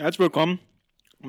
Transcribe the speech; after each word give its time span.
Herzlich 0.00 0.20
willkommen 0.20 0.58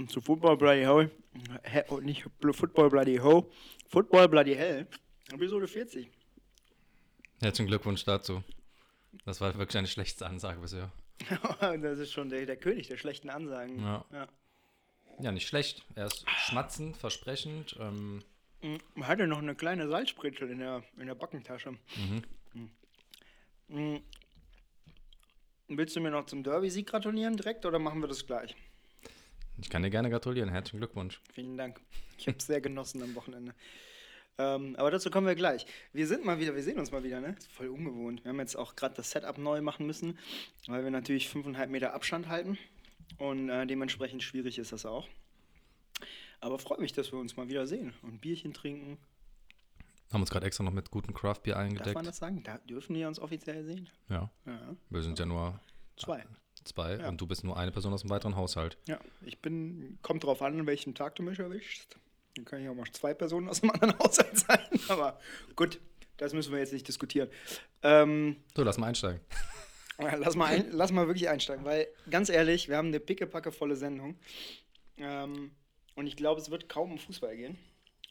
zu 0.08 0.22
Football 0.22 0.56
Bloody 0.56 0.86
Ho. 0.86 1.02
He, 1.02 1.82
oh, 1.90 2.00
nicht 2.00 2.24
Football 2.40 2.90
Bloody 2.90 3.18
Ho. 3.18 3.52
Football 3.90 4.30
Bloody 4.30 4.56
Hell. 4.56 4.88
Episode 5.30 5.68
40. 5.68 6.10
Herzlichen 7.42 7.68
Glückwunsch 7.68 8.06
dazu. 8.06 8.42
Das 9.26 9.42
war 9.42 9.58
wirklich 9.58 9.78
eine 9.78 9.88
schlechte 9.88 10.26
Ansage 10.26 10.62
bisher. 10.62 10.90
das 11.60 12.00
ist 12.00 12.14
schon 12.14 12.30
der, 12.30 12.46
der 12.46 12.56
König 12.56 12.88
der 12.88 12.96
schlechten 12.96 13.30
Ansagen. 13.30 13.84
Ja. 13.84 14.06
ja. 14.14 14.28
ja 15.20 15.32
nicht 15.34 15.50
schlecht. 15.50 15.84
Er 15.96 16.06
ist 16.06 16.24
schmatzend, 16.30 16.96
versprechend. 16.96 17.76
Ähm. 17.78 18.24
Man 18.96 19.06
hatte 19.06 19.28
noch 19.28 19.40
eine 19.40 19.54
kleine 19.54 19.90
Salzspritzel 19.90 20.50
in 20.50 20.60
der, 20.60 20.82
in 20.96 21.08
der 21.08 21.16
Backentasche. 21.16 21.72
Mhm. 21.98 22.24
Mhm. 23.68 24.02
Willst 25.74 25.96
du 25.96 26.02
mir 26.02 26.12
noch 26.12 26.26
zum 26.26 26.44
Derby-Sieg 26.44 26.86
gratulieren 26.86 27.38
direkt 27.38 27.66
oder 27.66 27.80
machen 27.80 28.02
wir 28.02 28.10
das 28.10 28.26
gleich? 28.26 28.58
Ich 29.62 29.70
kann 29.70 29.84
dir 29.84 29.90
gerne 29.90 30.10
gratulieren. 30.10 30.50
Herzlichen 30.50 30.80
Glückwunsch. 30.80 31.22
Vielen 31.34 31.56
Dank. 31.56 31.80
Ich 32.18 32.28
habe 32.28 32.38
es 32.38 32.46
sehr 32.46 32.60
genossen 32.60 33.02
am 33.02 33.16
Wochenende. 33.16 33.56
Ähm, 34.38 34.76
aber 34.76 34.92
dazu 34.92 35.10
kommen 35.10 35.28
wir 35.28 35.36
gleich. 35.36 35.66
Wir 35.94 36.08
sind 36.08 36.26
mal 36.26 36.40
wieder, 36.40 36.56
wir 36.56 36.64
sehen 36.64 36.78
uns 36.78 36.92
mal 36.92 37.06
wieder, 37.06 37.22
ne? 37.22 37.38
Voll 37.54 37.70
ungewohnt. 37.70 38.26
Wir 38.26 38.30
haben 38.30 38.40
jetzt 38.40 38.58
auch 38.58 38.76
gerade 38.76 38.96
das 38.96 39.12
Setup 39.12 39.38
neu 39.38 39.62
machen 39.62 39.86
müssen, 39.86 40.20
weil 40.68 40.84
wir 40.84 40.92
natürlich 40.92 41.30
5,5 41.30 41.68
Meter 41.68 41.94
Abstand 41.94 42.28
halten. 42.28 42.58
Und 43.18 43.50
äh, 43.50 43.66
dementsprechend 43.66 44.24
schwierig 44.24 44.60
ist 44.60 44.74
das 44.74 44.86
auch. 44.86 45.08
Aber 46.42 46.60
freue 46.60 46.82
mich, 46.82 46.92
dass 46.92 47.14
wir 47.14 47.20
uns 47.20 47.38
mal 47.38 47.48
wieder 47.48 47.66
sehen 47.66 47.94
und 48.02 48.20
Bierchen 48.20 48.54
trinken. 48.54 48.98
Haben 50.12 50.22
uns 50.22 50.30
gerade 50.30 50.46
extra 50.46 50.64
noch 50.64 50.74
mit 50.74 50.92
gutem 50.92 51.14
Craft-Bier 51.14 51.58
eingedeckt. 51.58 51.88
Darf 51.88 51.96
man 51.96 52.06
das 52.06 52.18
sagen? 52.18 52.44
Da 52.44 52.58
dürfen 52.60 52.96
wir 52.96 53.08
uns 53.08 53.20
offiziell 53.20 53.64
sehen? 53.64 53.90
Ja. 54.10 54.30
ja. 54.46 54.76
Wir 54.90 55.02
sind 55.04 55.18
ja 55.20 55.26
nur 55.26 55.60
zwei. 55.96 56.24
Zwei 56.64 56.98
ja. 56.98 57.08
und 57.08 57.20
du 57.20 57.26
bist 57.26 57.44
nur 57.44 57.58
eine 57.58 57.72
Person 57.72 57.94
aus 57.94 58.02
dem 58.02 58.10
weiteren 58.10 58.36
Haushalt. 58.36 58.78
Ja, 58.88 59.00
ich 59.26 59.42
bin, 59.42 59.98
kommt 60.02 60.24
drauf 60.24 60.42
an, 60.42 60.60
an 60.60 60.68
welchem 60.68 60.94
Tag 60.94 61.16
du 61.16 61.24
mich 61.24 61.40
erwischst. 61.40 61.98
Dann 62.36 62.46
kann 62.46 62.62
ich 62.62 62.70
auch 62.70 62.76
mal 62.76 62.86
zwei 62.92 63.14
Personen 63.14 63.50
aus 63.50 63.62
dem 63.62 63.72
anderen 63.72 63.98
Haushalt 64.00 64.38
sein. 64.38 64.60
Aber 64.90 65.20
gut, 65.56 65.80
das 66.18 66.34
müssen 66.34 66.52
wir 66.52 66.60
jetzt 66.60 66.74
nicht 66.74 66.88
diskutieren. 66.88 67.30
Ähm, 67.82 68.36
so, 68.56 68.64
lass 68.64 68.78
mal 68.78 68.88
einsteigen. 68.88 69.22
lass, 69.98 70.36
mal 70.36 70.48
ein, 70.48 70.72
lass 70.72 70.92
mal 70.92 71.08
wirklich 71.08 71.30
einsteigen, 71.30 71.66
weil 71.66 71.88
ganz 72.10 72.30
ehrlich, 72.30 72.70
wir 72.70 72.78
haben 72.78 72.90
eine 72.90 73.00
pickepackevolle 73.00 73.76
Sendung. 73.76 74.20
Ähm, 74.98 75.52
und 75.96 76.08
ich 76.08 76.16
glaube, 76.16 76.40
es 76.40 76.52
wird 76.52 76.70
kaum 76.70 76.92
um 76.92 77.00
Fußball 77.00 77.36
gehen. 77.36 77.58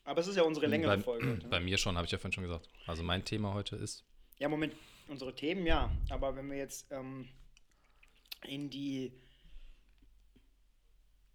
Aber 0.05 0.21
es 0.21 0.27
ist 0.27 0.37
ja 0.37 0.43
unsere 0.43 0.67
längere 0.67 0.97
bei, 0.97 1.03
Folge. 1.03 1.31
Heute, 1.31 1.39
ne? 1.43 1.49
Bei 1.49 1.61
mir 1.61 1.79
schon, 1.79 1.97
habe 1.97 2.07
ich 2.07 2.13
ja 2.13 2.19
vorhin 2.19 2.33
schon 2.33 2.45
gesagt. 2.45 2.69
Also 2.87 3.03
mein 3.03 3.25
Thema 3.25 3.55
heute 3.55 3.77
ist. 3.77 4.05
Ja, 4.39 4.49
Moment, 4.49 4.75
unsere 5.09 5.35
Themen 5.35 5.67
ja. 5.67 5.91
Aber 6.09 6.35
wenn 6.37 6.51
wir 6.51 6.57
jetzt 6.57 6.87
ähm, 6.91 7.29
in 8.47 8.71
die 8.71 9.13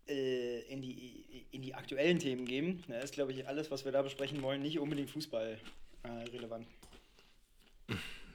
äh, 0.08 0.61
in 0.71 0.81
die 0.81 1.47
in 1.52 1.61
die 1.61 1.73
aktuellen 1.73 2.19
Themen 2.19 2.45
gehen, 2.45 2.83
da 2.88 2.99
ist 2.99 3.13
glaube 3.13 3.31
ich 3.31 3.47
alles, 3.47 3.71
was 3.71 3.86
wir 3.86 3.91
da 3.91 4.02
besprechen 4.02 4.41
wollen, 4.41 4.61
nicht 4.61 4.80
unbedingt 4.80 5.09
Fußball 5.09 5.59
äh, 6.03 6.09
relevant. 6.09 6.67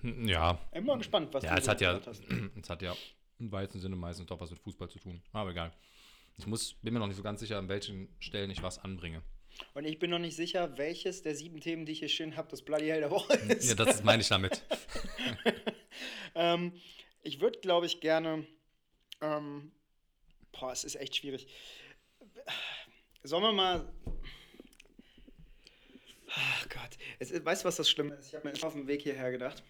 Ja. 0.02 0.58
Ich 0.70 0.78
bin 0.78 0.86
mal 0.86 0.98
gespannt, 0.98 1.32
was 1.32 1.44
ja, 1.44 1.54
du 1.54 1.60
es 1.60 1.68
hat 1.68 1.80
ja, 1.80 2.00
hast. 2.04 2.22
Es 2.60 2.70
hat 2.70 2.82
ja 2.82 2.94
im 3.38 3.52
weitesten 3.52 3.80
Sinne 3.80 3.96
meistens 3.96 4.26
doch 4.26 4.40
was 4.40 4.50
mit 4.50 4.60
Fußball 4.60 4.88
zu 4.88 4.98
tun. 4.98 5.22
Aber 5.32 5.50
egal. 5.50 5.72
Ich 6.36 6.46
muss, 6.46 6.74
bin 6.74 6.94
mir 6.94 7.00
noch 7.00 7.06
nicht 7.06 7.16
so 7.16 7.22
ganz 7.22 7.40
sicher, 7.40 7.58
an 7.58 7.68
welchen 7.68 8.08
Stellen 8.18 8.50
ich 8.50 8.62
was 8.62 8.78
anbringe. 8.78 9.22
Und 9.74 9.84
ich 9.84 9.98
bin 9.98 10.10
noch 10.10 10.18
nicht 10.18 10.36
sicher, 10.36 10.76
welches 10.78 11.22
der 11.22 11.34
sieben 11.34 11.60
Themen, 11.60 11.86
die 11.86 11.92
ich 11.92 12.00
hier 12.00 12.08
stehen 12.08 12.36
habe, 12.36 12.48
das 12.48 12.62
Bloody 12.62 12.86
Hell 12.86 13.00
der 13.00 13.10
Woche 13.10 13.34
ist. 13.34 13.68
Ja, 13.68 13.74
das 13.74 14.02
meine 14.02 14.22
ich 14.22 14.28
damit. 14.28 14.62
ähm, 16.34 16.72
ich 17.22 17.40
würde, 17.40 17.60
glaube 17.60 17.86
ich, 17.86 18.00
gerne. 18.00 18.46
Ähm, 19.20 19.72
boah, 20.52 20.72
es 20.72 20.84
ist 20.84 20.96
echt 20.96 21.16
schwierig. 21.16 21.46
Sollen 23.22 23.42
wir 23.42 23.52
mal. 23.52 23.92
Ach 26.28 26.68
Gott. 26.68 26.96
Es, 27.18 27.32
weißt 27.32 27.64
du, 27.64 27.68
was 27.68 27.76
das 27.76 27.90
Schlimme 27.90 28.14
ist? 28.14 28.28
Ich 28.28 28.34
habe 28.34 28.48
mir 28.48 28.64
auf 28.64 28.72
dem 28.72 28.86
Weg 28.86 29.02
hierher 29.02 29.30
gedacht. 29.30 29.62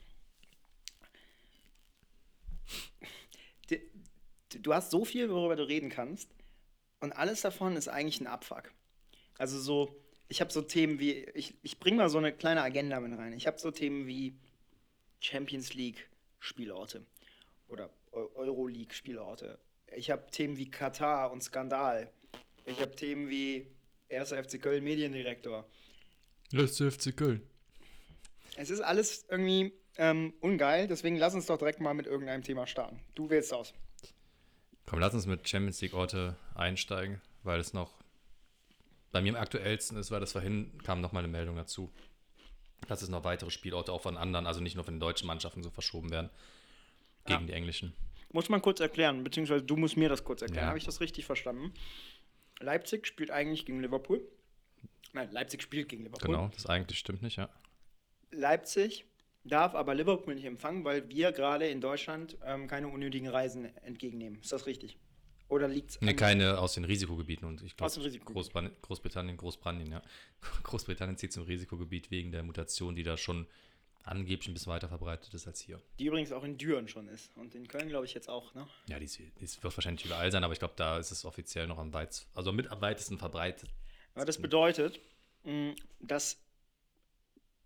Du 4.62 4.74
hast 4.74 4.90
so 4.90 5.04
viel, 5.04 5.30
worüber 5.30 5.56
du 5.56 5.66
reden 5.66 5.90
kannst. 5.90 6.30
Und 7.00 7.12
alles 7.12 7.40
davon 7.40 7.76
ist 7.76 7.88
eigentlich 7.88 8.20
ein 8.20 8.26
Abfuck. 8.26 8.72
Also 9.40 9.58
so, 9.58 9.96
ich 10.28 10.42
habe 10.42 10.52
so 10.52 10.60
Themen 10.60 10.98
wie, 10.98 11.12
ich, 11.32 11.54
ich 11.62 11.80
bringe 11.80 11.96
mal 11.96 12.10
so 12.10 12.18
eine 12.18 12.30
kleine 12.30 12.60
Agenda 12.60 13.00
mit 13.00 13.18
rein. 13.18 13.32
Ich 13.32 13.46
habe 13.46 13.58
so 13.58 13.70
Themen 13.70 14.06
wie 14.06 14.36
Champions 15.18 15.72
League 15.72 16.10
Spielorte 16.40 17.06
oder 17.66 17.88
Euroleague 18.12 18.92
Spielorte. 18.92 19.58
Ich 19.96 20.10
habe 20.10 20.30
Themen 20.30 20.58
wie 20.58 20.70
Katar 20.70 21.32
und 21.32 21.42
Skandal. 21.42 22.12
Ich 22.66 22.82
habe 22.82 22.94
Themen 22.94 23.30
wie 23.30 23.66
1. 24.10 24.28
FC 24.28 24.60
Köln 24.60 24.84
Mediendirektor. 24.84 25.66
1. 26.52 26.76
FC 26.76 27.16
Köln. 27.16 27.40
Es 28.56 28.68
ist 28.68 28.82
alles 28.82 29.24
irgendwie 29.30 29.72
ähm, 29.96 30.34
ungeil, 30.40 30.86
deswegen 30.86 31.16
lass 31.16 31.34
uns 31.34 31.46
doch 31.46 31.56
direkt 31.56 31.80
mal 31.80 31.94
mit 31.94 32.06
irgendeinem 32.06 32.42
Thema 32.42 32.66
starten. 32.66 33.00
Du 33.14 33.30
wählst 33.30 33.54
aus. 33.54 33.72
Komm, 34.84 34.98
lass 34.98 35.14
uns 35.14 35.24
mit 35.24 35.48
Champions 35.48 35.80
League 35.80 35.94
Orte 35.94 36.36
einsteigen, 36.54 37.22
weil 37.42 37.58
es 37.58 37.72
noch 37.72 37.99
bei 39.12 39.20
mir 39.20 39.34
am 39.34 39.40
aktuellsten 39.40 39.96
ist, 39.96 40.10
weil 40.10 40.20
das 40.20 40.32
vorhin 40.32 40.78
kam 40.84 41.00
noch 41.00 41.12
mal 41.12 41.20
eine 41.20 41.28
Meldung 41.28 41.56
dazu, 41.56 41.92
dass 42.88 43.02
es 43.02 43.08
noch 43.08 43.24
weitere 43.24 43.50
Spielorte 43.50 43.92
auch 43.92 44.02
von 44.02 44.16
anderen, 44.16 44.46
also 44.46 44.60
nicht 44.60 44.74
nur 44.74 44.84
von 44.84 44.94
den 44.94 45.00
deutschen 45.00 45.26
Mannschaften 45.26 45.62
so 45.62 45.70
verschoben 45.70 46.10
werden, 46.10 46.30
gegen 47.26 47.40
ja. 47.40 47.46
die 47.46 47.52
englischen. 47.52 47.92
Muss 48.32 48.48
man 48.48 48.62
kurz 48.62 48.80
erklären, 48.80 49.24
beziehungsweise 49.24 49.62
du 49.62 49.76
musst 49.76 49.96
mir 49.96 50.08
das 50.08 50.22
kurz 50.22 50.42
erklären. 50.42 50.64
Ja. 50.64 50.68
Habe 50.68 50.78
ich 50.78 50.84
das 50.84 51.00
richtig 51.00 51.26
verstanden? 51.26 51.74
Leipzig 52.60 53.06
spielt 53.06 53.30
eigentlich 53.30 53.66
gegen 53.66 53.80
Liverpool. 53.80 54.22
Nein, 55.12 55.30
Leipzig 55.32 55.62
spielt 55.62 55.88
gegen 55.88 56.04
Liverpool. 56.04 56.34
Genau, 56.34 56.48
das 56.54 56.66
eigentlich 56.66 56.98
stimmt 56.98 57.22
nicht, 57.22 57.36
ja. 57.36 57.48
Leipzig 58.30 59.06
darf 59.42 59.74
aber 59.74 59.94
Liverpool 59.94 60.34
nicht 60.34 60.44
empfangen, 60.44 60.84
weil 60.84 61.08
wir 61.08 61.32
gerade 61.32 61.66
in 61.66 61.80
Deutschland 61.80 62.36
ähm, 62.44 62.68
keine 62.68 62.88
unnötigen 62.88 63.28
Reisen 63.28 63.74
entgegennehmen. 63.78 64.40
Ist 64.40 64.52
das 64.52 64.66
richtig? 64.66 64.98
Oder 65.50 65.68
liegt 65.68 65.90
es 65.90 66.00
Nee, 66.00 66.14
keine 66.14 66.58
aus 66.58 66.74
den 66.74 66.84
Risikogebieten. 66.84 67.46
Und 67.46 67.62
ich 67.62 67.76
glaube, 67.76 67.92
Großbritannien, 68.24 68.72
Großbritannien, 68.80 69.36
Großbritannien, 69.36 69.90
ja. 69.90 70.02
Großbritannien 70.62 71.18
zieht 71.18 71.32
zum 71.32 71.42
Risikogebiet 71.42 72.10
wegen 72.10 72.30
der 72.30 72.44
Mutation, 72.44 72.94
die 72.94 73.02
da 73.02 73.16
schon 73.16 73.46
angeblich 74.04 74.48
ein 74.48 74.54
bisschen 74.54 74.72
weiter 74.72 74.88
verbreitet 74.88 75.34
ist 75.34 75.46
als 75.46 75.60
hier. 75.60 75.82
Die 75.98 76.06
übrigens 76.06 76.30
auch 76.32 76.44
in 76.44 76.56
Düren 76.56 76.86
schon 76.88 77.08
ist. 77.08 77.36
Und 77.36 77.54
in 77.56 77.66
Köln, 77.66 77.88
glaube 77.88 78.06
ich, 78.06 78.14
jetzt 78.14 78.28
auch, 78.28 78.54
ne? 78.54 78.66
Ja, 78.88 78.98
die, 79.00 79.06
die 79.06 79.40
wird 79.40 79.76
wahrscheinlich 79.76 80.04
überall 80.04 80.30
sein, 80.30 80.44
aber 80.44 80.52
ich 80.52 80.60
glaube, 80.60 80.74
da 80.76 80.98
ist 80.98 81.10
es 81.10 81.24
offiziell 81.24 81.66
noch 81.66 81.78
am 81.78 81.92
weit, 81.92 82.26
also 82.34 82.52
mit 82.52 82.68
am 82.68 82.80
weitesten 82.80 83.18
verbreitet. 83.18 83.68
Aber 84.14 84.24
das 84.24 84.38
bedeutet, 84.38 85.00
mm, 85.44 85.70
dass 85.98 86.38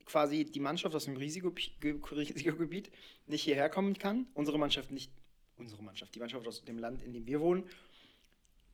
quasi 0.06 0.45
die 0.45 0.61
Mannschaft 0.61 0.95
aus 0.95 1.05
dem 1.05 1.16
Risikogebiet 1.16 2.91
nicht 3.27 3.43
hierher 3.43 3.69
kommen 3.69 3.99
kann, 3.99 4.27
unsere 4.34 4.59
Mannschaft 4.59 4.91
nicht 4.91 5.11
unsere 5.56 5.82
Mannschaft, 5.82 6.15
die 6.15 6.20
Mannschaft 6.20 6.47
aus 6.47 6.65
dem 6.65 6.78
Land, 6.78 7.03
in 7.03 7.12
dem 7.12 7.26
wir 7.26 7.41
wohnen, 7.41 7.65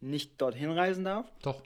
nicht 0.00 0.40
dorthin 0.40 0.70
reisen 0.70 1.04
darf? 1.04 1.30
Doch. 1.42 1.62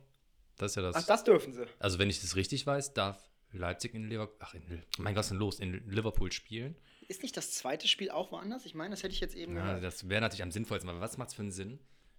Das 0.56 0.72
ist 0.72 0.76
ja 0.76 0.82
das. 0.82 0.96
Ach, 0.96 1.06
das 1.06 1.24
dürfen 1.24 1.52
sie. 1.52 1.66
Also, 1.78 1.98
wenn 1.98 2.08
ich 2.10 2.20
das 2.20 2.36
richtig 2.36 2.66
weiß, 2.66 2.94
darf 2.94 3.28
Leipzig 3.52 3.94
in 3.94 4.08
Liverpool, 4.08 4.36
ach, 4.40 4.54
in, 4.54 4.82
mein 4.98 5.14
Gott, 5.14 5.20
was 5.20 5.26
ist 5.26 5.30
denn 5.30 5.38
los? 5.38 5.60
In 5.60 5.90
Liverpool 5.90 6.30
spielen. 6.32 6.76
Ist 7.08 7.22
nicht 7.22 7.36
das 7.36 7.52
zweite 7.52 7.88
Spiel 7.88 8.10
auch 8.10 8.32
woanders? 8.32 8.64
Ich 8.64 8.74
meine, 8.74 8.90
das 8.90 9.02
hätte 9.02 9.14
ich 9.14 9.20
jetzt 9.20 9.34
eben 9.34 9.56
ja, 9.56 9.64
gehört. 9.64 9.82
Das 9.84 10.08
wäre 10.08 10.20
natürlich 10.20 10.42
am 10.42 10.50
sinnvollsten, 10.50 10.88
aber 10.88 11.00
was 11.00 11.18
macht 11.18 11.30
es 11.30 11.34
für 11.34 11.42
einen 11.42 11.50
Sinn, 11.50 11.78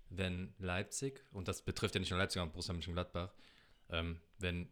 wenn 0.09 0.53
Leipzig, 0.59 1.23
und 1.31 1.47
das 1.47 1.63
betrifft 1.63 1.95
ja 1.95 1.99
nicht 1.99 2.11
nur 2.11 2.19
Leipzig, 2.19 2.35
sondern 2.35 2.51
Borussia 2.51 2.73
Mönchengladbach, 2.73 3.33
ähm, 3.89 4.19
wenn 4.37 4.69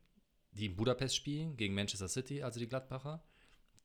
die 0.51 0.67
in 0.67 0.75
Budapest 0.75 1.15
spielen 1.15 1.57
gegen 1.57 1.73
Manchester 1.73 2.07
City, 2.07 2.43
also 2.43 2.59
die 2.59 2.67
Gladbacher, 2.67 3.23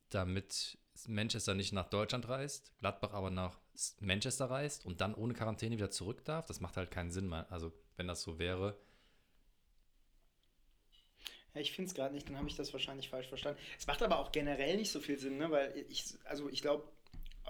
damit 0.09 0.77
Manchester 1.07 1.55
nicht 1.55 1.73
nach 1.73 1.89
Deutschland 1.89 2.27
reist, 2.27 2.71
Gladbach 2.79 3.13
aber 3.13 3.29
nach 3.29 3.57
Manchester 3.99 4.49
reist 4.49 4.85
und 4.85 5.01
dann 5.01 5.15
ohne 5.15 5.33
Quarantäne 5.33 5.77
wieder 5.77 5.91
zurück 5.91 6.25
darf, 6.25 6.45
das 6.45 6.59
macht 6.59 6.77
halt 6.77 6.91
keinen 6.91 7.11
Sinn 7.11 7.29
mehr. 7.29 7.51
Also, 7.51 7.71
wenn 7.97 8.07
das 8.07 8.21
so 8.21 8.39
wäre. 8.39 8.77
Ja, 11.53 11.61
ich 11.61 11.71
finde 11.71 11.89
es 11.89 11.95
gerade 11.95 12.13
nicht, 12.13 12.29
dann 12.29 12.37
habe 12.37 12.47
ich 12.47 12.55
das 12.55 12.71
wahrscheinlich 12.73 13.09
falsch 13.09 13.27
verstanden. 13.27 13.59
Es 13.77 13.87
macht 13.87 14.03
aber 14.03 14.19
auch 14.19 14.31
generell 14.31 14.77
nicht 14.77 14.91
so 14.91 14.99
viel 14.99 15.17
Sinn, 15.17 15.37
ne? 15.37 15.49
weil 15.49 15.85
ich, 15.89 16.05
also 16.25 16.49
ich 16.49 16.61
glaube, 16.61 16.87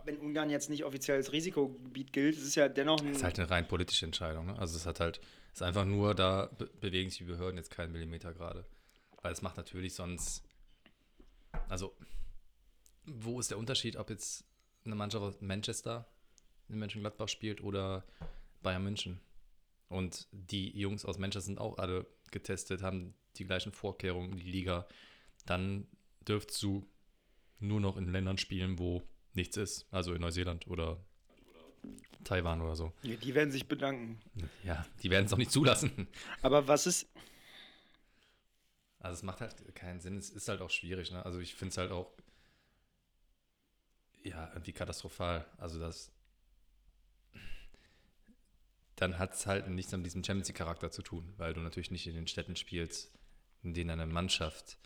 wenn 0.06 0.18
Ungarn 0.18 0.50
jetzt 0.50 0.70
nicht 0.70 0.86
offiziell 0.86 1.18
als 1.18 1.32
Risikogebiet 1.32 2.14
gilt, 2.14 2.36
ist 2.38 2.44
es 2.44 2.56
ja 2.56 2.70
dennoch 2.70 3.02
ein. 3.02 3.10
Es 3.10 3.18
ist 3.18 3.24
halt 3.24 3.40
eine 3.40 3.50
rein 3.50 3.68
politische 3.68 4.06
Entscheidung. 4.06 4.46
Ne? 4.46 4.58
Also 4.58 4.78
es 4.78 4.86
hat 4.86 5.00
halt, 5.00 5.20
es 5.54 5.56
ist 5.56 5.62
einfach 5.62 5.86
nur, 5.86 6.16
da 6.16 6.50
be 6.58 6.68
bewegen 6.80 7.10
sich 7.10 7.20
die 7.20 7.26
Behörden 7.26 7.58
jetzt 7.58 7.72
keinen 7.72 7.92
Millimeter 7.92 8.34
gerade. 8.34 8.66
Weil 9.22 9.34
es 9.34 9.42
macht 9.42 9.58
natürlich 9.58 9.94
sonst. 9.94 10.44
Also 11.68 11.96
wo 13.18 13.40
ist 13.40 13.52
der 13.52 13.58
Unterschied, 13.58 13.96
ob 13.96 14.10
jetzt 14.10 14.46
eine 14.86 14.96
Mannschaft 14.96 15.24
aus 15.24 15.42
Manchester 15.42 16.08
in 16.68 16.80
Mönchengladbach 16.80 17.28
spielt 17.28 17.62
oder 17.62 18.06
Bayern 18.62 18.84
München? 18.84 19.20
Und 19.88 20.28
die 20.32 20.78
Jungs 20.78 21.06
aus 21.06 21.18
Manchester 21.18 21.48
sind 21.48 21.60
auch 21.60 21.78
alle 21.78 22.06
getestet, 22.32 22.84
haben 22.84 23.16
die 23.38 23.46
gleichen 23.46 23.72
Vorkehrungen, 23.72 24.36
die 24.38 24.44
Liga. 24.44 24.88
Dann 25.46 25.88
dürftest 26.28 26.62
du 26.62 26.88
nur 27.60 27.80
noch 27.80 27.98
in 27.98 28.12
Ländern 28.12 28.38
spielen, 28.38 28.78
wo 28.80 29.04
nichts 29.34 29.58
ist, 29.58 29.88
also 29.92 30.14
in 30.14 30.22
Neuseeland 30.22 30.68
oder 30.68 31.04
Taiwan 32.24 32.62
oder 32.62 32.76
so. 32.76 32.94
Ja, 33.02 33.16
die 33.16 33.34
werden 33.34 33.52
sich 33.52 33.68
bedanken. 33.68 34.20
Ja, 34.64 34.86
die 35.02 35.10
werden 35.10 35.26
es 35.26 35.34
auch 35.34 35.38
nicht 35.38 35.52
zulassen. 35.52 36.08
Aber 36.42 36.68
was 36.68 36.86
ist. 36.86 37.08
Also 39.00 39.16
es 39.16 39.24
macht 39.24 39.40
halt 39.40 39.76
keinen 39.76 40.02
Sinn. 40.02 40.18
Es 40.18 40.30
ist 40.30 40.50
halt 40.50 40.62
auch 40.62 40.70
schwierig. 40.70 41.12
Ne? 41.12 41.26
Also 41.26 41.40
ich 41.40 41.56
finde 41.56 41.72
es 41.72 41.78
halt 41.78 41.92
auch 41.92 42.12
ja 44.24 44.50
irgendwie 44.50 44.74
katastrophal. 44.74 45.46
Also 45.58 45.80
das 45.80 46.12
dann 49.00 49.18
hat 49.18 49.34
es 49.34 49.46
halt 49.46 49.68
nichts 49.70 49.94
mit 49.94 50.06
diesem 50.06 50.24
Champions 50.24 50.50
League 50.50 50.58
Charakter 50.58 50.92
zu 50.92 51.02
tun, 51.02 51.34
weil 51.38 51.54
du 51.54 51.62
natürlich 51.62 51.90
nicht 51.90 52.06
in 52.06 52.16
den 52.16 52.28
Städten 52.28 52.58
spielst, 52.58 53.14
in 53.64 53.74
denen 53.74 53.92
eine 53.92 54.06
Mannschaft 54.06 54.78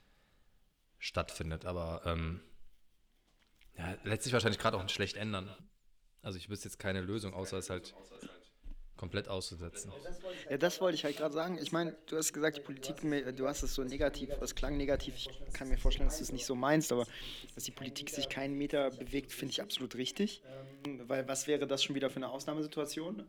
stattfindet. 1.00 1.66
Aber 1.66 2.04
ähm, 2.06 2.40
ja, 3.76 3.98
lässt 4.04 4.24
sich 4.24 4.34
wahrscheinlich 4.34 4.60
gerade 4.60 4.78
auch 4.78 4.88
schlecht 4.88 5.18
ändern. 5.18 5.50
Also 6.22 6.38
ich 6.38 6.48
wüsste 6.48 6.68
jetzt 6.68 6.78
keine 6.78 7.02
Lösung, 7.02 7.34
außer 7.34 7.58
es 7.58 7.72
halt 7.72 7.96
komplett 8.98 9.28
auszusetzen. 9.28 9.92
Ja, 10.50 10.58
das 10.58 10.80
wollte 10.80 10.96
ich 10.96 11.04
halt 11.04 11.18
gerade 11.18 11.34
sagen. 11.34 11.58
Ich 11.62 11.72
meine, 11.72 11.96
du 12.08 12.18
hast 12.18 12.34
gesagt, 12.34 12.58
die 12.58 12.62
Politik, 12.62 12.98
du 13.36 13.48
hast 13.48 13.64
es 13.64 13.74
so 13.74 13.84
negativ, 13.84 14.30
das 14.40 14.56
klang 14.56 14.78
negativ. 14.78 15.16
Ich 15.16 15.30
kann 15.54 15.68
mir 15.68 15.78
vorstellen, 15.78 16.08
dass 16.10 16.18
du 16.20 16.24
es 16.24 16.32
nicht 16.32 16.46
so 16.46 16.56
meinst, 16.56 16.92
aber 16.92 17.06
dass 17.56 17.64
die 17.64 17.72
Politik 17.72 18.10
sich 18.10 18.30
keinen 18.30 18.58
Meter 18.58 18.92
bewegt, 18.92 19.32
finde 19.32 19.52
ich 19.52 19.62
absolut 19.62 19.96
richtig. 19.96 20.42
Weil 21.08 21.28
was 21.28 21.48
wäre 21.48 21.66
das 21.68 21.84
schon 21.84 21.96
wieder 21.96 22.10
für 22.10 22.18
eine 22.18 22.30
Ausnahmesituation? 22.30 23.26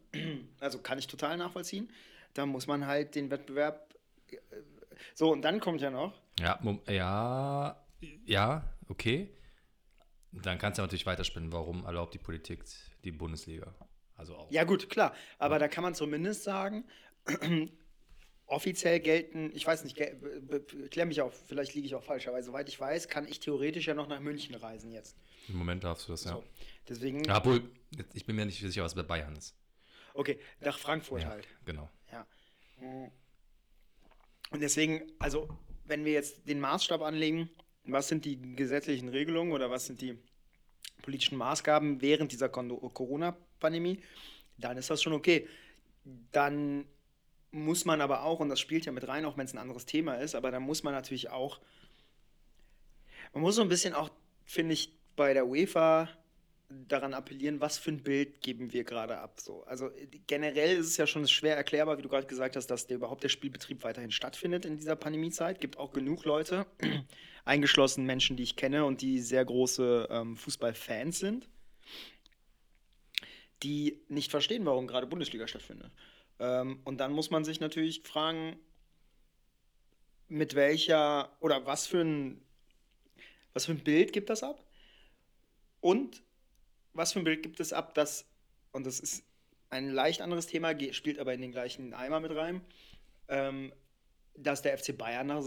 Also 0.60 0.78
kann 0.78 0.98
ich 0.98 1.06
total 1.06 1.36
nachvollziehen. 1.36 1.90
Da 2.34 2.46
muss 2.46 2.66
man 2.66 2.86
halt 2.86 3.14
den 3.14 3.30
Wettbewerb. 3.30 3.94
äh, 4.30 4.36
So, 5.14 5.32
und 5.32 5.42
dann 5.42 5.60
kommt 5.60 5.80
ja 5.80 5.90
noch. 5.90 6.12
Ja, 6.40 6.58
ja, 6.88 7.84
ja, 8.26 8.74
okay. 8.88 9.30
Dann 10.32 10.58
kannst 10.58 10.78
du 10.78 10.82
natürlich 10.82 11.06
weiterspinnen, 11.06 11.52
warum 11.52 11.84
erlaubt 11.84 12.12
die 12.14 12.18
Politik 12.18 12.64
die 13.04 13.12
Bundesliga? 13.12 13.72
Also 14.16 14.36
auch. 14.36 14.50
Ja, 14.50 14.64
gut, 14.64 14.88
klar. 14.90 15.14
Aber 15.38 15.58
da 15.58 15.68
kann 15.68 15.82
man 15.82 15.94
zumindest 15.94 16.44
sagen, 16.44 16.84
offiziell 18.46 19.00
gelten, 19.00 19.50
ich 19.54 19.66
weiß 19.66 19.84
nicht, 19.84 19.96
klär 20.90 21.06
mich 21.06 21.20
auf, 21.22 21.34
vielleicht 21.46 21.74
liege 21.74 21.86
ich 21.86 21.94
auch 21.94 22.04
falsch, 22.04 22.28
aber 22.28 22.42
soweit 22.42 22.68
ich 22.68 22.78
weiß, 22.78 23.08
kann 23.08 23.26
ich 23.26 23.40
theoretisch 23.40 23.86
ja 23.86 23.94
noch 23.94 24.06
nach 24.08 24.20
München 24.20 24.54
reisen 24.54 24.92
jetzt. 24.92 25.16
Im 25.48 25.56
Moment 25.56 25.82
darfst 25.84 26.06
du 26.08 26.12
das, 26.12 26.24
ja. 26.24 26.32
So. 26.32 26.44
Deswegen, 26.88 27.24
Ja, 27.24 27.38
Obwohl, 27.38 27.62
ich 28.12 28.24
bin 28.26 28.36
mir 28.36 28.44
nicht 28.46 28.60
sicher, 28.60 28.82
was 28.84 28.94
bei 28.94 29.02
Bayern 29.02 29.34
ist. 29.36 29.54
okay, 30.14 30.38
nach 30.60 30.78
Frankfurt 30.78 31.22
Ja, 31.22 31.28
halt. 31.30 31.48
genau. 31.64 31.88
Ja. 32.12 32.26
Und 34.50 34.60
deswegen, 34.60 35.10
also, 35.18 35.48
wenn 35.86 36.04
wir 36.04 36.12
jetzt 36.12 36.46
den 36.48 36.60
Maßstab 36.60 37.00
anlegen, 37.02 37.50
was 37.84 38.08
sind 38.08 38.24
die 38.24 38.40
gesetzlichen 38.56 39.08
Regelungen 39.08 39.52
oder 39.52 39.70
was 39.70 39.86
sind 39.86 40.00
die 40.00 40.18
politischen 41.04 41.38
Maßgaben 41.38 42.00
während 42.00 42.32
dieser 42.32 42.48
Corona-Pandemie, 42.48 44.02
dann 44.58 44.76
ist 44.76 44.90
das 44.90 45.02
schon 45.02 45.12
okay. 45.12 45.46
Dann 46.32 46.86
muss 47.50 47.84
man 47.84 48.00
aber 48.00 48.24
auch, 48.24 48.40
und 48.40 48.48
das 48.48 48.58
spielt 48.58 48.86
ja 48.86 48.92
mit 48.92 49.06
rein, 49.06 49.24
auch 49.24 49.36
wenn 49.36 49.46
es 49.46 49.52
ein 49.52 49.58
anderes 49.58 49.86
Thema 49.86 50.14
ist, 50.14 50.34
aber 50.34 50.50
dann 50.50 50.62
muss 50.62 50.82
man 50.82 50.92
natürlich 50.92 51.30
auch, 51.30 51.60
man 53.32 53.42
muss 53.42 53.54
so 53.54 53.62
ein 53.62 53.68
bisschen 53.68 53.94
auch, 53.94 54.10
finde 54.44 54.74
ich, 54.74 54.92
bei 55.16 55.34
der 55.34 55.46
UEFA 55.46 56.08
daran 56.88 57.14
appellieren, 57.14 57.60
was 57.60 57.78
für 57.78 57.90
ein 57.90 58.02
Bild 58.02 58.40
geben 58.40 58.72
wir 58.72 58.84
gerade 58.84 59.18
ab. 59.18 59.40
So. 59.40 59.62
Also 59.64 59.90
generell 60.26 60.78
ist 60.78 60.86
es 60.86 60.96
ja 60.96 61.06
schon 61.06 61.26
schwer 61.28 61.56
erklärbar, 61.56 61.98
wie 61.98 62.02
du 62.02 62.08
gerade 62.08 62.26
gesagt 62.26 62.56
hast, 62.56 62.66
dass 62.66 62.86
der, 62.86 62.96
überhaupt 62.96 63.22
der 63.22 63.28
Spielbetrieb 63.28 63.84
weiterhin 63.84 64.10
stattfindet 64.10 64.64
in 64.64 64.76
dieser 64.76 64.96
Pandemiezeit. 64.96 65.60
Gibt 65.60 65.78
auch 65.78 65.92
genug 65.92 66.24
Leute, 66.24 66.66
eingeschlossen 67.44 68.06
Menschen, 68.06 68.36
die 68.36 68.42
ich 68.42 68.56
kenne 68.56 68.84
und 68.84 69.02
die 69.02 69.20
sehr 69.20 69.44
große 69.44 70.08
ähm, 70.10 70.36
Fußballfans 70.36 71.18
sind, 71.18 71.48
die 73.62 74.02
nicht 74.08 74.30
verstehen, 74.30 74.64
warum 74.64 74.86
gerade 74.86 75.06
Bundesliga 75.06 75.46
stattfindet. 75.46 75.92
Ähm, 76.38 76.80
und 76.84 76.98
dann 76.98 77.12
muss 77.12 77.30
man 77.30 77.44
sich 77.44 77.60
natürlich 77.60 78.02
fragen, 78.02 78.58
mit 80.28 80.54
welcher 80.54 81.30
oder 81.40 81.66
was 81.66 81.86
für 81.86 82.00
ein, 82.00 82.40
was 83.52 83.66
für 83.66 83.72
ein 83.72 83.84
Bild 83.84 84.12
gibt 84.12 84.30
das 84.30 84.42
ab? 84.42 84.64
Und 85.80 86.22
was 86.94 87.12
für 87.12 87.20
ein 87.20 87.24
Bild 87.24 87.42
gibt 87.42 87.60
es 87.60 87.72
ab, 87.72 87.94
dass, 87.94 88.26
und 88.72 88.86
das 88.86 89.00
ist 89.00 89.24
ein 89.70 89.90
leicht 89.90 90.22
anderes 90.22 90.46
Thema, 90.46 90.74
spielt 90.92 91.18
aber 91.18 91.34
in 91.34 91.42
den 91.42 91.52
gleichen 91.52 91.92
Eimer 91.92 92.20
mit 92.20 92.34
rein, 92.34 92.62
ähm, 93.28 93.72
dass 94.36 94.62
der 94.62 94.76
FC 94.78 94.96
Bayern 94.96 95.26
nach, 95.28 95.42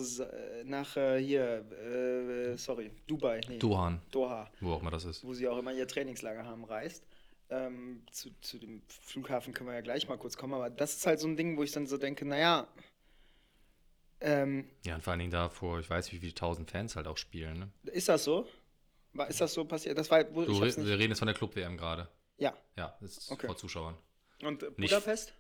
nach 0.64 0.96
äh, 0.98 1.20
hier, 1.22 1.66
äh, 1.72 2.58
sorry, 2.58 2.92
Dubai, 3.08 3.42
nee, 3.50 3.58
Dohan, 3.60 4.02
Doha, 4.12 4.50
wo 4.62 4.74
auch 4.74 4.82
immer 4.82 4.92
das 4.92 5.06
ist. 5.06 5.24
wo 5.24 5.34
sie 5.34 5.48
auch 5.48 5.58
immer 5.58 5.74
ihr 5.74 5.88
Trainingslager 5.88 6.46
haben, 6.46 6.64
reist. 6.64 7.06
Ähm, 7.50 8.04
zu, 8.12 8.30
zu 8.42 8.58
dem 8.60 8.82
Flughafen 8.88 9.54
können 9.54 9.70
wir 9.70 9.74
ja 9.76 9.82
gleich 9.82 10.08
mal 10.10 10.18
kurz 10.18 10.36
kommen, 10.38 10.54
aber 10.54 10.70
das 10.70 10.98
ist 10.98 11.08
halt 11.08 11.20
so 11.20 11.28
ein 11.28 11.38
Ding, 11.38 11.58
wo 11.58 11.64
ich 11.64 11.72
dann 11.72 11.88
so 11.88 11.98
denke, 11.98 12.26
naja, 12.26 12.68
ähm, 14.20 14.70
Ja, 14.86 14.96
und 14.96 15.02
vor 15.04 15.12
allen 15.12 15.20
Dingen 15.20 15.32
da 15.32 15.48
vor, 15.50 15.80
ich 15.80 15.90
weiß, 15.90 16.12
wie 16.12 16.18
viele 16.18 16.34
tausend 16.34 16.70
Fans 16.72 16.96
halt 16.96 17.08
auch 17.08 17.18
spielen. 17.18 17.60
Ne? 17.60 17.72
ist 17.94 18.10
das 18.10 18.24
so? 18.24 18.48
War, 19.14 19.30
ist 19.30 19.40
das 19.42 19.54
so 19.54 19.64
passiert? 19.66 19.98
Das 19.98 20.10
war, 20.12 20.24
wo, 20.36 20.44
Du, 20.44 20.52
ich 20.66 20.78
nicht, 20.78 20.88
wir 20.88 20.98
reden 21.00 21.12
jetzt 21.12 21.20
von 21.20 21.28
der 21.28 21.36
Club-WM 21.36 21.78
gerade. 21.78 22.08
ja. 22.38 22.56
Ja, 22.76 22.98
das 23.02 23.18
ist 23.18 23.32
Okay. 23.32 23.48
vor 23.48 23.56
Zuschauern. 23.58 23.96
Und 24.44 24.62
äh, 24.64 24.68
Nicht- 24.78 24.92
Budapest? 24.94 25.34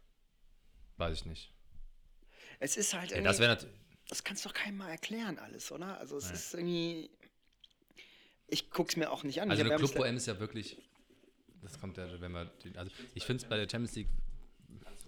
Weiß 0.98 1.14
ich 1.14 1.26
nicht. 1.26 1.54
Es 2.60 2.78
ist 2.78 2.94
halt 2.94 3.12
Ja, 3.12 3.18
irgendwie, 3.18 3.28
das 3.30 3.40
wäre 3.40 3.54
natürlich. 3.54 3.76
das 4.10 4.24
kannst 4.24 4.44
du 4.46 4.50
doch 4.50 4.56
keinem 4.56 4.78
mal 4.78 4.90
erklären 4.90 5.38
alles, 5.40 5.72
oder? 5.72 5.98
Also 6.00 6.18
es 6.18 6.28
Nee. 6.30 6.34
ist 6.34 6.54
irgendwie, 6.54 7.10
ich 8.48 8.70
guck's 8.72 8.96
mir 8.96 9.12
auch 9.12 9.24
nicht 9.24 9.42
an. 9.42 9.50
Also 9.52 9.62
eine 9.62 9.70
wir 9.70 9.78
Club-WM 9.78 10.18
ist 10.18 10.26
ja 10.28 10.40
wirklich. 10.40 10.78
Das 11.62 11.80
kommt 11.80 11.98
ja, 11.98 12.22
wenn 12.22 12.32
man. 12.32 12.50
den- 12.64 12.78
Also 12.78 12.92
ich 13.16 13.26
finde 13.26 13.44
es 13.44 13.50
bei 13.50 13.58
der 13.58 13.68
Champions 13.70 13.96
League 13.96 14.08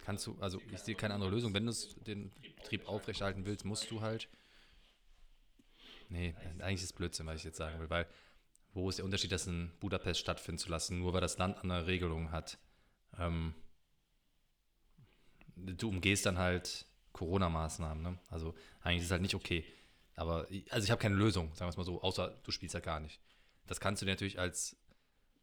kannst 0.04 0.26
du, 0.28 0.36
also 0.42 0.62
ich 0.72 0.80
sehe 0.80 0.96
keine 0.96 1.14
andere 1.14 1.30
Lösung. 1.30 1.54
Wenn 1.54 1.66
du 1.66 1.72
es- 1.72 1.96
den 2.06 2.32
Betrieb 2.58 2.88
aufrechterhalten 2.88 3.46
willst, 3.46 3.66
musst 3.66 3.90
du 3.92 4.02
halt. 4.02 4.28
Nee, 6.10 6.34
eigentlich 6.60 6.76
ist 6.82 6.84
es 6.86 6.94
Blödsinn, 6.94 7.28
was 7.28 7.38
ich 7.38 7.44
jetzt 7.44 7.58
sagen 7.58 7.80
will, 7.80 7.90
weil 7.90 8.08
wo 8.74 8.90
ist 8.90 8.98
der 8.98 9.06
Unterschied, 9.06 9.32
das 9.32 9.48
in 9.48 9.72
Budapest 9.80 10.20
stattfinden 10.20 10.58
zu 10.60 10.70
lassen, 10.70 11.00
nur 11.00 11.14
weil 11.14 11.22
das 11.22 11.38
Land 11.38 11.58
andere 11.60 11.88
Regelungen 11.88 12.32
hat? 12.32 12.58
Ähm, 13.18 13.54
du 15.56 15.90
umgehst 15.90 16.26
dann 16.26 16.38
halt 16.38 16.86
Corona-Maßnahmen, 17.14 18.02
ne? 18.04 18.20
Also 18.30 18.56
eigentlich 18.82 19.00
ist 19.00 19.06
es 19.06 19.12
halt 19.12 19.22
nicht 19.22 19.36
okay. 19.36 19.66
Aber 20.16 20.48
also 20.70 20.84
ich 20.84 20.92
habe 20.92 21.02
keine 21.02 21.16
Lösung, 21.16 21.48
sagen 21.56 21.68
wir 21.68 21.70
es 21.70 21.78
mal 21.78 21.86
so, 21.86 22.02
außer 22.02 22.36
du 22.44 22.52
spielst 22.52 22.74
ja 22.74 22.82
gar 22.82 23.00
nicht. 23.00 23.22
Das 23.68 23.80
kannst 23.80 24.02
du 24.02 24.06
dir 24.06 24.12
natürlich 24.12 24.40
als, 24.40 24.76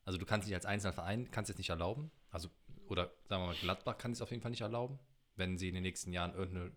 also 0.04 0.18
du 0.18 0.26
kannst 0.26 0.46
nicht 0.46 0.54
als 0.54 0.66
einzelner 0.66 0.92
Verein, 0.92 1.30
kannst 1.30 1.50
es 1.50 1.58
nicht 1.58 1.70
erlauben. 1.70 2.10
Also, 2.30 2.48
oder 2.88 3.12
sagen 3.28 3.42
wir 3.42 3.46
mal, 3.46 3.56
Gladbach 3.56 3.98
kann 3.98 4.12
es 4.12 4.20
auf 4.20 4.30
jeden 4.30 4.42
Fall 4.42 4.50
nicht 4.50 4.60
erlauben, 4.60 4.98
wenn 5.36 5.56
sie 5.56 5.68
in 5.68 5.74
den 5.74 5.82
nächsten 5.82 6.12
Jahren 6.12 6.34
irgendeine 6.34 6.72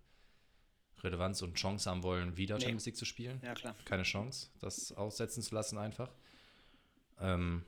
Relevanz 1.03 1.41
und 1.41 1.55
Chance 1.55 1.89
haben 1.89 2.03
wollen, 2.03 2.37
wieder 2.37 2.55
Nee. 2.55 2.61
Champions 2.61 2.85
League 2.85 2.97
zu 2.97 3.05
spielen. 3.05 3.41
Ja, 3.43 3.53
klar. 3.53 3.75
Keine 3.85 4.03
Chance, 4.03 4.49
das 4.59 4.91
aussetzen 4.91 5.41
zu 5.41 5.55
lassen 5.55 5.77
einfach. 5.77 6.11
Ähm, 7.19 7.63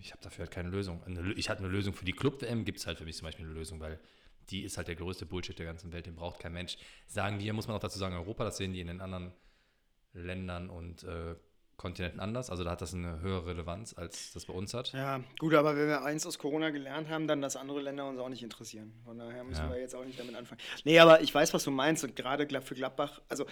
ich 0.00 0.12
habe 0.12 0.22
dafür 0.22 0.44
halt 0.44 0.52
keine 0.52 0.68
Lösung. 0.68 1.02
Eine, 1.04 1.32
ich 1.32 1.48
hatte 1.48 1.60
eine 1.60 1.68
Lösung 1.68 1.94
für 1.94 2.04
die 2.04 2.12
Club-WM, 2.12 2.64
gibt 2.64 2.78
es 2.78 2.86
halt 2.86 2.98
für 2.98 3.04
mich 3.04 3.16
zum 3.16 3.26
Beispiel 3.26 3.44
eine 3.44 3.54
Lösung, 3.54 3.80
weil 3.80 3.98
die 4.50 4.62
ist 4.62 4.76
halt 4.76 4.88
der 4.88 4.96
größte 4.96 5.26
Bullshit 5.26 5.58
der 5.58 5.66
ganzen 5.66 5.92
Welt, 5.92 6.06
den 6.06 6.14
braucht 6.16 6.38
kein 6.40 6.52
Mensch. 6.52 6.76
Sagen 7.06 7.38
wir, 7.40 7.52
muss 7.52 7.66
man 7.68 7.76
auch 7.76 7.80
dazu 7.80 7.98
sagen, 7.98 8.14
Europa, 8.14 8.44
das 8.44 8.56
sehen 8.56 8.72
die 8.72 8.80
in 8.80 8.86
den 8.88 9.00
anderen 9.00 9.32
Ländern 10.12 10.70
und 10.70 11.04
äh, 11.04 11.34
Kontinenten 11.76 12.18
anders. 12.18 12.50
Also 12.50 12.64
da 12.64 12.72
hat 12.72 12.80
das 12.80 12.92
eine 12.92 13.20
höhere 13.20 13.46
Relevanz, 13.46 13.94
als 13.96 14.32
das 14.32 14.46
bei 14.46 14.52
uns 14.52 14.74
hat. 14.74 14.92
Ja, 14.92 15.20
gut, 15.38 15.54
aber 15.54 15.76
wenn 15.76 15.86
wir 15.86 16.02
eins 16.02 16.26
aus 16.26 16.36
Corona 16.38 16.70
gelernt 16.70 17.08
haben, 17.08 17.28
dann, 17.28 17.40
dass 17.40 17.54
andere 17.54 17.80
Länder 17.80 18.08
uns 18.08 18.18
auch 18.18 18.28
nicht 18.28 18.42
interessieren. 18.42 18.92
Von 19.04 19.18
daher 19.18 19.44
müssen 19.44 19.62
Ja. 19.62 19.70
wir 19.70 19.78
jetzt 19.78 19.94
auch 19.94 20.04
nicht 20.04 20.18
damit 20.18 20.34
anfangen. 20.34 20.60
Nee, 20.84 20.98
aber 20.98 21.20
ich 21.20 21.32
weiß, 21.32 21.54
was 21.54 21.62
du 21.62 21.70
meinst 21.70 22.02
und 22.02 22.16
gerade 22.16 22.48
für 22.62 22.74
Gladbach, 22.74 23.20
also 23.28 23.46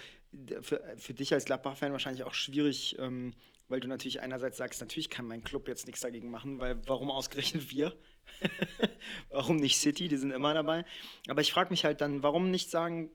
für, 0.61 0.81
für 0.97 1.13
dich 1.13 1.33
als 1.33 1.45
Gladbach-Fan 1.45 1.93
wahrscheinlich 1.93 2.25
auch 2.25 2.33
schwierig, 2.33 2.97
ähm, 2.99 3.33
weil 3.69 3.79
du 3.79 3.87
natürlich 3.87 4.19
einerseits 4.19 4.57
sagst, 4.57 4.81
natürlich 4.81 5.09
kann 5.09 5.25
mein 5.25 5.43
Club 5.43 5.69
jetzt 5.69 5.85
nichts 5.85 6.01
dagegen 6.01 6.29
machen, 6.29 6.59
weil 6.59 6.81
warum 6.85 7.09
ausgerechnet 7.11 7.71
wir? 7.71 7.93
warum 9.29 9.57
nicht 9.57 9.77
City? 9.79 10.07
Die 10.07 10.17
sind 10.17 10.31
immer 10.31 10.53
dabei. 10.53 10.85
Aber 11.27 11.41
ich 11.41 11.51
frage 11.51 11.69
mich 11.69 11.85
halt 11.85 12.01
dann, 12.01 12.23
warum 12.23 12.51
nicht 12.51 12.69
sagen, 12.69 13.09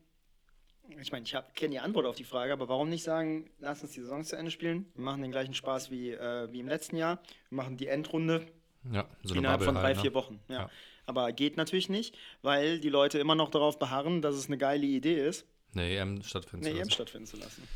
ich 1.00 1.12
meine, 1.12 1.24
ich 1.24 1.34
kenne 1.54 1.70
die 1.70 1.78
Antwort 1.80 2.06
auf 2.06 2.16
die 2.16 2.24
Frage, 2.24 2.52
aber 2.52 2.68
warum 2.68 2.88
nicht 2.88 3.02
sagen, 3.04 3.50
lass 3.60 3.82
uns 3.82 3.92
die 3.92 4.00
Saison 4.00 4.24
zu 4.24 4.36
Ende 4.36 4.50
spielen, 4.50 4.86
wir 4.94 5.04
machen 5.04 5.22
den 5.22 5.30
gleichen 5.30 5.54
Spaß 5.54 5.90
wie, 5.90 6.10
äh, 6.10 6.52
wie 6.52 6.60
im 6.60 6.68
letzten 6.68 6.96
Jahr, 6.96 7.20
wir 7.48 7.56
machen 7.56 7.76
die 7.76 7.86
Endrunde 7.86 8.46
Ja, 8.92 9.06
so 9.22 9.34
innerhalb 9.34 9.60
Bubble 9.60 9.74
von 9.74 9.74
drei, 9.76 9.94
halt, 9.94 10.00
vier 10.00 10.10
ne? 10.10 10.14
Wochen. 10.14 10.40
Ja. 10.48 10.54
Ja. 10.54 10.70
Aber 11.06 11.32
geht 11.32 11.56
natürlich 11.56 11.88
nicht, 11.88 12.16
weil 12.42 12.78
die 12.78 12.88
Leute 12.88 13.18
immer 13.18 13.34
noch 13.34 13.50
darauf 13.50 13.78
beharren, 13.78 14.22
dass 14.22 14.34
es 14.34 14.46
eine 14.46 14.58
geile 14.58 14.86
Idee 14.86 15.26
ist, 15.26 15.46
Eine 15.74 15.88
EM 15.90 16.22
stattfinden 16.22 16.66
eine 16.66 16.74
zu 16.74 16.78
EM 16.78 16.84
lassen. 16.84 16.90
stattfinden 16.92 17.26
zu 17.26 17.36
lassen. 17.38 17.68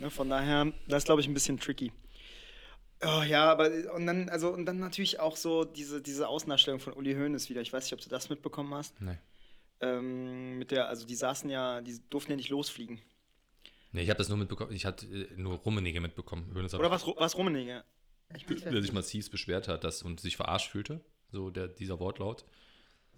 Ne, 0.00 0.10
von 0.10 0.28
daher, 0.28 0.72
das 0.86 0.98
ist, 1.02 1.04
glaube 1.06 1.20
ich, 1.20 1.26
ein 1.28 1.34
bisschen 1.34 1.58
tricky. 1.58 1.92
Oh, 3.02 3.22
ja, 3.22 3.50
aber 3.50 3.70
und 3.94 4.06
dann, 4.06 4.28
also, 4.28 4.50
und 4.50 4.66
dann 4.66 4.78
natürlich 4.78 5.20
auch 5.20 5.36
so 5.36 5.64
diese, 5.64 6.02
diese 6.02 6.28
Außendarstellung 6.28 6.80
von 6.80 6.92
Uli 6.94 7.14
Hoeneß 7.14 7.48
wieder. 7.48 7.60
Ich 7.60 7.72
weiß 7.72 7.84
nicht, 7.84 7.92
ob 7.92 8.00
du 8.00 8.08
das 8.08 8.28
mitbekommen 8.28 8.74
hast. 8.74 9.00
Nee. 9.00 9.18
Ähm, 9.80 10.58
mit 10.58 10.72
der, 10.72 10.88
also 10.88 11.06
die 11.06 11.14
saßen 11.14 11.48
ja, 11.48 11.80
die 11.80 12.00
durften 12.10 12.32
ja 12.32 12.36
nicht 12.36 12.48
losfliegen. 12.48 13.00
Nee, 13.92 14.02
ich 14.02 14.10
habe 14.10 14.18
das 14.18 14.28
nur 14.28 14.38
mitbekommen, 14.38 14.72
ich 14.72 14.84
hatte 14.84 15.06
äh, 15.06 15.36
nur 15.36 15.58
Rummenigge 15.58 16.00
mitbekommen. 16.00 16.50
Hoeneß 16.54 16.74
Oder 16.74 16.90
was, 16.90 17.06
was 17.06 17.36
Rummenigge? 17.36 17.84
Der 18.30 18.82
sich 18.82 18.92
massiv 18.92 19.30
beschwert 19.30 19.68
hat 19.68 19.84
dass, 19.84 20.02
und 20.02 20.20
sich 20.20 20.36
verarscht 20.36 20.70
fühlte. 20.70 21.00
so 21.30 21.50
der, 21.50 21.68
dieser 21.68 21.98
Wortlaut. 22.00 22.44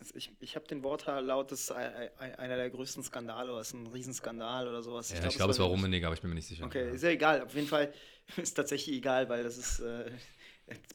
Also 0.01 0.15
ich 0.17 0.33
ich 0.41 0.57
habe 0.57 0.67
den 0.67 0.83
Wortlaut, 0.83 1.53
das 1.53 1.61
ist 1.61 1.73
einer 1.73 2.57
der 2.57 2.71
größten 2.71 3.03
Skandale, 3.03 3.53
oder 3.53 3.61
ist 3.61 3.75
ein 3.75 3.87
Riesenskandal 3.87 4.67
oder 4.67 4.83
sowas. 4.83 5.11
Ja, 5.11 5.17
ich 5.17 5.21
glaube, 5.21 5.37
glaub, 5.37 5.51
es 5.51 5.59
war 5.59 5.67
Rummenigge, 5.67 6.07
aber 6.07 6.15
ich 6.15 6.23
bin 6.23 6.31
mir 6.31 6.37
nicht 6.37 6.49
sicher. 6.49 6.65
Okay, 6.65 6.95
ist 6.95 7.03
ja 7.03 7.11
egal. 7.11 7.43
Auf 7.43 7.55
jeden 7.55 7.69
Fall 7.69 7.93
ist 8.37 8.55
tatsächlich 8.55 8.97
egal, 8.97 9.29
weil 9.29 9.45
das 9.45 9.59
ist 9.59 9.81
äh, 9.81 10.11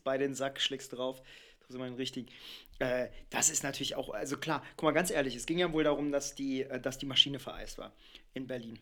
bei 0.03 0.17
den 0.17 0.33
Sack 0.33 0.59
schlägst 0.59 0.93
drauf. 0.93 1.21
Das 1.59 1.69
ist 1.69 1.75
immer 1.75 1.97
richtig. 1.97 2.31
Äh, 2.79 3.09
das 3.29 3.49
ist 3.49 3.63
natürlich 3.63 3.95
auch, 3.95 4.09
also 4.09 4.37
klar, 4.37 4.63
guck 4.75 4.83
mal, 4.83 4.91
ganz 4.91 5.09
ehrlich, 5.11 5.35
es 5.35 5.45
ging 5.45 5.57
ja 5.59 5.71
wohl 5.71 5.83
darum, 5.83 6.11
dass 6.11 6.35
die, 6.35 6.63
äh, 6.63 6.79
dass 6.79 6.97
die 6.97 7.05
Maschine 7.05 7.39
vereist 7.39 7.77
war 7.77 7.93
in 8.33 8.47
Berlin. 8.47 8.79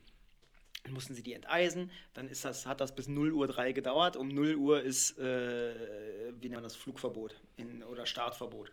Dann 0.83 0.93
mussten 0.93 1.15
sie 1.15 1.23
die 1.23 1.33
enteisen, 1.33 1.91
dann 2.13 2.27
ist 2.27 2.43
das, 2.43 2.65
hat 2.65 2.81
das 2.81 2.93
bis 2.93 3.07
0 3.07 3.31
Uhr 3.31 3.47
3 3.47 3.71
gedauert. 3.71 4.17
Um 4.17 4.27
0 4.27 4.55
Uhr 4.55 4.81
ist, 4.81 5.17
äh, 5.17 5.73
wie 6.39 6.49
nennt 6.49 6.55
man 6.55 6.63
das, 6.63 6.75
Flugverbot 6.75 7.35
in, 7.55 7.83
oder 7.83 8.05
Startverbot. 8.05 8.71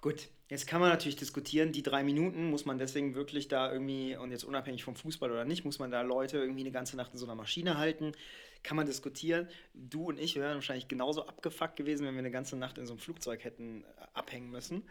Gut, 0.00 0.28
jetzt 0.48 0.66
kann 0.66 0.80
man 0.80 0.88
natürlich 0.88 1.16
diskutieren, 1.16 1.72
die 1.72 1.82
drei 1.82 2.02
Minuten 2.02 2.48
muss 2.48 2.64
man 2.64 2.78
deswegen 2.78 3.14
wirklich 3.14 3.48
da 3.48 3.70
irgendwie, 3.70 4.16
und 4.16 4.30
jetzt 4.30 4.44
unabhängig 4.44 4.82
vom 4.82 4.96
Fußball 4.96 5.30
oder 5.30 5.44
nicht, 5.44 5.64
muss 5.64 5.78
man 5.78 5.90
da 5.90 6.00
Leute 6.02 6.38
irgendwie 6.38 6.60
eine 6.60 6.72
ganze 6.72 6.96
Nacht 6.96 7.12
in 7.12 7.18
so 7.18 7.26
einer 7.26 7.34
Maschine 7.34 7.76
halten. 7.76 8.12
Kann 8.62 8.76
man 8.76 8.86
diskutieren. 8.86 9.48
Du 9.74 10.04
und 10.08 10.18
ich 10.18 10.36
wären 10.36 10.54
wahrscheinlich 10.54 10.88
genauso 10.88 11.26
abgefuckt 11.26 11.76
gewesen, 11.76 12.06
wenn 12.06 12.14
wir 12.14 12.20
eine 12.20 12.30
ganze 12.30 12.56
Nacht 12.56 12.78
in 12.78 12.86
so 12.86 12.92
einem 12.92 13.00
Flugzeug 13.00 13.44
hätten 13.44 13.84
äh, 13.84 13.86
abhängen 14.12 14.50
müssen. 14.50 14.82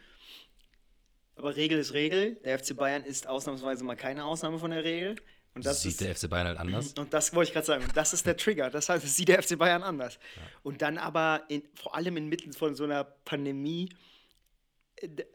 Aber 1.36 1.56
Regel 1.56 1.80
ist 1.80 1.94
Regel. 1.94 2.36
Der 2.44 2.60
FC 2.60 2.76
Bayern 2.76 3.04
ist 3.04 3.28
ausnahmsweise 3.28 3.84
mal 3.84 3.96
keine 3.96 4.26
Ausnahme 4.26 4.60
von 4.60 4.72
der 4.72 4.84
Regel. 4.84 5.16
Und 5.56 5.66
das 5.66 5.82
sieht 5.82 5.92
ist, 5.92 6.02
der 6.02 6.16
FC 6.16 6.30
Bayern 6.30 6.48
halt 6.48 6.58
anders. 6.58 6.94
Und 6.98 7.14
das 7.14 7.34
wollte 7.34 7.50
ich 7.50 7.54
gerade 7.54 7.66
sagen. 7.66 7.86
Das 7.94 8.14
ist 8.14 8.26
der 8.26 8.38
Trigger. 8.38 8.70
Das 8.70 8.90
heißt, 8.90 9.04
das 9.04 9.16
sieht 9.16 9.30
der 9.30 9.42
FC 9.42 9.58
Bayern 9.58 9.84
anders. 9.84 10.20
Ja. 10.36 10.42
Und 10.64 10.82
dann 10.82 10.98
aber 10.98 11.44
in, 11.48 11.64
vor 11.76 11.96
allem 11.96 12.18
inmitten 12.18 12.54
von 12.54 12.76
so 12.76 12.84
einer 12.84 13.04
Pandemie, 13.04 13.90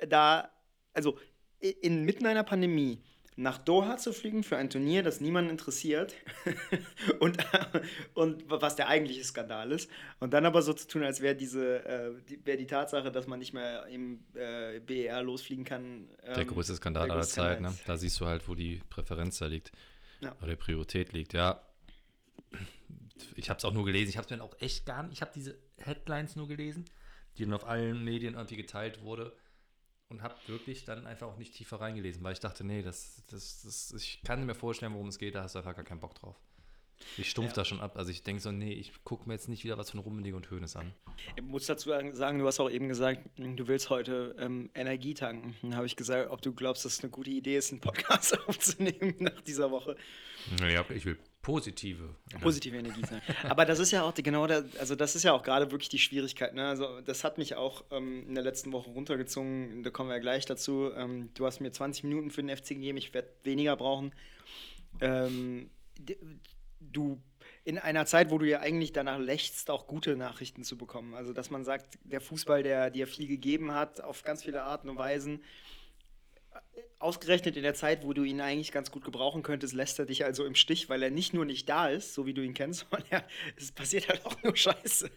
da, 0.09 0.50
also 0.92 1.18
inmitten 1.61 2.26
einer 2.26 2.44
Pandemie, 2.44 3.02
nach 3.37 3.59
Doha 3.59 3.97
zu 3.97 4.12
fliegen 4.12 4.44
für 4.44 4.56
ein 4.56 4.71
Turnier, 4.71 5.02
das 5.02 5.21
niemanden 5.21 5.50
interessiert 5.50 6.14
und, 7.21 7.38
und 8.14 8.49
was 8.49 8.76
der 8.76 8.88
eigentliche 8.88 9.25
Skandal 9.25 9.73
ist. 9.73 9.90
Und 10.21 10.33
dann 10.33 10.47
aber 10.47 10.62
so 10.62 10.73
zu 10.73 10.87
tun, 10.87 11.02
als 11.02 11.21
wäre 11.21 11.35
diese 11.35 11.85
äh, 11.85 12.12
die, 12.28 12.47
wär 12.47 12.56
die 12.56 12.66
Tatsache, 12.66 13.11
dass 13.11 13.26
man 13.26 13.40
nicht 13.40 13.52
mehr 13.52 13.87
im 13.87 14.25
äh, 14.35 14.78
BER 14.78 15.23
losfliegen 15.23 15.64
kann. 15.64 16.09
Ähm, 16.23 16.35
der 16.35 16.44
größte 16.44 16.76
Skandal 16.76 17.11
aller 17.11 17.23
Zeit, 17.23 17.61
ne? 17.61 17.75
Da 17.87 17.97
siehst 17.97 18.21
du 18.21 18.26
halt, 18.26 18.49
wo 18.49 18.54
die 18.54 18.80
Präferenz 18.88 19.38
da 19.38 19.47
liegt. 19.47 19.73
Ja. 20.21 20.35
Oder 20.40 20.50
die 20.50 20.56
Priorität 20.56 21.12
liegt, 21.12 21.33
ja. 21.33 21.61
Ich 23.35 23.50
habe 23.50 23.59
es 23.59 23.64
auch 23.64 23.73
nur 23.73 23.85
gelesen. 23.85 24.11
Ich 24.11 24.16
habe 24.16 24.26
es 24.26 24.30
mir 24.30 24.42
auch 24.44 24.56
echt 24.61 24.87
gar 24.87 25.02
nicht. 25.02 25.14
Ich 25.14 25.23
habe 25.23 25.33
diese 25.35 25.59
Headlines 25.78 26.37
nur 26.37 26.47
gelesen, 26.47 26.85
die 27.37 27.44
dann 27.44 27.54
auf 27.54 27.66
allen 27.66 28.04
Medien 28.04 28.35
irgendwie 28.35 28.56
geteilt 28.56 29.02
wurde 29.02 29.33
und 30.14 30.23
habe 30.23 30.35
wirklich 30.47 30.85
dann 30.85 31.06
einfach 31.06 31.26
auch 31.26 31.37
nicht 31.37 31.54
tiefer 31.54 31.80
reingelesen, 31.80 32.23
weil 32.23 32.33
ich 32.33 32.40
dachte, 32.40 32.64
nee, 32.64 32.83
das, 32.83 33.23
das, 33.30 33.62
das, 33.62 33.92
ich 33.97 34.23
kann 34.23 34.47
mir 34.47 34.54
vorstellen, 34.54 34.92
worum 34.94 35.09
es 35.09 35.18
geht, 35.18 35.35
da 35.35 35.42
hast 35.42 35.54
du 35.54 35.59
einfach 35.59 35.75
gar 35.75 35.85
keinen 35.85 36.00
Bock 36.00 36.14
drauf. 36.14 36.37
Ich 37.17 37.31
stumpf 37.31 37.49
ja. 37.49 37.55
da 37.55 37.65
schon 37.65 37.81
ab. 37.81 37.97
Also 37.97 38.11
ich 38.11 38.23
denke 38.23 38.43
so, 38.43 38.51
nee, 38.51 38.73
ich 38.73 38.93
gucke 39.05 39.29
mir 39.29 39.35
jetzt 39.35 39.49
nicht 39.49 39.65
wieder 39.65 39.79
was 39.79 39.91
von 39.91 40.01
Rummenigge 40.01 40.37
und 40.37 40.51
Hönes 40.51 40.77
an. 40.77 40.93
Ich 41.37 41.43
muss 41.43 41.67
dazu 41.67 41.91
sagen, 41.91 42.39
du 42.39 42.47
hast 42.47 42.61
auch 42.61 42.71
eben 42.71 42.89
gesagt, 42.89 43.21
du 43.37 43.69
willst 43.69 43.91
heute 43.91 44.35
ähm, 44.39 44.71
Energie 44.75 45.15
tanken. 45.15 45.55
Dann 45.63 45.77
habe 45.77 45.87
ich 45.87 45.97
gesagt, 45.97 46.31
ob 46.31 46.43
du 46.43 46.53
glaubst, 46.53 46.85
dass 46.85 46.95
es 46.95 47.01
eine 47.01 47.11
gute 47.11 47.31
Idee 47.31 47.57
ist, 47.57 47.73
einen 47.73 47.81
Podcast 47.81 48.39
aufzunehmen 48.49 49.15
nach 49.19 49.41
dieser 49.43 49.71
Woche. 49.71 49.97
Ja, 50.61 50.85
ich 50.91 51.05
will 51.05 51.19
positive. 51.45 52.17
Positive 52.41 52.77
Energie 52.77 53.03
sein. 53.07 53.21
Aber 53.45 53.65
das 53.65 53.79
ist 53.79 53.91
ja 53.91 54.03
auch 54.03 54.15
genau 54.15 54.47
der, 54.47 54.65
also 54.79 54.97
das 54.97 55.15
ist 55.15 55.23
ja 55.23 55.33
auch 55.33 55.43
gerade 55.43 55.71
wirklich 55.71 55.91
die 55.91 55.99
Schwierigkeit. 55.99 56.55
Ne? 56.55 56.67
Also 56.67 57.01
das 57.03 57.23
hat 57.23 57.39
mich 57.39 57.55
auch 57.55 57.85
ähm, 57.91 58.27
in 58.27 58.35
der 58.35 58.43
letzten 58.43 58.73
Woche 58.73 58.91
runtergezogen. 58.91 59.83
Da 59.83 59.91
kommen 59.91 60.09
wir 60.09 60.17
ja 60.17 60.21
gleich 60.21 60.47
dazu. 60.47 60.91
Ähm, 60.97 61.31
du 61.35 61.47
hast 61.47 61.61
mir 61.61 61.71
20 61.71 62.05
Minuten 62.05 62.31
für 62.31 62.43
den 62.43 62.55
FC 62.55 62.71
gegeben. 62.71 62.99
Ich 62.99 63.13
werde 63.15 63.29
weniger 63.45 63.77
brauchen. 63.77 64.13
Ähm, 65.01 65.71
du 66.93 67.21
in 67.64 67.79
einer 67.79 68.07
Zeit, 68.07 68.31
wo 68.31 68.38
du 68.38 68.47
ja 68.47 68.61
eigentlich 68.61 68.93
danach 68.93 69.19
lächst, 69.19 69.71
auch 69.71 69.87
gute 69.87 70.17
Nachrichten 70.17 70.64
zu 70.64 70.76
bekommen. 70.76 71.14
Also, 71.14 71.33
dass 71.33 71.50
man 71.50 71.64
sagt, 71.64 71.99
der 72.05 72.21
Fußball, 72.21 72.62
der 72.62 72.91
dir 72.91 73.07
viel 73.07 73.26
gegeben 73.26 73.73
hat, 73.73 74.03
auf 74.03 74.23
ganz 74.23 74.45
viele 74.45 74.62
Arten 74.62 74.88
und 74.88 74.99
Weisen, 74.99 75.43
ausgerechnet 76.99 77.57
in 77.57 77.62
der 77.62 77.75
Zeit, 77.75 78.05
wo 78.05 78.12
du 78.12 78.23
ihn 78.23 78.41
eigentlich 78.41 78.73
ganz 78.73 78.91
gut 78.91 79.05
gebrauchen 79.05 79.43
könntest, 79.43 79.75
lässt 79.75 79.99
er 79.99 80.07
dich 80.07 80.25
also 80.25 80.45
im 80.45 80.55
Stich, 80.55 80.88
weil 80.88 81.03
er 81.03 81.11
nicht 81.11 81.35
nur 81.35 81.45
nicht 81.45 81.69
da 81.69 81.88
ist, 81.88 82.14
so 82.14 82.26
wie 82.26 82.35
du 82.35 82.43
ihn 82.43 82.55
kennst, 82.55 82.87
sondern 82.91 83.09
ja, 83.11 83.25
es 83.57 83.73
passiert 83.73 84.09
halt 84.09 84.25
auch 84.25 84.43
nur 84.43 84.57
Scheiße. 84.57 85.11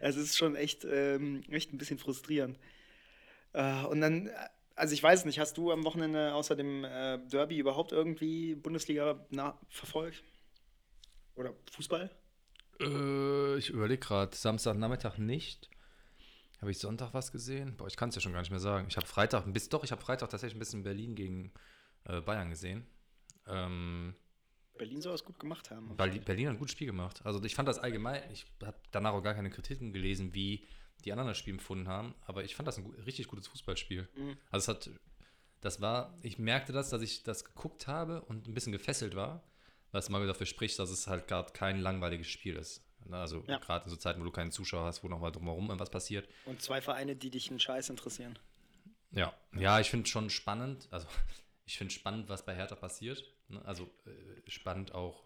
Also, 0.00 0.20
es 0.20 0.26
ist 0.26 0.38
schon 0.38 0.56
echt, 0.56 0.84
ähm, 0.84 1.42
echt 1.50 1.72
ein 1.72 1.78
bisschen 1.78 1.98
frustrierend. 1.98 2.58
Äh, 3.52 3.84
und 3.84 4.00
dann, 4.00 4.30
also 4.74 4.94
ich 4.94 5.02
weiß 5.02 5.24
nicht, 5.24 5.38
hast 5.38 5.56
du 5.56 5.70
am 5.70 5.84
Wochenende 5.84 6.34
außer 6.34 6.56
dem 6.56 6.84
äh, 6.84 7.18
Derby 7.28 7.58
überhaupt 7.58 7.92
irgendwie 7.92 8.54
Bundesliga 8.54 9.24
verfolgt? 9.68 10.24
Oder 11.34 11.54
Fußball? 11.72 12.10
Äh, 12.80 13.56
ich 13.56 13.70
überlege 13.70 14.00
gerade. 14.00 14.34
Samstagnachmittag 14.34 15.18
nicht. 15.18 15.70
Habe 16.60 16.70
ich 16.70 16.78
Sonntag 16.78 17.12
was 17.12 17.32
gesehen? 17.32 17.76
Boah, 17.76 17.88
ich 17.88 17.96
kann 17.96 18.10
es 18.10 18.14
ja 18.14 18.20
schon 18.20 18.32
gar 18.32 18.40
nicht 18.40 18.50
mehr 18.50 18.60
sagen. 18.60 18.86
Ich 18.88 18.96
habe 18.96 19.06
Freitag, 19.06 19.52
bis, 19.52 19.68
doch, 19.68 19.82
ich 19.82 19.90
habe 19.90 20.00
Freitag 20.00 20.30
tatsächlich 20.30 20.56
ein 20.56 20.60
bisschen 20.60 20.84
Berlin 20.84 21.14
gegen 21.16 21.52
äh, 22.04 22.20
Bayern 22.20 22.50
gesehen. 22.50 22.86
Ähm, 23.48 24.14
Berlin 24.78 25.02
soll 25.02 25.14
es 25.14 25.24
gut 25.24 25.38
gemacht 25.38 25.70
haben. 25.70 25.96
Berlin 25.96 26.46
hat 26.46 26.54
ein 26.54 26.58
gutes 26.58 26.72
Spiel 26.72 26.86
gemacht. 26.86 27.20
Also 27.24 27.42
ich 27.42 27.54
fand 27.54 27.68
das 27.68 27.78
allgemein, 27.78 28.22
ich 28.32 28.46
habe 28.64 28.76
danach 28.90 29.12
auch 29.12 29.22
gar 29.22 29.34
keine 29.34 29.50
Kritiken 29.50 29.92
gelesen, 29.92 30.34
wie 30.34 30.64
die 31.04 31.12
anderen 31.12 31.28
das 31.28 31.38
Spiel 31.38 31.54
empfunden 31.54 31.88
haben, 31.88 32.14
aber 32.26 32.44
ich 32.44 32.54
fand 32.54 32.68
das 32.68 32.78
ein 32.78 32.84
gut, 32.84 32.96
richtig 33.06 33.26
gutes 33.26 33.48
Fußballspiel. 33.48 34.08
Mhm. 34.16 34.36
Also 34.50 34.72
es 34.72 34.76
hat, 34.76 34.90
das 35.60 35.80
war, 35.80 36.16
ich 36.22 36.38
merkte 36.38 36.72
das, 36.72 36.90
dass 36.90 37.02
ich 37.02 37.24
das 37.24 37.44
geguckt 37.44 37.88
habe 37.88 38.22
und 38.22 38.46
ein 38.46 38.54
bisschen 38.54 38.72
gefesselt 38.72 39.16
war 39.16 39.42
was 39.92 40.08
mal 40.08 40.26
dafür 40.26 40.46
spricht, 40.46 40.78
dass 40.78 40.90
es 40.90 41.06
halt 41.06 41.28
gerade 41.28 41.52
kein 41.52 41.80
langweiliges 41.80 42.26
Spiel 42.26 42.56
ist. 42.56 42.82
Ne, 43.06 43.16
also 43.16 43.44
ja. 43.46 43.58
gerade 43.58 43.84
in 43.84 43.90
so 43.90 43.96
Zeiten, 43.96 44.20
wo 44.20 44.24
du 44.24 44.30
keinen 44.30 44.52
Zuschauer 44.52 44.84
hast, 44.84 45.02
wo 45.02 45.08
nochmal 45.08 45.32
drumherum 45.32 45.68
was 45.78 45.90
passiert. 45.90 46.28
Und 46.46 46.62
zwei 46.62 46.80
Vereine, 46.80 47.16
die 47.16 47.30
dich 47.30 47.50
einen 47.50 47.60
Scheiß 47.60 47.90
interessieren. 47.90 48.38
Ja, 49.10 49.34
ja, 49.54 49.80
ich 49.80 49.90
finde 49.90 50.08
schon 50.08 50.30
spannend, 50.30 50.88
also 50.90 51.06
ich 51.66 51.78
finde 51.78 51.92
spannend, 51.92 52.28
was 52.28 52.44
bei 52.44 52.54
Hertha 52.54 52.74
passiert. 52.74 53.24
Ne? 53.48 53.62
Also 53.64 53.84
äh, 54.06 54.50
spannend 54.50 54.94
auch. 54.94 55.24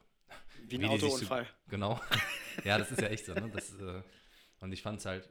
Wie 0.67 0.77
ein 0.77 0.83
wie 0.83 0.87
Autounfall. 0.87 1.45
So, 1.45 1.71
genau. 1.71 2.01
ja, 2.65 2.79
das 2.79 2.91
ist 2.91 3.01
ja 3.01 3.09
echt 3.09 3.27
so. 3.27 3.35
Ne? 3.35 3.51
Das, 3.53 3.75
äh, 3.75 4.03
und 4.61 4.73
ich 4.73 4.83
fand 4.83 4.99
es 4.99 5.07
halt, 5.07 5.29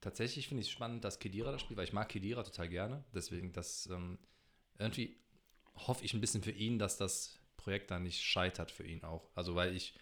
tatsächlich 0.00 0.48
finde 0.48 0.62
ich 0.62 0.68
es 0.68 0.72
spannend, 0.72 1.04
dass 1.04 1.18
Kedira 1.18 1.52
das 1.52 1.60
spielt, 1.60 1.76
weil 1.76 1.84
ich 1.84 1.92
mag 1.92 2.08
Kedira 2.08 2.42
total 2.42 2.68
gerne. 2.68 3.04
Deswegen, 3.12 3.52
das 3.52 3.86
ähm, 3.86 4.18
irgendwie 4.78 5.20
hoffe 5.74 6.04
ich 6.04 6.14
ein 6.14 6.20
bisschen 6.20 6.42
für 6.42 6.52
ihn, 6.52 6.78
dass 6.78 6.96
das 6.96 7.37
Projekt 7.68 7.90
da 7.90 7.98
nicht 7.98 8.22
scheitert 8.22 8.70
für 8.70 8.86
ihn 8.86 9.04
auch. 9.04 9.28
Also, 9.34 9.54
weil 9.54 9.76
ich 9.76 9.92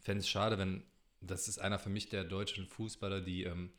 fände 0.00 0.20
es 0.20 0.28
schade, 0.28 0.58
wenn, 0.58 0.82
das 1.22 1.48
ist 1.48 1.58
einer 1.58 1.78
für 1.78 1.88
mich 1.88 2.10
der 2.10 2.24
deutschen 2.24 2.66
Fußballer, 2.66 3.22
die 3.22 3.44
ähm, 3.44 3.72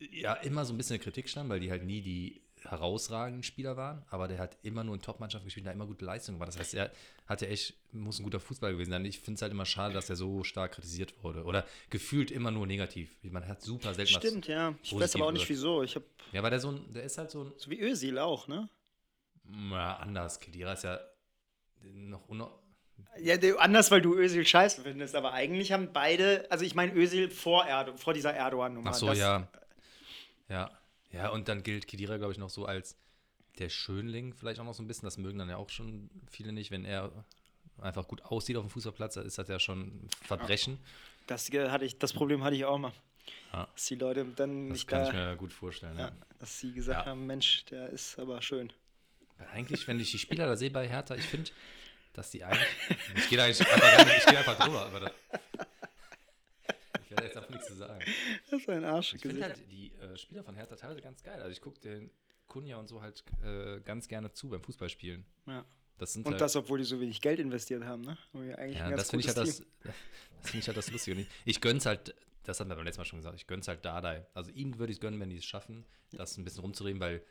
ja 0.00 0.34
immer 0.34 0.64
so 0.64 0.74
ein 0.74 0.76
bisschen 0.76 0.96
in 0.96 1.02
Kritik 1.02 1.28
standen, 1.28 1.50
weil 1.50 1.60
die 1.60 1.70
halt 1.70 1.84
nie 1.84 2.02
die 2.02 2.42
herausragenden 2.60 3.44
Spieler 3.44 3.76
waren, 3.76 4.04
aber 4.08 4.26
der 4.26 4.38
hat 4.38 4.56
immer 4.62 4.82
nur 4.82 4.96
in 4.96 5.00
Top-Mannschaft 5.00 5.44
gespielt, 5.44 5.64
da 5.66 5.70
immer 5.70 5.86
gute 5.86 6.04
Leistungen 6.04 6.40
war. 6.40 6.46
Das 6.46 6.58
heißt, 6.58 6.74
er 6.74 6.90
hat 7.26 7.40
ja 7.40 7.46
echt, 7.46 7.74
muss 7.92 8.18
ein 8.18 8.24
guter 8.24 8.40
Fußballer 8.40 8.72
gewesen 8.72 8.90
sein. 8.90 9.04
Ich 9.04 9.20
finde 9.20 9.36
es 9.36 9.42
halt 9.42 9.52
immer 9.52 9.66
schade, 9.66 9.94
dass 9.94 10.10
er 10.10 10.16
so 10.16 10.42
stark 10.42 10.72
kritisiert 10.72 11.22
wurde 11.22 11.44
oder 11.44 11.64
gefühlt 11.90 12.32
immer 12.32 12.50
nur 12.50 12.66
negativ. 12.66 13.16
Man 13.22 13.46
hat 13.46 13.62
super 13.62 13.94
selten 13.94 14.14
Stimmt, 14.14 14.48
ja. 14.48 14.74
Ich 14.82 14.92
weiß 14.92 15.14
aber 15.14 15.26
auch 15.26 15.32
nicht 15.32 15.48
wieso. 15.48 15.84
Ich 15.84 15.94
hab 15.94 16.02
ja, 16.32 16.42
weil 16.42 16.50
der 16.50 16.58
so 16.58 16.70
ein, 16.72 16.92
der 16.92 17.04
ist 17.04 17.16
halt 17.16 17.30
so 17.30 17.44
ein. 17.44 17.52
So 17.58 17.70
wie 17.70 17.80
Özil 17.80 18.18
auch, 18.18 18.48
ne? 18.48 18.68
Ja, 19.70 19.96
anders. 19.96 20.40
Kedira 20.40 20.72
ist 20.72 20.84
ja 20.84 21.00
noch 21.82 22.28
uno 22.28 22.50
ja, 23.20 23.36
anders, 23.58 23.90
weil 23.90 24.02
du 24.02 24.14
Özil 24.14 24.44
scheiße 24.44 24.82
findest, 24.82 25.14
aber 25.14 25.32
eigentlich 25.32 25.72
haben 25.72 25.92
beide, 25.92 26.46
also 26.50 26.64
ich 26.64 26.74
meine 26.74 26.92
Özil 26.94 27.30
vor, 27.30 27.64
Erdo, 27.64 27.96
vor 27.96 28.14
dieser 28.14 28.34
Erdogan-Nummer. 28.34 28.90
Ach 28.90 28.94
so, 28.94 29.12
ja. 29.12 29.48
Ja. 30.48 30.70
Ja, 31.12 31.28
und 31.30 31.48
dann 31.48 31.62
gilt 31.62 31.86
Kedira, 31.86 32.16
glaube 32.16 32.32
ich, 32.32 32.38
noch 32.38 32.50
so 32.50 32.66
als 32.66 32.96
der 33.58 33.68
Schönling 33.68 34.34
vielleicht 34.34 34.58
auch 34.58 34.64
noch 34.64 34.74
so 34.74 34.82
ein 34.82 34.88
bisschen. 34.88 35.06
Das 35.06 35.16
mögen 35.16 35.38
dann 35.38 35.48
ja 35.48 35.56
auch 35.56 35.70
schon 35.70 36.10
viele 36.28 36.52
nicht, 36.52 36.72
wenn 36.72 36.84
er 36.84 37.12
einfach 37.80 38.08
gut 38.08 38.24
aussieht 38.24 38.56
auf 38.56 38.64
dem 38.64 38.70
Fußballplatz, 38.70 39.16
ist 39.16 39.38
das 39.38 39.48
ja 39.48 39.60
schon 39.60 40.08
Verbrechen. 40.22 40.78
Das, 41.28 41.48
hatte 41.50 41.84
ich, 41.84 41.98
das 41.98 42.12
Problem 42.12 42.42
hatte 42.42 42.56
ich 42.56 42.64
auch 42.64 42.78
mal. 42.78 42.92
Ja. 43.52 43.68
Dass 43.72 43.86
die 43.86 43.94
Leute 43.94 44.24
dann 44.24 44.68
das 44.68 44.78
nicht 44.78 44.88
kann 44.88 45.02
da, 45.02 45.08
ich 45.08 45.14
mir 45.14 45.36
gut 45.36 45.52
vorstellen. 45.52 45.96
Ja, 45.96 46.08
ja. 46.08 46.12
Dass 46.40 46.58
sie 46.58 46.72
gesagt 46.72 47.06
haben, 47.06 47.26
Mensch, 47.26 47.64
der 47.66 47.88
ist 47.90 48.18
aber 48.18 48.42
schön. 48.42 48.72
Eigentlich, 49.52 49.86
wenn 49.86 50.00
ich 50.00 50.10
die 50.10 50.18
Spieler 50.18 50.46
da 50.46 50.56
sehe 50.56 50.70
bei 50.70 50.88
Hertha, 50.88 51.14
ich 51.14 51.24
finde, 51.24 51.50
dass 52.12 52.30
die 52.30 52.44
eigentlich. 52.44 52.66
Ich 53.16 53.28
gehe 53.28 53.38
da 53.38 53.44
einfach, 53.44 54.26
gehe 54.26 54.38
einfach 54.38 54.58
drüber, 54.58 54.86
aber 54.86 55.00
da, 55.00 55.10
ich 57.02 57.10
werde 57.10 57.24
jetzt 57.24 57.36
einfach 57.36 57.50
nichts 57.50 57.66
zu 57.66 57.74
sagen. 57.74 58.04
Das 58.50 58.60
ist 58.60 58.68
ein 58.68 58.84
Arsch. 58.84 59.14
Ich 59.14 59.22
finde 59.22 59.42
halt 59.42 59.60
die 59.70 59.92
äh, 59.92 60.16
Spieler 60.16 60.44
von 60.44 60.54
Hertha 60.54 60.76
teilweise 60.76 61.02
ganz 61.02 61.22
geil. 61.22 61.40
Also 61.40 61.50
ich 61.50 61.60
gucke 61.60 61.80
den 61.80 62.10
Kunja 62.46 62.76
und 62.78 62.88
so 62.88 63.02
halt 63.02 63.24
äh, 63.42 63.80
ganz 63.80 64.08
gerne 64.08 64.32
zu 64.32 64.48
beim 64.48 64.62
Fußballspielen. 64.62 65.24
Ja. 65.46 65.64
Das 65.98 66.16
und 66.16 66.26
halt, 66.26 66.40
das, 66.40 66.56
obwohl 66.56 66.78
die 66.78 66.84
so 66.84 67.00
wenig 67.00 67.20
Geld 67.20 67.38
investiert 67.38 67.84
haben, 67.84 68.02
ne? 68.02 68.18
ja, 68.32 68.90
das 68.90 69.10
finde 69.10 69.20
ich, 69.20 69.28
halt 69.28 69.38
das, 69.38 69.62
das 69.84 69.94
find 70.42 70.62
ich 70.62 70.66
halt 70.66 70.76
das 70.76 70.90
Lustige. 70.90 71.20
Ich, 71.20 71.28
ich 71.44 71.60
gönn's 71.60 71.86
halt 71.86 72.16
das 72.44 72.60
hat 72.60 72.68
wir 72.68 72.76
beim 72.76 72.84
letzten 72.84 73.00
Mal 73.00 73.06
schon 73.06 73.18
gesagt, 73.18 73.36
ich 73.36 73.46
gönn's 73.46 73.68
halt 73.68 73.84
Dardai. 73.84 74.26
Also 74.34 74.50
ihm 74.52 74.78
würde 74.78 74.92
ich 74.92 74.98
es 74.98 75.00
gönnen, 75.00 75.18
wenn 75.18 75.30
die 75.30 75.38
es 75.38 75.44
schaffen, 75.44 75.84
das 76.12 76.36
ein 76.36 76.44
bisschen 76.44 76.60
rumzudrehen, 76.60 77.00
weil, 77.00 77.22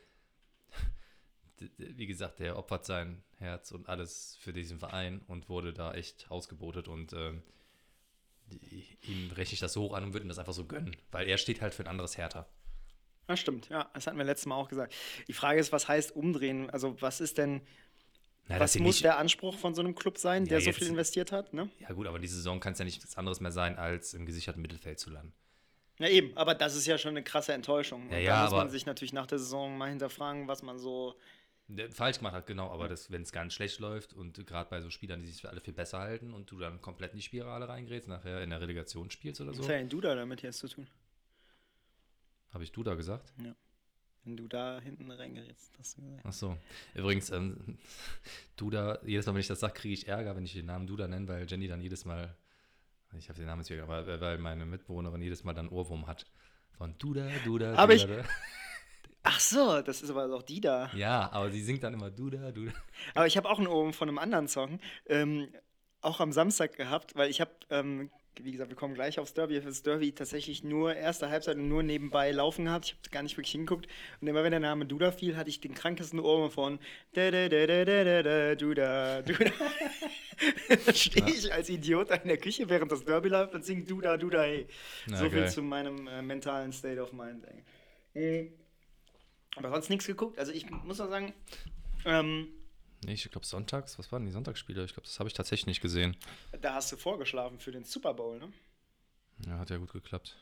wie 1.78 2.06
gesagt, 2.06 2.38
der 2.40 2.56
opfert 2.56 2.84
sein 2.84 3.22
Herz 3.38 3.70
und 3.72 3.88
alles 3.88 4.36
für 4.40 4.52
diesen 4.52 4.78
Verein 4.78 5.20
und 5.28 5.48
wurde 5.48 5.72
da 5.72 5.92
echt 5.94 6.30
ausgebotet 6.30 6.88
und 6.88 7.12
ähm, 7.12 7.42
ihm 9.02 9.30
rechne 9.32 9.54
ich 9.54 9.60
das 9.60 9.72
so 9.72 9.82
hoch 9.82 9.94
an 9.94 10.04
und 10.04 10.12
würde 10.12 10.26
ihm 10.26 10.28
das 10.28 10.38
einfach 10.38 10.52
so 10.52 10.64
gönnen, 10.66 10.96
weil 11.10 11.28
er 11.28 11.38
steht 11.38 11.60
halt 11.60 11.74
für 11.74 11.82
ein 11.84 11.88
anderes 11.88 12.16
Hertha. 12.16 12.46
Ja, 13.28 13.36
stimmt, 13.36 13.68
ja, 13.70 13.90
das 13.94 14.06
hatten 14.06 14.18
wir 14.18 14.24
letztes 14.24 14.46
Mal 14.46 14.56
auch 14.56 14.68
gesagt. 14.68 14.94
Die 15.28 15.32
Frage 15.32 15.58
ist, 15.58 15.72
was 15.72 15.88
heißt 15.88 16.14
umdrehen? 16.14 16.68
Also, 16.70 17.00
was 17.00 17.20
ist 17.22 17.38
denn, 17.38 17.62
Na, 18.48 18.60
was 18.60 18.78
muss 18.78 18.96
nicht- 18.96 19.04
der 19.04 19.16
Anspruch 19.18 19.56
von 19.56 19.74
so 19.74 19.80
einem 19.80 19.94
Club 19.94 20.18
sein, 20.18 20.44
Ja, 20.44 20.50
der 20.50 20.60
so 20.60 20.66
jetzt- 20.66 20.78
viel 20.78 20.88
investiert 20.88 21.32
hat? 21.32 21.54
Ne? 21.54 21.70
Ja 21.80 21.92
gut, 21.94 22.06
aber 22.06 22.18
diese 22.18 22.36
Saison 22.36 22.60
kann 22.60 22.74
es 22.74 22.78
ja 22.78 22.84
nichts 22.84 23.16
anderes 23.16 23.40
mehr 23.40 23.52
sein, 23.52 23.78
als 23.78 24.12
im 24.12 24.26
gesicherten 24.26 24.60
Mittelfeld 24.60 24.98
zu 25.00 25.08
landen. 25.10 25.32
Ja, 25.98 26.08
eben, 26.08 26.36
aber 26.36 26.54
das 26.54 26.74
ist 26.74 26.86
ja 26.86 26.98
schon 26.98 27.10
eine 27.10 27.22
krasse 27.22 27.52
Enttäuschung. 27.54 28.10
Ja, 28.10 28.18
ja, 28.18 28.36
da 28.36 28.42
muss 28.44 28.50
man 28.52 28.68
sich 28.70 28.84
natürlich 28.84 29.12
nach 29.12 29.26
der 29.26 29.38
Saison 29.38 29.78
mal 29.78 29.88
hinterfragen, 29.88 30.46
was 30.48 30.62
man 30.62 30.78
so. 30.78 31.14
Falsch 31.92 32.18
gemacht 32.18 32.34
hat, 32.34 32.46
genau, 32.46 32.70
aber 32.70 32.90
wenn 33.08 33.22
es 33.22 33.32
ganz 33.32 33.54
schlecht 33.54 33.78
läuft 33.80 34.12
und 34.12 34.46
gerade 34.46 34.68
bei 34.68 34.80
so 34.82 34.90
Spielern, 34.90 35.20
die 35.22 35.26
sich 35.28 35.40
für 35.40 35.48
alle 35.48 35.60
viel 35.62 35.72
besser 35.72 35.98
halten 35.98 36.34
und 36.34 36.50
du 36.50 36.58
dann 36.58 36.80
komplett 36.82 37.12
in 37.12 37.16
die 37.18 37.22
Spirale 37.22 37.66
reingerätst, 37.68 38.06
nachher 38.08 38.42
in 38.42 38.50
der 38.50 38.60
Relegation 38.60 39.10
spielst 39.10 39.40
oder 39.40 39.50
Was 39.50 39.56
so, 39.56 39.62
hat 39.64 39.70
denn 39.70 39.88
du 39.88 40.00
da 40.02 40.14
damit 40.14 40.42
jetzt 40.42 40.58
zu 40.58 40.68
tun? 40.68 40.86
habe 42.52 42.64
ich 42.64 42.70
du 42.72 42.82
da 42.84 42.94
gesagt? 42.94 43.32
Wenn 44.26 44.36
du 44.36 44.46
da 44.48 44.80
hinten 44.80 45.10
reingerätst, 45.10 45.72
hast 45.78 45.98
du 45.98 46.02
gesagt. 46.02 46.22
Ach 46.24 46.32
so. 46.32 46.56
Übrigens, 46.94 47.30
ähm, 47.30 47.78
Duda, 48.56 48.98
jedes 49.04 49.26
Mal, 49.26 49.34
wenn 49.34 49.40
ich 49.40 49.48
das 49.48 49.60
sage, 49.60 49.74
kriege 49.74 49.94
ich 49.94 50.06
Ärger, 50.08 50.36
wenn 50.36 50.44
ich 50.44 50.52
den 50.54 50.66
Namen 50.66 50.86
Duda 50.86 51.08
nenne, 51.08 51.26
weil 51.28 51.46
Jenny 51.48 51.66
dann 51.68 51.80
jedes 51.80 52.04
Mal, 52.04 52.34
ich 53.18 53.28
habe 53.28 53.36
den 53.38 53.46
Namen 53.46 53.62
jetzt 53.62 53.70
wieder, 53.70 53.82
aber 53.82 54.20
weil 54.20 54.38
meine 54.38 54.64
Mitbewohnerin 54.66 55.20
jedes 55.20 55.44
Mal 55.44 55.52
dann 55.54 55.68
Ohrwurm 55.68 56.06
hat. 56.06 56.26
Von 56.78 56.96
Duda, 56.98 57.28
Duda, 57.44 57.76
Hab 57.76 57.90
Duda. 57.90 57.94
ich- 57.94 58.02
Duda. 58.06 58.24
Ach 59.26 59.40
so, 59.40 59.80
das 59.80 60.02
ist 60.02 60.10
aber 60.10 60.32
auch 60.34 60.42
die 60.42 60.60
da. 60.60 60.90
Ja, 60.94 61.30
aber 61.32 61.50
sie 61.50 61.62
singt 61.62 61.82
dann 61.82 61.94
immer 61.94 62.10
Duda, 62.10 62.52
Duda. 62.52 62.72
Aber 63.14 63.26
ich 63.26 63.38
habe 63.38 63.48
auch 63.48 63.58
einen 63.58 63.66
Ohren 63.66 63.94
von 63.94 64.08
einem 64.08 64.18
anderen 64.18 64.48
Song, 64.48 64.78
ähm, 65.06 65.48
auch 66.02 66.20
am 66.20 66.30
Samstag 66.30 66.76
gehabt, 66.76 67.16
weil 67.16 67.30
ich 67.30 67.40
habe, 67.40 67.50
ähm, 67.70 68.10
wie 68.38 68.52
gesagt, 68.52 68.68
wir 68.68 68.76
kommen 68.76 68.92
gleich 68.92 69.18
aufs 69.18 69.32
Derby, 69.32 69.58
für 69.62 69.68
das 69.68 69.82
Derby 69.82 70.12
tatsächlich 70.12 70.62
nur 70.62 70.94
erste 70.94 71.30
Halbzeit 71.30 71.56
und 71.56 71.68
nur 71.68 71.82
nebenbei 71.82 72.32
laufen 72.32 72.66
gehabt. 72.66 72.84
Ich 72.84 72.92
habe 72.92 73.10
gar 73.10 73.22
nicht 73.22 73.38
wirklich 73.38 73.52
hingeguckt. 73.52 73.86
Und 74.20 74.28
immer 74.28 74.44
wenn 74.44 74.50
der 74.50 74.60
Name 74.60 74.84
Duda 74.84 75.10
fiel, 75.10 75.38
hatte 75.38 75.48
ich 75.48 75.58
den 75.58 75.74
krankesten 75.74 76.20
Ohren 76.20 76.50
von 76.50 76.78
da, 77.14 77.30
da, 77.30 77.48
da, 77.48 77.66
da, 77.66 77.84
da, 77.86 78.04
da, 78.04 78.22
da, 78.22 78.54
Duda, 78.56 79.22
Duda. 79.22 79.52
Dann 80.84 80.94
stehe 80.94 81.30
ich 81.30 81.50
als 81.50 81.70
Idiot 81.70 82.10
da 82.10 82.16
in 82.16 82.28
der 82.28 82.38
Küche, 82.38 82.68
während 82.68 82.92
das 82.92 83.04
Derby 83.04 83.30
läuft 83.30 83.54
und 83.54 83.64
singe 83.64 83.84
Duda, 83.84 84.18
Duda, 84.18 84.42
hey. 84.42 84.66
Na, 85.06 85.16
so 85.16 85.30
viel 85.30 85.40
geil. 85.40 85.50
zu 85.50 85.62
meinem 85.62 86.06
äh, 86.08 86.20
mentalen 86.20 86.72
State 86.72 87.00
of 87.00 87.12
Mind. 87.14 87.46
ey. 88.12 88.42
Mhm. 88.42 88.63
Aber 89.56 89.70
sonst 89.70 89.90
nichts 89.90 90.06
geguckt. 90.06 90.38
Also 90.38 90.52
ich 90.52 90.68
muss 90.70 90.98
mal 90.98 91.08
sagen, 91.08 91.32
ähm, 92.04 92.48
Nee, 93.04 93.12
ich 93.12 93.30
glaube 93.30 93.46
sonntags, 93.46 93.98
was 93.98 94.10
waren 94.12 94.24
die 94.24 94.32
Sonntagsspiele? 94.32 94.82
Ich 94.84 94.94
glaube, 94.94 95.06
das 95.06 95.18
habe 95.18 95.28
ich 95.28 95.34
tatsächlich 95.34 95.66
nicht 95.66 95.82
gesehen. 95.82 96.16
Da 96.62 96.74
hast 96.74 96.90
du 96.90 96.96
vorgeschlafen 96.96 97.58
für 97.58 97.70
den 97.70 97.84
Super 97.84 98.14
Bowl, 98.14 98.38
ne? 98.38 98.50
Ja, 99.46 99.58
hat 99.58 99.68
ja 99.68 99.76
gut 99.76 99.92
geklappt. 99.92 100.38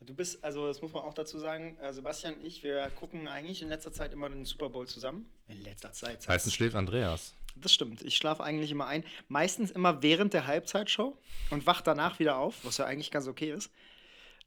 Du 0.00 0.14
bist, 0.14 0.42
also 0.42 0.66
das 0.66 0.80
muss 0.82 0.92
man 0.92 1.02
auch 1.02 1.14
dazu 1.14 1.38
sagen, 1.38 1.76
äh, 1.78 1.92
Sebastian 1.92 2.34
und 2.34 2.44
ich, 2.44 2.62
wir 2.62 2.90
gucken 2.90 3.28
eigentlich 3.28 3.62
in 3.62 3.68
letzter 3.68 3.92
Zeit 3.92 4.12
immer 4.12 4.28
den 4.28 4.44
Super 4.44 4.70
Bowl 4.70 4.86
zusammen. 4.88 5.30
In 5.48 5.62
letzter 5.62 5.92
Zeit. 5.92 6.26
Meistens 6.26 6.54
schläft 6.54 6.74
Andreas. 6.74 7.34
Das 7.54 7.72
stimmt. 7.72 8.02
Ich 8.02 8.16
schlafe 8.16 8.42
eigentlich 8.42 8.70
immer 8.70 8.86
ein. 8.86 9.04
Meistens 9.28 9.70
immer 9.70 10.02
während 10.02 10.32
der 10.32 10.46
Halbzeitshow 10.46 11.16
und 11.50 11.66
wach 11.66 11.82
danach 11.82 12.18
wieder 12.18 12.38
auf, 12.38 12.64
was 12.64 12.78
ja 12.78 12.86
eigentlich 12.86 13.10
ganz 13.10 13.28
okay 13.28 13.52
ist. 13.52 13.70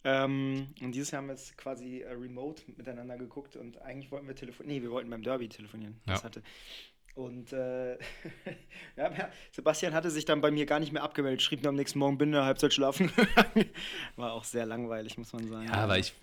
Ähm, 0.06 0.68
und 0.82 0.92
dieses 0.94 1.12
Jahr 1.12 1.22
haben 1.22 1.28
wir 1.28 1.34
es 1.34 1.56
quasi 1.58 2.02
äh, 2.02 2.12
remote 2.14 2.62
miteinander 2.78 3.18
geguckt 3.18 3.56
und 3.56 3.82
eigentlich 3.82 4.12
wollten 4.12 4.28
wir 4.28 4.36
telefonieren. 4.36 4.76
Nee, 4.78 4.82
wir 4.84 4.92
wollten 4.92 5.10
beim 5.10 5.24
Derby 5.24 5.50
telefonieren. 5.50 6.00
Das 6.06 6.20
Ja. 6.22 6.26
hatte. 6.26 6.44
Und 7.16 7.54
äh, 7.54 7.94
ja, 8.98 9.30
Sebastian 9.52 9.94
hatte 9.94 10.12
sich 10.12 10.26
dann 10.26 10.42
bei 10.42 10.52
mir 10.52 10.66
gar 10.66 10.80
nicht 10.80 10.92
mehr 10.92 11.02
abgemeldet, 11.02 11.42
schrieb 11.42 11.64
nur 11.64 11.70
am 11.70 11.76
nächsten 11.76 11.98
Morgen, 11.98 12.18
bin 12.18 12.30
in 12.30 12.34
der 12.34 12.46
Halbzeit 12.46 12.74
schlafen. 12.74 13.10
War 14.18 14.34
auch 14.34 14.44
sehr 14.44 14.66
langweilig, 14.66 15.18
muss 15.18 15.32
man 15.34 15.48
sagen. 15.48 15.66
Ja, 15.68 15.74
aber 15.76 15.98
ich, 15.98 16.14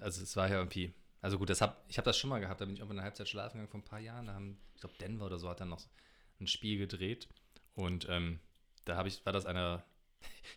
also 0.00 0.22
es 0.22 0.36
war 0.36 0.48
ja 0.48 0.58
irgendwie, 0.58 0.92
also 1.20 1.36
gut, 1.38 1.50
das 1.50 1.60
hab, 1.60 1.84
ich 1.88 1.98
habe 1.98 2.04
das 2.06 2.16
schon 2.16 2.30
mal 2.30 2.38
gehabt, 2.38 2.60
da 2.60 2.64
bin 2.64 2.74
ich 2.74 2.82
auch 2.82 2.90
in 2.90 2.96
der 2.96 3.04
Halbzeit 3.04 3.28
schlafen 3.28 3.54
gegangen 3.58 3.70
vor 3.70 3.80
ein 3.80 3.84
paar 3.84 3.98
Jahren, 3.98 4.26
da 4.26 4.34
haben, 4.34 4.56
ich 4.74 4.80
glaube 4.80 4.94
Denver 5.00 5.26
oder 5.26 5.38
so 5.38 5.48
hat 5.50 5.60
dann 5.60 5.68
noch 5.68 5.84
ein 6.40 6.46
Spiel 6.46 6.78
gedreht 6.78 7.28
und 7.74 8.06
ähm, 8.08 8.38
da 8.84 8.96
habe 8.96 9.08
ich, 9.08 9.26
war 9.26 9.32
das 9.32 9.46
einer, 9.46 9.84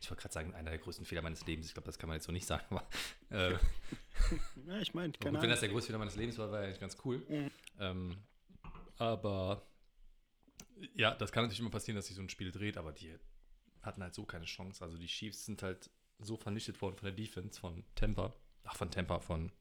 ich 0.01 0.09
wollte 0.09 0.21
gerade 0.21 0.33
sagen, 0.33 0.53
einer 0.53 0.69
der 0.69 0.79
größten 0.79 1.05
Fehler 1.05 1.21
meines 1.21 1.45
Lebens, 1.45 1.67
ich 1.67 1.73
glaube, 1.73 1.85
das 1.87 1.97
kann 1.99 2.07
man 2.07 2.15
jetzt 2.17 2.25
so 2.25 2.31
nicht 2.31 2.45
sagen, 2.47 2.65
aber 2.69 2.87
äh, 3.29 3.53
Ja, 4.67 4.79
ich 4.81 4.93
meine, 4.93 5.11
gut, 5.13 5.19
keine 5.21 5.33
wenn 5.33 5.39
Ahnung. 5.41 5.49
das 5.51 5.59
der 5.61 5.69
größte 5.69 5.87
Fehler 5.87 5.99
meines 5.99 6.15
Lebens 6.15 6.37
war, 6.37 6.51
war 6.51 6.61
eigentlich 6.61 6.79
ganz 6.79 6.97
cool. 7.05 7.17
Mhm. 7.27 7.51
Ähm, 7.79 8.17
aber 8.97 9.65
ja, 10.93 11.13
das 11.15 11.31
kann 11.31 11.43
natürlich 11.43 11.59
immer 11.59 11.69
passieren, 11.69 11.95
dass 11.95 12.07
sich 12.07 12.15
so 12.15 12.21
ein 12.21 12.29
Spiel 12.29 12.51
dreht, 12.51 12.77
aber 12.77 12.91
die 12.91 13.17
hatten 13.81 14.03
halt 14.03 14.13
so 14.13 14.25
keine 14.25 14.45
Chance. 14.45 14.83
Also 14.83 14.97
die 14.97 15.07
Chiefs 15.07 15.45
sind 15.45 15.63
halt 15.63 15.89
so 16.19 16.37
vernichtet 16.37 16.81
worden 16.81 16.95
von 16.97 17.05
der 17.05 17.13
Defense 17.15 17.59
von 17.59 17.83
Tampa, 17.95 18.33
ach 18.63 18.75
von 18.75 18.91
Tampa, 18.91 19.19
von, 19.19 19.51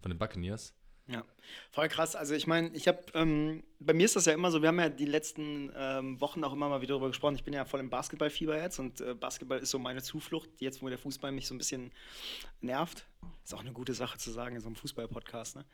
von 0.00 0.10
den 0.10 0.18
Buccaneers. 0.18 0.74
Ja, 1.06 1.22
voll 1.70 1.88
krass. 1.88 2.16
Also 2.16 2.34
ich 2.34 2.46
meine, 2.46 2.74
ich 2.74 2.88
habe, 2.88 2.98
ähm, 3.12 3.62
bei 3.78 3.92
mir 3.92 4.06
ist 4.06 4.16
das 4.16 4.24
ja 4.24 4.32
immer 4.32 4.50
so, 4.50 4.62
wir 4.62 4.68
haben 4.68 4.80
ja 4.80 4.88
die 4.88 5.04
letzten 5.04 5.70
ähm, 5.76 6.18
Wochen 6.18 6.42
auch 6.44 6.54
immer 6.54 6.70
mal 6.70 6.80
wieder 6.80 6.94
darüber 6.94 7.08
gesprochen. 7.08 7.34
Ich 7.34 7.44
bin 7.44 7.52
ja 7.52 7.66
voll 7.66 7.80
im 7.80 7.90
Basketballfieber 7.90 8.56
jetzt 8.58 8.78
und 8.78 9.02
äh, 9.02 9.12
Basketball 9.14 9.58
ist 9.58 9.70
so 9.70 9.78
meine 9.78 10.02
Zuflucht, 10.02 10.48
jetzt 10.60 10.80
wo 10.82 10.88
der 10.88 10.96
Fußball 10.96 11.30
mich 11.30 11.46
so 11.46 11.54
ein 11.54 11.58
bisschen 11.58 11.92
nervt. 12.62 13.04
Ist 13.44 13.54
auch 13.54 13.60
eine 13.60 13.72
gute 13.72 13.92
Sache 13.92 14.16
zu 14.16 14.30
sagen 14.30 14.56
in 14.56 14.62
so 14.62 14.68
einem 14.68 14.76
Fußball-Podcast, 14.76 15.56
ne? 15.56 15.64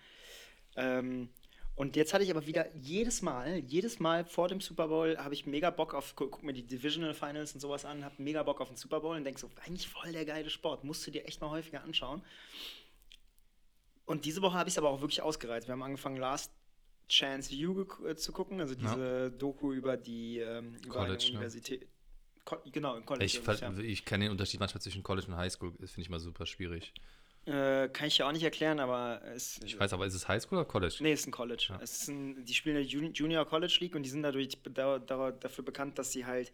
Ähm, 0.74 1.28
und 1.76 1.96
jetzt 1.96 2.12
hatte 2.12 2.24
ich 2.24 2.30
aber 2.30 2.46
wieder 2.46 2.66
jedes 2.76 3.22
Mal, 3.22 3.58
jedes 3.60 4.00
Mal 4.00 4.24
vor 4.26 4.48
dem 4.48 4.60
Super 4.60 4.88
Bowl 4.88 5.16
habe 5.16 5.32
ich 5.32 5.46
mega 5.46 5.70
Bock 5.70 5.94
auf, 5.94 6.14
gu- 6.14 6.26
guck 6.28 6.42
mir 6.42 6.52
die 6.52 6.66
Divisional 6.66 7.14
Finals 7.14 7.54
und 7.54 7.60
sowas 7.60 7.84
an, 7.84 8.04
habe 8.04 8.20
mega 8.22 8.42
Bock 8.42 8.60
auf 8.60 8.68
den 8.68 8.76
Super 8.76 9.00
Bowl 9.00 9.16
und 9.16 9.24
denk 9.24 9.38
so, 9.38 9.48
eigentlich 9.64 9.88
voll 9.88 10.12
der 10.12 10.24
geile 10.26 10.50
Sport, 10.50 10.84
musst 10.84 11.06
du 11.06 11.10
dir 11.10 11.24
echt 11.26 11.40
mal 11.40 11.48
häufiger 11.50 11.82
anschauen. 11.82 12.22
Und 14.10 14.24
diese 14.24 14.42
Woche 14.42 14.54
habe 14.58 14.68
ich 14.68 14.74
es 14.74 14.78
aber 14.78 14.90
auch 14.90 15.00
wirklich 15.02 15.22
ausgereizt. 15.22 15.68
Wir 15.68 15.72
haben 15.72 15.84
angefangen, 15.84 16.16
Last 16.16 16.52
Chance 17.08 17.54
You 17.54 17.86
äh, 18.04 18.16
zu 18.16 18.32
gucken, 18.32 18.60
also 18.60 18.74
diese 18.74 19.30
Doku 19.30 19.72
über 19.72 19.96
die 19.96 20.38
ähm, 20.38 20.74
über 20.84 20.94
College, 20.94 21.26
ne? 21.26 21.30
Universität. 21.38 21.86
Co 22.44 22.56
genau, 22.72 22.96
im 22.96 23.06
College. 23.06 23.24
Ich, 23.26 23.60
ja. 23.60 23.78
ich 23.78 24.04
kenne 24.04 24.24
den 24.24 24.32
Unterschied 24.32 24.58
manchmal 24.58 24.80
zwischen 24.80 25.04
College 25.04 25.28
und 25.28 25.36
Highschool, 25.36 25.74
das 25.78 25.92
finde 25.92 26.02
ich 26.02 26.10
mal 26.10 26.18
super 26.18 26.44
schwierig. 26.44 26.92
Äh, 27.46 27.88
kann 27.90 28.08
ich 28.08 28.18
ja 28.18 28.26
auch 28.26 28.32
nicht 28.32 28.42
erklären, 28.42 28.80
aber 28.80 29.22
es. 29.26 29.60
Ich 29.64 29.78
weiß 29.78 29.92
aber, 29.92 30.06
ist 30.06 30.14
es 30.14 30.26
Highschool 30.26 30.58
oder 30.58 30.66
College? 30.66 30.96
Nee, 31.00 31.12
es 31.12 31.20
ist 31.20 31.28
ein 31.28 31.32
College. 31.32 31.66
Ja. 31.68 31.78
Es 31.80 32.02
ist 32.02 32.08
ein, 32.08 32.44
die 32.44 32.54
spielen 32.54 32.76
in 32.76 32.82
der 32.82 32.90
Juni- 32.90 33.12
Junior 33.12 33.46
College 33.46 33.76
League 33.78 33.94
und 33.94 34.02
die 34.02 34.10
sind 34.10 34.24
dadurch 34.24 34.58
da, 34.64 34.98
da, 34.98 35.30
dafür 35.30 35.64
bekannt, 35.64 36.00
dass 36.00 36.10
sie 36.10 36.26
halt 36.26 36.52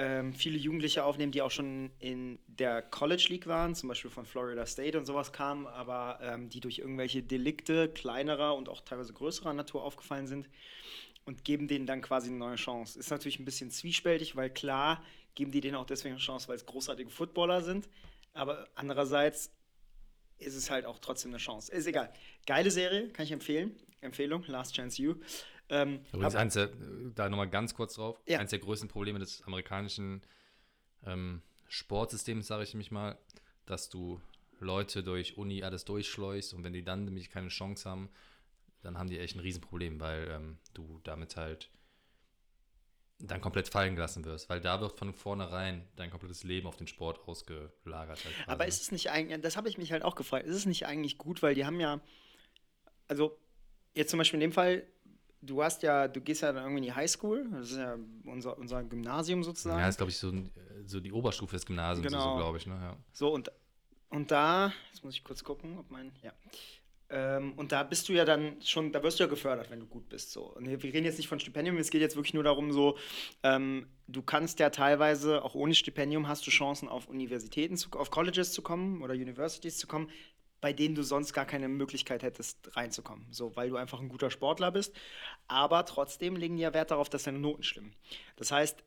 ähm, 0.00 0.32
viele 0.32 0.56
Jugendliche 0.56 1.04
aufnehmen, 1.04 1.30
die 1.30 1.42
auch 1.42 1.50
schon 1.50 1.90
in 1.98 2.38
der 2.46 2.80
College 2.80 3.26
League 3.28 3.46
waren, 3.46 3.74
zum 3.74 3.90
Beispiel 3.90 4.10
von 4.10 4.24
Florida 4.24 4.64
State 4.64 4.96
und 4.96 5.04
sowas 5.04 5.30
kamen, 5.30 5.66
aber 5.66 6.18
ähm, 6.22 6.48
die 6.48 6.60
durch 6.60 6.78
irgendwelche 6.78 7.22
Delikte 7.22 7.86
kleinerer 7.90 8.56
und 8.56 8.70
auch 8.70 8.80
teilweise 8.80 9.12
größerer 9.12 9.52
Natur 9.52 9.84
aufgefallen 9.84 10.26
sind 10.26 10.48
und 11.26 11.44
geben 11.44 11.68
denen 11.68 11.84
dann 11.84 12.00
quasi 12.00 12.30
eine 12.30 12.38
neue 12.38 12.56
Chance. 12.56 12.98
Ist 12.98 13.10
natürlich 13.10 13.40
ein 13.40 13.44
bisschen 13.44 13.70
zwiespältig, 13.70 14.36
weil 14.36 14.48
klar 14.48 15.04
geben 15.34 15.52
die 15.52 15.60
denen 15.60 15.76
auch 15.76 15.84
deswegen 15.84 16.14
eine 16.14 16.22
Chance, 16.22 16.48
weil 16.48 16.56
es 16.56 16.64
großartige 16.64 17.10
Footballer 17.10 17.60
sind, 17.60 17.86
aber 18.32 18.68
andererseits 18.74 19.52
ist 20.38 20.54
es 20.54 20.70
halt 20.70 20.86
auch 20.86 20.98
trotzdem 20.98 21.30
eine 21.32 21.38
Chance. 21.38 21.70
Ist 21.72 21.86
egal. 21.86 22.10
Geile 22.46 22.70
Serie, 22.70 23.10
kann 23.10 23.26
ich 23.26 23.32
empfehlen. 23.32 23.76
Empfehlung, 24.00 24.44
Last 24.46 24.74
Chance 24.74 25.02
You. 25.02 25.14
Ähm, 25.70 26.00
Übrigens, 26.12 26.34
hab- 26.34 26.40
eins 26.40 26.54
der, 26.54 26.70
da 27.14 27.28
nochmal 27.28 27.48
ganz 27.48 27.74
kurz 27.74 27.94
drauf, 27.94 28.20
Ja. 28.26 28.38
eins 28.40 28.50
der 28.50 28.58
größten 28.58 28.88
Probleme 28.88 29.18
des 29.18 29.42
amerikanischen 29.44 30.22
ähm, 31.06 31.42
Sportsystems, 31.68 32.46
sage 32.46 32.64
ich 32.64 32.74
mich 32.74 32.90
mal, 32.90 33.16
dass 33.66 33.88
du 33.88 34.20
Leute 34.58 35.02
durch 35.02 35.38
Uni 35.38 35.62
alles 35.62 35.84
durchschleust 35.84 36.52
und 36.54 36.64
wenn 36.64 36.72
die 36.72 36.82
dann 36.84 37.04
nämlich 37.04 37.30
keine 37.30 37.48
Chance 37.48 37.88
haben, 37.88 38.10
dann 38.82 38.98
haben 38.98 39.08
die 39.08 39.18
echt 39.18 39.36
ein 39.36 39.40
Riesenproblem, 39.40 40.00
weil 40.00 40.28
ähm, 40.30 40.58
du 40.74 41.00
damit 41.04 41.36
halt 41.36 41.70
dann 43.18 43.40
komplett 43.42 43.68
fallen 43.68 43.94
gelassen 43.94 44.24
wirst, 44.24 44.48
weil 44.48 44.60
da 44.60 44.80
wird 44.80 44.98
von 44.98 45.12
vornherein 45.12 45.86
dein 45.96 46.10
komplettes 46.10 46.42
Leben 46.42 46.66
auf 46.66 46.76
den 46.76 46.86
Sport 46.86 47.20
ausgelagert. 47.28 48.24
Halt 48.24 48.34
aber 48.48 48.66
ist 48.66 48.80
es 48.80 48.92
nicht 48.92 49.10
eigentlich, 49.10 49.40
das 49.42 49.56
habe 49.56 49.68
ich 49.68 49.76
mich 49.78 49.92
halt 49.92 50.02
auch 50.02 50.14
gefragt, 50.14 50.46
ist 50.46 50.56
es 50.56 50.66
nicht 50.66 50.86
eigentlich 50.86 51.18
gut, 51.18 51.42
weil 51.42 51.54
die 51.54 51.66
haben 51.66 51.78
ja, 51.80 52.00
also 53.08 53.38
jetzt 53.94 54.10
zum 54.10 54.18
Beispiel 54.18 54.38
in 54.38 54.40
dem 54.48 54.52
Fall, 54.52 54.86
du 55.42 55.62
hast 55.62 55.82
ja, 55.82 56.08
du 56.08 56.20
gehst 56.20 56.42
ja 56.42 56.52
dann 56.52 56.62
irgendwie 56.64 56.78
in 56.78 56.84
die 56.84 56.92
Highschool, 56.92 57.48
das 57.52 57.70
ist 57.70 57.76
ja 57.78 57.96
unser, 58.24 58.58
unser 58.58 58.82
Gymnasium 58.84 59.42
sozusagen. 59.42 59.78
ja, 59.80 59.88
ist 59.88 59.96
glaube 59.96 60.10
ich 60.10 60.18
so, 60.18 60.32
so 60.86 61.00
die 61.00 61.12
Oberstufe 61.12 61.56
des 61.56 61.66
Gymnasiums, 61.66 62.06
Genau. 62.06 62.32
so, 62.32 62.36
glaube 62.36 62.58
ich. 62.58 62.66
Ne? 62.66 62.74
Ja. 62.80 62.96
So, 63.12 63.32
und, 63.32 63.50
und 64.10 64.30
da, 64.30 64.72
jetzt 64.92 65.04
muss 65.04 65.14
ich 65.14 65.24
kurz 65.24 65.42
gucken, 65.44 65.78
ob 65.78 65.90
mein, 65.90 66.12
ja. 66.22 66.32
Ähm, 67.12 67.54
und 67.56 67.72
da 67.72 67.82
bist 67.82 68.08
du 68.08 68.12
ja 68.12 68.24
dann 68.24 68.62
schon, 68.62 68.92
da 68.92 69.02
wirst 69.02 69.18
du 69.18 69.24
ja 69.24 69.28
gefördert, 69.28 69.68
wenn 69.70 69.80
du 69.80 69.86
gut 69.86 70.08
bist. 70.08 70.30
So. 70.30 70.44
Und 70.44 70.68
wir 70.68 70.80
reden 70.80 71.04
jetzt 71.04 71.18
nicht 71.18 71.26
von 71.26 71.40
Stipendium, 71.40 71.76
es 71.78 71.90
geht 71.90 72.00
jetzt 72.00 72.14
wirklich 72.14 72.34
nur 72.34 72.44
darum, 72.44 72.70
so, 72.72 72.96
ähm, 73.42 73.88
du 74.06 74.22
kannst 74.22 74.60
ja 74.60 74.70
teilweise, 74.70 75.42
auch 75.42 75.56
ohne 75.56 75.74
Stipendium, 75.74 76.28
hast 76.28 76.46
du 76.46 76.52
Chancen 76.52 76.88
auf 76.88 77.08
Universitäten, 77.08 77.76
zu, 77.76 77.90
auf 77.98 78.12
Colleges 78.12 78.52
zu 78.52 78.62
kommen 78.62 79.02
oder 79.02 79.14
Universities 79.14 79.76
zu 79.78 79.88
kommen, 79.88 80.08
bei 80.60 80.72
denen 80.72 80.94
du 80.94 81.02
sonst 81.02 81.32
gar 81.32 81.46
keine 81.46 81.68
Möglichkeit 81.68 82.22
hättest, 82.22 82.76
reinzukommen. 82.76 83.26
So, 83.30 83.56
weil 83.56 83.70
du 83.70 83.76
einfach 83.76 84.00
ein 84.00 84.08
guter 84.08 84.30
Sportler 84.30 84.70
bist. 84.70 84.94
Aber 85.48 85.86
trotzdem 85.86 86.36
legen 86.36 86.56
die 86.56 86.62
ja 86.62 86.74
Wert 86.74 86.90
darauf, 86.90 87.08
dass 87.08 87.22
deine 87.22 87.38
Noten 87.38 87.62
stimmen. 87.62 87.94
Das 88.36 88.52
heißt, 88.52 88.82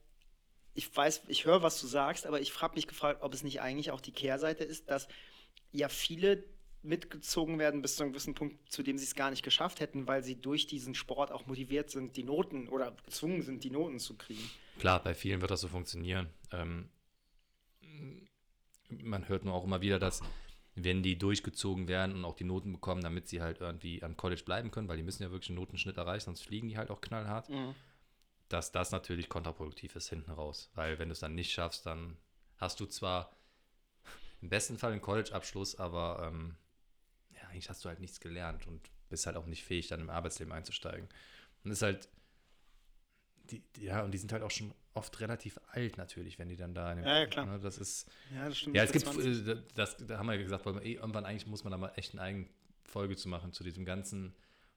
ich 0.75 0.95
weiß, 0.95 1.23
ich 1.27 1.45
höre, 1.45 1.61
was 1.61 1.79
du 1.81 1.87
sagst, 1.87 2.25
aber 2.25 2.41
ich 2.41 2.61
habe 2.61 2.75
mich 2.75 2.87
gefragt, 2.87 3.21
ob 3.21 3.33
es 3.33 3.43
nicht 3.43 3.61
eigentlich 3.61 3.91
auch 3.91 4.01
die 4.01 4.11
Kehrseite 4.11 4.63
ist, 4.63 4.89
dass 4.89 5.07
ja 5.71 5.89
viele 5.89 6.43
mitgezogen 6.83 7.59
werden 7.59 7.81
bis 7.81 7.95
zu 7.95 8.03
einem 8.03 8.11
gewissen 8.11 8.33
Punkt, 8.33 8.71
zu 8.71 8.83
dem 8.83 8.97
sie 8.97 9.05
es 9.05 9.15
gar 9.15 9.29
nicht 9.29 9.43
geschafft 9.43 9.79
hätten, 9.79 10.07
weil 10.07 10.21
sie 10.23 10.35
durch 10.35 10.67
diesen 10.67 10.95
Sport 10.95 11.31
auch 11.31 11.45
motiviert 11.45 11.89
sind, 11.89 12.17
die 12.17 12.23
Noten 12.23 12.67
oder 12.67 12.95
gezwungen 13.05 13.41
sind, 13.41 13.63
die 13.63 13.69
Noten 13.69 13.99
zu 13.99 14.15
kriegen. 14.15 14.49
Klar, 14.79 15.01
bei 15.01 15.13
vielen 15.13 15.39
wird 15.41 15.51
das 15.51 15.61
so 15.61 15.69
funktionieren. 15.69 16.29
Ähm, 16.51 16.89
man 18.89 19.27
hört 19.29 19.45
nur 19.45 19.53
auch 19.53 19.63
immer 19.63 19.81
wieder, 19.81 19.97
dass 19.97 20.21
wenn 20.75 21.03
die 21.03 21.17
durchgezogen 21.17 21.87
werden 21.87 22.15
und 22.15 22.25
auch 22.25 22.35
die 22.35 22.43
Noten 22.43 22.71
bekommen, 22.71 23.01
damit 23.01 23.27
sie 23.27 23.41
halt 23.41 23.59
irgendwie 23.59 24.01
am 24.01 24.17
College 24.17 24.43
bleiben 24.43 24.71
können, 24.71 24.87
weil 24.87 24.97
die 24.97 25.03
müssen 25.03 25.23
ja 25.23 25.31
wirklich 25.31 25.49
einen 25.49 25.59
Notenschnitt 25.59 25.97
erreichen, 25.97 26.25
sonst 26.25 26.41
fliegen 26.41 26.67
die 26.67 26.77
halt 26.77 26.89
auch 26.89 27.01
knallhart, 27.01 27.49
mhm. 27.49 27.75
dass 28.49 28.71
das 28.71 28.91
natürlich 28.91 29.29
kontraproduktiv 29.29 29.95
ist 29.95 30.09
hinten 30.09 30.31
raus. 30.31 30.71
Weil 30.73 30.97
wenn 30.97 31.09
du 31.09 31.13
es 31.13 31.19
dann 31.19 31.35
nicht 31.35 31.51
schaffst, 31.51 31.85
dann 31.85 32.17
hast 32.57 32.79
du 32.79 32.85
zwar 32.85 33.35
im 34.41 34.49
besten 34.49 34.77
Fall 34.77 34.91
einen 34.91 35.01
College-Abschluss, 35.01 35.75
aber 35.75 36.27
ähm, 36.27 36.55
ja, 37.31 37.47
eigentlich 37.49 37.69
hast 37.69 37.85
du 37.85 37.89
halt 37.89 37.99
nichts 37.99 38.19
gelernt 38.19 38.67
und 38.67 38.89
bist 39.09 39.27
halt 39.27 39.37
auch 39.37 39.45
nicht 39.45 39.63
fähig, 39.63 39.87
dann 39.87 40.01
im 40.01 40.09
Arbeitsleben 40.09 40.51
einzusteigen. 40.51 41.07
Und 41.63 41.71
ist 41.71 41.83
halt, 41.83 42.09
die, 43.51 43.63
ja, 43.77 44.03
und 44.03 44.11
die 44.11 44.17
sind 44.17 44.33
halt 44.33 44.43
auch 44.43 44.51
schon 44.51 44.73
oft 44.93 45.19
relativ 45.19 45.59
alt 45.71 45.97
natürlich, 45.97 46.39
wenn 46.39 46.49
die 46.49 46.55
dann 46.55 46.73
da. 46.73 46.93
Dem, 46.93 47.03
ja, 47.03 47.19
ja, 47.19 47.25
klar. 47.25 47.45
Ne, 47.45 47.59
das 47.59 47.77
ist. 47.77 48.09
Ja, 48.33 48.47
das 48.47 48.57
stimmt. 48.57 48.75
Ja, 48.75 48.83
es 48.83 48.91
gibt, 48.91 49.05
äh, 49.05 49.57
das, 49.75 49.97
da 49.97 50.17
haben 50.17 50.27
wir 50.27 50.35
ja 50.35 50.41
gesagt, 50.41 50.65
weil 50.65 50.73
man, 50.73 50.83
eh, 50.83 50.93
irgendwann 50.93 51.25
eigentlich 51.25 51.47
muss 51.47 51.63
man 51.63 51.71
da 51.71 51.77
mal 51.77 51.91
echt 51.95 52.13
eine 52.13 52.21
eigene 52.21 52.47
Folge 52.83 53.15
zu 53.15 53.29
machen, 53.29 53.53
zu 53.53 53.63
diesem 53.63 53.85
ganzen 53.85 54.33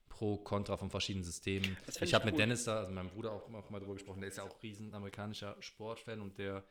Pro, 0.09 0.37
Contra 0.37 0.77
von 0.77 0.89
verschiedenen 0.89 1.23
Systemen. 1.23 1.77
Ich 2.01 2.13
habe 2.13 2.25
mit 2.25 2.39
Dennis 2.39 2.63
da, 2.63 2.79
also 2.79 2.91
meinem 2.91 3.09
Bruder 3.09 3.31
auch, 3.31 3.53
auch 3.53 3.69
mal 3.69 3.79
drüber 3.79 3.93
gesprochen, 3.93 4.21
der 4.21 4.29
ist 4.29 4.37
ja 4.37 4.43
auch 4.43 4.63
riesen 4.63 4.93
amerikanischer 4.93 5.55
Sportfan 5.59 6.21
und 6.21 6.37
der 6.37 6.63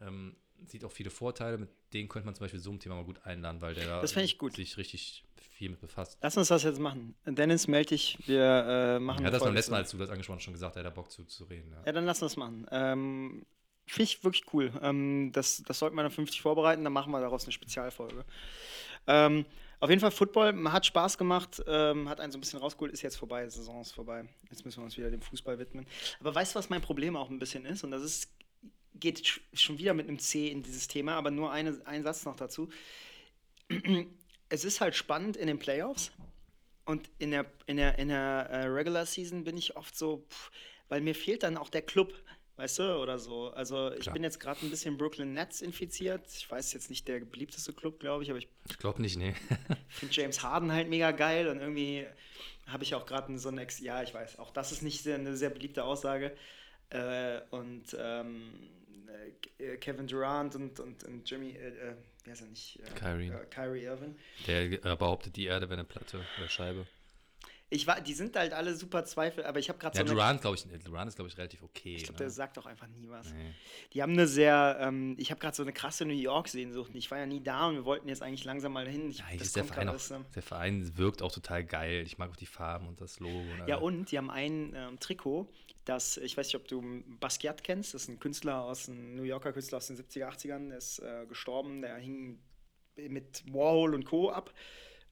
ähm, 0.00 0.36
sieht 0.66 0.84
auch 0.84 0.92
viele 0.92 1.10
Vorteile. 1.10 1.58
Mit 1.58 1.70
denen 1.92 2.08
könnte 2.08 2.26
man 2.26 2.34
zum 2.34 2.44
Beispiel 2.44 2.60
so 2.60 2.70
ein 2.70 2.80
Thema 2.80 2.96
mal 2.96 3.04
gut 3.04 3.24
einladen, 3.24 3.60
weil 3.60 3.74
der 3.74 4.00
das 4.00 4.10
sich 4.12 4.76
richtig 4.76 5.24
viel 5.50 5.70
mit 5.70 5.80
befasst. 5.80 6.18
Lass 6.20 6.36
uns 6.36 6.48
das 6.48 6.64
jetzt 6.64 6.80
machen. 6.80 7.14
Dennis, 7.24 7.68
melde 7.68 7.90
dich. 7.90 8.18
Wir 8.26 8.96
äh, 8.96 8.98
machen 8.98 9.24
Ja, 9.24 9.30
das 9.30 9.42
beim 9.42 9.54
letzten 9.54 9.72
Mal, 9.72 9.78
als 9.78 9.90
du 9.90 9.98
das 9.98 10.10
angesprochen 10.10 10.38
hast, 10.38 10.44
schon 10.44 10.54
gesagt, 10.54 10.76
er 10.76 10.84
hat 10.84 10.94
Bock 10.94 11.10
zu, 11.10 11.24
zu 11.24 11.44
reden. 11.44 11.70
Ja. 11.70 11.82
ja, 11.86 11.92
dann 11.92 12.04
lass 12.04 12.22
uns 12.22 12.32
das 12.32 12.36
machen. 12.36 12.66
Ähm, 12.70 13.46
Finde 13.86 14.04
ich 14.04 14.24
wirklich 14.24 14.44
cool. 14.52 14.72
Ähm, 14.82 15.30
das, 15.32 15.62
das 15.66 15.78
sollten 15.78 15.96
wir 15.96 16.02
dann 16.02 16.10
50 16.10 16.40
vorbereiten, 16.40 16.82
dann 16.84 16.92
machen 16.92 17.12
wir 17.12 17.20
daraus 17.20 17.44
eine 17.44 17.52
Spezialfolge. 17.52 18.24
Ähm, 19.06 19.44
auf 19.80 19.90
jeden 19.90 20.00
Fall 20.00 20.12
Football, 20.12 20.70
hat 20.70 20.86
Spaß 20.86 21.18
gemacht, 21.18 21.62
ähm, 21.66 22.08
hat 22.08 22.20
einen 22.20 22.30
so 22.30 22.38
ein 22.38 22.40
bisschen 22.40 22.60
rausgeholt, 22.60 22.92
ist 22.92 23.02
jetzt 23.02 23.16
vorbei, 23.16 23.48
Saison 23.48 23.80
ist 23.80 23.92
vorbei. 23.92 24.24
Jetzt 24.50 24.64
müssen 24.64 24.78
wir 24.78 24.84
uns 24.84 24.96
wieder 24.96 25.10
dem 25.10 25.20
Fußball 25.20 25.58
widmen. 25.58 25.86
Aber 26.20 26.34
weißt 26.34 26.54
du, 26.54 26.58
was 26.58 26.70
mein 26.70 26.80
Problem 26.80 27.16
auch 27.16 27.30
ein 27.30 27.38
bisschen 27.40 27.64
ist? 27.66 27.82
Und 27.82 27.90
das 27.90 28.02
ist 28.02 28.30
geht 28.94 29.40
schon 29.52 29.78
wieder 29.78 29.94
mit 29.94 30.08
einem 30.08 30.18
C 30.18 30.48
in 30.48 30.62
dieses 30.62 30.88
Thema, 30.88 31.14
aber 31.14 31.30
nur 31.30 31.50
eine, 31.52 31.80
ein 31.84 32.02
Satz 32.02 32.24
noch 32.24 32.36
dazu. 32.36 32.68
Es 34.54 34.66
ist 34.66 34.82
halt 34.82 34.94
spannend 34.94 35.38
in 35.38 35.46
den 35.46 35.58
Playoffs 35.58 36.12
und 36.84 37.08
in 37.18 37.30
der, 37.30 37.46
in 37.64 37.78
der, 37.78 37.98
in 37.98 38.08
der 38.08 38.50
uh, 38.52 38.70
Regular 38.70 39.06
Season 39.06 39.44
bin 39.44 39.56
ich 39.56 39.76
oft 39.76 39.96
so, 39.96 40.26
pff, 40.28 40.50
weil 40.88 41.00
mir 41.00 41.14
fehlt 41.14 41.42
dann 41.42 41.56
auch 41.56 41.70
der 41.70 41.80
Club, 41.80 42.12
weißt 42.56 42.80
du, 42.80 42.98
oder 42.98 43.18
so. 43.18 43.50
Also 43.52 43.92
ich 43.92 44.00
Klar. 44.00 44.12
bin 44.12 44.22
jetzt 44.22 44.40
gerade 44.40 44.60
ein 44.66 44.68
bisschen 44.68 44.98
Brooklyn 44.98 45.32
Nets 45.32 45.62
infiziert. 45.62 46.26
Ich 46.36 46.50
weiß 46.50 46.74
jetzt 46.74 46.90
nicht 46.90 47.08
der 47.08 47.20
beliebteste 47.20 47.72
Club, 47.72 47.98
glaube 47.98 48.24
ich, 48.24 48.30
aber 48.30 48.40
ich. 48.40 48.48
Ich 48.68 48.76
glaube 48.76 49.00
nicht, 49.00 49.16
nee. 49.16 49.34
finde 49.88 50.14
James 50.14 50.42
Harden 50.42 50.70
halt 50.70 50.90
mega 50.90 51.12
geil 51.12 51.48
und 51.48 51.60
irgendwie 51.60 52.06
habe 52.66 52.84
ich 52.84 52.94
auch 52.94 53.06
gerade 53.06 53.38
so 53.38 53.48
ein 53.48 53.58
Ex. 53.58 53.80
Ja, 53.80 54.02
ich 54.02 54.12
weiß, 54.12 54.38
auch 54.38 54.50
das 54.50 54.72
ist 54.72 54.82
nicht 54.82 55.02
sehr, 55.02 55.14
eine 55.14 55.36
sehr 55.36 55.50
beliebte 55.50 55.84
Aussage. 55.84 56.36
Äh, 56.90 57.40
und 57.50 57.96
ähm, 57.98 58.52
äh, 59.58 59.76
Kevin 59.76 60.06
Durant 60.06 60.54
und, 60.54 60.80
und, 60.80 61.04
und 61.04 61.30
Jimmy, 61.30 61.50
äh, 61.50 61.68
äh 61.68 61.94
wie 62.24 62.30
heißt 62.30 62.42
er 62.42 62.48
nicht? 62.48 62.78
Äh, 62.80 62.98
Kyrie. 62.98 63.28
Äh, 63.28 63.46
Kyrie 63.50 63.84
Irvin. 63.84 64.16
Der 64.46 64.96
behauptet, 64.96 65.36
die 65.36 65.46
Erde 65.46 65.68
wäre 65.68 65.80
eine 65.80 65.88
Platte 65.88 66.24
oder 66.38 66.48
Scheibe. 66.48 66.86
Ich 67.72 67.86
war, 67.86 68.00
die 68.00 68.12
sind 68.12 68.36
halt 68.36 68.52
alle 68.52 68.76
super 68.76 69.04
Zweifel, 69.04 69.44
aber 69.44 69.58
ich 69.58 69.68
habe 69.70 69.78
gerade 69.78 69.98
ja, 69.98 70.06
so. 70.06 70.12
Durant, 70.12 70.42
glaube 70.42 70.56
ich, 70.56 70.64
Durant 70.84 71.08
ist, 71.08 71.16
glaube 71.16 71.30
ich, 71.30 71.38
relativ 71.38 71.62
okay. 71.62 71.96
Ich 71.96 72.04
glaube, 72.04 72.14
ne? 72.14 72.18
der 72.18 72.30
sagt 72.30 72.58
auch 72.58 72.66
einfach 72.66 72.86
nie 72.86 73.08
was. 73.08 73.32
Nee. 73.32 73.54
Die 73.94 74.02
haben 74.02 74.12
eine 74.12 74.26
sehr, 74.26 74.76
ähm, 74.80 75.16
ich 75.18 75.30
habe 75.30 75.40
gerade 75.40 75.56
so 75.56 75.62
eine 75.62 75.72
krasse 75.72 76.04
New 76.04 76.12
York-Sehnsucht. 76.12 76.90
Ich 76.94 77.10
war 77.10 77.18
ja 77.18 77.26
nie 77.26 77.42
da 77.42 77.68
und 77.68 77.76
wir 77.76 77.84
wollten 77.86 78.08
jetzt 78.08 78.22
eigentlich 78.22 78.44
langsam 78.44 78.72
mal 78.72 78.86
hin. 78.86 79.08
Ich, 79.08 79.18
ja, 79.18 79.24
das 79.38 79.52
der, 79.52 79.64
Verein 79.64 79.88
auch, 79.88 80.10
ähm, 80.10 80.26
der 80.34 80.42
Verein 80.42 80.98
wirkt 80.98 81.22
auch 81.22 81.32
total 81.32 81.64
geil. 81.64 82.02
Ich 82.04 82.18
mag 82.18 82.30
auch 82.30 82.36
die 82.36 82.46
Farben 82.46 82.88
und 82.88 83.00
das 83.00 83.20
Logo. 83.20 83.38
Und 83.38 83.66
ja, 83.66 83.78
und 83.78 84.10
die 84.12 84.18
haben 84.18 84.30
ein 84.30 84.74
ähm, 84.76 85.00
Trikot, 85.00 85.48
das, 85.86 86.18
ich 86.18 86.36
weiß 86.36 86.48
nicht, 86.48 86.56
ob 86.56 86.68
du 86.68 87.02
Basquiat 87.20 87.64
kennst, 87.64 87.94
das 87.94 88.02
ist 88.02 88.08
ein 88.08 88.20
Künstler 88.20 88.62
aus, 88.62 88.88
ein 88.88 89.16
New 89.16 89.24
Yorker 89.24 89.52
Künstler 89.52 89.78
aus 89.78 89.86
den 89.86 89.96
70er, 89.96 90.28
80ern, 90.28 90.68
der 90.68 90.78
ist 90.78 90.98
äh, 90.98 91.24
gestorben, 91.26 91.80
der 91.80 91.96
hing 91.96 92.38
mit 92.96 93.42
Warhol 93.52 93.94
und 93.94 94.04
Co. 94.04 94.30
ab. 94.30 94.52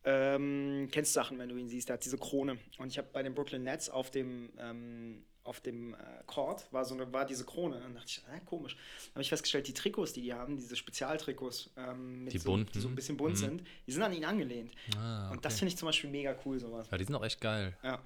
Ähm, 0.03 0.89
kennst 0.91 1.13
Sachen, 1.13 1.39
wenn 1.39 1.49
du 1.49 1.57
ihn 1.57 1.69
siehst, 1.69 1.89
der 1.89 1.95
hat 1.95 2.05
diese 2.05 2.19
Krone. 2.19 2.59
Und 2.79 2.89
ich 2.89 2.99
habe 2.99 3.09
bei 3.13 3.23
den 3.23 3.35
Brooklyn 3.35 3.63
Nets 3.63 3.91
auf 3.91 4.11
dem, 4.11 4.51
ähm, 4.59 5.25
auf 5.45 5.61
dem 5.61 5.95
äh, 5.95 5.97
Court 6.27 6.67
war, 6.73 6.85
so 6.85 6.95
eine, 6.95 7.13
war 7.13 7.27
diese 7.27 7.45
Krone. 7.45 7.77
Und 7.77 7.83
dann 7.83 7.95
dachte 7.95 8.07
ich, 8.09 8.23
äh, 8.35 8.41
komisch. 8.47 8.77
Dann 8.77 9.15
habe 9.15 9.23
ich 9.23 9.29
festgestellt, 9.29 9.69
die 9.69 9.75
Trikots, 9.75 10.15
die 10.15 10.23
die 10.23 10.33
haben, 10.33 10.57
diese 10.57 10.75
Spezialtrikots, 10.75 11.71
ähm, 11.77 12.29
die, 12.31 12.39
so, 12.39 12.57
die 12.57 12.81
so 12.81 12.89
ein 12.89 12.95
bisschen 12.95 13.17
bunt 13.19 13.35
mhm. 13.35 13.39
sind, 13.39 13.67
die 13.87 13.93
sind 13.93 14.03
an 14.03 14.13
ihn 14.13 14.25
angelehnt. 14.25 14.73
Ah, 14.97 15.27
okay. 15.27 15.37
Und 15.37 15.45
das 15.45 15.59
finde 15.59 15.73
ich 15.73 15.77
zum 15.77 15.87
Beispiel 15.87 16.09
mega 16.09 16.35
cool, 16.45 16.59
sowas. 16.59 16.89
Ja, 16.91 16.97
die 16.97 17.05
sind 17.05 17.15
auch 17.15 17.25
echt 17.25 17.41
geil. 17.41 17.77
Ja. 17.83 18.01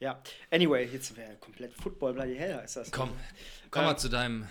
Ja, 0.00 0.22
anyway, 0.50 0.88
jetzt 0.90 1.14
wäre 1.14 1.36
komplett 1.36 1.74
Football 1.74 2.14
bloody 2.14 2.34
hell 2.34 2.62
ist 2.64 2.74
das. 2.74 2.90
Komm, 2.90 3.10
komm 3.70 3.84
mal 3.84 3.90
ähm, 3.90 3.98
zu 3.98 4.08
deinem. 4.08 4.48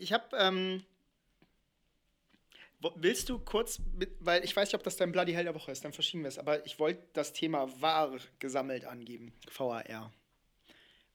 Ich 0.00 0.12
habe 0.12 0.36
ähm, 0.36 0.82
Willst 2.96 3.28
du 3.28 3.38
kurz, 3.38 3.80
mit, 3.94 4.16
weil 4.20 4.44
ich 4.44 4.54
weiß 4.54 4.68
nicht, 4.68 4.74
ob 4.74 4.82
das 4.82 4.96
dein 4.96 5.12
Bloody 5.12 5.32
Hell 5.32 5.44
der 5.44 5.54
Woche 5.54 5.72
ist, 5.72 5.84
dann 5.84 5.92
verschieben 5.92 6.24
wir 6.24 6.28
es, 6.28 6.38
aber 6.38 6.64
ich 6.66 6.78
wollte 6.78 7.02
das 7.12 7.32
Thema 7.32 7.80
wahr 7.80 8.16
gesammelt 8.38 8.84
angeben, 8.84 9.32
VAR. 9.50 10.12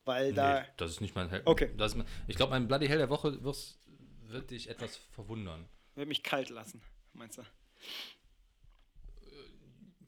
Weil 0.06 0.34
da. 0.34 0.62
Nee, 0.62 0.68
das 0.78 0.92
ist 0.92 1.02
nicht 1.02 1.14
mein 1.16 1.30
Hell. 1.30 1.44
Okay. 1.46 1.72
Das 1.78 1.94
ist, 1.94 2.04
ich 2.28 2.36
glaube, 2.36 2.52
mein 2.52 2.68
Bloody 2.68 2.88
Hell 2.88 2.98
der 2.98 3.10
Woche 3.10 3.44
wird, 3.44 3.78
wird 4.28 4.50
dich 4.50 4.70
etwas 4.70 4.98
verwundern. 5.12 5.68
Wird 5.96 6.08
mich 6.08 6.24
kalt 6.24 6.50
lassen, 6.50 6.82
meinst 7.14 7.38
du? 7.38 7.42
Äh, 7.42 7.46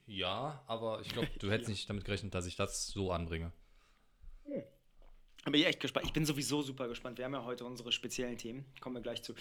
ja, 0.07 0.63
aber 0.65 1.01
ich 1.01 1.09
glaube, 1.09 1.29
du 1.37 1.51
hättest 1.51 1.69
ja. 1.69 1.73
nicht 1.73 1.89
damit 1.89 2.05
gerechnet, 2.05 2.33
dass 2.33 2.47
ich 2.47 2.55
das 2.55 2.87
so 2.87 3.11
anbringe. 3.11 3.51
Hm. 4.45 4.63
Bin 5.45 5.53
ich 5.55 5.65
echt 5.65 5.79
gespannt. 5.79 6.05
Ich 6.05 6.13
bin 6.13 6.25
sowieso 6.25 6.61
super 6.61 6.87
gespannt. 6.87 7.17
Wir 7.17 7.25
haben 7.25 7.33
ja 7.33 7.43
heute 7.43 7.65
unsere 7.65 7.91
speziellen 7.91 8.37
Themen. 8.37 8.65
Kommen 8.79 8.95
wir 8.95 9.01
gleich 9.01 9.21
zu. 9.21 9.33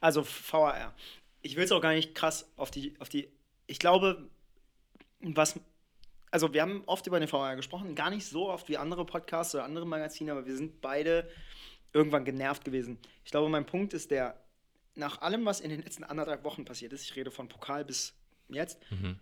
Also 0.00 0.24
VAR 0.24 0.94
ich 1.48 1.56
will 1.56 1.64
es 1.64 1.72
auch 1.72 1.80
gar 1.80 1.94
nicht 1.94 2.14
krass 2.14 2.50
auf 2.56 2.70
die, 2.70 2.94
auf 3.00 3.08
die. 3.08 3.28
Ich 3.66 3.78
glaube, 3.78 4.28
was. 5.20 5.58
Also, 6.30 6.52
wir 6.52 6.60
haben 6.60 6.82
oft 6.84 7.06
über 7.06 7.18
den 7.18 7.28
VR 7.28 7.56
gesprochen, 7.56 7.94
gar 7.94 8.10
nicht 8.10 8.26
so 8.26 8.50
oft 8.50 8.68
wie 8.68 8.76
andere 8.76 9.06
Podcasts 9.06 9.54
oder 9.54 9.64
andere 9.64 9.86
Magazine, 9.86 10.30
aber 10.32 10.44
wir 10.44 10.56
sind 10.56 10.82
beide 10.82 11.30
irgendwann 11.94 12.26
genervt 12.26 12.66
gewesen. 12.66 12.98
Ich 13.24 13.30
glaube, 13.30 13.48
mein 13.48 13.64
Punkt 13.64 13.94
ist 13.94 14.10
der, 14.10 14.38
nach 14.94 15.22
allem, 15.22 15.46
was 15.46 15.60
in 15.60 15.70
den 15.70 15.80
letzten 15.80 16.04
anderthalb 16.04 16.44
Wochen 16.44 16.66
passiert 16.66 16.92
ist, 16.92 17.04
ich 17.04 17.16
rede 17.16 17.30
von 17.30 17.48
Pokal 17.48 17.82
bis 17.86 18.14
jetzt, 18.50 18.78
mhm. 18.90 19.18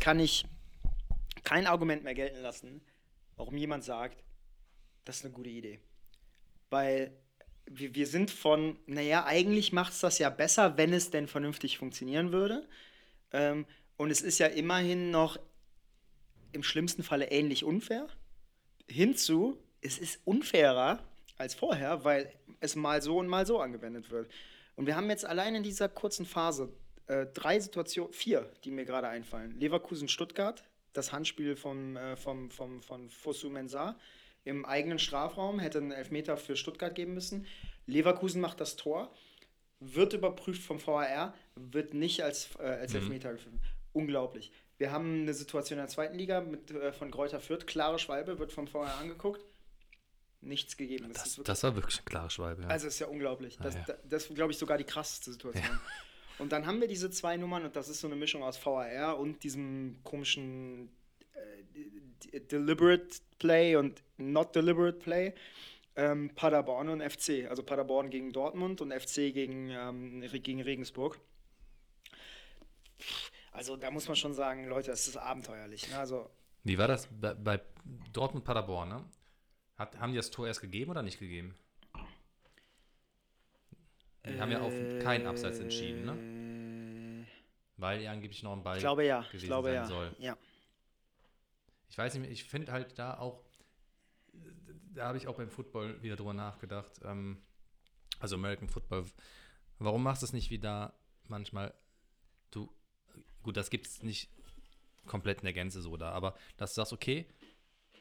kann 0.00 0.18
ich 0.18 0.44
kein 1.44 1.68
Argument 1.68 2.02
mehr 2.02 2.14
gelten 2.14 2.40
lassen, 2.40 2.80
warum 3.36 3.56
jemand 3.56 3.84
sagt, 3.84 4.24
das 5.04 5.18
ist 5.18 5.24
eine 5.24 5.34
gute 5.34 5.50
Idee. 5.50 5.78
Weil 6.70 7.16
wir, 7.66 7.94
wir 7.94 8.06
sind 8.06 8.30
von, 8.30 8.78
naja, 8.86 9.24
eigentlich 9.24 9.72
macht 9.72 9.92
es 9.92 10.00
das 10.00 10.18
ja 10.18 10.30
besser, 10.30 10.76
wenn 10.76 10.92
es 10.92 11.10
denn 11.10 11.28
vernünftig 11.28 11.78
funktionieren 11.78 12.32
würde. 12.32 12.66
Ähm, 13.32 13.66
und 13.96 14.10
es 14.10 14.20
ist 14.20 14.38
ja 14.38 14.46
immerhin 14.46 15.10
noch 15.10 15.38
im 16.52 16.62
schlimmsten 16.62 17.02
Falle 17.02 17.30
ähnlich 17.30 17.64
unfair. 17.64 18.08
Hinzu, 18.88 19.58
es 19.80 19.98
ist 19.98 20.20
unfairer 20.24 21.02
als 21.36 21.54
vorher, 21.54 22.04
weil 22.04 22.32
es 22.60 22.76
mal 22.76 23.02
so 23.02 23.18
und 23.18 23.26
mal 23.26 23.46
so 23.46 23.60
angewendet 23.60 24.10
wird. 24.10 24.30
Und 24.76 24.86
wir 24.86 24.96
haben 24.96 25.10
jetzt 25.10 25.24
allein 25.24 25.54
in 25.54 25.62
dieser 25.62 25.88
kurzen 25.88 26.26
Phase 26.26 26.72
äh, 27.06 27.26
drei 27.26 27.60
Situationen, 27.60 28.12
vier, 28.12 28.50
die 28.64 28.70
mir 28.70 28.84
gerade 28.84 29.08
einfallen. 29.08 29.58
Leverkusen-Stuttgart, 29.58 30.64
das 30.92 31.12
Handspiel 31.12 31.56
vom, 31.56 31.96
äh, 31.96 32.16
vom, 32.16 32.50
vom, 32.50 32.82
von 32.82 33.10
Fosu 33.10 33.50
Mensah, 33.50 33.98
im 34.44 34.64
eigenen 34.64 34.98
Strafraum, 34.98 35.58
hätte 35.58 35.78
einen 35.78 35.92
Elfmeter 35.92 36.36
für 36.36 36.56
Stuttgart 36.56 36.94
geben 36.94 37.14
müssen. 37.14 37.46
Leverkusen 37.86 38.40
macht 38.40 38.60
das 38.60 38.76
Tor, 38.76 39.12
wird 39.80 40.12
überprüft 40.12 40.62
vom 40.62 40.84
VAR, 40.84 41.34
wird 41.56 41.94
nicht 41.94 42.22
als, 42.22 42.50
äh, 42.58 42.62
als 42.62 42.92
mhm. 42.92 43.00
Elfmeter 43.00 43.32
gefunden. 43.32 43.60
unglaublich. 43.92 44.50
Wir 44.76 44.90
haben 44.90 45.20
eine 45.22 45.34
Situation 45.34 45.78
in 45.78 45.82
der 45.84 45.88
zweiten 45.88 46.16
Liga 46.18 46.40
mit, 46.40 46.70
äh, 46.72 46.92
von 46.92 47.10
Kräuter 47.12 47.38
Fürth. 47.40 47.64
Klare 47.66 47.98
Schwalbe 48.00 48.38
wird 48.40 48.52
von 48.52 48.66
vorher 48.66 48.96
angeguckt. 48.98 49.44
Nichts 50.40 50.76
gegeben. 50.76 51.10
Das, 51.12 51.26
ist 51.26 51.38
wirklich- 51.38 51.46
das 51.46 51.62
war 51.62 51.74
wirklich 51.76 51.96
eine 51.98 52.04
klare 52.04 52.28
Schwalbe. 52.30 52.62
Ja. 52.62 52.68
also 52.68 52.86
ist 52.88 52.98
ja 52.98 53.06
unglaublich. 53.06 53.56
Das, 53.58 53.76
Ah, 53.76 53.78
ja. 53.78 53.84
da- 53.86 53.98
das 54.04 54.26
ist, 54.26 54.34
glaube 54.34 54.52
ich, 54.52 54.58
sogar 54.58 54.76
die 54.76 54.84
krasseste 54.84 55.30
Situation. 55.32 55.78
Und 56.38 56.50
dann 56.52 56.66
haben 56.66 56.80
wir 56.80 56.88
diese 56.88 57.08
zwei 57.10 57.36
Nummern 57.36 57.64
und 57.64 57.76
das 57.76 57.88
ist 57.88 58.00
so 58.00 58.08
eine 58.08 58.16
Mischung 58.16 58.42
aus 58.42 58.58
VAR 58.66 59.18
und 59.18 59.42
diesem 59.44 60.00
komischen 60.02 60.90
deliberate 62.32 63.20
Play 63.38 63.76
und 63.76 64.02
not 64.16 64.54
deliberate 64.54 64.98
Play. 64.98 65.34
Ähm, 65.96 66.30
Paderborn 66.34 66.88
und 66.88 67.02
FC. 67.02 67.48
Also 67.48 67.62
Paderborn 67.62 68.10
gegen 68.10 68.32
Dortmund 68.32 68.80
und 68.80 68.92
FC 68.92 69.32
gegen, 69.32 69.70
ähm, 69.70 70.22
gegen 70.42 70.60
Regensburg. 70.60 71.20
Also 73.52 73.76
da 73.76 73.90
muss 73.90 74.08
man 74.08 74.16
schon 74.16 74.34
sagen, 74.34 74.66
Leute, 74.68 74.90
das 74.90 75.06
ist 75.06 75.16
abenteuerlich. 75.16 75.88
Ne? 75.88 75.98
Also 75.98 76.28
Wie 76.64 76.76
war 76.76 76.88
das 76.88 77.08
bei, 77.08 77.34
bei 77.34 77.60
Dortmund 78.12 78.44
Paderborn? 78.44 78.88
Ne? 78.88 79.04
Hat, 79.76 79.96
haben 79.98 80.10
die 80.10 80.16
das 80.16 80.30
Tor 80.30 80.48
erst 80.48 80.60
gegeben 80.60 80.90
oder 80.90 81.02
nicht 81.02 81.20
gegeben? 81.20 81.54
Die 84.26 84.40
haben 84.40 84.50
ja 84.50 84.60
auf 84.60 84.72
keinen 85.02 85.26
Abseits 85.26 85.58
entschieden, 85.58 86.06
ne? 86.06 86.14
ne? 86.14 87.26
Weil 87.76 88.02
ja 88.02 88.12
angeblich 88.12 88.42
noch 88.42 88.52
ein 88.52 88.62
Ball 88.62 88.76
Ich 88.76 88.82
glaube 88.82 89.04
ja. 89.04 89.20
Ich 89.20 89.28
gewesen 89.28 89.46
glaube 89.46 89.68
sein 89.68 89.74
ja. 89.76 89.84
soll. 89.86 90.16
ja. 90.18 90.36
Ich 91.94 91.98
weiß 91.98 92.16
nicht 92.16 92.28
ich 92.28 92.42
finde 92.42 92.72
halt 92.72 92.98
da 92.98 93.16
auch, 93.20 93.40
da 94.94 95.06
habe 95.06 95.16
ich 95.16 95.28
auch 95.28 95.36
beim 95.36 95.48
Football 95.48 96.02
wieder 96.02 96.16
drüber 96.16 96.34
nachgedacht, 96.34 96.90
ähm, 97.04 97.40
also 98.18 98.34
American 98.34 98.68
Football, 98.68 99.04
warum 99.78 100.02
machst 100.02 100.20
du 100.20 100.26
es 100.26 100.32
nicht 100.32 100.50
wie 100.50 100.58
da 100.58 100.92
manchmal, 101.28 101.72
du, 102.50 102.68
gut, 103.44 103.56
das 103.56 103.70
gibt 103.70 103.86
es 103.86 104.02
nicht 104.02 104.28
komplett 105.06 105.38
in 105.38 105.44
der 105.44 105.52
Gänze 105.52 105.82
so 105.82 105.96
da, 105.96 106.10
aber 106.10 106.34
dass 106.56 106.74
du 106.74 106.80
sagst, 106.80 106.92
okay, 106.92 107.28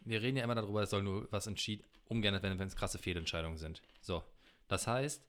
wir 0.02 0.24
reden 0.24 0.38
ja 0.38 0.44
immer 0.44 0.56
darüber, 0.56 0.82
es 0.82 0.90
soll 0.90 1.04
nur 1.04 1.32
was 1.32 1.46
entschieden, 1.46 1.86
ungern, 2.06 2.42
wenn 2.42 2.58
wenn 2.58 2.68
es 2.68 2.76
krasse 2.76 2.98
Fehlentscheidungen 2.98 3.60
sind. 3.60 3.84
So, 4.02 4.24
das 4.70 4.88
heißt, 4.88 5.24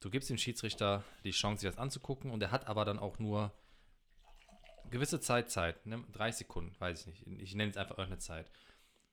du 0.00 0.10
gibst 0.10 0.30
dem 0.30 0.38
Schiedsrichter 0.38 1.04
die 1.22 1.30
Chance, 1.30 1.60
sich 1.60 1.70
das 1.70 1.78
anzugucken 1.78 2.32
und 2.32 2.42
er 2.42 2.50
hat 2.50 2.66
aber 2.66 2.84
dann 2.84 2.98
auch 2.98 3.20
nur 3.20 3.52
gewisse 4.94 5.20
Zeit 5.20 5.50
Zeit, 5.50 5.86
ne? 5.86 6.04
30 6.12 6.46
Sekunden, 6.46 6.74
weiß 6.78 7.00
ich 7.00 7.26
nicht. 7.26 7.42
Ich 7.42 7.54
nenne 7.56 7.72
es 7.72 7.76
einfach 7.76 7.98
irgendeine 7.98 8.20
Zeit. 8.20 8.50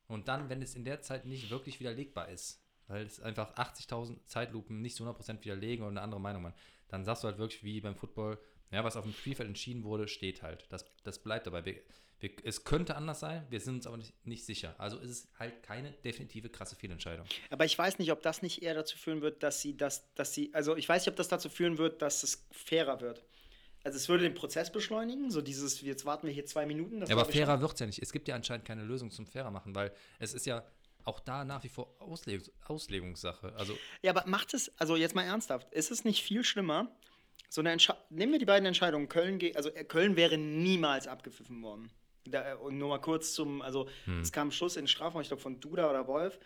Und 0.07 0.27
dann, 0.27 0.47
wenn 0.47 0.61
es 0.61 0.75
in 0.75 0.85
der 0.85 1.01
Zeit 1.01 1.25
nicht 1.25 1.49
wirklich 1.49 1.79
widerlegbar 1.79 2.29
ist, 2.29 2.61
weil 2.87 3.03
es 3.03 3.19
einfach 3.19 3.55
80.000 3.55 4.25
Zeitlupen 4.25 4.81
nicht 4.81 4.95
zu 4.95 5.03
100% 5.05 5.43
widerlegen 5.43 5.83
oder 5.83 5.91
eine 5.91 6.01
andere 6.01 6.21
Meinung 6.21 6.45
haben, 6.45 6.53
dann 6.87 7.03
sagst 7.03 7.23
du 7.23 7.29
halt 7.29 7.39
wirklich 7.39 7.63
wie 7.63 7.81
beim 7.81 7.95
Football, 7.95 8.37
ja, 8.69 8.83
was 8.83 8.95
auf 8.95 9.05
dem 9.05 9.13
Spielfeld 9.13 9.47
entschieden 9.47 9.83
wurde, 9.83 10.07
steht 10.07 10.43
halt. 10.43 10.65
Das, 10.69 10.85
das 11.03 11.19
bleibt 11.19 11.47
dabei. 11.47 11.65
Wir, 11.65 11.81
wir, 12.19 12.29
es 12.43 12.63
könnte 12.63 12.95
anders 12.95 13.19
sein, 13.19 13.47
wir 13.49 13.59
sind 13.59 13.75
uns 13.75 13.87
aber 13.87 13.97
nicht, 13.97 14.13
nicht 14.27 14.45
sicher. 14.45 14.75
Also 14.77 14.99
ist 14.99 15.09
es 15.09 15.27
halt 15.39 15.63
keine 15.63 15.91
definitive 16.03 16.49
krasse 16.49 16.75
Fehlentscheidung. 16.75 17.25
Aber 17.49 17.65
ich 17.65 17.75
weiß 17.75 17.97
nicht, 17.97 18.11
ob 18.11 18.21
das 18.21 18.43
nicht 18.43 18.61
eher 18.61 18.75
dazu 18.75 18.97
führen 18.97 19.21
wird, 19.21 19.41
dass 19.41 19.61
sie 19.61 19.75
das, 19.75 20.13
dass 20.13 20.33
sie, 20.33 20.53
also 20.53 20.75
ich 20.75 20.87
weiß 20.87 21.01
nicht, 21.01 21.09
ob 21.09 21.15
das 21.15 21.27
dazu 21.27 21.49
führen 21.49 21.79
wird, 21.79 22.03
dass 22.03 22.21
es 22.21 22.45
fairer 22.51 23.01
wird. 23.01 23.23
Also 23.83 23.97
es 23.97 24.07
würde 24.09 24.23
den 24.23 24.33
Prozess 24.33 24.71
beschleunigen, 24.71 25.31
so 25.31 25.41
dieses, 25.41 25.81
jetzt 25.81 26.05
warten 26.05 26.27
wir 26.27 26.33
hier 26.33 26.45
zwei 26.45 26.65
Minuten. 26.65 27.03
Ja, 27.05 27.15
aber 27.15 27.25
fairer 27.25 27.61
wird 27.61 27.73
es 27.73 27.79
ja 27.79 27.85
nicht. 27.87 28.01
Es 28.01 28.11
gibt 28.11 28.27
ja 28.27 28.35
anscheinend 28.35 28.65
keine 28.65 28.83
Lösung 28.83 29.09
zum 29.11 29.25
fairer 29.25 29.51
machen, 29.51 29.73
weil 29.73 29.91
es 30.19 30.33
ist 30.33 30.45
ja 30.45 30.63
auch 31.03 31.19
da 31.19 31.43
nach 31.43 31.63
wie 31.63 31.69
vor 31.69 31.95
Auslegungs 31.99 32.51
Auslegungssache. 32.67 33.53
Also. 33.57 33.75
Ja, 34.03 34.11
aber 34.11 34.27
macht 34.27 34.53
es, 34.53 34.71
also 34.79 34.95
jetzt 34.95 35.15
mal 35.15 35.23
ernsthaft, 35.23 35.71
ist 35.73 35.89
es 35.89 36.03
nicht 36.05 36.23
viel 36.23 36.43
schlimmer, 36.43 36.91
so 37.49 37.61
eine 37.61 37.71
Entscheidung, 37.71 38.03
nehmen 38.09 38.31
wir 38.31 38.39
die 38.39 38.45
beiden 38.45 38.65
Entscheidungen, 38.65 39.09
Köln, 39.09 39.39
also 39.55 39.69
äh, 39.69 39.83
Köln 39.83 40.15
wäre 40.15 40.37
niemals 40.37 41.07
abgepfiffen 41.07 41.61
worden. 41.63 41.91
Da, 42.25 42.51
äh, 42.51 42.55
und 42.55 42.77
nur 42.77 42.89
mal 42.89 42.99
kurz 42.99 43.33
zum, 43.33 43.61
also 43.61 43.89
Hm. 44.05 44.21
es 44.21 44.31
kam 44.31 44.51
Schuss 44.51 44.75
in 44.75 44.83
den 44.83 44.87
Strafraum, 44.87 45.21
ich 45.21 45.27
glaube 45.27 45.41
von 45.41 45.59
Duda 45.59 45.89
oder 45.89 46.07
Wolf, 46.07 46.39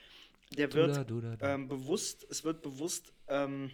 der 0.58 0.72
wird 0.74 0.92
Duda, 0.92 1.04
Duda, 1.04 1.32
Duda. 1.36 1.54
Ähm, 1.54 1.68
bewusst, 1.68 2.26
es 2.30 2.44
wird 2.44 2.62
bewusst, 2.62 3.14
ähm, 3.28 3.72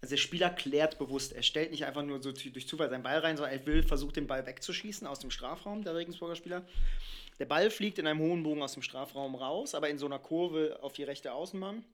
also 0.00 0.12
der 0.12 0.20
Spieler 0.20 0.50
klärt 0.50 0.98
bewusst, 0.98 1.32
er 1.32 1.42
stellt 1.42 1.70
nicht 1.72 1.84
einfach 1.84 2.02
nur 2.02 2.22
so 2.22 2.30
durch 2.32 2.68
Zufall 2.68 2.88
seinen 2.88 3.02
Ball 3.02 3.18
rein, 3.18 3.36
sondern 3.36 3.58
er 3.58 3.66
will, 3.66 3.82
versucht 3.82 4.16
den 4.16 4.26
Ball 4.26 4.46
wegzuschießen 4.46 5.06
aus 5.06 5.18
dem 5.18 5.30
Strafraum, 5.30 5.82
der 5.82 5.94
Regensburger 5.94 6.36
Spieler. 6.36 6.64
Der 7.38 7.46
Ball 7.46 7.70
fliegt 7.70 7.98
in 7.98 8.06
einem 8.06 8.20
hohen 8.20 8.42
Bogen 8.42 8.62
aus 8.62 8.74
dem 8.74 8.82
Strafraum 8.82 9.34
raus, 9.34 9.74
aber 9.74 9.88
in 9.88 9.98
so 9.98 10.06
einer 10.06 10.18
Kurve 10.18 10.78
auf 10.82 10.92
die 10.92 11.04
rechte 11.04 11.32
Außenbahn. 11.32 11.84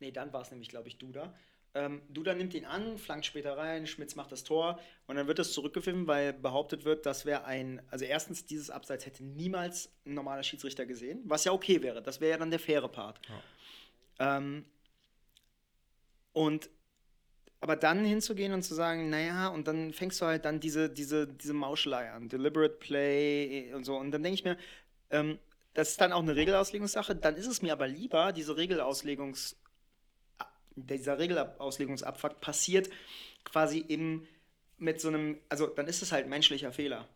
Nee, 0.00 0.12
dann 0.12 0.32
war 0.32 0.42
es 0.42 0.50
nämlich, 0.50 0.68
glaube 0.68 0.88
ich, 0.88 0.98
Duda. 0.98 1.34
Ähm, 1.74 2.02
Duda 2.08 2.34
nimmt 2.34 2.54
ihn 2.54 2.64
an, 2.64 2.96
flankt 2.98 3.26
später 3.26 3.56
rein, 3.56 3.86
Schmitz 3.86 4.14
macht 4.14 4.32
das 4.32 4.44
Tor 4.44 4.80
und 5.06 5.16
dann 5.16 5.26
wird 5.26 5.38
es 5.38 5.52
zurückgepfiffen, 5.52 6.06
weil 6.06 6.32
behauptet 6.32 6.84
wird, 6.84 7.04
das 7.04 7.26
wäre 7.26 7.44
ein, 7.44 7.82
also 7.90 8.04
erstens, 8.04 8.46
dieses 8.46 8.70
Abseits 8.70 9.04
hätte 9.04 9.22
niemals 9.24 9.92
ein 10.06 10.14
normaler 10.14 10.42
Schiedsrichter 10.42 10.86
gesehen, 10.86 11.20
was 11.24 11.44
ja 11.44 11.52
okay 11.52 11.82
wäre. 11.82 12.02
Das 12.02 12.20
wäre 12.20 12.32
ja 12.32 12.38
dann 12.38 12.50
der 12.50 12.58
faire 12.58 12.88
Part. 12.88 13.20
Ähm, 14.18 14.64
und 16.38 16.70
aber 17.60 17.74
dann 17.74 18.04
hinzugehen 18.04 18.52
und 18.52 18.62
zu 18.62 18.72
sagen, 18.72 19.10
naja, 19.10 19.48
und 19.48 19.66
dann 19.66 19.92
fängst 19.92 20.20
du 20.20 20.26
halt 20.26 20.44
dann 20.44 20.60
diese, 20.60 20.88
diese, 20.88 21.26
diese 21.26 21.52
Mauschelei 21.52 22.12
an, 22.12 22.28
Deliberate 22.28 22.76
Play 22.76 23.74
und 23.74 23.82
so. 23.82 23.96
Und 23.96 24.12
dann 24.12 24.22
denke 24.22 24.34
ich 24.34 24.44
mir, 24.44 24.56
ähm, 25.10 25.40
das 25.74 25.90
ist 25.90 26.00
dann 26.00 26.12
auch 26.12 26.22
eine 26.22 26.36
Regelauslegungssache. 26.36 27.16
Dann 27.16 27.34
ist 27.34 27.48
es 27.48 27.60
mir 27.60 27.72
aber 27.72 27.88
lieber, 27.88 28.30
diese 28.30 28.56
Regelauslegungs, 28.56 29.56
dieser 30.76 31.18
Regelauslegungsabfuck 31.18 32.40
passiert 32.40 32.88
quasi 33.42 33.80
im, 33.80 34.24
mit 34.76 35.00
so 35.00 35.08
einem, 35.08 35.40
also 35.48 35.66
dann 35.66 35.88
ist 35.88 36.02
es 36.02 36.12
halt 36.12 36.28
menschlicher 36.28 36.70
Fehler. 36.70 37.08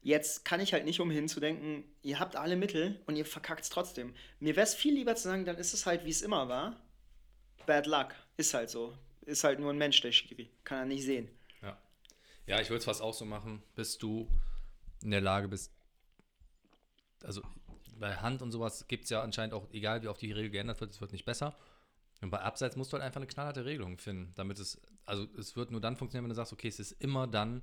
Jetzt 0.00 0.46
kann 0.46 0.60
ich 0.60 0.72
halt 0.72 0.86
nicht 0.86 1.00
umhin 1.00 1.28
zu 1.28 1.40
denken, 1.40 1.84
ihr 2.00 2.18
habt 2.18 2.36
alle 2.36 2.56
Mittel 2.56 3.02
und 3.04 3.16
ihr 3.16 3.26
verkackt 3.26 3.64
es 3.64 3.68
trotzdem. 3.68 4.14
Mir 4.40 4.56
wäre 4.56 4.64
es 4.64 4.74
viel 4.74 4.94
lieber 4.94 5.14
zu 5.14 5.24
sagen, 5.24 5.44
dann 5.44 5.58
ist 5.58 5.74
es 5.74 5.84
halt, 5.84 6.06
wie 6.06 6.10
es 6.10 6.22
immer 6.22 6.48
war. 6.48 6.80
Bad 7.66 7.86
luck. 7.86 8.14
Ist 8.36 8.54
halt 8.54 8.70
so. 8.70 8.96
Ist 9.22 9.44
halt 9.44 9.60
nur 9.60 9.70
ein 9.70 9.78
Mensch, 9.78 10.00
der 10.00 10.12
Schiri. 10.12 10.50
Kann 10.64 10.78
er 10.78 10.84
nicht 10.86 11.04
sehen. 11.04 11.28
Ja, 11.62 11.78
ja 12.46 12.60
ich 12.60 12.70
würde 12.70 12.78
es 12.78 12.84
fast 12.84 13.02
auch 13.02 13.14
so 13.14 13.24
machen, 13.24 13.62
bis 13.74 13.98
du 13.98 14.28
in 15.02 15.10
der 15.10 15.20
Lage 15.20 15.48
bist. 15.48 15.72
Also 17.22 17.42
bei 17.98 18.16
Hand 18.16 18.42
und 18.42 18.50
sowas 18.50 18.86
gibt 18.88 19.04
es 19.04 19.10
ja 19.10 19.22
anscheinend 19.22 19.54
auch, 19.54 19.68
egal 19.72 20.02
wie 20.02 20.08
oft 20.08 20.20
die 20.20 20.32
Regel 20.32 20.50
geändert 20.50 20.80
wird, 20.80 20.90
es 20.90 21.00
wird 21.00 21.12
nicht 21.12 21.24
besser. 21.24 21.56
Und 22.20 22.30
bei 22.30 22.40
Abseits 22.40 22.76
musst 22.76 22.92
du 22.92 22.94
halt 22.94 23.04
einfach 23.04 23.20
eine 23.20 23.26
knallharte 23.26 23.64
Regelung 23.64 23.98
finden, 23.98 24.32
damit 24.34 24.58
es, 24.58 24.80
also 25.06 25.26
es 25.38 25.56
wird 25.56 25.70
nur 25.70 25.80
dann 25.80 25.96
funktionieren, 25.96 26.24
wenn 26.24 26.30
du 26.30 26.36
sagst, 26.36 26.52
okay, 26.52 26.68
es 26.68 26.80
ist 26.80 26.92
immer 26.92 27.26
dann, 27.26 27.62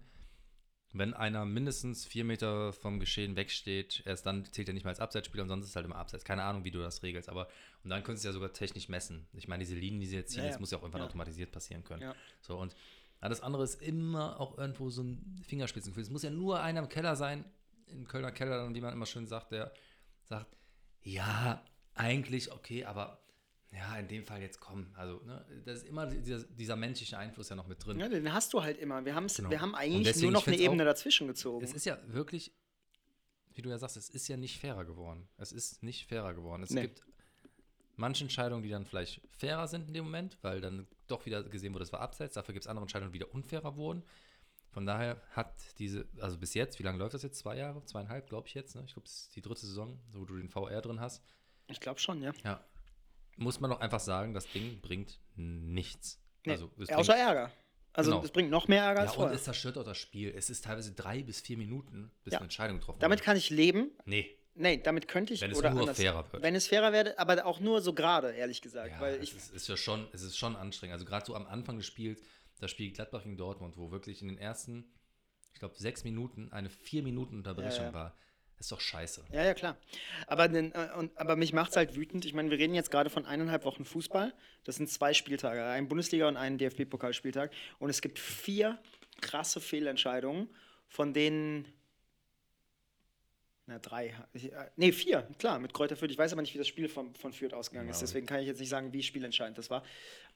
wenn 0.91 1.13
einer 1.13 1.45
mindestens 1.45 2.05
vier 2.05 2.23
Meter 2.25 2.73
vom 2.73 2.99
Geschehen 2.99 3.35
wegsteht, 3.35 4.01
erst 4.05 4.25
dann 4.25 4.45
zählt 4.45 4.67
er 4.69 4.73
nicht 4.73 4.83
mehr 4.83 4.89
als 4.89 4.99
Abseitsspieler 4.99 5.43
und 5.43 5.49
sonst 5.49 5.65
ist 5.65 5.69
es 5.71 5.75
halt 5.75 5.85
immer 5.85 5.97
Abseits. 5.97 6.25
Keine 6.25 6.43
Ahnung, 6.43 6.63
wie 6.63 6.71
du 6.71 6.79
das 6.79 7.03
regelst, 7.03 7.29
aber 7.29 7.47
und 7.83 7.91
dann 7.91 8.03
könntest 8.03 8.25
du 8.25 8.29
ja 8.29 8.33
sogar 8.33 8.51
technisch 8.53 8.89
messen. 8.89 9.27
Ich 9.33 9.47
meine, 9.47 9.63
diese 9.63 9.75
Linien, 9.75 10.01
die 10.01 10.07
sie 10.07 10.15
jetzt 10.15 10.31
ziehen, 10.33 10.43
Ja, 10.43 10.49
das 10.49 10.59
muss 10.59 10.71
ja 10.71 10.77
auch 10.79 10.81
irgendwann 10.81 11.01
Ja. 11.01 11.07
automatisiert 11.07 11.51
passieren 11.51 11.83
können. 11.83 12.01
Ja. 12.01 12.15
So, 12.41 12.57
und 12.57 12.75
alles 13.21 13.41
andere 13.41 13.63
ist 13.63 13.81
immer 13.81 14.39
auch 14.39 14.57
irgendwo 14.57 14.89
so 14.89 15.03
ein 15.03 15.41
Fingerspitzengefühl. 15.45 16.03
Es 16.03 16.09
muss 16.09 16.23
ja 16.23 16.29
nur 16.31 16.61
einer 16.61 16.79
im 16.81 16.89
Keller 16.89 17.15
sein, 17.15 17.45
im 17.87 18.07
Kölner 18.07 18.31
Keller, 18.31 18.57
dann, 18.63 18.73
wie 18.73 18.81
man 18.81 18.93
immer 18.93 19.05
schön 19.05 19.27
sagt, 19.27 19.51
der 19.51 19.71
sagt, 20.23 20.55
ja, 21.01 21.63
eigentlich 21.95 22.51
okay, 22.51 22.85
aber 22.85 23.19
ja, 23.71 23.97
in 23.97 24.07
dem 24.07 24.25
Fall 24.25 24.41
jetzt 24.41 24.59
komm. 24.59 24.87
Also, 24.95 25.21
ne, 25.25 25.45
das 25.65 25.79
ist 25.79 25.87
immer 25.87 26.07
dieser, 26.07 26.43
dieser 26.43 26.75
menschliche 26.75 27.17
Einfluss 27.17 27.49
ja 27.49 27.55
noch 27.55 27.67
mit 27.67 27.85
drin. 27.85 27.99
Ja, 27.99 28.09
den 28.09 28.31
hast 28.33 28.53
du 28.53 28.63
halt 28.63 28.77
immer. 28.79 29.05
Wir, 29.05 29.15
haben's, 29.15 29.35
Genau. 29.35 29.49
wir 29.49 29.61
haben 29.61 29.75
eigentlich 29.75 30.15
nur 30.21 30.31
noch 30.31 30.47
eine 30.47 30.57
Ebene 30.57 30.83
auch- 30.83 30.87
dazwischen 30.87 31.27
gezogen. 31.27 31.63
Es 31.63 31.73
ist 31.73 31.85
ja 31.85 31.97
wirklich, 32.07 32.51
wie 33.53 33.61
du 33.61 33.69
ja 33.69 33.77
sagst, 33.77 33.97
es 33.97 34.09
ist 34.09 34.27
ja 34.27 34.37
nicht 34.37 34.59
fairer 34.59 34.85
geworden. 34.85 35.27
Es 35.37 35.51
ist 35.51 35.83
nicht 35.83 36.07
fairer 36.07 36.33
geworden. 36.33 36.63
Es 36.63 36.71
Nee. 36.71 36.81
gibt 36.83 37.03
manche 37.95 38.23
Entscheidungen, 38.23 38.63
die 38.63 38.69
dann 38.69 38.85
vielleicht 38.85 39.21
fairer 39.37 39.67
sind 39.67 39.87
in 39.87 39.93
dem 39.93 40.05
Moment, 40.05 40.37
weil 40.41 40.61
dann 40.61 40.87
doch 41.07 41.25
wieder 41.25 41.43
gesehen 41.43 41.73
wurde, 41.73 41.83
es 41.83 41.91
war 41.93 41.99
abseits. 42.01 42.35
Dafür 42.35 42.53
gibt 42.53 42.63
es 42.65 42.67
andere 42.67 42.83
Entscheidungen, 42.83 43.11
die 43.11 43.19
wieder 43.19 43.33
unfairer 43.33 43.75
wurden. 43.75 44.03
Von 44.71 44.85
daher 44.85 45.21
hat 45.31 45.53
diese, 45.79 46.07
also 46.19 46.37
bis 46.37 46.53
jetzt, 46.53 46.77
wie 46.79 46.83
lange 46.83 46.99
läuft 46.99 47.13
das 47.15 47.23
jetzt? 47.23 47.39
Zwei 47.39 47.57
Jahre? 47.57 47.83
Zweieinhalb, 47.85 48.29
glaube 48.29 48.47
ich 48.47 48.53
jetzt. 48.53 48.75
Ne? 48.75 48.83
Ich 48.85 48.93
glaube, 48.93 49.07
es 49.07 49.21
ist 49.23 49.35
die 49.35 49.41
dritte 49.41 49.65
Saison, 49.65 49.99
wo 50.13 50.25
du 50.25 50.37
den 50.37 50.49
VR 50.49 50.81
drin 50.81 50.99
hast. 50.99 51.23
ich 51.67 51.79
glaube 51.79 51.99
schon, 51.99 52.21
ja. 52.21 52.31
Ja. 52.43 52.63
Muss 53.39 53.59
man 53.59 53.71
doch 53.71 53.79
einfach 53.79 53.99
sagen, 53.99 54.33
das 54.33 54.47
Ding 54.51 54.79
bringt 54.81 55.19
nichts. 55.35 56.19
Nee, 56.45 56.53
Also, 56.53 56.71
es 56.79 56.89
außer 56.89 57.13
bringt, 57.13 57.27
Ärger. 57.27 57.51
Also 57.93 58.11
Genau. 58.11 58.23
es 58.23 58.31
bringt 58.31 58.49
noch 58.51 58.67
mehr 58.67 58.83
Ärger 58.83 58.99
ja, 58.99 59.05
als 59.05 59.11
und 59.11 59.15
vorher. 59.17 59.35
es 59.35 59.43
zerstört 59.43 59.77
auch 59.77 59.83
das 59.83 59.97
Spiel. 59.97 60.33
Es 60.35 60.49
ist 60.49 60.63
teilweise 60.65 60.93
drei 60.93 61.23
bis 61.23 61.41
vier 61.41 61.57
Minuten, 61.57 62.11
bis 62.23 62.33
Ja. 62.33 62.39
eine 62.39 62.45
Entscheidung 62.45 62.79
getroffen 62.79 62.99
Damit 62.99 63.19
wird. 63.19 63.25
kann 63.25 63.37
ich 63.37 63.49
leben. 63.49 63.91
Nee. 64.05 64.35
Nee, 64.55 64.77
damit 64.77 65.07
könnte 65.07 65.33
ich 65.33 65.41
Wenn 65.41 65.51
es 65.51 65.57
oder 65.57 65.69
nur 65.71 65.81
anders, 65.81 65.97
fairer 65.97 66.31
wird. 66.33 66.43
Wenn 66.43 66.53
es 66.53 66.67
fairer 66.67 66.91
wäre, 66.91 67.17
aber 67.17 67.45
auch 67.45 67.59
nur 67.61 67.81
so 67.81 67.93
gerade, 67.93 68.31
ehrlich 68.31 68.61
gesagt. 68.61 68.91
Ja, 68.91 68.99
weil 68.99 69.15
es 69.15 69.23
ich, 69.23 69.35
ist, 69.35 69.53
ist 69.53 69.67
ja 69.69 69.77
schon, 69.77 70.07
es 70.11 70.21
ist 70.21 70.37
schon 70.37 70.55
anstrengend. 70.57 70.93
Also 70.93 71.05
gerade 71.05 71.25
so 71.25 71.33
am 71.33 71.45
Anfang 71.47 71.77
des 71.77 71.85
Spiels, 71.85 72.21
das 72.59 72.69
Spiel 72.69 72.91
Gladbach 72.91 73.23
gegen 73.23 73.37
Dortmund, 73.37 73.77
wo 73.77 73.89
wirklich 73.91 74.21
in 74.21 74.27
den 74.27 74.37
ersten, 74.37 74.91
ich 75.53 75.59
glaube, 75.59 75.75
sechs 75.77 76.03
Minuten 76.03 76.51
eine 76.51 76.69
vier 76.69 77.03
Minuten 77.03 77.37
Unterbrechung 77.37 77.85
ja. 77.85 77.93
war, 77.93 78.17
ist 78.59 78.71
doch 78.71 78.81
scheiße. 78.81 79.23
Ja, 79.31 79.43
ja, 79.45 79.53
klar. 79.53 79.77
Aber, 80.27 80.47
den, 80.47 80.73
äh, 80.73 80.89
und, 80.97 81.17
aber 81.17 81.35
mich 81.35 81.53
macht 81.53 81.71
es 81.71 81.77
halt 81.77 81.95
wütend. 81.95 82.25
Ich 82.25 82.33
meine, 82.33 82.49
wir 82.51 82.57
reden 82.57 82.73
jetzt 82.75 82.91
gerade 82.91 83.09
von 83.09 83.25
eineinhalb 83.25 83.63
Wochen 83.65 83.85
Fußball. 83.85 84.33
Das 84.65 84.75
sind 84.75 84.89
zwei 84.89 85.13
Spieltage, 85.13 85.63
ein 85.63 85.87
Bundesliga- 85.87 86.27
und 86.27 86.37
ein 86.37 86.57
DFB-Pokalspieltag. 86.57 87.51
Und 87.79 87.89
es 87.89 88.01
gibt 88.01 88.19
vier 88.19 88.77
krasse 89.21 89.61
Fehlentscheidungen 89.61 90.49
von 90.87 91.13
denen. 91.13 91.65
Na, 93.65 93.77
drei. 93.79 94.15
Ich, 94.33 94.51
äh, 94.51 94.69
nee, 94.77 94.91
vier, 94.91 95.21
klar, 95.37 95.59
mit 95.59 95.73
Kräuter 95.73 95.95
Fürth. 95.95 96.11
Ich 96.11 96.17
weiß 96.17 96.33
aber 96.33 96.41
nicht, 96.41 96.53
wie 96.53 96.57
das 96.57 96.67
Spiel 96.67 96.89
von, 96.89 97.13
von 97.15 97.31
Fürth 97.31 97.53
ausgegangen 97.53 97.87
Ja. 97.87 97.91
ist. 97.91 98.01
Deswegen 98.01 98.25
kann 98.25 98.39
ich 98.39 98.47
jetzt 98.47 98.59
nicht 98.59 98.69
sagen, 98.69 98.91
wie 98.93 99.03
spielentscheidend 99.03 99.57
das 99.57 99.69
war. 99.69 99.83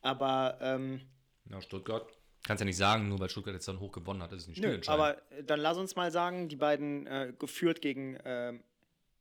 Aber, 0.01 0.57
ähm, 0.61 1.01
Ja, 1.49 1.59
Stuttgart. 1.61 2.07
Kannst 2.43 2.59
ja 2.61 2.65
nicht 2.65 2.77
sagen, 2.77 3.07
nur 3.07 3.19
weil 3.19 3.29
Stuttgart 3.29 3.53
jetzt 3.53 3.67
dann 3.67 3.79
hoch 3.79 3.91
gewonnen 3.91 4.21
hat, 4.21 4.31
ist 4.33 4.43
es 4.43 4.47
nicht 4.49 4.61
nö, 4.61 4.79
aber 4.87 5.17
äh, 5.31 5.43
dann 5.43 5.59
lass 5.59 5.77
uns 5.77 5.95
mal 5.95 6.11
sagen, 6.11 6.49
die 6.49 6.57
beiden 6.57 7.07
äh, 7.07 7.33
geführt 7.37 7.81
gegen. 7.81 8.17
ähm, 8.25 8.63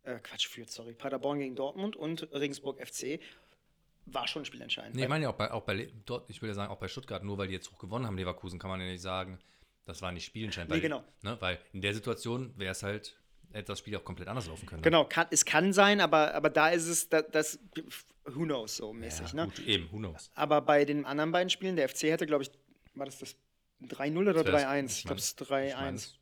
äh, 0.05 0.19
Quatsch, 0.19 0.49
führt, 0.49 0.71
sorry. 0.71 0.95
Paderborn 0.95 1.39
gegen 1.39 1.55
Dortmund 1.55 1.97
und 1.97 2.29
Regensburg 2.33 2.85
FC 2.85 3.21
war 4.07 4.27
schon 4.27 4.45
spielentscheidend. 4.45 4.97
Nee, 4.97 5.05
ich 5.05 5.09
meine 5.09 5.25
ja 5.25 5.31
auch 5.31 5.37
bei, 5.37 5.51
auch 5.53 5.63
bei 5.63 5.89
dort, 6.07 6.29
ich 6.29 6.43
will 6.43 6.49
ja 6.49 6.55
sagen, 6.55 6.73
auch 6.73 6.79
bei 6.79 6.89
Stuttgart, 6.89 7.23
nur 7.23 7.39
weil 7.39 7.49
die 7.49 7.55
jetzt 7.55 7.71
hoch 7.71 7.79
gewonnen 7.79 8.07
haben, 8.07 8.17
Leverkusen, 8.17 8.59
kann 8.59 8.71
man 8.71 8.81
ja 8.81 8.87
nicht 8.87 9.01
sagen, 9.01 9.39
das 9.85 10.03
war 10.03 10.11
nicht 10.11 10.25
spielentscheidend. 10.25 10.71
Nee, 10.71 10.77
weil, 10.77 10.81
genau. 10.81 11.05
Ne, 11.23 11.37
weil 11.41 11.59
in 11.73 11.81
der 11.81 11.95
Situation 11.95 12.53
wäre 12.57 12.73
es 12.73 12.83
halt, 12.83 13.17
hätte 13.53 13.67
das 13.67 13.79
Spiel 13.79 13.97
auch 13.97 14.05
komplett 14.05 14.29
anders 14.29 14.49
laufen 14.49 14.67
können. 14.67 14.81
ne? 14.81 14.85
Genau, 14.85 15.05
kann, 15.05 15.27
es 15.31 15.45
kann 15.45 15.73
sein, 15.73 16.01
aber, 16.01 16.35
aber 16.35 16.51
da 16.51 16.71
ist 16.71 16.89
es, 16.89 17.09
das, 17.09 17.27
das 17.31 17.59
who 18.25 18.43
knows 18.45 18.77
so 18.77 18.93
mäßig. 18.93 19.29
Ja, 19.33 19.35
ne? 19.35 19.45
gut, 19.45 19.61
eben, 19.61 19.89
who 19.93 19.99
knows. 19.99 20.31
Aber 20.35 20.61
bei 20.63 20.85
den 20.85 21.05
anderen 21.05 21.31
beiden 21.31 21.51
Spielen, 21.51 21.77
der 21.77 21.89
FC 21.89 22.05
hätte, 22.05 22.27
glaube 22.27 22.43
ich, 22.43 22.51
war 22.95 23.07
das 23.07 23.19
das 23.19 23.37
3-0 23.83 24.19
oder 24.29 24.33
Das 24.45 24.47
wär's- 24.53 24.63
3-1? 24.65 24.99
ich 24.99 25.05
glaube, 25.05 25.19
es 25.19 25.27
ist 25.33 25.51
mein- 25.51 25.67
ich 25.69 25.73
3-1. 25.75 25.81
mein's- 25.81 26.19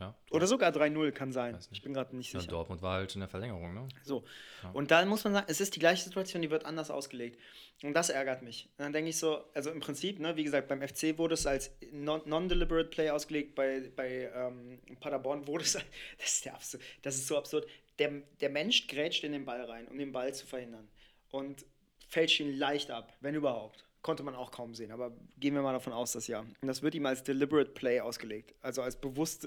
Ja, 0.00 0.14
Oder 0.30 0.46
sogar 0.46 0.70
3-0 0.70 1.10
kann 1.10 1.32
sein. 1.32 1.58
Ich 1.72 1.82
bin 1.82 1.92
gerade 1.92 2.14
nicht 2.16 2.32
ja, 2.32 2.38
sicher. 2.38 2.52
Dortmund 2.52 2.82
war 2.82 2.98
halt 2.98 3.12
in 3.14 3.20
der 3.20 3.28
Verlängerung, 3.28 3.74
ne? 3.74 3.88
So. 4.04 4.22
Ja. 4.62 4.70
Und 4.70 4.92
dann 4.92 5.08
muss 5.08 5.24
man 5.24 5.32
sagen, 5.32 5.46
es 5.48 5.60
ist 5.60 5.74
die 5.74 5.80
gleiche 5.80 6.04
Situation, 6.04 6.40
die 6.40 6.50
wird 6.50 6.64
anders 6.66 6.92
ausgelegt. 6.92 7.36
Und 7.82 7.94
das 7.94 8.08
ärgert 8.08 8.42
mich. 8.42 8.66
Und 8.78 8.84
dann 8.84 8.92
denke 8.92 9.10
ich 9.10 9.16
so, 9.18 9.42
also 9.54 9.70
im 9.72 9.80
Prinzip, 9.80 10.20
ne, 10.20 10.36
wie 10.36 10.44
gesagt, 10.44 10.68
beim 10.68 10.82
FC 10.82 11.18
wurde 11.18 11.34
es 11.34 11.48
als 11.48 11.72
non- 11.90 12.22
non-deliberate 12.26 12.90
Play 12.90 13.10
ausgelegt, 13.10 13.56
bei, 13.56 13.90
bei 13.96 14.30
ähm, 14.32 14.78
Paderborn 15.00 15.48
wurde 15.48 15.64
es, 15.64 15.72
das 16.18 16.32
ist, 16.32 16.44
der 16.44 16.54
absurd, 16.54 16.82
das 17.02 17.16
ist 17.16 17.26
so 17.26 17.36
absurd, 17.36 17.66
der, 17.98 18.10
der 18.40 18.50
Mensch 18.50 18.86
grätscht 18.86 19.24
in 19.24 19.32
den 19.32 19.44
Ball 19.44 19.64
rein, 19.64 19.88
um 19.88 19.98
den 19.98 20.12
Ball 20.12 20.32
zu 20.32 20.46
verhindern. 20.46 20.86
Und 21.32 21.64
fälscht 22.08 22.38
ihn 22.38 22.56
leicht 22.56 22.92
ab, 22.92 23.12
wenn 23.20 23.34
überhaupt. 23.34 23.84
Konnte 24.08 24.22
man 24.22 24.34
auch 24.34 24.50
kaum 24.50 24.74
sehen, 24.74 24.90
aber 24.90 25.12
gehen 25.38 25.52
wir 25.52 25.60
mal 25.60 25.74
davon 25.74 25.92
aus, 25.92 26.12
dass 26.12 26.26
ja. 26.28 26.40
Und 26.40 26.66
das 26.66 26.80
wird 26.80 26.94
ihm 26.94 27.04
als 27.04 27.22
deliberate 27.24 27.72
Play 27.72 28.00
ausgelegt. 28.00 28.54
Also 28.62 28.80
als 28.80 28.96
bewusst, 28.98 29.46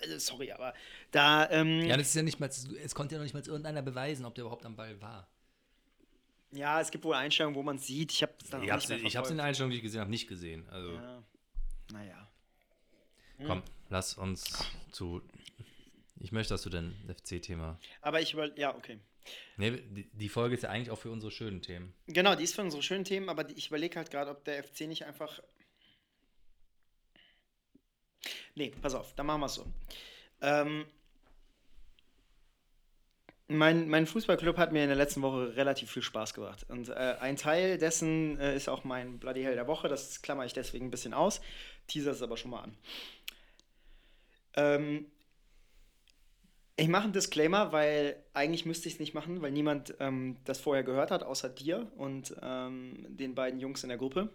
also 0.00 0.16
sorry, 0.16 0.52
aber 0.52 0.74
da, 1.10 1.50
ähm, 1.50 1.80
Ja, 1.80 1.96
das 1.96 2.06
ist 2.06 2.14
ja 2.14 2.22
nicht 2.22 2.38
mal, 2.38 2.46
es 2.48 2.94
konnte 2.94 3.16
ja 3.16 3.18
noch 3.18 3.24
nicht 3.24 3.34
mal 3.34 3.42
irgendeiner 3.44 3.82
beweisen, 3.82 4.24
ob 4.26 4.36
der 4.36 4.42
überhaupt 4.42 4.64
am 4.64 4.76
Ball 4.76 5.00
war. 5.02 5.26
Ja, 6.52 6.80
es 6.80 6.92
gibt 6.92 7.02
wohl 7.04 7.16
Einstellungen, 7.16 7.56
wo 7.56 7.64
man 7.64 7.78
sieht. 7.78 8.12
Ich 8.12 8.22
habe 8.22 8.32
es 8.40 8.48
dann 8.48 8.62
Ich 8.62 8.70
nicht 8.72 8.88
mehr 8.88 8.98
ich 8.98 9.02
hab's 9.04 9.08
in 9.08 9.10
verfolgt. 9.10 9.38
der 9.38 9.44
Einstellung, 9.46 9.70
die 9.72 9.76
ich 9.78 9.82
gesehen 9.82 10.00
habe, 10.02 10.10
nicht 10.10 10.28
gesehen. 10.28 10.68
Also, 10.68 10.92
Ja. 10.92 11.22
Naja. 11.92 12.28
komm, 13.44 13.62
lass 13.88 14.14
uns 14.14 14.52
zu. 14.92 15.20
Ich 16.20 16.30
möchte, 16.30 16.54
dass 16.54 16.62
du 16.62 16.70
dein 16.70 16.94
FC-Thema. 17.08 17.76
Aber 18.02 18.20
ich 18.20 18.34
über. 18.34 18.56
Ja, 18.56 18.72
okay. 18.76 19.00
Nee, 19.56 19.72
die, 20.12 20.28
Folge 20.28 20.54
ist 20.54 20.62
ja 20.62 20.70
eigentlich 20.70 20.90
auch 20.90 20.98
für 20.98 21.10
unsere 21.10 21.30
schönen 21.30 21.60
Themen. 21.60 21.92
Genau, 22.06 22.34
die 22.34 22.44
ist 22.44 22.54
für 22.54 22.62
unsere 22.62 22.82
schönen 22.82 23.04
Themen, 23.04 23.28
aber 23.28 23.48
ich 23.50 23.68
überlege 23.68 23.96
halt 23.96 24.10
gerade, 24.10 24.30
ob 24.30 24.44
der 24.44 24.64
FC 24.64 24.82
nicht 24.82 25.04
einfach. 25.04 25.40
Nee, 28.54 28.72
pass 28.80 28.94
auf, 28.94 29.14
dann 29.14 29.26
machen 29.26 29.40
wir 29.40 29.46
es 29.46 29.54
so. 29.54 29.66
Ähm, 30.40 30.86
mein, 33.50 33.88
mein 33.88 34.06
Fußballclub 34.06 34.56
hat 34.58 34.72
mir 34.72 34.82
in 34.82 34.88
der 34.88 34.96
letzten 34.96 35.22
Woche 35.22 35.56
relativ 35.56 35.90
viel 35.90 36.02
Spaß 36.02 36.34
gemacht. 36.34 36.64
Und 36.68 36.88
äh, 36.88 37.16
ein 37.20 37.36
Teil 37.36 37.78
dessen 37.78 38.38
äh, 38.38 38.54
ist 38.54 38.68
auch 38.68 38.84
mein 38.84 39.18
Bloody 39.18 39.42
Hell 39.42 39.56
der 39.56 39.66
Woche. 39.66 39.88
Das 39.88 40.22
klammer 40.22 40.46
ich 40.46 40.52
deswegen 40.52 40.86
ein 40.86 40.90
bisschen 40.90 41.14
aus. 41.14 41.40
Teaser 41.88 42.12
es 42.12 42.22
aber 42.22 42.36
schon 42.36 42.52
mal 42.52 42.62
an. 42.62 42.76
Ähm, 44.54 45.06
ich 46.80 46.88
mache 46.88 47.04
einen 47.04 47.12
Disclaimer, 47.12 47.72
weil 47.72 48.16
eigentlich 48.32 48.64
müsste 48.64 48.88
ich 48.88 48.94
es 48.94 49.00
nicht 49.00 49.12
machen, 49.12 49.42
weil 49.42 49.50
niemand 49.50 49.94
ähm, 50.00 50.38
das 50.44 50.60
vorher 50.60 50.82
gehört 50.82 51.10
hat, 51.10 51.22
außer 51.22 51.50
dir 51.50 51.92
und 51.96 52.34
ähm, 52.40 53.04
den 53.06 53.34
beiden 53.34 53.60
Jungs 53.60 53.82
in 53.82 53.90
der 53.90 53.98
Gruppe. 53.98 54.30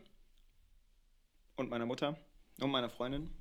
Und 1.56 1.72
meiner 1.72 1.88
Mutter 1.88 2.20
und 2.60 2.70
meiner 2.70 2.90
Freundin. 2.90 3.32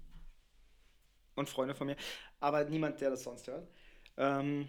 Und 1.35 1.51
Freunde 1.51 1.75
von 1.75 1.89
mir. 1.89 1.97
Aber 2.41 2.65
niemand, 2.65 3.01
der 3.03 3.11
das 3.11 3.25
sonst 3.25 3.47
hört. 3.47 3.69
Ähm, 4.17 4.69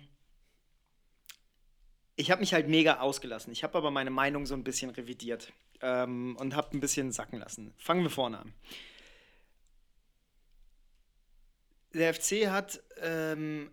ich 2.18 2.30
habe 2.30 2.42
mich 2.42 2.54
halt 2.54 2.68
mega 2.68 3.00
ausgelassen. 3.00 3.54
Ich 3.54 3.64
habe 3.64 3.78
aber 3.78 3.90
meine 3.90 4.10
Meinung 4.10 4.46
so 4.46 4.54
ein 4.54 4.66
bisschen 4.66 4.90
revidiert 4.90 5.54
ähm, 5.82 6.36
und 6.38 6.58
habe 6.58 6.76
ein 6.76 6.82
bisschen 6.82 7.14
sacken 7.14 7.40
lassen. 7.40 7.74
Fangen 7.78 8.04
wir 8.04 8.10
vorne 8.10 8.40
an. 8.40 8.54
Der 11.94 12.14
FC 12.14 12.50
hat 12.50 12.82
ähm, 13.00 13.72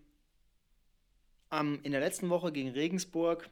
am, 1.52 1.80
in 1.82 1.92
der 1.92 2.00
letzten 2.00 2.30
Woche 2.30 2.50
gegen 2.50 2.70
Regensburg, 2.70 3.50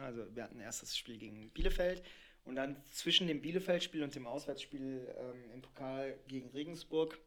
also 0.00 0.24
wir 0.34 0.44
hatten 0.44 0.60
erst 0.60 0.82
das 0.82 0.96
Spiel 0.96 1.18
gegen 1.18 1.50
Bielefeld 1.50 2.02
und 2.44 2.54
dann 2.54 2.76
zwischen 2.92 3.26
dem 3.26 3.42
Bielefeld-Spiel 3.42 4.02
und 4.04 4.14
dem 4.14 4.26
Auswärtsspiel 4.26 5.12
ähm, 5.18 5.50
im 5.52 5.62
Pokal 5.62 6.16
gegen 6.28 6.50
Regensburg 6.50 7.18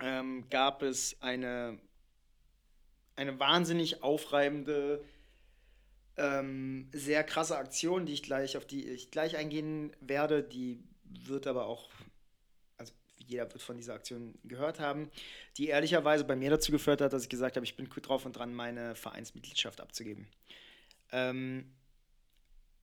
ähm, 0.00 0.44
gab 0.50 0.82
es 0.82 1.16
eine, 1.22 1.78
eine 3.16 3.38
wahnsinnig 3.38 4.02
aufreibende, 4.02 5.02
ähm, 6.18 6.90
sehr 6.92 7.24
krasse 7.24 7.56
Aktion, 7.56 8.04
die 8.04 8.12
ich 8.12 8.22
gleich, 8.22 8.58
auf 8.58 8.66
die 8.66 8.86
ich 8.86 9.10
gleich 9.10 9.36
eingehen 9.36 9.96
werde. 10.00 10.42
Die 10.42 10.82
wird 11.04 11.46
aber 11.46 11.64
auch, 11.64 11.88
jeder 13.30 13.50
wird 13.52 13.62
von 13.62 13.76
dieser 13.76 13.94
Aktion 13.94 14.34
gehört 14.44 14.80
haben, 14.80 15.10
die 15.56 15.68
ehrlicherweise 15.68 16.24
bei 16.24 16.36
mir 16.36 16.50
dazu 16.50 16.72
geführt 16.72 17.00
hat, 17.00 17.12
dass 17.12 17.22
ich 17.22 17.28
gesagt 17.28 17.56
habe, 17.56 17.64
ich 17.64 17.76
bin 17.76 17.88
gut 17.88 18.08
drauf 18.08 18.26
und 18.26 18.36
dran, 18.36 18.52
meine 18.54 18.94
Vereinsmitgliedschaft 18.94 19.80
abzugeben. 19.80 20.26
Ähm, 21.12 21.72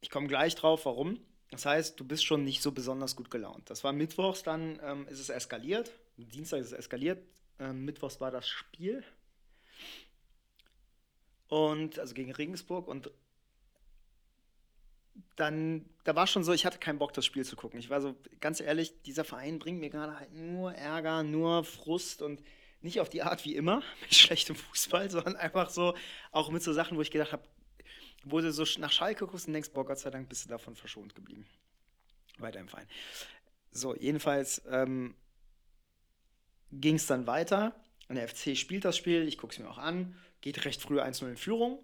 ich 0.01 0.09
komme 0.09 0.27
gleich 0.27 0.55
drauf, 0.55 0.85
warum. 0.85 1.19
Das 1.51 1.65
heißt, 1.65 1.99
du 1.99 2.05
bist 2.05 2.25
schon 2.25 2.43
nicht 2.43 2.61
so 2.61 2.71
besonders 2.71 3.15
gut 3.15 3.31
gelaunt. 3.31 3.69
Das 3.69 3.83
war 3.83 3.93
mittwochs, 3.93 4.43
dann 4.43 4.79
ähm, 4.83 5.07
ist 5.07 5.19
es 5.19 5.29
eskaliert. 5.29 5.91
Dienstag 6.17 6.59
ist 6.59 6.67
es 6.67 6.73
eskaliert. 6.73 7.23
Ähm, 7.59 7.85
mittwochs 7.85 8.19
war 8.19 8.31
das 8.31 8.47
Spiel. 8.47 9.03
Und, 11.47 11.99
also 11.99 12.13
gegen 12.13 12.31
Regensburg. 12.31 12.87
Und 12.87 13.11
dann, 15.37 15.85
da 16.03 16.15
war 16.15 16.27
schon 16.27 16.43
so, 16.43 16.51
ich 16.51 16.65
hatte 16.65 16.79
keinen 16.79 16.97
Bock, 16.97 17.13
das 17.13 17.25
Spiel 17.25 17.45
zu 17.45 17.55
gucken. 17.55 17.79
Ich 17.79 17.89
war 17.89 18.01
so, 18.01 18.15
ganz 18.41 18.59
ehrlich, 18.59 19.01
dieser 19.03 19.23
Verein 19.23 19.59
bringt 19.59 19.79
mir 19.79 19.89
gerade 19.89 20.19
halt 20.19 20.33
nur 20.33 20.73
Ärger, 20.73 21.23
nur 21.23 21.63
Frust 21.63 22.21
und 22.21 22.43
nicht 22.81 22.99
auf 22.99 23.09
die 23.09 23.21
Art 23.21 23.45
wie 23.45 23.55
immer, 23.55 23.83
mit 24.01 24.13
schlechtem 24.13 24.55
Fußball, 24.55 25.09
sondern 25.09 25.35
einfach 25.35 25.69
so, 25.69 25.95
auch 26.31 26.49
mit 26.49 26.63
so 26.63 26.73
Sachen, 26.73 26.97
wo 26.97 27.01
ich 27.01 27.11
gedacht 27.11 27.31
habe, 27.31 27.43
wo 28.23 28.41
du 28.41 28.51
so 28.51 28.65
nach 28.79 28.91
Schalke 28.91 29.27
guckst 29.27 29.47
und 29.47 29.53
denkst, 29.53 29.69
boah, 29.73 29.85
Gott 29.85 29.99
sei 29.99 30.09
Dank 30.09 30.27
bist 30.27 30.45
du 30.45 30.49
davon 30.49 30.75
verschont 30.75 31.13
geblieben. 31.15 31.45
Weiter 32.39 32.59
im 32.59 32.67
Verein. 32.67 32.87
So, 33.71 33.95
jedenfalls 33.95 34.63
ähm, 34.69 35.15
ging 36.71 36.95
es 36.95 37.05
dann 37.05 37.27
weiter. 37.27 37.75
Und 38.09 38.15
der 38.15 38.27
FC 38.27 38.57
spielt 38.57 38.85
das 38.85 38.97
Spiel, 38.97 39.27
ich 39.27 39.37
gucke 39.37 39.53
es 39.53 39.59
mir 39.59 39.69
auch 39.69 39.77
an, 39.77 40.17
geht 40.41 40.65
recht 40.65 40.81
früh 40.81 40.99
1-0 40.99 41.29
in 41.29 41.37
Führung. 41.37 41.83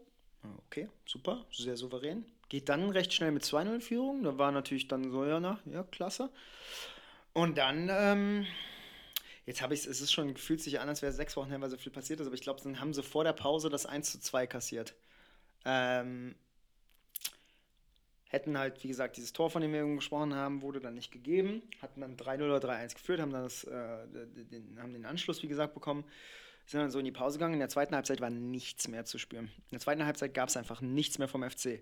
Okay, 0.67 0.89
super, 1.05 1.45
sehr 1.51 1.77
souverän. 1.77 2.25
Geht 2.53 2.69
dann 2.69 2.91
recht 2.91 3.11
schnell 3.11 3.31
mit 3.31 3.41
2-0 3.41 3.73
in 3.73 3.81
Führung. 3.81 4.21
Da 4.21 4.37
war 4.37 4.51
natürlich 4.51 4.87
dann 4.87 5.09
so, 5.09 5.25
ja, 5.25 5.39
na, 5.39 5.59
ja, 5.65 5.81
klasse. 5.81 6.29
Und 7.33 7.57
dann, 7.57 7.89
ähm, 7.91 8.45
jetzt 9.47 9.63
habe 9.63 9.73
ich 9.73 9.79
es, 9.79 9.87
es 9.87 10.01
ist 10.01 10.11
schon, 10.11 10.37
fühlt 10.37 10.61
sich 10.61 10.79
an, 10.79 10.87
als 10.87 11.01
wäre 11.01 11.11
sechs 11.11 11.35
Wochen 11.35 11.49
her, 11.49 11.59
weil 11.61 11.71
so 11.71 11.77
viel 11.77 11.91
passiert 11.91 12.19
ist, 12.19 12.27
aber 12.27 12.35
ich 12.35 12.43
glaube, 12.43 12.61
dann 12.61 12.79
haben 12.79 12.93
sie 12.93 13.01
vor 13.01 13.23
der 13.23 13.33
Pause 13.33 13.69
das 13.69 13.87
1 13.87 14.21
2 14.21 14.45
kassiert. 14.45 14.93
Ähm, 15.65 16.36
hätten 18.28 18.55
halt, 18.55 18.84
wie 18.84 18.88
gesagt, 18.88 19.17
dieses 19.17 19.34
Tor, 19.34 19.49
von 19.49 19.63
dem 19.63 19.73
wir 19.73 19.80
eben 19.80 19.95
gesprochen 19.95 20.36
haben, 20.36 20.61
wurde 20.61 20.80
dann 20.80 20.93
nicht 20.93 21.11
gegeben. 21.11 21.63
Hatten 21.82 22.01
dann 22.01 22.17
3-0 22.17 22.55
oder 22.55 22.59
3-1 22.59 22.93
geführt, 22.93 23.19
haben 23.19 23.32
dann 23.32 23.45
das, 23.45 23.63
äh, 23.63 24.05
den, 24.11 24.78
haben 24.80 24.93
den 24.93 25.07
Anschluss, 25.07 25.41
wie 25.41 25.47
gesagt, 25.47 25.73
bekommen. 25.73 26.03
Sind 26.66 26.80
dann 26.80 26.91
so 26.91 26.99
in 26.99 27.05
die 27.05 27.11
Pause 27.11 27.38
gegangen. 27.38 27.55
In 27.55 27.59
der 27.59 27.70
zweiten 27.70 27.93
Halbzeit 27.93 28.22
war 28.22 28.30
nichts 28.30 28.88
mehr 28.88 29.03
zu 29.05 29.18
spüren. 29.18 29.45
In 29.45 29.72
der 29.72 29.80
zweiten 29.80 30.05
Halbzeit 30.05 30.34
gab 30.34 30.49
es 30.49 30.57
einfach 30.57 30.82
nichts 30.82 31.18
mehr 31.18 31.28
vom 31.28 31.43
FC. 31.47 31.82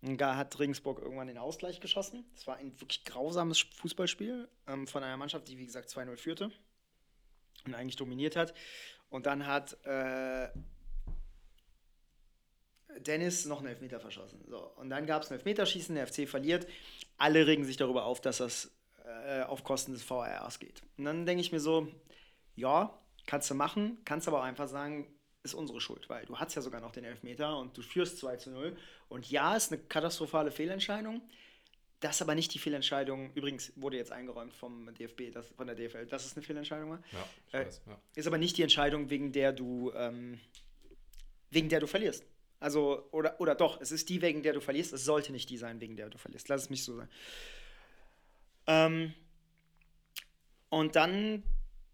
Und 0.00 0.20
da 0.20 0.36
hat 0.36 0.58
Regensburg 0.58 1.00
irgendwann 1.00 1.26
den 1.26 1.38
Ausgleich 1.38 1.80
geschossen. 1.80 2.24
Es 2.34 2.46
war 2.46 2.56
ein 2.56 2.72
wirklich 2.80 3.04
grausames 3.04 3.60
Fußballspiel 3.60 4.48
ähm, 4.66 4.86
von 4.86 5.02
einer 5.02 5.16
Mannschaft, 5.16 5.48
die, 5.48 5.58
wie 5.58 5.66
gesagt, 5.66 5.90
2-0 5.90 6.16
führte 6.16 6.50
und 7.66 7.74
eigentlich 7.74 7.96
dominiert 7.96 8.36
hat. 8.36 8.54
Und 9.10 9.26
dann 9.26 9.46
hat 9.46 9.76
äh, 9.84 10.48
Dennis 13.00 13.44
noch 13.46 13.58
einen 13.58 13.68
Elfmeter 13.68 14.00
verschossen. 14.00 14.40
So, 14.48 14.58
und 14.76 14.90
dann 14.90 15.06
gab 15.06 15.22
es 15.22 15.30
ein 15.30 15.34
Elfmeterschießen, 15.34 15.94
der 15.94 16.06
FC 16.06 16.28
verliert. 16.28 16.66
Alle 17.18 17.46
regen 17.46 17.64
sich 17.64 17.76
darüber 17.76 18.04
auf, 18.04 18.20
dass 18.20 18.38
das 18.38 18.70
äh, 19.04 19.42
auf 19.42 19.64
Kosten 19.64 19.92
des 19.92 20.02
VRs 20.02 20.58
geht. 20.58 20.82
Und 20.96 21.04
dann 21.04 21.26
denke 21.26 21.40
ich 21.40 21.52
mir 21.52 21.60
so, 21.60 21.88
ja, 22.56 22.98
kannst 23.26 23.50
du 23.50 23.54
machen, 23.54 23.98
kannst 24.04 24.28
aber 24.28 24.40
auch 24.40 24.44
einfach 24.44 24.68
sagen, 24.68 25.06
ist 25.42 25.54
unsere 25.54 25.80
Schuld, 25.80 26.08
weil 26.08 26.24
du 26.24 26.38
hast 26.38 26.54
ja 26.54 26.62
sogar 26.62 26.80
noch 26.80 26.92
den 26.92 27.04
Elfmeter 27.04 27.58
und 27.58 27.76
du 27.76 27.82
führst 27.82 28.18
2 28.18 28.36
zu 28.36 28.50
0. 28.50 28.76
Und 29.08 29.30
ja, 29.30 29.54
ist 29.56 29.72
eine 29.72 29.82
katastrophale 29.82 30.50
Fehlentscheidung. 30.50 31.20
das 32.00 32.16
ist 32.16 32.22
aber 32.22 32.34
nicht 32.34 32.52
die 32.54 32.58
Fehlentscheidung. 32.58 33.32
Übrigens 33.34 33.72
wurde 33.76 33.96
jetzt 33.96 34.12
eingeräumt 34.12 34.52
vom 34.54 34.94
DFB, 34.94 35.32
das, 35.32 35.48
von 35.50 35.66
der 35.66 35.76
DFL, 35.76 36.06
dass 36.06 36.24
es 36.26 36.34
eine 36.34 36.42
Fehlentscheidung 36.42 36.90
war. 36.90 37.02
Ja, 37.12 37.60
Äh, 37.60 37.66
weiß, 37.66 37.82
ja. 37.86 37.98
Ist 38.14 38.26
aber 38.26 38.38
nicht 38.38 38.56
die 38.56 38.62
Entscheidung, 38.62 39.10
wegen 39.10 39.32
der 39.32 39.52
du, 39.52 39.92
ähm, 39.94 40.38
wegen 41.50 41.68
der 41.68 41.80
du 41.80 41.86
verlierst. 41.86 42.24
Also, 42.60 43.06
oder, 43.10 43.38
oder 43.40 43.54
doch, 43.54 43.80
es 43.80 43.92
ist 43.92 44.08
die, 44.08 44.22
wegen 44.22 44.42
der 44.42 44.54
du 44.54 44.60
verlierst. 44.60 44.92
Es 44.94 45.04
sollte 45.04 45.32
nicht 45.32 45.50
die 45.50 45.58
sein, 45.58 45.80
wegen 45.80 45.96
der 45.96 46.08
du 46.08 46.16
verlierst. 46.18 46.48
Lass 46.48 46.62
es 46.62 46.70
mich 46.70 46.84
so 46.84 46.96
sagen. 46.96 47.10
Ähm, 48.66 49.14
und 50.70 50.96
dann, 50.96 51.42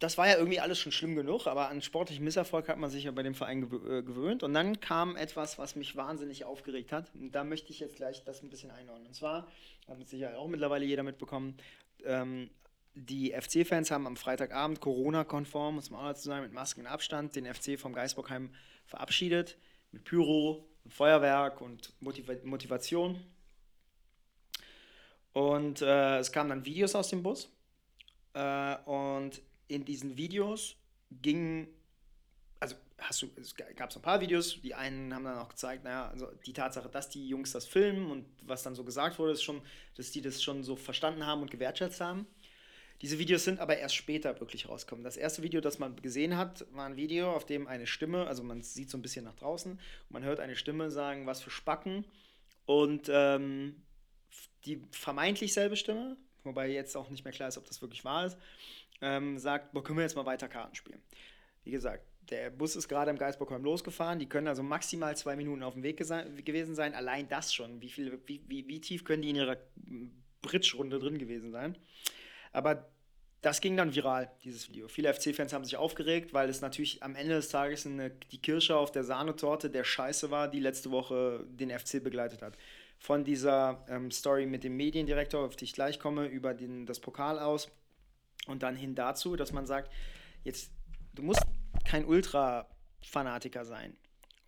das 0.01 0.17
war 0.17 0.27
ja 0.27 0.37
irgendwie 0.37 0.61
alles 0.61 0.79
schon 0.79 0.93
schlimm 0.93 1.15
genug, 1.15 1.47
aber 1.47 1.69
an 1.69 1.83
sportlichen 1.83 2.25
Misserfolg 2.25 2.69
hat 2.69 2.79
man 2.79 2.89
sich 2.89 3.05
ja 3.05 3.11
bei 3.11 3.23
dem 3.23 3.35
Verein 3.35 3.65
äh, 3.65 4.03
gewöhnt. 4.03 4.43
Und 4.43 4.55
dann 4.55 4.81
kam 4.81 5.15
etwas, 5.15 5.59
was 5.59 5.77
mich 5.77 5.95
wahnsinnig 5.95 6.45
aufgeregt 6.45 6.91
hat. 6.91 7.15
Und 7.15 7.33
da 7.33 7.45
möchte 7.45 7.71
ich 7.71 7.81
jetzt 7.81 7.97
gleich 7.97 8.25
das 8.25 8.43
ein 8.43 8.49
bisschen 8.49 8.71
einordnen. 8.71 9.09
Und 9.09 9.15
zwar, 9.15 9.47
hat 9.87 9.99
mit 9.99 10.09
Sicherheit 10.09 10.37
auch 10.37 10.49
mittlerweile 10.49 10.87
jeder 10.87 11.03
mitbekommen, 11.03 11.59
ähm, 12.05 12.49
die 12.95 13.33
FC-Fans 13.33 13.91
haben 13.91 14.07
am 14.07 14.17
Freitagabend 14.17 14.81
Corona-konform, 14.81 15.77
muss 15.77 15.91
man 15.91 16.01
auch 16.01 16.09
dazu 16.09 16.29
sagen, 16.29 16.43
mit 16.43 16.53
Masken 16.53 16.81
und 16.81 16.87
Abstand, 16.87 17.37
den 17.37 17.45
FC 17.45 17.79
vom 17.79 17.93
Geisbockheim 17.93 18.55
verabschiedet. 18.87 19.59
Mit 19.93 20.05
Pyro, 20.05 20.67
Feuerwerk 20.89 21.61
und 21.61 21.93
Motiva 22.01 22.33
Motivation. 22.45 23.21
Und 25.35 25.83
äh, 25.83 26.19
es 26.19 26.33
kamen 26.33 26.49
dann 26.49 26.65
Videos 26.65 26.95
aus 26.95 27.09
dem 27.09 27.23
Bus. 27.23 27.53
Äh, 28.33 28.77
und 28.87 29.43
in 29.71 29.85
diesen 29.85 30.17
Videos 30.17 30.77
ging, 31.11 31.69
also 32.59 32.77
hast 32.99 33.23
du, 33.23 33.31
es 33.37 33.55
gab 33.55 33.93
so 33.93 34.01
ein 34.01 34.03
paar 34.03 34.21
Videos, 34.21 34.61
die 34.63 34.75
einen 34.75 35.15
haben 35.15 35.25
dann 35.25 35.39
auch 35.39 35.49
gezeigt, 35.49 35.85
naja, 35.85 36.09
also 36.09 36.27
die 36.47 36.53
Tatsache, 36.53 36.89
dass 36.89 37.09
die 37.09 37.29
Jungs 37.29 37.53
das 37.53 37.67
filmen 37.67 38.11
und 38.11 38.27
was 38.43 38.63
dann 38.63 38.75
so 38.75 38.85
gesagt 38.85 39.19
wurde, 39.19 39.33
ist 39.33 39.43
schon, 39.43 39.63
dass 39.97 40.11
die 40.11 40.21
das 40.21 40.43
schon 40.43 40.65
so 40.65 40.77
verstanden 40.77 41.25
haben 41.27 41.43
und 41.43 41.51
gewertschätzt 41.51 42.01
haben. 42.01 42.27
Diese 43.01 43.19
Videos 43.19 43.45
sind 43.45 43.61
aber 43.61 43.79
erst 43.79 43.95
später 43.95 44.39
wirklich 44.41 44.69
rausgekommen. 44.69 45.05
Das 45.05 45.17
erste 45.17 45.43
Video, 45.43 45.63
das 45.63 45.79
man 45.79 45.97
gesehen 45.97 46.37
hat, 46.37 46.67
war 46.73 46.85
ein 46.85 46.97
Video, 46.97 47.33
auf 47.33 47.47
dem 47.47 47.67
eine 47.67 47.87
Stimme, 47.87 48.27
also 48.27 48.43
man 48.43 48.63
sieht 48.63 48.91
so 48.91 48.99
ein 48.99 49.03
bisschen 49.03 49.25
nach 49.25 49.37
draußen, 49.37 49.73
und 49.73 50.11
man 50.11 50.23
hört 50.23 50.39
eine 50.39 50.57
Stimme 50.57 50.91
sagen, 50.91 51.27
was 51.27 51.41
für 51.41 51.51
Spacken. 51.51 52.05
Und 52.67 53.09
ähm, 53.11 53.83
die 54.67 54.83
vermeintlich 54.91 55.55
selbe 55.55 55.77
Stimme, 55.77 56.19
wobei 56.45 56.69
jetzt 56.69 56.95
auch 56.95 57.09
nicht 57.09 57.25
mehr 57.25 57.33
klar 57.33 57.49
ist, 57.49 57.57
ob 57.57 57.67
das 57.67 57.81
wirklich 57.81 58.05
wahr 58.05 58.27
ist, 58.27 58.37
ähm, 59.01 59.39
sagt, 59.39 59.73
boah, 59.73 59.83
können 59.83 59.99
wir 59.99 60.03
jetzt 60.05 60.17
mal 60.17 60.27
weiter 60.27 60.49
Karten 60.49 60.75
spielen. 60.75 61.01
Wie 61.65 61.71
gesagt, 61.71 62.05
der 62.31 62.51
Bus 62.51 62.77
ist 62.77 62.89
gerade 62.89 63.11
im 63.11 63.19
Geisbockheim 63.19 63.63
losgefahren. 63.65 64.19
Die 64.19 64.29
können 64.29 64.49
also 64.49 64.63
maximal 64.63 65.17
zwei 65.17 65.37
Minuten 65.37 65.63
auf 65.63 65.75
dem 65.75 65.83
Weg 65.83 65.99
gewesen 65.99 66.75
sein. 66.75 66.95
Allein 66.95 67.29
das 67.29 67.53
schon. 67.53 67.81
Wie, 67.81 67.91
viel, 67.91 68.21
wie, 68.27 68.43
wie, 68.47 68.67
wie 68.69 68.81
tief 68.81 69.05
können 69.05 69.23
die 69.23 69.31
in 69.31 69.37
ihrer 69.37 69.57
Bridge-Runde 70.43 70.99
drin 70.99 71.19
gewesen 71.19 71.51
sein? 71.51 71.77
Aber 72.53 72.89
das 73.43 73.61
ging 73.61 73.77
dann 73.77 73.95
viral, 73.95 74.31
dieses 74.45 74.69
Video. 74.69 74.87
Viele 74.89 75.13
FC-Fans 75.13 75.53
haben 75.53 75.65
sich 75.65 75.77
aufgeregt, 75.77 76.35
weil 76.35 76.49
es 76.51 76.61
natürlich 76.61 77.03
am 77.03 77.17
Ende 77.17 77.35
des 77.35 77.49
Tages 77.49 77.87
eine, 77.87 78.11
die 78.11 78.41
Kirsche 78.41 78.77
auf 78.77 78.93
der 78.93 79.03
Sahnetorte 79.03 79.71
der 79.71 79.85
Scheiße 79.85 80.31
war, 80.31 80.49
die 80.49 80.61
letzte 80.61 80.91
Woche 80.91 81.47
den 81.49 81.71
FC 81.71 82.03
begleitet 82.03 82.43
hat. 82.43 82.59
Von 82.99 83.25
dieser 83.25 83.85
ähm, 83.89 84.11
Story 84.11 84.45
mit 84.45 84.63
dem 84.63 84.77
Mediendirektor, 84.77 85.43
auf 85.43 85.57
die 85.57 85.65
ich 85.65 85.73
gleich 85.73 85.99
komme, 85.99 86.27
über 86.27 86.53
den, 86.53 86.85
das 86.85 87.01
Pokal 87.01 87.39
aus 87.39 87.71
und 88.47 88.63
dann 88.63 88.77
hin 88.77 88.95
dazu, 88.95 89.37
dass 89.37 89.53
man 89.53 89.67
sagt, 89.67 89.91
jetzt, 90.45 90.71
du 91.15 91.23
musst 91.23 91.43
kein 91.85 92.05
Ultra-Fanatiker 92.05 93.65
sein 93.65 93.97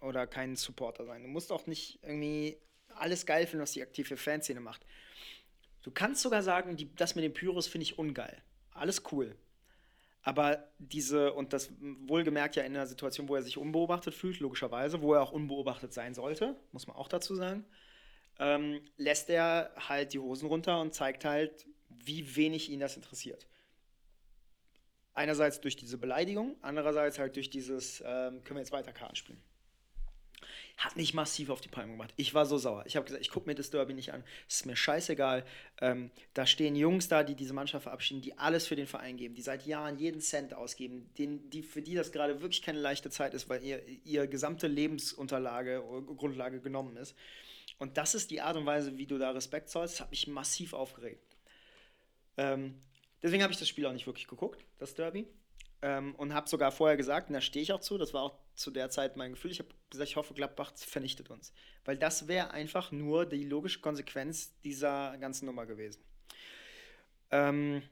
oder 0.00 0.26
kein 0.26 0.56
Supporter 0.56 1.04
sein. 1.04 1.22
Du 1.22 1.28
musst 1.28 1.52
auch 1.52 1.66
nicht 1.66 1.98
irgendwie 2.02 2.58
alles 2.94 3.26
geil 3.26 3.46
finden, 3.46 3.62
was 3.62 3.72
die 3.72 3.82
aktive 3.82 4.16
Fanszene 4.16 4.60
macht. 4.60 4.84
Du 5.82 5.90
kannst 5.90 6.22
sogar 6.22 6.42
sagen, 6.42 6.76
die, 6.76 6.94
das 6.94 7.14
mit 7.14 7.24
den 7.24 7.34
Pyros 7.34 7.66
finde 7.66 7.84
ich 7.84 7.98
ungeil. 7.98 8.42
Alles 8.72 9.02
cool. 9.12 9.36
Aber 10.22 10.68
diese, 10.78 11.32
und 11.32 11.52
das 11.52 11.72
wohlgemerkt 11.80 12.54
ja 12.54 12.62
in 12.62 12.76
einer 12.76 12.86
Situation, 12.86 13.28
wo 13.28 13.34
er 13.34 13.42
sich 13.42 13.58
unbeobachtet 13.58 14.14
fühlt, 14.14 14.38
logischerweise, 14.38 15.02
wo 15.02 15.14
er 15.14 15.22
auch 15.22 15.32
unbeobachtet 15.32 15.92
sein 15.92 16.14
sollte, 16.14 16.56
muss 16.70 16.86
man 16.86 16.96
auch 16.96 17.08
dazu 17.08 17.34
sagen, 17.34 17.64
ähm, 18.38 18.80
lässt 18.96 19.28
er 19.30 19.72
halt 19.76 20.12
die 20.12 20.20
Hosen 20.20 20.46
runter 20.46 20.80
und 20.80 20.94
zeigt 20.94 21.24
halt, 21.24 21.66
wie 21.88 22.36
wenig 22.36 22.70
ihn 22.70 22.80
das 22.80 22.96
interessiert. 22.96 23.46
Einerseits 25.14 25.60
durch 25.60 25.76
diese 25.76 25.98
Beleidigung, 25.98 26.56
andererseits 26.62 27.18
halt 27.18 27.36
durch 27.36 27.50
dieses, 27.50 28.00
ähm, 28.00 28.42
können 28.44 28.56
wir 28.56 28.60
jetzt 28.60 28.72
weiter 28.72 28.92
Karten 28.92 29.16
spielen. 29.16 29.42
Hat 30.78 30.96
mich 30.96 31.12
massiv 31.12 31.50
auf 31.50 31.60
die 31.60 31.68
Palme 31.68 31.92
gemacht. 31.92 32.12
Ich 32.16 32.34
war 32.34 32.46
so 32.46 32.56
sauer. 32.56 32.84
Ich 32.86 32.96
habe 32.96 33.04
gesagt, 33.04 33.22
ich 33.22 33.30
gucke 33.30 33.46
mir 33.46 33.54
das 33.54 33.70
Derby 33.70 33.92
nicht 33.92 34.12
an. 34.12 34.24
Es 34.48 34.56
ist 34.56 34.66
mir 34.66 34.74
scheißegal. 34.74 35.44
Ähm, 35.80 36.10
da 36.32 36.46
stehen 36.46 36.74
Jungs 36.74 37.08
da, 37.08 37.22
die 37.22 37.34
diese 37.34 37.52
Mannschaft 37.52 37.84
verabschieden, 37.84 38.22
die 38.22 38.38
alles 38.38 38.66
für 38.66 38.74
den 38.74 38.86
Verein 38.86 39.16
geben, 39.16 39.34
die 39.34 39.42
seit 39.42 39.66
Jahren 39.66 39.98
jeden 39.98 40.20
Cent 40.20 40.54
ausgeben, 40.54 41.10
den, 41.18 41.50
die, 41.50 41.62
für 41.62 41.82
die 41.82 41.94
das 41.94 42.10
gerade 42.10 42.40
wirklich 42.40 42.62
keine 42.62 42.80
leichte 42.80 43.10
Zeit 43.10 43.34
ist, 43.34 43.48
weil 43.48 43.62
ihr, 43.62 43.82
ihr 44.04 44.26
gesamte 44.26 44.66
Lebensunterlage, 44.66 45.82
Grundlage 46.16 46.60
genommen 46.60 46.96
ist. 46.96 47.14
Und 47.78 47.98
das 47.98 48.14
ist 48.14 48.30
die 48.30 48.40
Art 48.40 48.56
und 48.56 48.64
Weise, 48.64 48.96
wie 48.96 49.06
du 49.06 49.18
da 49.18 49.30
Respekt 49.30 49.68
zollst. 49.68 49.94
Das 49.94 50.00
hat 50.00 50.10
mich 50.10 50.26
massiv 50.26 50.72
aufgeregt. 50.72 51.36
Ähm, 52.36 52.74
deswegen 53.22 53.42
habe 53.42 53.52
ich 53.52 53.58
das 53.58 53.68
Spiel 53.68 53.86
auch 53.86 53.92
nicht 53.92 54.06
wirklich 54.06 54.28
geguckt, 54.28 54.64
das 54.78 54.94
Derby. 54.94 55.26
Ähm, 55.84 56.14
und 56.14 56.32
habe 56.32 56.48
sogar 56.48 56.70
vorher 56.70 56.96
gesagt, 56.96 57.28
und 57.28 57.34
da 57.34 57.40
stehe 57.40 57.62
ich 57.62 57.72
auch 57.72 57.80
zu, 57.80 57.98
das 57.98 58.14
war 58.14 58.22
auch 58.22 58.38
zu 58.54 58.70
der 58.70 58.90
Zeit 58.90 59.16
mein 59.16 59.32
Gefühl, 59.32 59.50
ich 59.50 59.58
habe 59.58 59.70
gesagt, 59.90 60.08
ich 60.08 60.16
hoffe, 60.16 60.32
Gladbach 60.32 60.72
vernichtet 60.76 61.30
uns. 61.30 61.52
Weil 61.84 61.96
das 61.96 62.28
wäre 62.28 62.52
einfach 62.52 62.92
nur 62.92 63.26
die 63.26 63.44
logische 63.44 63.80
Konsequenz 63.80 64.52
dieser 64.60 65.18
ganzen 65.18 65.46
Nummer 65.46 65.66
gewesen. 65.66 66.00
Ähm, 67.32 67.82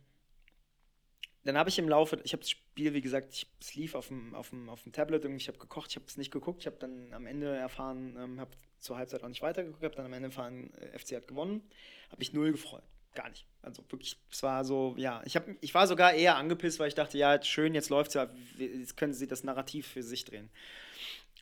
dann 1.45 1.57
habe 1.57 1.71
ich 1.71 1.79
im 1.79 1.89
Laufe, 1.89 2.21
ich 2.23 2.33
habe 2.33 2.43
das 2.43 2.51
Spiel, 2.51 2.93
wie 2.93 3.01
gesagt, 3.01 3.33
ich, 3.33 3.51
es 3.61 3.75
lief 3.75 3.95
auf 3.95 4.09
dem, 4.09 4.35
auf 4.35 4.51
dem, 4.51 4.69
auf 4.69 4.83
dem 4.83 4.93
Tablet, 4.93 5.25
irgendwie, 5.25 5.41
ich 5.41 5.49
habe 5.49 5.59
gekocht, 5.59 5.91
ich 5.91 5.97
habe 5.97 6.07
es 6.07 6.17
nicht 6.17 6.31
geguckt, 6.31 6.61
ich 6.61 6.67
habe 6.67 6.77
dann 6.79 7.13
am 7.13 7.27
Ende 7.27 7.57
erfahren, 7.57 8.17
ähm, 8.19 8.41
habe 8.41 8.51
zur 8.79 8.99
Halbzeit 8.99 9.25
auch 9.25 9.29
nicht 9.29 9.43
weitergeguckt, 9.43 9.83
habe 9.83 9.97
dann 9.97 10.07
am 10.07 10.13
Ende 10.13 10.29
erfahren, 10.29 10.73
äh, 10.75 10.99
FC 10.99 11.17
hat 11.17 11.27
gewonnen, 11.27 11.63
habe 12.11 12.19
mich 12.19 12.33
null 12.33 12.53
gefreut. 12.53 12.85
Gar 13.15 13.31
nicht. 13.31 13.47
Also 13.63 13.83
wirklich, 13.89 14.17
es 14.31 14.43
war 14.43 14.65
so, 14.65 14.95
ja, 14.97 15.21
ich, 15.25 15.37
hab, 15.37 15.45
ich 15.61 15.75
war 15.75 15.87
sogar 15.87 16.15
eher 16.15 16.37
angepisst, 16.37 16.79
weil 16.79 16.89
ich 16.89 16.95
dachte, 16.95 17.19
ja, 17.19 17.43
schön, 17.43 17.75
jetzt 17.75 17.91
läuft 17.91 18.09
es 18.09 18.15
ja, 18.15 18.29
jetzt 18.59 18.97
können 18.97 19.13
sie 19.13 19.27
das 19.27 19.45
Narrativ 19.45 19.87
für 19.87 20.03
sich 20.03 20.25
drehen. 20.25 20.49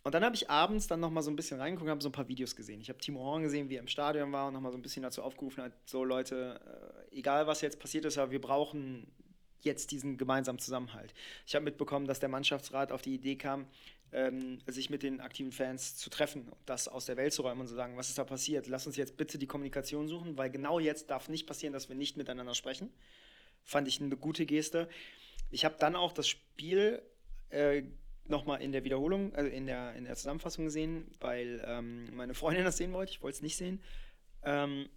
Und 0.03 0.15
dann 0.15 0.25
habe 0.25 0.35
ich 0.35 0.49
abends 0.49 0.87
dann 0.87 1.01
nochmal 1.01 1.23
so 1.23 1.31
ein 1.31 1.37
bisschen 1.37 1.61
reingeguckt 1.61 1.87
und 1.87 1.91
habe 1.91 2.03
so 2.03 2.09
ein 2.09 2.13
paar 2.13 2.29
Videos 2.29 2.57
gesehen. 2.57 2.81
Ich 2.81 2.89
habe 2.89 2.99
Timo 2.99 3.21
Horn 3.21 3.43
gesehen, 3.43 3.69
wie 3.69 3.77
er 3.77 3.81
im 3.81 3.89
Stadion 3.89 4.33
war 4.33 4.49
und 4.49 4.55
nochmal 4.55 4.73
so 4.73 4.79
ein 4.79 4.83
bisschen 4.83 5.03
dazu 5.03 5.23
aufgerufen 5.23 5.63
hat, 5.63 5.73
so 5.85 6.05
Leute, 6.05 6.61
äh, 7.13 7.19
egal 7.19 7.47
was 7.47 7.61
jetzt 7.61 7.79
passiert 7.79 8.05
ist, 8.05 8.17
aber 8.17 8.31
wir 8.31 8.41
brauchen 8.41 9.07
jetzt 9.63 9.91
diesen 9.91 10.17
gemeinsamen 10.17 10.59
Zusammenhalt. 10.59 11.15
Ich 11.47 11.55
habe 11.55 11.65
mitbekommen, 11.65 12.07
dass 12.07 12.21
der 12.21 12.29
Mannschaftsrat 12.29 12.93
auf 12.93 13.03
die 13.03 13.15
Idee 13.15 13.37
kam, 13.37 13.67
ähm, 14.13 14.59
sich 14.67 14.91
mit 14.91 15.03
den 15.03 15.21
aktiven 15.21 15.53
Fans 15.53 15.97
zu 15.97 16.09
treffen 16.09 16.51
das 16.65 16.89
aus 16.89 17.07
der 17.07 17.17
Welt 17.17 17.33
zu 17.33 17.43
räumen 17.43 17.61
und 17.61 17.67
zu 17.67 17.75
sagen, 17.75 17.97
was 17.97 18.09
ist 18.09 18.19
da 18.19 18.25
passiert? 18.25 18.67
Lass 18.67 18.87
uns 18.87 18.97
jetzt 18.97 19.17
bitte 19.17 19.39
die 19.39 19.47
Kommunikation 19.47 20.09
suchen, 20.09 20.39
weil 20.39 20.51
genau 20.51 20.79
jetzt 20.79 21.11
darf 21.11 21.29
nicht 21.29 21.47
passieren, 21.47 21.73
dass 21.73 21.89
wir 21.89 21.97
nicht 21.97 22.17
miteinander 22.17 22.55
sprechen. 22.55 22.91
Fand 23.65 23.87
ich 23.87 24.01
eine 24.01 24.17
gute 24.17 24.47
Geste. 24.47 24.89
Ich 25.51 25.65
habe 25.65 25.77
dann 25.79 25.95
auch 25.95 26.13
das 26.13 26.27
Spiel 26.27 27.03
äh, 27.51 27.83
nochmal 28.25 28.63
in 28.63 28.73
der 28.73 28.85
Wiederholung, 28.85 29.35
also 29.35 29.51
in 29.51 29.67
der, 29.67 29.95
in 29.95 30.05
der 30.05 30.17
Zusammenfassung 30.17 30.67
gesehen, 30.67 31.11
weil 31.21 31.63
ähm, 31.67 32.15
meine 32.15 32.35
Freundin 32.35 32.65
das 32.65 32.77
sehen 32.77 32.93
wollte. 32.93 33.13
Ich 33.13 33.23
wollte 33.23 33.37
es 33.37 33.43
nicht 33.43 33.57
sehen. 33.57 33.83
Ähm, 34.43 34.89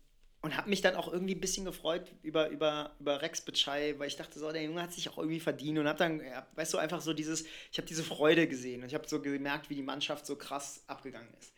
und 0.42 0.58
habe 0.58 0.70
mich 0.70 0.82
dann 0.82 0.96
auch 0.96 1.12
irgendwie 1.12 1.36
ein 1.36 1.40
bisschen 1.40 1.66
gefreut 1.66 2.12
über, 2.24 2.50
über, 2.50 2.96
über 3.00 3.22
Rex 3.22 3.42
Bitschei, 3.42 3.94
weil 4.00 4.08
ich 4.08 4.16
dachte, 4.16 4.40
so, 4.40 4.52
der 4.52 4.64
Junge 4.64 4.82
hat 4.82 4.92
sich 4.92 5.08
auch 5.10 5.20
irgendwie 5.20 5.40
verdient 5.40 5.78
und 5.78 5.88
habe 5.88 6.00
dann, 6.00 6.20
weißt 6.56 6.74
du, 6.74 6.80
einfach 6.80 7.02
so 7.02 7.14
dieses, 7.14 7.46
ich 7.72 7.78
habe 7.78 7.88
diese 7.88 8.04
Freude 8.04 8.48
gesehen 8.48 8.82
und 8.82 8.88
ich 8.88 8.96
habe 8.96 9.08
so 9.08 9.22
gemerkt, 9.22 9.70
wie 9.70 9.76
die 9.76 9.84
Mannschaft 9.84 10.26
so 10.26 10.36
krass 10.36 10.84
abgegangen 10.88 11.32
ist. 11.40 11.54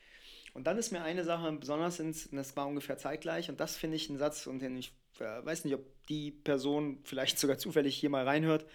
Und 0.53 0.67
dann 0.67 0.77
ist 0.77 0.91
mir 0.91 1.01
eine 1.01 1.23
Sache 1.23 1.49
besonders 1.53 1.99
ins, 1.99 2.29
das 2.31 2.57
war 2.57 2.67
ungefähr 2.67 2.97
zeitgleich 2.97 3.49
und 3.49 3.57
das 3.59 3.77
finde 3.77 3.95
ich 3.95 4.09
ein 4.09 4.17
Satz, 4.17 4.47
und 4.47 4.59
den 4.59 4.75
ich 4.77 4.91
äh, 5.19 5.45
weiß 5.45 5.63
nicht, 5.63 5.75
ob 5.75 5.85
die 6.07 6.31
Person 6.31 6.99
vielleicht 7.05 7.39
sogar 7.39 7.57
zufällig 7.57 7.95
hier 7.95 8.09
mal 8.09 8.25
reinhört, 8.25 8.65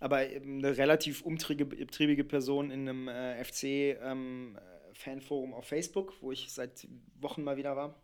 aber 0.00 0.16
eine 0.16 0.76
relativ 0.76 1.22
umtriebige 1.22 2.24
Person 2.24 2.72
in 2.72 2.88
einem 2.88 3.06
äh, 3.08 3.44
FC-Fanforum 3.44 5.50
ähm, 5.50 5.54
auf 5.54 5.68
Facebook, 5.68 6.14
wo 6.20 6.32
ich 6.32 6.52
seit 6.52 6.88
Wochen 7.20 7.44
mal 7.44 7.56
wieder 7.56 7.76
war 7.76 7.94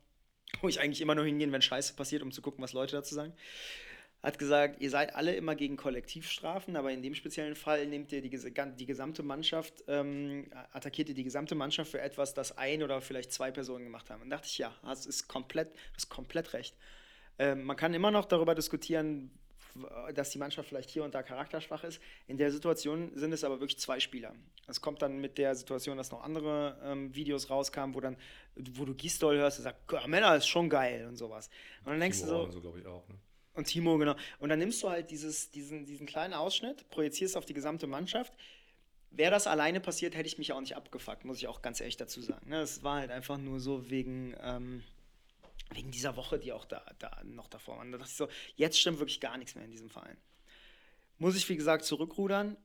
wo 0.61 0.69
ich 0.69 0.81
eigentlich 0.81 1.01
immer 1.01 1.15
nur 1.15 1.25
hingehen, 1.25 1.53
wenn 1.53 1.63
Scheiße 1.63 1.95
passiert, 1.95 2.23
um 2.23 2.33
zu 2.33 2.43
gucken, 2.43 2.63
was 2.63 2.73
Leute 2.73 2.97
dazu 2.97 3.15
sagen, 3.15 3.33
hat 4.23 4.39
gesagt, 4.39 4.81
ihr 4.81 4.91
seid 4.91 5.17
alle 5.17 5.35
immer 5.35 5.57
gegen 5.57 5.77
Kollektivstrafen, 5.77 6.77
aber 6.77 6.93
in 6.93 7.03
dem 7.03 7.15
speziellen 7.15 7.57
Fall 7.57 7.87
nehmt 7.87 8.13
ihr 8.13 8.23
die, 8.23 8.31
die 8.31 8.87
gesamte 8.87 9.23
Mannschaft, 9.25 9.83
ähm, 9.89 10.47
attackiert 10.73 11.09
ihr 11.09 11.15
die 11.17 11.25
gesamte 11.25 11.57
Mannschaft 11.57 11.91
für 11.91 12.01
etwas, 12.01 12.33
das 12.33 12.57
ein 12.57 12.85
oder 12.85 13.01
vielleicht 13.01 13.33
zwei 13.33 13.51
Personen 13.51 13.85
gemacht 13.85 14.11
haben. 14.11 14.23
Und 14.23 14.31
dachte 14.31 14.47
ich, 14.47 14.59
ja, 14.59 14.73
das 14.85 15.07
ist 15.07 15.27
komplett, 15.27 15.75
das 15.95 16.05
ist 16.05 16.09
komplett 16.09 16.53
recht. 16.53 16.77
Ähm, 17.39 17.65
man 17.65 17.77
kann 17.77 17.95
immer 17.95 18.13
noch 18.13 18.27
darüber 18.27 18.55
diskutieren, 18.55 19.33
dass 20.15 20.31
die 20.31 20.39
Mannschaft 20.39 20.69
vielleicht 20.69 20.91
hier 20.91 21.05
und 21.05 21.15
da 21.15 21.23
charakterschwach 21.23 21.85
ist. 21.85 22.01
In 22.27 22.37
der 22.37 22.51
Situation 22.51 23.11
sind 23.15 23.33
es 23.33 23.45
aber 23.45 23.61
wirklich 23.61 23.79
zwei 23.79 24.01
Spieler. 24.01 24.35
Es 24.67 24.81
kommt 24.81 25.03
dann 25.03 25.21
mit 25.21 25.39
der 25.39 25.55
Situation, 25.55 25.97
dass 25.97 26.11
noch 26.11 26.23
andere 26.23 26.79
ähm, 26.85 27.15
Videos 27.15 27.51
rauskamen, 27.51 27.95
wo 27.95 28.01
dann, 28.01 28.17
wo 28.55 28.85
du 28.85 28.95
Gistol 28.95 29.37
hörst, 29.37 29.59
der 29.59 29.65
sagt, 29.65 30.09
Männer 30.09 30.37
ist 30.37 30.47
schon 30.47 30.69
geil 30.69 31.07
und 31.09 31.17
sowas. 31.17 31.49
Und 31.85 31.93
dann 31.93 32.01
denkst 32.01 32.21
Timo 32.21 32.47
du 32.47 32.53
so, 32.53 32.61
so 32.61 32.89
auch. 32.89 33.09
Ne? 33.09 33.15
und 33.55 33.67
Timo, 33.67 33.99
genau. 33.99 34.17
Und 34.39 34.49
dann 34.49 34.59
nimmst 34.59 34.83
du 34.83 34.91
halt 34.91 35.11
dieses, 35.11 35.51
diesen, 35.51 35.85
diesen 35.85 36.07
kleinen 36.07 36.35
Ausschnitt, 36.35 36.89
projizierst 36.91 37.37
auf 37.37 37.45
die 37.45 37.55
gesamte 37.55 37.87
Mannschaft. 37.87 38.33
Wäre 39.11 39.31
das 39.31 39.47
alleine 39.47 39.81
passiert, 39.81 40.15
hätte 40.15 40.27
ich 40.27 40.39
mich 40.39 40.53
auch 40.53 40.61
nicht 40.61 40.75
abgefuckt, 40.75 41.25
muss 41.25 41.37
ich 41.37 41.49
auch 41.49 41.61
ganz 41.61 41.81
ehrlich 41.81 41.99
dazu 41.99 42.23
sagen. 42.23 42.49
Ne? 42.49 42.61
Es 42.61 42.83
war 42.83 43.01
halt 43.01 43.11
einfach 43.11 43.37
nur 43.37 43.61
so 43.61 43.91
wegen, 43.91 44.35
ähm, 44.43 44.83
wegen 45.75 45.91
dieser 45.91 46.17
Woche, 46.17 46.39
die 46.39 46.53
auch 46.53 46.65
da, 46.65 46.85
da 46.99 47.23
noch 47.25 47.49
davor 47.49 47.79
war. 47.79 47.85
Da 47.85 47.99
dachte 47.99 48.11
ich 48.11 48.17
so, 48.17 48.29
jetzt 48.57 48.79
stimmt 48.79 48.99
wirklich 48.99 49.21
gar 49.21 49.37
nichts 49.37 49.55
mehr 49.55 49.65
in 49.65 49.71
diesem 49.71 49.91
Verein. 49.91 50.17
Muss 51.19 51.37
ich, 51.37 51.49
wie 51.49 51.57
gesagt, 51.57 51.85
zurückrudern. 51.85 52.57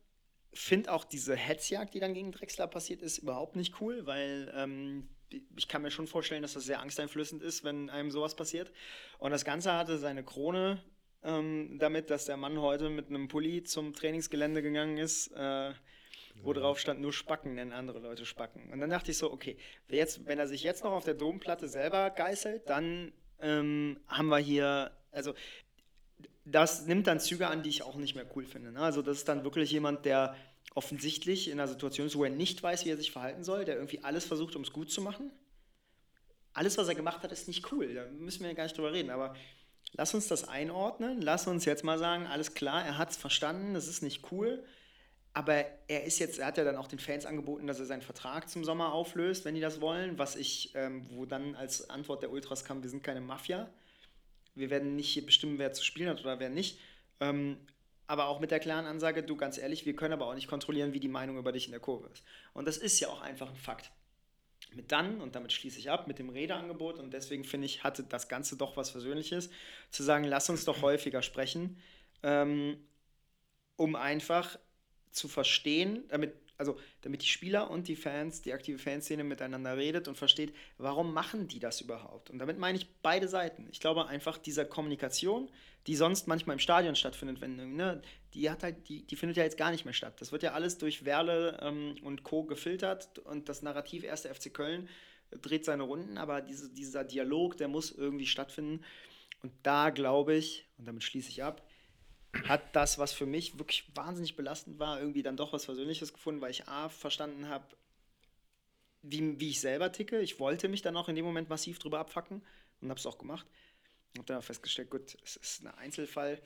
Finde 0.54 0.92
auch 0.92 1.06
diese 1.06 1.36
Hetzjagd, 1.36 1.94
die 1.94 2.00
dann 2.00 2.14
gegen 2.14 2.32
Drexler 2.32 2.68
passiert 2.68 3.02
ist, 3.02 3.20
überhaupt 3.20 3.56
nicht 3.56 3.80
cool, 3.82 4.06
weil 4.06 4.52
ähm, 4.56 5.08
ich 5.56 5.68
kann 5.68 5.82
mir 5.82 5.92
schon 5.92 6.08
vorstellen, 6.08 6.42
dass 6.42 6.54
das 6.54 6.64
sehr 6.64 6.80
angsteinflößend 6.80 7.44
ist, 7.44 7.64
wenn 7.64 7.90
einem 7.90 8.12
sowas 8.12 8.36
passiert. 8.36 8.72
Und 9.20 9.32
das 9.32 9.46
Ganze 9.46 9.74
hatte 9.74 9.98
seine 9.98 10.24
Krone 10.24 10.82
ähm, 11.24 11.78
damit, 11.80 12.10
dass 12.10 12.26
der 12.26 12.38
Mann 12.38 12.60
heute 12.60 12.90
mit 12.90 13.10
einem 13.10 13.28
Pulli 13.28 13.64
zum 13.64 13.94
Trainingsgelände 13.94 14.62
gegangen 14.62 14.98
ist, 14.98 15.28
äh, 15.34 15.74
wo 16.44 16.54
drauf 16.54 16.80
stand, 16.80 17.02
nur 17.02 17.14
Spacken 17.14 17.56
nennen 17.56 17.74
andere 17.74 18.00
Leute 18.00 18.26
Spacken. 18.26 18.72
Und 18.72 18.80
dann 18.80 18.90
dachte 18.90 19.12
ich 19.12 19.18
so, 19.18 19.32
okay, 19.32 19.58
jetzt, 19.90 20.26
wenn 20.26 20.40
er 20.40 20.48
sich 20.48 20.64
jetzt 20.64 20.84
noch 20.84 20.92
auf 20.92 21.06
der 21.06 21.14
Domplatte 21.14 21.68
selber 21.68 22.10
geißelt, 22.10 22.70
dann 22.70 23.12
ähm, 23.40 24.00
haben 24.08 24.28
wir 24.28 24.38
hier, 24.38 24.92
also 25.12 25.34
das 26.46 26.86
nimmt 26.86 27.08
dann 27.08 27.20
Züge 27.20 27.48
an, 27.48 27.64
die 27.64 27.70
ich 27.70 27.84
auch 27.84 27.96
nicht 27.96 28.16
mehr 28.16 28.26
cool 28.36 28.46
finde. 28.46 28.72
Ne? 28.72 28.80
Also 28.80 29.02
das 29.02 29.18
ist 29.18 29.28
dann 29.28 29.44
wirklich 29.44 29.72
jemand, 29.72 30.06
der 30.06 30.36
offensichtlich 30.76 31.50
in 31.50 31.60
einer 31.60 31.68
Situation 31.68 32.08
ist, 32.08 32.16
wo 32.16 32.24
er 32.24 32.30
nicht 32.30 32.62
weiß, 32.62 32.86
wie 32.86 32.90
er 32.90 32.98
sich 32.98 33.12
verhalten 33.12 33.44
soll, 33.44 33.66
der 33.66 33.76
irgendwie 33.76 34.04
alles 34.04 34.26
versucht, 34.26 34.56
um 34.56 34.62
es 34.62 34.72
gut 34.72 34.92
zu 34.92 35.02
machen. 35.02 35.32
Alles, 36.54 36.78
was 36.78 36.88
er 36.88 36.96
gemacht 36.96 37.24
hat, 37.24 37.32
ist 37.32 37.48
nicht 37.48 37.72
cool. 37.72 37.94
Da 37.94 38.06
müssen 38.06 38.42
wir 38.42 38.50
ja 38.50 38.56
gar 38.56 38.64
nicht 38.64 38.78
drüber 38.78 38.94
reden. 38.94 39.10
Aber 39.10 39.36
lass 39.94 40.14
uns 40.14 40.28
das 40.28 40.48
einordnen. 40.48 41.22
Lass 41.22 41.48
uns 41.48 41.66
jetzt 41.66 41.84
mal 41.84 42.00
sagen, 42.00 42.28
alles 42.28 42.54
klar, 42.54 42.86
er 42.86 42.98
hat 42.98 43.12
es 43.12 43.18
verstanden, 43.18 43.74
das 43.74 43.88
ist 43.88 44.02
nicht 44.02 44.32
cool. 44.32 44.64
Aber 45.38 45.64
er 45.88 46.04
ist 46.04 46.18
jetzt, 46.18 46.40
er 46.40 46.48
hat 46.48 46.58
ja 46.58 46.64
dann 46.64 46.78
auch 46.78 46.88
den 46.88 46.98
Fans 46.98 47.28
angeboten, 47.28 47.68
dass 47.68 47.80
er 47.80 47.86
seinen 47.86 48.02
Vertrag 48.02 48.50
zum 48.50 48.64
Sommer 48.64 48.92
auflöst, 48.92 49.46
wenn 49.46 49.54
die 49.54 49.62
das 49.62 49.82
wollen. 49.82 50.18
Was 50.18 50.36
ich, 50.36 50.72
ähm, 50.74 51.06
wo 51.12 51.28
dann 51.28 51.54
als 51.54 51.92
Antwort 51.92 52.24
der 52.24 52.32
Ultras 52.32 52.66
kam, 52.66 52.82
wir 52.82 52.90
sind 52.90 53.04
keine 53.04 53.22
Mafia. 53.22 53.70
Wir 54.56 54.72
werden 54.72 54.96
nicht 54.96 55.10
hier 55.10 55.24
bestimmen, 55.24 55.60
wer 55.60 55.74
zu 55.74 55.86
spielen 55.86 56.10
hat 56.10 56.22
oder 56.22 56.40
wer 56.40 56.50
nicht. 56.50 56.80
Ähm, 57.20 57.58
aber 58.08 58.30
auch 58.30 58.40
mit 58.40 58.50
der 58.50 58.60
klaren 58.60 58.88
Ansage, 58.88 59.22
du 59.22 59.38
ganz 59.38 59.60
ehrlich, 59.60 59.86
wir 59.86 59.96
können 59.96 60.14
aber 60.14 60.26
auch 60.26 60.34
nicht 60.34 60.48
kontrollieren, 60.48 60.94
wie 60.94 61.00
die 61.00 61.08
Meinung 61.08 61.38
über 61.38 61.52
dich 61.52 61.66
in 61.66 61.72
der 61.72 61.82
Kurve 61.82 62.10
ist. 62.12 62.24
Und 62.56 62.68
das 62.68 62.78
ist 62.78 63.00
ja 63.00 63.10
auch 63.10 63.22
einfach 63.22 63.50
ein 63.52 63.56
Fakt. 63.56 63.92
Mit 64.74 64.92
dann, 64.92 65.22
und 65.22 65.36
damit 65.36 65.54
schließe 65.54 65.78
ich 65.78 65.92
ab, 65.92 66.08
mit 66.08 66.18
dem 66.18 66.30
Redeangebot, 66.30 66.98
und 66.98 67.14
deswegen 67.14 67.44
finde 67.44 67.68
ich, 67.68 67.84
hatte 67.84 68.02
das 68.02 68.28
Ganze 68.28 68.58
doch 68.58 68.76
was 68.76 68.90
Versöhnliches, 68.90 69.52
zu 69.92 70.02
sagen, 70.02 70.24
lass 70.24 70.50
uns 70.50 70.66
doch 70.66 70.82
häufiger 70.82 71.22
sprechen, 71.22 71.80
ähm, 72.24 72.84
um 73.76 73.96
einfach 73.96 74.58
zu 75.18 75.28
verstehen, 75.28 76.04
damit 76.10 76.34
also 76.58 76.78
damit 77.02 77.22
die 77.22 77.28
Spieler 77.28 77.70
und 77.70 77.88
die 77.88 77.96
Fans, 77.96 78.42
die 78.42 78.54
aktive 78.54 78.80
Fanszene 78.80 79.24
miteinander 79.24 79.78
redet 79.78 80.08
und 80.08 80.18
versteht, 80.18 80.54
warum 80.78 81.14
machen 81.14 81.48
die 81.48 81.60
das 81.60 81.82
überhaupt? 81.82 82.30
Und 82.30 82.40
damit 82.40 82.58
meine 82.58 82.78
ich 82.78 82.88
beide 83.02 83.28
Seiten. 83.28 83.68
Ich 83.72 83.80
glaube 83.80 84.08
einfach, 84.08 84.38
dieser 84.38 84.66
Kommunikation, 84.66 85.50
die 85.86 85.96
sonst 85.96 86.28
manchmal 86.28 86.56
im 86.56 86.60
Stadion 86.60 86.96
stattfindet, 86.96 87.42
wenn, 87.42 87.76
ne, 87.76 88.02
die 88.34 88.50
hat 88.50 88.64
halt, 88.64 88.90
die, 88.90 89.04
die 89.06 89.16
findet 89.16 89.38
ja 89.38 89.44
jetzt 89.44 89.58
gar 89.58 89.72
nicht 89.72 89.86
mehr 89.86 89.94
statt. 89.94 90.20
Das 90.20 90.32
wird 90.32 90.44
ja 90.44 90.54
alles 90.54 90.78
durch 90.78 91.06
Werle 91.06 91.60
ähm, 91.62 91.96
und 92.04 92.24
Co. 92.24 92.44
gefiltert 92.44 93.20
und 93.20 93.50
das 93.50 93.62
Narrativ 93.62 94.04
1. 94.10 94.22
FC 94.22 94.54
Köln 94.54 94.90
dreht 95.42 95.66
seine 95.66 95.84
Runden, 95.84 96.18
aber 96.18 96.42
diese, 96.42 96.70
dieser 96.70 97.04
Dialog, 97.04 97.58
der 97.58 97.68
muss 97.68 97.92
irgendwie 97.92 98.26
stattfinden. 98.26 98.84
Und 99.44 99.54
da 99.64 99.92
glaube 99.92 100.36
ich, 100.36 100.66
und 100.78 100.88
damit 100.88 101.04
schließe 101.04 101.30
ich 101.30 101.44
ab, 101.44 101.67
hat 102.48 102.76
das, 102.76 102.98
was 102.98 103.14
für 103.14 103.26
mich 103.26 103.58
wirklich 103.58 103.90
wahnsinnig 103.96 104.36
belastend 104.36 104.80
war, 104.80 105.00
irgendwie 105.00 105.24
dann 105.24 105.38
doch 105.38 105.54
was 105.54 105.66
Versöhnliches 105.66 106.14
gefunden, 106.14 106.42
weil 106.42 106.52
ich 106.52 106.68
A, 106.68 106.90
verstanden 106.90 107.48
habe, 107.48 107.66
wie, 109.02 109.40
wie 109.40 109.50
ich 109.50 109.60
selber 109.60 109.92
ticke. 109.92 110.20
Ich 110.20 110.40
wollte 110.40 110.68
mich 110.68 110.82
dann 110.82 110.98
auch 110.98 111.10
in 111.10 111.16
dem 111.16 111.26
Moment 111.26 111.50
massiv 111.50 111.80
drüber 111.80 112.00
abfacken 112.00 112.42
und 112.82 112.90
habe 112.90 113.00
es 113.00 113.06
auch 113.06 113.18
gemacht. 113.18 113.48
Und 114.14 114.20
habe 114.20 114.34
dann 114.34 114.42
festgestellt, 114.42 114.90
gut, 114.90 115.18
es 115.24 115.36
ist 115.36 115.64
ein 115.64 115.68
Einzelfall. 115.68 116.42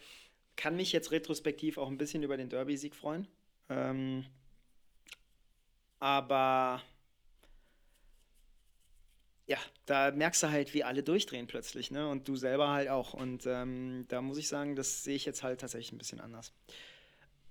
Kann 0.56 0.76
mich 0.76 0.92
jetzt 0.92 1.12
retrospektiv 1.12 1.78
auch 1.78 1.88
ein 1.88 1.98
bisschen 1.98 2.24
über 2.24 2.38
den 2.38 2.50
Derby-Sieg 2.50 2.96
freuen. 2.96 3.28
Ähm, 3.70 4.26
aber 6.00 6.82
ja, 9.48 9.58
da 9.86 10.12
merkst 10.12 10.44
du 10.44 10.50
halt, 10.50 10.74
wie 10.74 10.84
alle 10.84 11.04
durchdrehen 11.04 11.48
plötzlich, 11.48 11.92
ne? 11.92 12.08
Und 12.08 12.28
du 12.28 12.36
selber 12.36 12.70
halt 12.70 12.90
auch. 12.90 13.14
Und 13.14 13.46
ähm, 13.46 14.06
da 14.08 14.22
muss 14.22 14.38
ich 14.38 14.48
sagen, 14.48 14.76
das 14.76 15.04
sehe 15.04 15.16
ich 15.16 15.26
jetzt 15.26 15.44
halt 15.44 15.62
tatsächlich 15.62 15.92
ein 15.92 15.98
bisschen 15.98 16.22
anders. 16.22 16.54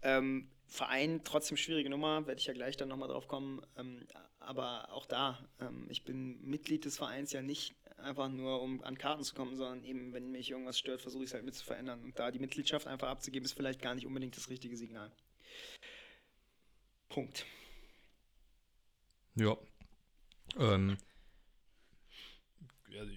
Ähm, 0.03 0.51
Verein, 0.66 1.22
trotzdem 1.24 1.57
schwierige 1.57 1.91
Nummer, 1.91 2.26
werde 2.26 2.41
ich 2.41 2.47
ja 2.47 2.55
gleich 2.55 2.76
dann 2.76 2.88
nochmal 2.88 3.09
drauf 3.09 3.28
kommen. 3.28 3.61
Ähm, 3.76 4.07
aber 4.38 4.93
auch 4.93 5.05
da, 5.05 5.38
ähm, 5.61 5.86
ich 5.91 6.05
bin 6.05 6.41
Mitglied 6.43 6.84
des 6.84 6.97
Vereins 6.97 7.32
ja 7.32 7.43
nicht 7.43 7.74
einfach 7.99 8.28
nur, 8.28 8.62
um 8.62 8.82
an 8.82 8.97
Karten 8.97 9.22
zu 9.24 9.34
kommen, 9.34 9.57
sondern 9.57 9.84
eben, 9.84 10.12
wenn 10.12 10.30
mich 10.30 10.51
irgendwas 10.51 10.78
stört, 10.78 11.03
versuche 11.03 11.24
ich 11.24 11.30
es 11.30 11.34
halt 11.34 11.45
mit 11.45 11.55
zu 11.55 11.64
verändern. 11.64 12.03
Und 12.03 12.18
da 12.18 12.30
die 12.30 12.38
Mitgliedschaft 12.38 12.86
einfach 12.86 13.09
abzugeben, 13.09 13.45
ist 13.45 13.53
vielleicht 13.53 13.82
gar 13.82 13.95
nicht 13.95 14.07
unbedingt 14.07 14.36
das 14.36 14.49
richtige 14.49 14.76
Signal. 14.76 15.11
Punkt. 17.09 17.45
Ja. 19.34 19.57
Ähm, 20.59 20.97
also 22.99 23.12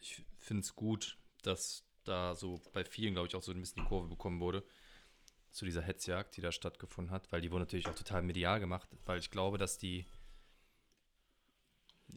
ich 0.00 0.24
finde 0.38 0.62
es 0.62 0.74
gut, 0.74 1.18
dass 1.42 1.84
da 2.04 2.34
so 2.34 2.60
bei 2.72 2.84
vielen, 2.84 3.14
glaube 3.14 3.28
ich, 3.28 3.34
auch 3.34 3.42
so 3.42 3.52
ein 3.52 3.60
bisschen 3.60 3.82
die 3.82 3.88
Kurve 3.88 4.08
bekommen 4.08 4.40
wurde 4.40 4.64
zu 5.50 5.64
dieser 5.64 5.82
Hetzjagd, 5.82 6.36
die 6.36 6.40
da 6.40 6.52
stattgefunden 6.52 7.12
hat, 7.12 7.30
weil 7.32 7.40
die 7.40 7.50
wurde 7.50 7.64
natürlich 7.64 7.88
auch 7.88 7.94
total 7.94 8.22
medial 8.22 8.60
gemacht, 8.60 8.88
weil 9.06 9.18
ich 9.18 9.30
glaube, 9.30 9.58
dass 9.58 9.78
die, 9.78 10.04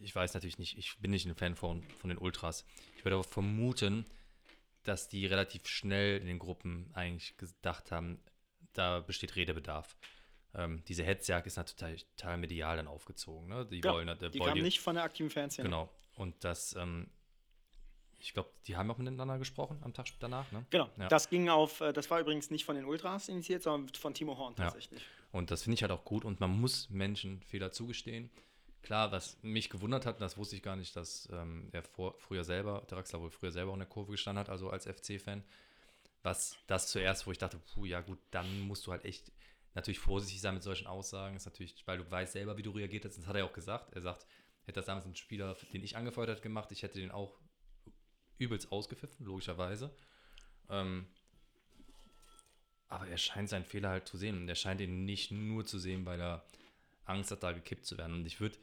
ich 0.02 0.14
weiß 0.14 0.34
natürlich 0.34 0.60
nicht, 0.60 0.78
ich 0.78 1.00
bin 1.00 1.12
nicht 1.12 1.26
ein 1.26 1.36
Fan 1.36 1.56
von, 1.56 1.84
von 2.00 2.10
den 2.10 2.18
Ultras. 2.18 2.66
Ich 2.97 3.06
würde 3.06 3.16
aber 3.16 3.24
vermuten, 3.24 4.06
dass 4.84 5.08
die 5.08 5.26
relativ 5.26 5.68
schnell 5.68 6.20
in 6.20 6.28
den 6.28 6.39
Gruppen 6.39 6.91
eigentlich 6.93 7.38
gedacht 7.38 7.91
haben, 7.91 8.20
da 8.74 9.00
besteht 9.00 9.36
Redebedarf. 9.36 9.97
Ähm, 10.56 10.84
diese 10.88 11.04
Hetzjagd 11.04 11.45
ist 11.47 11.58
natürlich 11.58 12.06
total 12.16 12.38
medial 12.38 12.78
dann 12.78 12.88
aufgezogen. 12.88 13.47
Ne? 13.47 13.66
Die, 13.66 13.82
ja, 13.84 13.93
wollen, 13.93 14.08
die 14.08 14.39
wollen 14.39 14.50
kam 14.50 14.56
die, 14.56 14.62
nicht 14.62 14.80
von 14.80 14.95
der 14.95 15.04
aktiven 15.04 15.30
Fanszene. 15.30 15.68
Genau. 15.70 15.89
Und 16.16 16.43
das, 16.43 16.76
ähm, 16.76 17.10
ich 18.20 18.34
glaube, 18.34 18.50
die 18.68 18.76
haben 18.76 18.89
auch 18.91 18.97
miteinander 18.97 19.38
gesprochen 19.38 19.80
am 19.84 19.93
Tag 19.93 20.08
danach, 20.20 20.52
ne? 20.52 20.66
Genau. 20.70 20.89
Ja. 20.97 21.08
Das 21.08 21.30
ging 21.30 21.50
auf, 21.50 21.82
äh, 21.82 21.93
das 21.93 22.10
war 22.10 22.20
übrigens 22.20 22.50
nicht 22.50 22.66
von 22.66 22.76
den 22.76 22.86
Ultras 22.86 23.30
initiiert, 23.30 23.64
sondern 23.64 23.93
von 23.93 24.14
Timo 24.14 24.38
Horn 24.38 24.56
tatsächlich. 24.56 25.02
Ja. 25.02 25.08
Und 25.32 25.52
das 25.52 25.64
finde 25.64 25.76
ich 25.76 25.82
halt 25.84 25.91
auch 25.91 26.04
gut 26.04 26.26
und 26.26 26.39
man 26.39 26.60
muss 26.60 26.89
Menschen 26.89 27.41
Fehler 27.43 27.72
zugestehen. 27.72 28.30
Klar, 28.82 29.12
was 29.12 29.38
mich 29.41 29.70
gewundert 29.70 30.06
hat, 30.06 30.22
das 30.22 30.38
wusste 30.38 30.56
ich 30.56 30.64
gar 30.64 30.76
nicht, 30.76 30.95
dass 30.95 31.30
ähm, 31.32 31.70
er 31.72 31.84
vor, 31.84 32.16
früher 32.18 32.43
selber, 32.43 32.84
der 32.89 32.97
Draxler 32.97 33.22
wohl 33.22 33.30
früher 33.30 33.52
selber 33.52 33.74
in 33.74 33.80
der 33.80 33.88
Kurve 33.88 34.12
gestanden 34.12 34.39
hat, 34.39 34.50
also 34.50 34.70
als 34.70 34.86
FC-Fan. 34.86 35.43
Was 36.24 36.58
das 36.68 36.88
zuerst, 36.88 37.28
wo 37.28 37.32
ich 37.32 37.38
dachte, 37.38 37.60
puh, 37.74 37.86
ja 37.86 38.02
gut, 38.02 38.20
dann 38.32 38.62
musst 38.62 38.88
du 38.88 38.91
halt 38.91 39.06
echt 39.06 39.32
natürlich 39.76 39.99
vorsichtig 39.99 40.41
sein 40.41 40.53
mit 40.53 40.63
solchen 40.63 40.88
Aussagen. 40.88 41.36
Ist 41.36 41.45
natürlich, 41.45 41.76
weil 41.86 41.97
du 41.97 42.09
weißt 42.09 42.34
selber, 42.34 42.57
wie 42.57 42.63
du 42.63 42.72
reagiert 42.72 43.05
hast. 43.05 43.17
Das 43.17 43.28
hat 43.28 43.36
er 43.36 43.45
auch 43.45 43.53
gesagt. 43.53 43.93
Er 43.93 44.01
sagt, 44.01 44.26
Hätte 44.70 44.82
das 44.82 44.86
damals 44.86 45.07
ein 45.07 45.15
Spieler, 45.15 45.57
den 45.74 45.84
ich 45.84 45.97
angefeuert 45.97 46.30
hätte, 46.30 46.41
gemacht, 46.43 46.72
ich 46.72 46.84
hätte 46.84 46.99
den 46.99 47.09
auch 47.09 47.39
übelst 48.38 48.72
ausgepfiffen, 48.72 49.26
logischerweise. 49.26 49.91
Ähm, 50.70 51.07
aber 52.88 53.07
er 53.07 53.17
scheint 53.17 53.49
seinen 53.49 53.65
Fehler 53.65 53.89
halt 53.89 54.07
zu 54.07 54.15
sehen. 54.15 54.38
Und 54.38 54.47
er 54.47 54.53
scheint 54.53 54.80
ihn 54.80 55.05
nicht 55.05 55.32
nur 55.32 55.65
zu 55.65 55.80
sehen, 55.80 56.05
weil 56.05 56.22
er 56.22 56.45
Angst 57.05 57.32
hat, 57.32 57.41
da 57.41 57.51
gekippt 57.51 57.84
zu 57.84 57.97
werden. 57.97 58.13
Und 58.13 58.28
ich 58.28 58.39
würde. 58.39 58.59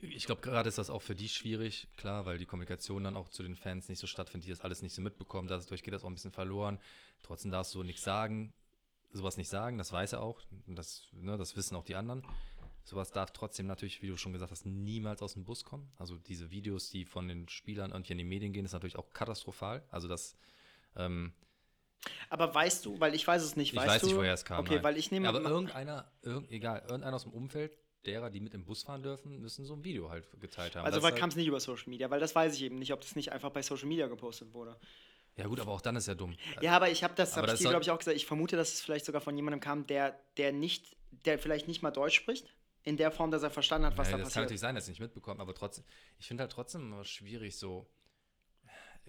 Ich 0.00 0.26
glaube, 0.26 0.42
gerade 0.42 0.68
ist 0.68 0.78
das 0.78 0.90
auch 0.90 1.02
für 1.02 1.16
die 1.16 1.28
schwierig, 1.28 1.88
klar, 1.96 2.24
weil 2.24 2.38
die 2.38 2.46
Kommunikation 2.46 3.02
dann 3.02 3.16
auch 3.16 3.28
zu 3.28 3.42
den 3.42 3.56
Fans 3.56 3.88
nicht 3.88 3.98
so 3.98 4.06
stattfindet, 4.06 4.46
die 4.46 4.50
das 4.52 4.60
alles 4.60 4.80
nicht 4.80 4.94
so 4.94 5.02
mitbekommen. 5.02 5.48
Dadurch 5.48 5.82
geht 5.82 5.92
das 5.92 6.04
auch 6.04 6.08
ein 6.08 6.14
bisschen 6.14 6.30
verloren. 6.30 6.78
Trotzdem 7.24 7.50
darfst 7.50 7.74
du 7.74 7.82
nichts 7.82 8.04
sagen, 8.04 8.54
sowas 9.12 9.36
nicht 9.36 9.48
sagen, 9.48 9.78
das 9.78 9.92
weiß 9.92 10.14
er 10.14 10.22
auch. 10.22 10.40
Das, 10.66 11.08
ne, 11.12 11.36
das 11.36 11.56
wissen 11.56 11.76
auch 11.76 11.84
die 11.84 11.94
anderen. 11.94 12.22
Sowas 12.84 13.10
darf 13.10 13.32
trotzdem 13.32 13.66
natürlich, 13.66 14.00
wie 14.00 14.08
du 14.08 14.16
schon 14.16 14.32
gesagt 14.32 14.50
hast, 14.50 14.64
niemals 14.64 15.22
aus 15.22 15.34
dem 15.34 15.44
Bus 15.44 15.64
kommen. 15.64 15.90
Also 15.98 16.16
diese 16.16 16.50
Videos, 16.50 16.90
die 16.90 17.04
von 17.04 17.28
den 17.28 17.48
Spielern 17.48 17.90
irgendwie 17.90 18.12
in 18.12 18.18
die 18.18 18.24
Medien 18.24 18.52
gehen, 18.52 18.64
ist 18.64 18.72
natürlich 18.72 18.96
auch 18.96 19.10
katastrophal. 19.12 19.84
Also 19.90 20.08
das. 20.08 20.36
Ähm, 20.96 21.32
aber 22.30 22.54
weißt 22.54 22.86
du, 22.86 22.98
weil 23.00 23.14
ich 23.14 23.26
weiß 23.26 23.42
es 23.42 23.56
nicht, 23.56 23.74
ich 23.74 23.78
weiß 23.78 24.00
du? 24.00 24.06
nicht, 24.06 24.16
woher 24.16 24.32
es 24.32 24.44
kam. 24.44 24.60
Okay, 24.60 24.76
nein. 24.76 24.84
weil 24.84 24.96
ich 24.96 25.10
nehme. 25.10 25.28
Aber 25.28 25.42
irgendeiner, 25.42 26.10
irg 26.22 26.50
egal, 26.50 26.80
irgendeiner 26.80 27.16
aus 27.16 27.24
dem 27.24 27.32
Umfeld, 27.32 27.76
derer, 28.06 28.30
die 28.30 28.40
mit 28.40 28.54
im 28.54 28.64
Bus 28.64 28.84
fahren 28.84 29.02
dürfen, 29.02 29.40
müssen 29.40 29.64
so 29.64 29.74
ein 29.74 29.84
Video 29.84 30.10
halt 30.10 30.26
geteilt 30.40 30.76
haben. 30.76 30.86
Also, 30.86 31.02
weil 31.02 31.10
halt 31.10 31.20
kam 31.20 31.28
es 31.28 31.36
nicht 31.36 31.46
über 31.46 31.60
Social 31.60 31.90
Media, 31.90 32.08
weil 32.10 32.20
das 32.20 32.34
weiß 32.34 32.54
ich 32.54 32.62
eben 32.62 32.78
nicht, 32.78 32.92
ob 32.92 33.00
das 33.00 33.16
nicht 33.16 33.32
einfach 33.32 33.50
bei 33.50 33.62
Social 33.62 33.88
Media 33.88 34.06
gepostet 34.06 34.52
wurde. 34.54 34.78
Ja, 35.38 35.46
gut, 35.46 35.60
aber 35.60 35.72
auch 35.72 35.80
dann 35.80 35.96
ist 35.96 36.08
ja 36.08 36.14
dumm. 36.14 36.34
Ja, 36.60 36.74
aber 36.76 36.90
ich 36.90 37.04
habe 37.04 37.14
das, 37.14 37.36
habe 37.36 37.46
ich 37.46 37.52
das 37.52 37.60
dir, 37.60 37.68
glaube 37.68 37.82
ich, 37.82 37.90
auch 37.90 37.98
gesagt. 37.98 38.16
Ich 38.16 38.26
vermute, 38.26 38.56
dass 38.56 38.74
es 38.74 38.80
vielleicht 38.80 39.04
sogar 39.06 39.20
von 39.20 39.36
jemandem 39.36 39.60
kam, 39.60 39.86
der, 39.86 40.18
der 40.36 40.52
nicht, 40.52 40.96
der 41.24 41.38
vielleicht 41.38 41.68
nicht 41.68 41.80
mal 41.82 41.90
Deutsch 41.92 42.16
spricht. 42.16 42.52
In 42.82 42.96
der 42.96 43.10
Form, 43.10 43.30
dass 43.30 43.42
er 43.42 43.50
verstanden 43.50 43.86
hat, 43.86 43.98
was 43.98 44.08
Ja, 44.08 44.12
da 44.12 44.18
das 44.18 44.24
kann 44.24 44.28
passiert. 44.28 44.44
natürlich 44.44 44.60
sein, 44.60 44.74
dass 44.74 44.84
ich 44.84 44.90
nicht 44.90 45.00
mitbekommen, 45.00 45.40
aber 45.40 45.54
trotzdem, 45.54 45.84
ich 46.18 46.26
finde 46.26 46.42
halt 46.42 46.52
trotzdem 46.52 46.82
immer 46.82 47.04
schwierig 47.04 47.56
so. 47.56 47.86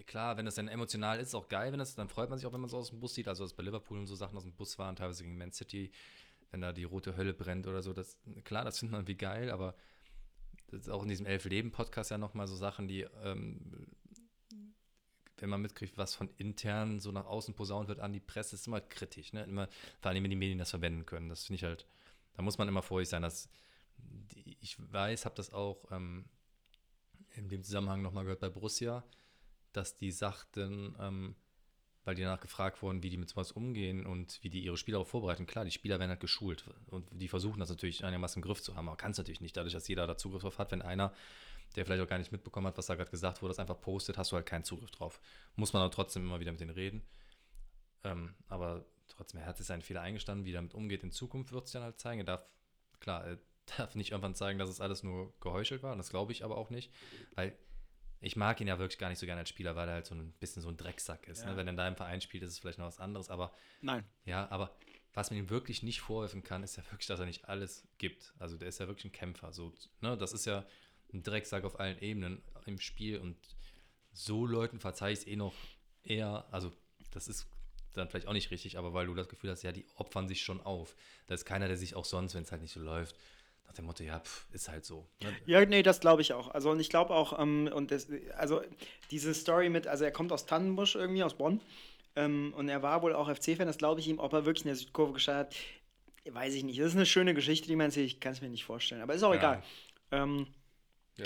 Klar, 0.06 0.36
wenn 0.36 0.46
das 0.46 0.54
dann 0.54 0.68
emotional 0.68 1.18
ist, 1.18 1.28
ist 1.28 1.34
auch 1.34 1.48
geil, 1.48 1.72
wenn 1.72 1.78
das, 1.78 1.94
dann 1.94 2.08
freut 2.08 2.30
man 2.30 2.38
sich 2.38 2.46
auch, 2.46 2.52
wenn 2.52 2.60
man 2.60 2.70
so 2.70 2.78
aus 2.78 2.88
dem 2.90 3.00
Bus 3.00 3.14
sieht, 3.14 3.28
also 3.28 3.44
dass 3.44 3.52
bei 3.54 3.62
Liverpool 3.62 3.98
und 3.98 4.06
so 4.06 4.14
Sachen 4.14 4.36
aus 4.36 4.44
dem 4.44 4.54
Bus 4.54 4.78
waren, 4.78 4.96
teilweise 4.96 5.24
gegen 5.24 5.36
Man 5.36 5.52
City, 5.52 5.90
wenn 6.50 6.60
da 6.60 6.72
die 6.72 6.84
rote 6.84 7.16
Hölle 7.16 7.34
brennt 7.34 7.66
oder 7.66 7.82
so, 7.82 7.92
das, 7.92 8.18
klar, 8.44 8.64
das 8.64 8.78
findet 8.78 8.92
man 8.92 9.06
wie 9.08 9.16
geil, 9.16 9.50
aber 9.50 9.74
das 10.68 10.82
ist 10.82 10.88
auch 10.88 11.02
in 11.02 11.08
diesem 11.08 11.26
Elf-Leben-Podcast 11.26 12.10
ja 12.10 12.18
nochmal 12.18 12.46
so 12.46 12.56
Sachen, 12.56 12.88
die, 12.88 13.06
ähm, 13.22 13.88
wenn 15.40 15.50
man 15.50 15.62
mitkriegt, 15.62 15.96
was 15.98 16.14
von 16.14 16.28
intern 16.38 17.00
so 17.00 17.12
nach 17.12 17.26
außen 17.26 17.54
posaunt 17.54 17.88
wird 17.88 18.00
an 18.00 18.12
die 18.12 18.20
Presse, 18.20 18.56
ist 18.56 18.66
immer 18.66 18.80
kritisch, 18.80 19.32
ne? 19.32 19.44
Immer, 19.44 19.68
vor 20.00 20.10
allem, 20.10 20.22
wenn 20.22 20.30
die 20.30 20.36
Medien 20.36 20.58
das 20.58 20.70
verwenden 20.70 21.06
können. 21.06 21.28
Das 21.28 21.44
finde 21.44 21.56
ich 21.56 21.64
halt, 21.64 21.86
da 22.34 22.42
muss 22.42 22.58
man 22.58 22.68
immer 22.68 22.82
vorsichtig 22.82 23.10
sein, 23.10 23.22
dass 23.22 23.48
ich 24.60 24.76
weiß, 24.92 25.24
habe 25.24 25.34
das 25.34 25.52
auch 25.52 25.90
ähm, 25.90 26.24
in 27.34 27.48
dem 27.48 27.62
Zusammenhang 27.62 28.02
nochmal 28.02 28.24
gehört 28.24 28.40
bei 28.40 28.48
Borussia, 28.48 29.04
dass 29.72 29.96
die 29.96 30.10
sagten, 30.10 30.96
ähm, 30.98 31.34
weil 32.04 32.14
die 32.14 32.22
danach 32.22 32.40
gefragt 32.40 32.82
wurden, 32.82 33.02
wie 33.02 33.10
die 33.10 33.18
mit 33.18 33.28
sowas 33.28 33.52
umgehen 33.52 34.06
und 34.06 34.38
wie 34.42 34.50
die 34.50 34.64
ihre 34.64 34.76
Spieler 34.76 34.96
darauf 34.96 35.10
vorbereiten. 35.10 35.46
Klar, 35.46 35.64
die 35.64 35.70
Spieler 35.70 35.98
werden 35.98 36.10
halt 36.10 36.20
geschult 36.20 36.64
und 36.86 37.06
die 37.12 37.28
versuchen 37.28 37.60
das 37.60 37.68
natürlich 37.68 38.04
einigermaßen 38.04 38.40
im 38.40 38.46
Griff 38.46 38.62
zu 38.62 38.74
haben, 38.74 38.88
aber 38.88 38.96
kann 38.96 39.12
es 39.12 39.18
natürlich 39.18 39.40
nicht, 39.40 39.56
dadurch, 39.56 39.74
dass 39.74 39.86
jeder 39.86 40.06
da 40.06 40.16
Zugriff 40.16 40.42
drauf 40.42 40.58
hat. 40.58 40.72
Wenn 40.72 40.82
einer, 40.82 41.12
der 41.76 41.84
vielleicht 41.84 42.02
auch 42.02 42.08
gar 42.08 42.18
nicht 42.18 42.32
mitbekommen 42.32 42.66
hat, 42.66 42.78
was 42.78 42.86
da 42.86 42.94
gerade 42.94 43.10
gesagt 43.10 43.42
wurde, 43.42 43.50
das 43.50 43.58
einfach 43.58 43.80
postet, 43.80 44.18
hast 44.18 44.32
du 44.32 44.36
halt 44.36 44.46
keinen 44.46 44.64
Zugriff 44.64 44.90
drauf. 44.90 45.20
Muss 45.56 45.72
man 45.72 45.82
aber 45.82 45.92
trotzdem 45.92 46.24
immer 46.24 46.40
wieder 46.40 46.52
mit 46.52 46.60
denen 46.60 46.70
reden. 46.70 47.02
Ähm, 48.04 48.34
aber 48.48 48.84
trotzdem, 49.08 49.40
er 49.40 49.46
hat 49.46 49.56
sich 49.56 49.66
seinen 49.66 49.82
Fehler 49.82 50.00
eingestanden, 50.00 50.44
wie 50.44 50.52
er 50.52 50.56
damit 50.56 50.74
umgeht. 50.74 51.02
In 51.02 51.12
Zukunft 51.12 51.52
wird 51.52 51.66
es 51.66 51.72
dann 51.72 51.82
halt 51.82 52.00
zeigen. 52.00 52.20
Er 52.20 52.24
darf, 52.24 52.46
klar, 52.98 53.24
er 53.24 53.38
darf 53.76 53.94
nicht 53.94 54.10
irgendwann 54.10 54.34
zeigen, 54.34 54.58
dass 54.58 54.70
es 54.70 54.80
alles 54.80 55.02
nur 55.02 55.32
geheuchelt 55.40 55.82
war. 55.82 55.92
Und 55.92 55.98
das 55.98 56.10
glaube 56.10 56.32
ich 56.32 56.44
aber 56.44 56.56
auch 56.56 56.70
nicht. 56.70 56.92
Weil 57.34 57.56
ich 58.20 58.36
mag 58.36 58.60
ihn 58.60 58.68
ja 58.68 58.78
wirklich 58.78 58.98
gar 58.98 59.08
nicht 59.08 59.18
so 59.18 59.26
gerne 59.26 59.40
als 59.40 59.48
Spieler, 59.48 59.76
weil 59.76 59.88
er 59.88 59.94
halt 59.94 60.06
so 60.06 60.14
ein 60.14 60.32
bisschen 60.32 60.62
so 60.62 60.68
ein 60.68 60.76
Drecksack 60.76 61.26
ist. 61.28 61.42
Ja. 61.42 61.50
Ne? 61.50 61.56
Wenn 61.56 61.66
er 61.68 61.70
in 61.70 61.76
deinem 61.76 61.96
Verein 61.96 62.20
spielt, 62.20 62.42
ist 62.42 62.50
es 62.50 62.58
vielleicht 62.58 62.78
noch 62.78 62.86
was 62.86 63.00
anderes. 63.00 63.30
Aber 63.30 63.52
Nein. 63.80 64.04
ja, 64.24 64.50
aber 64.50 64.76
was 65.14 65.30
man 65.30 65.38
ihm 65.38 65.50
wirklich 65.50 65.82
nicht 65.82 66.00
vorwerfen 66.00 66.42
kann, 66.42 66.62
ist 66.62 66.76
ja 66.76 66.84
wirklich, 66.90 67.06
dass 67.06 67.18
er 67.18 67.26
nicht 67.26 67.48
alles 67.48 67.88
gibt. 67.98 68.34
Also 68.38 68.56
der 68.56 68.68
ist 68.68 68.78
ja 68.78 68.86
wirklich 68.86 69.06
ein 69.06 69.12
Kämpfer. 69.12 69.52
So, 69.52 69.72
ne? 70.00 70.16
Das 70.16 70.32
ist 70.32 70.44
ja 70.44 70.64
ein 71.12 71.22
Drecksack 71.22 71.64
auf 71.64 71.78
allen 71.80 71.98
Ebenen 72.00 72.42
im 72.66 72.78
Spiel 72.80 73.18
und 73.18 73.36
so 74.12 74.46
Leuten 74.46 74.80
verzeih 74.80 75.12
ich 75.12 75.20
es 75.20 75.26
eh 75.26 75.36
noch 75.36 75.54
eher, 76.04 76.46
also 76.50 76.72
das 77.12 77.28
ist 77.28 77.46
dann 77.94 78.08
vielleicht 78.08 78.28
auch 78.28 78.32
nicht 78.32 78.50
richtig, 78.50 78.78
aber 78.78 78.94
weil 78.94 79.06
du 79.06 79.14
das 79.14 79.28
Gefühl 79.28 79.50
hast, 79.50 79.62
ja, 79.62 79.72
die 79.72 79.84
opfern 79.96 80.28
sich 80.28 80.42
schon 80.42 80.60
auf. 80.60 80.94
Da 81.26 81.34
ist 81.34 81.44
keiner, 81.44 81.66
der 81.68 81.76
sich 81.76 81.94
auch 81.96 82.04
sonst, 82.04 82.34
wenn 82.34 82.42
es 82.42 82.52
halt 82.52 82.62
nicht 82.62 82.72
so 82.72 82.80
läuft, 82.80 83.16
nach 83.66 83.72
dem 83.74 83.84
Motto, 83.86 84.02
ja, 84.02 84.18
pff, 84.20 84.46
ist 84.52 84.68
halt 84.68 84.84
so. 84.84 85.08
Ne? 85.22 85.36
Ja, 85.46 85.64
nee, 85.64 85.82
das 85.82 86.00
glaube 86.00 86.22
ich 86.22 86.32
auch. 86.32 86.48
Also 86.48 86.70
und 86.70 86.80
ich 86.80 86.88
glaube 86.88 87.14
auch, 87.14 87.38
ähm, 87.38 87.68
und 87.72 87.90
das, 87.90 88.08
also 88.36 88.62
diese 89.10 89.32
Story 89.34 89.68
mit, 89.68 89.86
also 89.86 90.04
er 90.04 90.12
kommt 90.12 90.32
aus 90.32 90.46
Tannenbusch 90.46 90.94
irgendwie, 90.96 91.22
aus 91.22 91.34
Bonn. 91.34 91.60
Ähm, 92.16 92.52
und 92.56 92.68
er 92.68 92.82
war 92.82 93.02
wohl 93.02 93.14
auch 93.14 93.28
FC-Fan, 93.32 93.66
das 93.66 93.78
glaube 93.78 94.00
ich 94.00 94.08
ihm, 94.08 94.18
ob 94.18 94.32
er 94.32 94.44
wirklich 94.44 94.64
in 94.64 94.68
der 94.70 94.76
Südkurve 94.76 95.12
gestartet 95.12 95.56
hat, 96.24 96.34
weiß 96.34 96.54
ich 96.54 96.64
nicht. 96.64 96.78
Das 96.80 96.88
ist 96.88 96.96
eine 96.96 97.06
schöne 97.06 97.34
Geschichte, 97.34 97.68
die 97.68 97.76
man 97.76 97.86
erzählt, 97.86 98.06
ich 98.06 98.20
kann 98.20 98.32
es 98.32 98.40
mir 98.40 98.48
nicht 98.50 98.64
vorstellen. 98.64 99.02
Aber 99.02 99.14
ist 99.14 99.22
auch 99.22 99.32
Ja. 99.34 99.38
egal. 99.38 99.62
Ähm, 100.12 100.46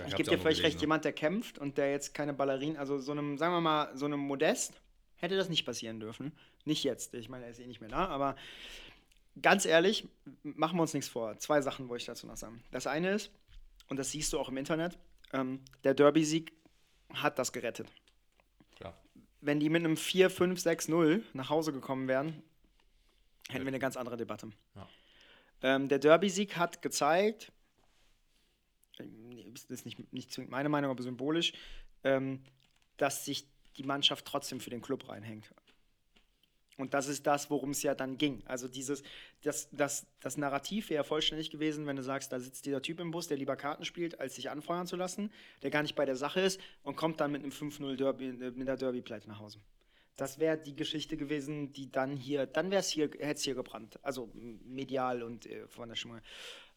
Ja, 0.01 0.07
ich 0.07 0.17
gebe 0.17 0.31
dir 0.31 0.39
völlig 0.39 0.63
recht, 0.63 0.77
ne? 0.77 0.81
jemand, 0.83 1.05
der 1.05 1.13
kämpft 1.13 1.59
und 1.59 1.79
der 1.79 1.91
jetzt 1.91 2.15
keine 2.15 2.33
Ballerinen, 2.33 2.77
also 2.77 2.99
so 2.99 3.13
einem, 3.13 3.39
sagen 3.39 3.55
wir 3.55 3.61
mal, 3.61 3.97
so 3.97 4.07
einem 4.07 4.21
Modest, 4.21 4.81
hätte 5.17 5.37
das 5.37 5.49
nicht 5.49 5.65
passieren 5.65 6.01
dürfen. 6.01 6.33
Nicht 6.65 6.85
jetzt, 6.85 7.15
ich 7.15 7.29
meine, 7.29 7.45
er 7.45 7.51
ist 7.51 7.61
eh 7.61 7.67
nicht 7.67 7.81
mehr 7.81 7.91
da, 7.91 8.07
aber 8.09 8.37
ganz 9.41 9.65
ehrlich, 9.65 10.09
machen 10.43 10.77
wir 10.77 10.83
uns 10.83 10.95
nichts 10.95 11.09
vor. 11.09 11.39
Zwei 11.39 11.61
Sachen 11.61 11.89
wollte 11.89 12.03
ich 12.03 12.07
dazu 12.07 12.27
noch 12.27 12.37
sagen. 12.37 12.63
Das 12.71 12.87
eine 12.87 13.13
ist, 13.13 13.31
und 13.89 13.99
das 13.99 14.11
siehst 14.11 14.33
du 14.33 14.39
auch 14.39 14.49
im 14.49 14.57
Internet, 14.57 14.99
ähm, 15.33 15.61
der 15.83 15.95
Derby-Sieg 15.95 16.53
hat 17.13 17.39
das 17.39 17.53
gerettet. 17.53 17.89
Klar. 18.77 18.97
Wenn 19.41 19.61
die 19.61 19.69
mit 19.69 19.85
einem 19.85 19.97
4, 19.97 20.31
5, 20.31 20.61
6, 20.61 20.89
0 20.89 21.23
nach 21.33 21.51
Hause 21.51 21.73
gekommen 21.73 22.09
wären, 22.09 22.43
hätten 23.49 23.65
wir 23.65 23.69
eine 23.69 23.79
ganz 23.79 23.97
andere 23.97 24.17
Debatte. 24.17 24.51
Ja. 24.75 24.89
Ähm, 25.63 25.89
der 25.89 25.99
Derby-Sieg 25.99 26.57
hat 26.57 26.83
gezeigt, 26.83 27.53
das 28.99 29.65
ist 29.65 29.85
nicht, 29.85 30.13
nicht 30.13 30.33
zwingend 30.33 30.51
meine 30.51 30.69
Meinung, 30.69 30.91
aber 30.91 31.03
symbolisch, 31.03 31.53
ähm, 32.03 32.41
dass 32.97 33.25
sich 33.25 33.47
die 33.77 33.83
Mannschaft 33.83 34.25
trotzdem 34.25 34.61
für 34.61 34.71
den 34.71 34.83
Club 34.83 35.09
reinhängt. 35.09 35.51
Und 36.77 36.93
das 36.93 37.07
ist 37.07 37.27
das, 37.27 37.51
worum 37.51 37.71
es 37.71 37.83
ja 37.83 37.95
dann 37.95 38.19
ging. 38.19 38.43
Also 38.47 38.67
dieses, 38.67 39.03
das, 39.43 39.69
das, 39.71 40.07
das 40.21 40.37
Narrativ 40.37 40.91
wäre 40.91 41.05
vollständig 41.05 41.51
gewesen, 41.51 41.87
wenn 41.87 41.97
du 41.97 42.03
sagst, 42.03 42.33
da 42.33 42.41
sitzt 42.41 42.67
dieser 42.67 42.83
Typ 42.83 42.99
im 43.01 43.13
Bus, 43.13 43.29
der 43.29 43.37
lieber 43.37 43.57
Karten 43.57 43.85
spielt, 43.85 44.19
als 44.19 44.35
sich 44.35 44.51
anfeuern 44.51 44.87
zu 44.87 44.97
lassen, 44.97 45.31
der 45.63 45.71
gar 45.71 45.83
nicht 45.83 45.95
bei 45.95 46.05
der 46.05 46.17
Sache 46.17 46.41
ist 46.41 46.61
und 46.83 46.97
kommt 46.97 47.21
dann 47.21 47.31
mit 47.31 47.43
einem 47.43 47.53
5-0 47.53 47.97
Derby, 47.97 48.29
äh, 48.29 48.51
mit 48.51 48.67
der 48.67 48.77
Derby-Pleite 48.77 49.29
nach 49.29 49.39
Hause. 49.39 49.61
Das 50.17 50.39
wäre 50.39 50.57
die 50.57 50.77
Geschichte 50.77 51.17
gewesen, 51.17 51.73
die 51.73 51.91
dann 51.91 52.17
hier, 52.17 52.47
dann 52.47 52.71
wäre 52.71 52.81
es 52.81 52.89
hier, 52.89 53.07
hätte 53.07 53.35
es 53.35 53.43
hier 53.43 53.55
gebrannt. 53.55 53.99
Also 54.03 54.31
medial 54.65 55.23
und 55.23 55.47
äh, 55.47 55.67
von 55.67 55.89
der 55.89 55.97
Stimmung. 55.97 56.21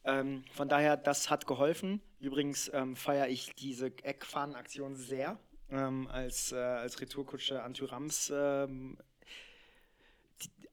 Ähm, 0.07 0.43
von 0.53 0.69
daher, 0.69 0.97
das 0.97 1.29
hat 1.29 1.45
geholfen. 1.45 2.01
Übrigens 2.19 2.71
ähm, 2.73 2.95
feiere 2.95 3.27
ich 3.27 3.53
diese 3.55 3.87
Eckfahnenaktion 3.87 4.95
sehr. 4.95 5.37
Ähm, 5.69 6.07
als, 6.07 6.53
äh, 6.53 6.55
als 6.55 7.01
Retourkutsche 7.01 7.61
Antyrams 7.61 8.31
ähm, 8.33 8.97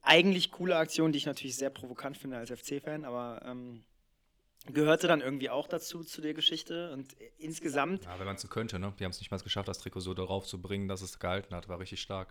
eigentlich 0.02 0.52
coole 0.52 0.76
Aktion, 0.76 1.10
die 1.12 1.18
ich 1.18 1.26
natürlich 1.26 1.56
sehr 1.56 1.70
provokant 1.70 2.16
finde 2.16 2.36
als 2.36 2.50
FC-Fan, 2.50 3.04
aber 3.04 3.42
ähm, 3.44 3.82
gehörte 4.66 5.08
dann 5.08 5.20
irgendwie 5.20 5.50
auch 5.50 5.66
dazu, 5.66 6.04
zu 6.04 6.20
der 6.20 6.34
Geschichte. 6.34 6.92
Und 6.92 7.20
äh, 7.20 7.30
insgesamt, 7.38 8.04
Ja, 8.04 8.18
wenn 8.18 8.26
man 8.26 8.36
es 8.36 8.48
könnte, 8.48 8.78
ne? 8.78 8.92
Die 8.98 9.04
haben 9.04 9.10
es 9.10 9.18
nicht 9.18 9.30
mal 9.30 9.40
geschafft, 9.40 9.68
das 9.68 9.78
Trikot 9.78 10.00
so 10.00 10.14
darauf 10.14 10.46
zu 10.46 10.60
bringen, 10.60 10.88
dass 10.88 11.02
es 11.02 11.18
gehalten 11.18 11.54
hat. 11.54 11.68
War 11.68 11.80
richtig 11.80 12.00
stark. 12.00 12.28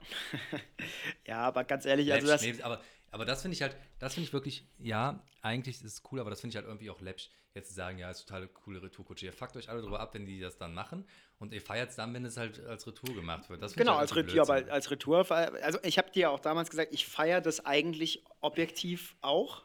ja, 1.27 1.39
aber 1.39 1.63
ganz 1.63 1.85
ehrlich, 1.85 2.13
also 2.13 2.27
das, 2.27 2.41
nee, 2.41 2.55
aber, 2.61 2.81
aber 3.13 3.25
das 3.25 3.43
finde 3.43 3.53
ich 3.53 3.61
halt, 3.61 3.77
das 3.99 4.15
finde 4.15 4.27
ich 4.27 4.33
wirklich, 4.33 4.65
ja, 4.79 5.23
eigentlich 5.43 5.75
ist 5.75 5.83
es 5.83 6.03
cool, 6.11 6.19
aber 6.19 6.31
das 6.31 6.41
finde 6.41 6.53
ich 6.53 6.55
halt 6.55 6.65
irgendwie 6.65 6.89
auch 6.89 6.99
läppsch, 6.99 7.29
jetzt 7.53 7.69
zu 7.69 7.75
sagen, 7.75 7.99
ja, 7.99 8.09
ist 8.09 8.25
totale 8.25 8.47
coole 8.47 8.81
Retourkutsche. 8.81 9.27
Ihr 9.27 9.33
fuckt 9.33 9.55
euch 9.55 9.69
alle 9.69 9.81
drüber 9.81 9.99
ab, 9.99 10.15
wenn 10.15 10.25
die 10.25 10.39
das 10.39 10.57
dann 10.57 10.73
machen 10.73 11.05
und 11.37 11.53
ihr 11.53 11.61
feiert 11.61 11.91
es 11.91 11.95
dann, 11.95 12.11
wenn 12.15 12.25
es 12.25 12.37
halt 12.37 12.65
als 12.65 12.87
Retour 12.87 13.13
gemacht 13.13 13.51
wird. 13.51 13.61
Genau, 13.75 13.93
ich 13.93 13.99
als 13.99 14.15
halt 14.15 14.27
Retour, 14.27 14.41
aber 14.41 14.71
als 14.71 14.89
Retour, 14.89 15.31
also 15.31 15.77
ich 15.83 15.99
habe 15.99 16.09
dir 16.09 16.21
ja 16.21 16.29
auch 16.29 16.39
damals 16.39 16.71
gesagt, 16.71 16.91
ich 16.91 17.05
feiere 17.05 17.39
das 17.39 17.63
eigentlich 17.65 18.23
objektiv 18.41 19.15
auch, 19.21 19.63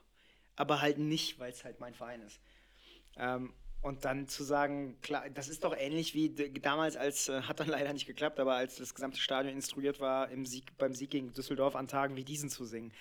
aber 0.54 0.82
halt 0.82 0.98
nicht, 0.98 1.38
weil 1.38 1.50
es 1.50 1.64
halt 1.64 1.80
mein 1.80 1.94
Verein 1.94 2.20
ist. 2.20 2.40
Ähm, 3.16 3.54
und 3.80 4.04
dann 4.04 4.28
zu 4.28 4.44
sagen, 4.44 5.00
klar, 5.00 5.30
das 5.30 5.48
ist 5.48 5.64
doch 5.64 5.74
ähnlich 5.74 6.12
wie 6.12 6.30
damals, 6.60 6.96
als, 6.96 7.28
äh, 7.28 7.42
hat 7.42 7.60
dann 7.60 7.68
leider 7.68 7.94
nicht 7.94 8.06
geklappt, 8.06 8.40
aber 8.40 8.56
als 8.56 8.76
das 8.76 8.94
gesamte 8.94 9.20
Stadion 9.20 9.54
instruiert 9.54 10.00
war, 10.00 10.28
im 10.30 10.44
Sieg, 10.44 10.76
beim 10.76 10.94
Sieg 10.94 11.10
gegen 11.10 11.32
Düsseldorf 11.32 11.76
an 11.76 11.88
Tagen 11.88 12.16
wie 12.16 12.24
diesen 12.24 12.50
zu 12.50 12.66
singen. 12.66 12.92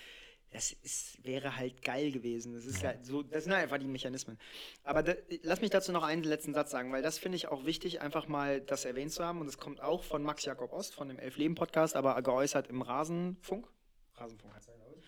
Das 0.52 0.72
ist, 0.72 1.24
wäre 1.26 1.58
halt 1.58 1.82
geil 1.82 2.12
gewesen. 2.12 2.54
Das 2.54 2.66
ist 2.66 2.82
ja 2.82 2.94
so, 3.04 3.22
das 3.22 3.44
sind 3.44 3.54
halt 3.54 3.64
einfach 3.64 3.80
die 3.80 3.88
Mechanismen. 3.88 4.40
Aber 4.84 5.04
da, 5.04 5.14
lass 5.44 5.60
mich 5.60 5.72
dazu 5.72 5.92
noch 5.92 6.04
einen 6.04 6.24
letzten 6.24 6.54
Satz 6.54 6.72
sagen, 6.72 6.92
weil 6.94 7.02
das 7.02 7.20
finde 7.20 7.36
ich 7.36 7.50
auch 7.50 7.66
wichtig, 7.66 8.02
einfach 8.02 8.28
mal 8.28 8.62
das 8.62 8.86
erwähnt 8.86 9.12
zu 9.12 9.26
haben. 9.26 9.42
Und 9.42 9.48
das 9.48 9.58
kommt 9.58 9.82
auch 9.82 10.04
von 10.04 10.24
Max 10.24 10.46
Jakob 10.46 10.72
Ost, 10.72 10.96
von 10.96 11.10
dem 11.10 11.20
Elf-Leben-Podcast, 11.20 11.96
aber 11.96 12.22
geäußert 12.22 12.68
im 12.70 12.82
Rasenfunk. 12.82 13.68
Rasenfunk 14.16 14.54
heißt 14.54 14.70
er, 14.70 14.76
glaube 14.76 14.96
ich. 14.96 15.06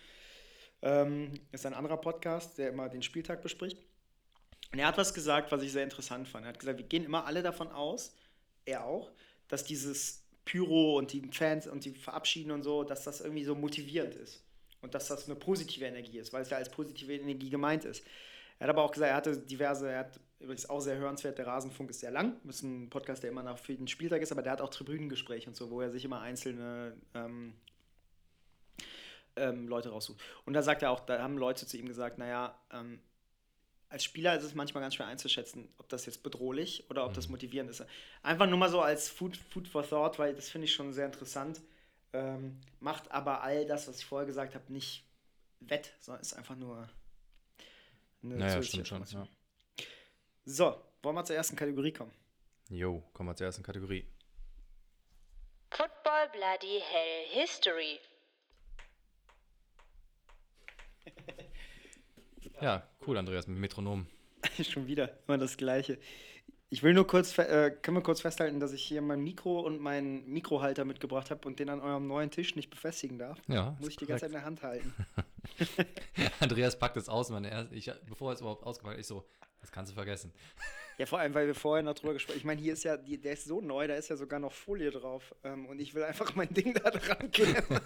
Ähm, 0.82 1.40
ist 1.52 1.64
ein 1.64 1.74
anderer 1.74 1.96
Podcast, 1.96 2.58
der 2.58 2.68
immer 2.68 2.88
den 2.88 3.02
Spieltag 3.02 3.42
bespricht. 3.42 3.78
Und 4.72 4.78
er 4.78 4.86
hat 4.86 4.98
was 4.98 5.14
gesagt, 5.14 5.50
was 5.52 5.62
ich 5.62 5.72
sehr 5.72 5.84
interessant 5.84 6.28
fand. 6.28 6.44
Er 6.44 6.50
hat 6.50 6.58
gesagt, 6.58 6.78
wir 6.78 6.86
gehen 6.86 7.04
immer 7.04 7.24
alle 7.24 7.42
davon 7.42 7.68
aus, 7.68 8.14
er 8.66 8.84
auch, 8.84 9.10
dass 9.48 9.64
dieses 9.64 10.24
Pyro 10.44 10.96
und 10.98 11.12
die 11.12 11.28
Fans 11.32 11.66
und 11.66 11.84
die 11.84 11.94
Verabschieden 11.94 12.50
und 12.50 12.62
so, 12.62 12.84
dass 12.84 13.04
das 13.04 13.20
irgendwie 13.20 13.44
so 13.44 13.54
motivierend 13.54 14.14
ist. 14.14 14.44
Und 14.82 14.94
dass 14.94 15.08
das 15.08 15.26
eine 15.26 15.36
positive 15.36 15.84
Energie 15.84 16.18
ist, 16.18 16.32
weil 16.32 16.42
es 16.42 16.50
ja 16.50 16.56
als 16.56 16.70
positive 16.70 17.14
Energie 17.14 17.50
gemeint 17.50 17.84
ist. 17.84 18.04
Er 18.58 18.68
hat 18.68 18.76
aber 18.76 18.82
auch 18.82 18.92
gesagt, 18.92 19.10
er 19.10 19.16
hatte 19.16 19.38
diverse, 19.38 19.90
er 19.90 20.00
hat 20.00 20.20
übrigens 20.38 20.68
auch 20.68 20.80
sehr 20.80 20.96
hörenswert, 20.96 21.38
der 21.38 21.46
Rasenfunk 21.46 21.90
ist 21.90 22.00
sehr 22.00 22.10
lang, 22.10 22.36
das 22.44 22.56
ist 22.56 22.62
ein 22.62 22.90
Podcast, 22.90 23.22
der 23.22 23.30
immer 23.30 23.42
nach 23.42 23.58
den 23.60 23.88
Spieltag 23.88 24.20
ist, 24.22 24.32
aber 24.32 24.42
der 24.42 24.52
hat 24.52 24.60
auch 24.60 24.70
Tribünengespräche 24.70 25.48
und 25.48 25.56
so, 25.56 25.70
wo 25.70 25.80
er 25.80 25.90
sich 25.90 26.04
immer 26.04 26.20
einzelne 26.20 26.94
ähm, 27.14 27.54
ähm, 29.36 29.68
Leute 29.68 29.90
raussucht. 29.90 30.20
Und 30.44 30.52
da 30.52 30.62
sagt 30.62 30.82
er 30.82 30.90
auch, 30.90 31.00
da 31.00 31.22
haben 31.22 31.38
Leute 31.38 31.66
zu 31.66 31.76
ihm 31.78 31.86
gesagt, 31.86 32.18
naja, 32.18 32.58
ähm, 32.72 33.00
als 33.88 34.04
Spieler 34.04 34.36
ist 34.36 34.44
es 34.44 34.54
manchmal 34.54 34.82
ganz 34.82 34.94
schwer 34.94 35.06
einzuschätzen, 35.06 35.68
ob 35.78 35.88
das 35.88 36.06
jetzt 36.06 36.22
bedrohlich 36.22 36.84
oder 36.90 37.04
ob 37.04 37.12
das 37.12 37.28
motivierend 37.28 37.70
ist. 37.70 37.84
Einfach 38.22 38.46
nur 38.46 38.58
mal 38.58 38.70
so 38.70 38.80
als 38.80 39.08
Food, 39.08 39.36
Food 39.36 39.66
for 39.66 39.88
Thought, 39.88 40.18
weil 40.18 40.34
das 40.34 40.48
finde 40.48 40.66
ich 40.66 40.74
schon 40.74 40.92
sehr 40.92 41.06
interessant. 41.06 41.60
Ähm, 42.12 42.60
macht 42.80 43.10
aber 43.12 43.42
all 43.42 43.66
das, 43.66 43.86
was 43.88 43.98
ich 43.98 44.04
vorher 44.04 44.26
gesagt 44.26 44.54
habe, 44.54 44.72
nicht 44.72 45.04
wett, 45.60 45.92
sondern 46.00 46.22
ist 46.22 46.32
einfach 46.34 46.56
nur 46.56 46.88
eine 48.22 48.36
Naja, 48.36 48.56
zusätzliche 48.56 48.86
stimmt 48.86 49.08
schon. 49.08 49.20
Ja. 49.20 49.28
So, 50.44 50.82
wollen 51.02 51.14
wir 51.16 51.24
zur 51.24 51.36
ersten 51.36 51.56
Kategorie 51.56 51.92
kommen? 51.92 52.12
Jo, 52.68 53.02
kommen 53.12 53.28
wir 53.28 53.36
zur 53.36 53.46
ersten 53.46 53.62
Kategorie. 53.62 54.06
Football 55.70 56.28
Bloody 56.32 56.80
Hell 56.80 57.42
History. 57.42 57.98
Ja, 62.60 62.86
cool, 63.06 63.16
Andreas, 63.16 63.46
mit 63.46 63.58
Metronom. 63.58 64.06
Schon 64.62 64.86
wieder 64.86 65.18
immer 65.26 65.38
das 65.38 65.56
Gleiche. 65.56 65.98
Ich 66.72 66.84
will 66.84 66.94
nur 66.94 67.04
kurz, 67.04 67.36
äh, 67.36 67.72
können 67.82 67.96
wir 67.96 68.02
kurz 68.02 68.20
festhalten, 68.20 68.60
dass 68.60 68.72
ich 68.72 68.84
hier 68.84 69.02
mein 69.02 69.20
Mikro 69.22 69.58
und 69.58 69.80
meinen 69.80 70.24
Mikrohalter 70.30 70.84
mitgebracht 70.84 71.30
habe 71.30 71.46
und 71.48 71.58
den 71.58 71.68
an 71.68 71.80
eurem 71.80 72.06
neuen 72.06 72.30
Tisch 72.30 72.54
nicht 72.54 72.70
befestigen 72.70 73.18
darf. 73.18 73.38
Ja, 73.48 73.76
Muss 73.80 73.88
ich 73.88 73.96
die 73.96 74.06
ganze 74.06 74.22
Zeit 74.22 74.30
in 74.30 74.34
der 74.34 74.44
Hand 74.44 74.62
halten. 74.62 74.94
Andreas 76.40 76.78
packt 76.78 76.96
es 76.96 77.08
aus, 77.08 77.30
meine 77.30 77.50
erste, 77.50 77.74
ich, 77.74 77.90
bevor 78.08 78.30
er 78.30 78.34
es 78.34 78.40
überhaupt 78.40 78.64
ausgepackt 78.64 78.94
hat, 78.94 79.00
ich 79.00 79.06
so, 79.08 79.26
das 79.60 79.72
kannst 79.72 79.90
du 79.90 79.96
vergessen. 79.96 80.32
Ja, 81.00 81.06
vor 81.06 81.18
allem, 81.18 81.32
weil 81.32 81.46
wir 81.46 81.54
vorher 81.54 81.82
noch 81.82 81.94
drüber 81.94 82.12
gesprochen 82.12 82.34
haben. 82.34 82.40
Ich 82.40 82.44
meine, 82.44 82.60
hier 82.60 82.74
ist 82.74 82.84
ja, 82.84 82.98
die, 82.98 83.16
der 83.16 83.32
ist 83.32 83.46
so 83.46 83.62
neu, 83.62 83.86
da 83.86 83.94
ist 83.94 84.10
ja 84.10 84.16
sogar 84.16 84.38
noch 84.38 84.52
Folie 84.52 84.90
drauf. 84.90 85.34
Ähm, 85.44 85.64
und 85.64 85.80
ich 85.80 85.94
will 85.94 86.02
einfach 86.02 86.34
mein 86.34 86.52
Ding 86.52 86.74
da 86.74 86.90
dran 86.90 87.30
kleben. 87.30 87.80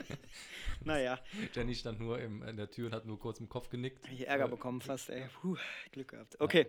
naja, 0.84 1.20
Jenny 1.54 1.76
stand 1.76 2.00
nur 2.00 2.18
im, 2.18 2.42
in 2.42 2.56
der 2.56 2.68
Tür 2.68 2.86
und 2.86 2.94
hat 2.94 3.06
nur 3.06 3.16
kurz 3.16 3.38
im 3.38 3.48
Kopf 3.48 3.68
genickt. 3.68 4.04
ich 4.10 4.26
Ärger 4.26 4.48
bekommen 4.48 4.80
fast, 4.80 5.08
ey. 5.08 5.28
Puh, 5.40 5.56
Glück 5.92 6.08
gehabt. 6.08 6.34
Okay, 6.40 6.66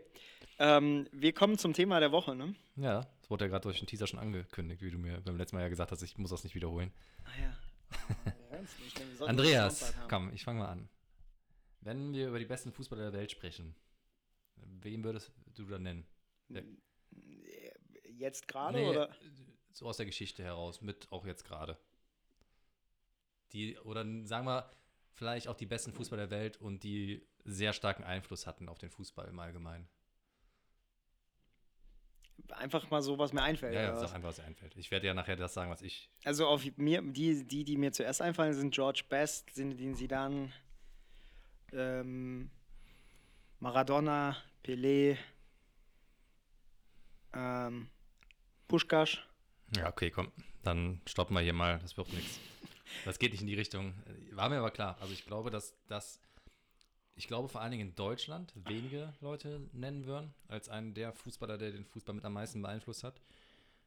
ähm, 0.59 1.07
wir 1.11 1.33
kommen 1.33 1.57
zum 1.57 1.73
Thema 1.73 1.99
der 1.99 2.11
Woche, 2.11 2.35
ne? 2.35 2.53
Ja, 2.75 3.07
das 3.21 3.31
wurde 3.31 3.45
ja 3.45 3.49
gerade 3.49 3.63
durch 3.63 3.79
den 3.79 3.87
Teaser 3.87 4.05
schon 4.05 4.19
angekündigt, 4.19 4.83
wie 4.83 4.91
du 4.91 4.99
mir 4.99 5.21
beim 5.21 5.37
letzten 5.37 5.55
Mal 5.55 5.63
ja 5.63 5.69
gesagt 5.69 5.91
hast, 5.91 6.03
ich 6.03 6.19
muss 6.19 6.29
das 6.29 6.43
nicht 6.43 6.53
wiederholen. 6.53 6.93
Ah 7.23 7.41
ja. 7.41 8.59
Nicht, 8.83 9.21
Andreas, 9.23 9.95
komm, 10.07 10.31
ich 10.35 10.43
fange 10.43 10.59
mal 10.59 10.67
an. 10.67 10.87
Wenn 11.81 12.13
wir 12.13 12.27
über 12.27 12.37
die 12.37 12.45
besten 12.45 12.71
Fußballer 12.71 13.09
der 13.09 13.19
Welt 13.19 13.31
sprechen, 13.31 13.73
wen 14.81 15.03
würdest 15.03 15.31
du 15.55 15.65
da 15.65 15.79
nennen? 15.79 16.05
Ja. 16.49 16.61
Jetzt 18.17 18.47
gerade 18.47 18.79
Nee, 18.79 18.89
oder? 18.89 19.15
So 19.71 19.85
aus 19.87 19.97
der 19.97 20.05
Geschichte 20.05 20.43
heraus, 20.43 20.81
mit 20.81 21.11
auch 21.11 21.25
jetzt 21.25 21.45
gerade. 21.45 21.77
Die, 23.53 23.77
oder 23.79 24.05
sagen 24.25 24.45
wir, 24.45 24.71
vielleicht 25.13 25.47
auch 25.47 25.55
die 25.55 25.65
besten 25.65 25.93
Fußballer 25.93 26.27
der 26.27 26.37
Welt 26.37 26.57
und 26.57 26.83
die 26.83 27.25
sehr 27.45 27.73
starken 27.73 28.03
Einfluss 28.03 28.45
hatten 28.47 28.69
auf 28.69 28.77
den 28.77 28.89
Fußball 28.89 29.27
im 29.27 29.39
Allgemeinen. 29.39 29.87
Einfach 32.51 32.89
mal 32.89 33.01
so, 33.01 33.17
was 33.17 33.33
mir 33.33 33.41
einfällt. 33.41 33.75
Ja, 33.75 33.81
ja, 33.81 33.95
sag 33.95 34.13
einfach, 34.13 34.29
was 34.29 34.39
einfällt. 34.39 34.75
Ich 34.77 34.91
werde 34.91 35.07
ja 35.07 35.13
nachher 35.13 35.35
das 35.35 35.53
sagen, 35.53 35.69
was 35.69 35.81
ich. 35.81 36.09
Also 36.23 36.47
auf 36.47 36.65
mir, 36.77 37.01
die, 37.01 37.45
die, 37.45 37.63
die 37.63 37.77
mir 37.77 37.91
zuerst 37.91 38.21
einfallen, 38.21 38.53
sind 38.53 38.73
George 38.73 39.03
Best, 39.07 39.49
Zinedine 39.51 39.95
Zidane, 39.95 40.51
ähm, 41.73 42.49
Maradona, 43.59 44.37
Pelé, 44.69 45.17
ähm, 47.33 47.89
Puschkasch. 48.67 49.27
Ja, 49.75 49.89
okay, 49.89 50.11
komm. 50.11 50.31
Dann 50.61 51.01
stoppen 51.07 51.33
wir 51.33 51.41
hier 51.41 51.53
mal. 51.53 51.79
Das 51.79 51.97
wird 51.97 52.13
nichts. 52.13 52.39
Das 53.03 53.17
geht 53.17 53.31
nicht 53.31 53.41
in 53.41 53.47
die 53.47 53.55
Richtung. 53.55 53.95
War 54.31 54.47
mir 54.47 54.59
aber 54.59 54.69
klar. 54.69 54.95
Also 55.01 55.11
ich 55.11 55.25
glaube, 55.25 55.49
dass 55.49 55.75
das. 55.87 56.21
Ich 57.15 57.27
glaube 57.27 57.49
vor 57.49 57.61
allen 57.61 57.71
Dingen 57.71 57.89
in 57.89 57.95
Deutschland 57.95 58.53
wenige 58.55 59.11
Leute 59.21 59.67
nennen 59.73 60.05
würden, 60.05 60.35
als 60.47 60.69
einen 60.69 60.93
der 60.93 61.13
Fußballer, 61.13 61.57
der 61.57 61.71
den 61.71 61.85
Fußball 61.85 62.13
mit 62.13 62.23
am 62.23 62.33
meisten 62.33 62.61
beeinflusst 62.61 63.03
hat. 63.03 63.19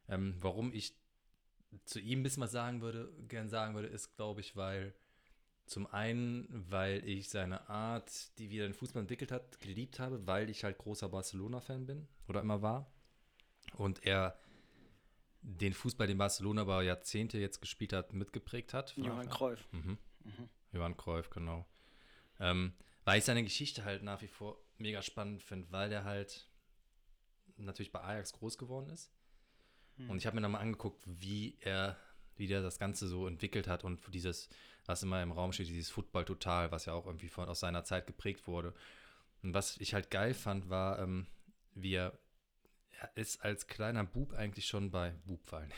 Ähm, 0.09 0.35
warum 0.41 0.73
ich 0.73 0.93
zu 1.85 2.01
ihm 2.01 2.19
ein 2.19 2.23
bisschen 2.23 2.43
was 2.43 2.51
sagen 2.51 2.81
würde, 2.81 3.09
gern 3.29 3.47
sagen 3.47 3.73
würde, 3.73 3.87
ist, 3.87 4.17
glaube 4.17 4.41
ich, 4.41 4.57
weil 4.57 4.93
zum 5.73 5.87
einen, 5.87 6.47
weil 6.69 7.07
ich 7.07 7.29
seine 7.29 7.67
Art, 7.67 8.37
die 8.37 8.49
wie 8.49 8.59
er 8.59 8.67
den 8.67 8.75
Fußball 8.75 9.01
entwickelt 9.01 9.31
hat, 9.31 9.59
geliebt 9.59 9.99
habe, 9.99 10.25
weil 10.27 10.49
ich 10.49 10.63
halt 10.63 10.77
großer 10.77 11.09
Barcelona-Fan 11.09 11.87
bin 11.87 12.07
oder 12.27 12.41
immer 12.41 12.61
war. 12.61 12.91
Und 13.75 14.05
er 14.05 14.37
den 15.41 15.73
Fußball, 15.73 16.07
den 16.07 16.19
Barcelona 16.19 16.61
über 16.61 16.83
Jahrzehnte 16.83 17.39
jetzt 17.39 17.59
gespielt 17.59 17.91
hat, 17.91 18.13
mitgeprägt 18.13 18.73
hat. 18.73 18.95
Johann 18.95 19.29
Cruyff. 19.29 19.67
Mhm. 19.71 19.97
Johann 20.71 20.95
Cruyff, 20.95 21.29
genau. 21.31 21.65
Ähm, 22.39 22.73
weil 23.03 23.17
ich 23.17 23.25
seine 23.25 23.43
Geschichte 23.43 23.83
halt 23.83 24.03
nach 24.03 24.21
wie 24.21 24.27
vor 24.27 24.57
mega 24.77 25.01
spannend 25.01 25.41
finde, 25.41 25.71
weil 25.71 25.89
der 25.89 26.03
halt 26.03 26.47
natürlich 27.57 27.91
bei 27.91 28.01
Ajax 28.01 28.33
groß 28.33 28.57
geworden 28.57 28.89
ist. 28.89 29.11
Und 30.07 30.17
ich 30.17 30.25
habe 30.25 30.35
mir 30.35 30.41
dann 30.41 30.51
mal 30.51 30.59
angeguckt, 30.59 31.03
wie 31.05 31.57
er, 31.59 31.97
wie 32.35 32.47
der 32.47 32.61
das 32.61 32.79
Ganze 32.79 33.07
so 33.07 33.27
entwickelt 33.27 33.67
hat 33.67 33.83
und 33.83 34.01
dieses, 34.13 34.49
was 34.85 35.03
immer 35.03 35.21
im 35.23 35.31
Raum 35.31 35.51
steht, 35.53 35.67
dieses 35.67 35.89
Football 35.89 36.25
total, 36.25 36.71
was 36.71 36.85
ja 36.85 36.93
auch 36.93 37.05
irgendwie 37.05 37.29
von, 37.29 37.47
aus 37.47 37.59
seiner 37.59 37.83
Zeit 37.83 38.07
geprägt 38.07 38.47
wurde. 38.47 38.73
Und 39.41 39.53
was 39.53 39.77
ich 39.77 39.93
halt 39.93 40.09
geil 40.09 40.33
fand, 40.33 40.69
war, 40.69 40.99
ähm, 40.99 41.27
wie 41.75 41.93
er, 41.93 42.17
er 42.99 43.15
ist 43.15 43.43
als 43.43 43.67
kleiner 43.67 44.03
Bub 44.03 44.33
eigentlich 44.33 44.67
schon 44.67 44.91
bei 44.91 45.11
Bub 45.25 45.45
fallen. 45.45 45.71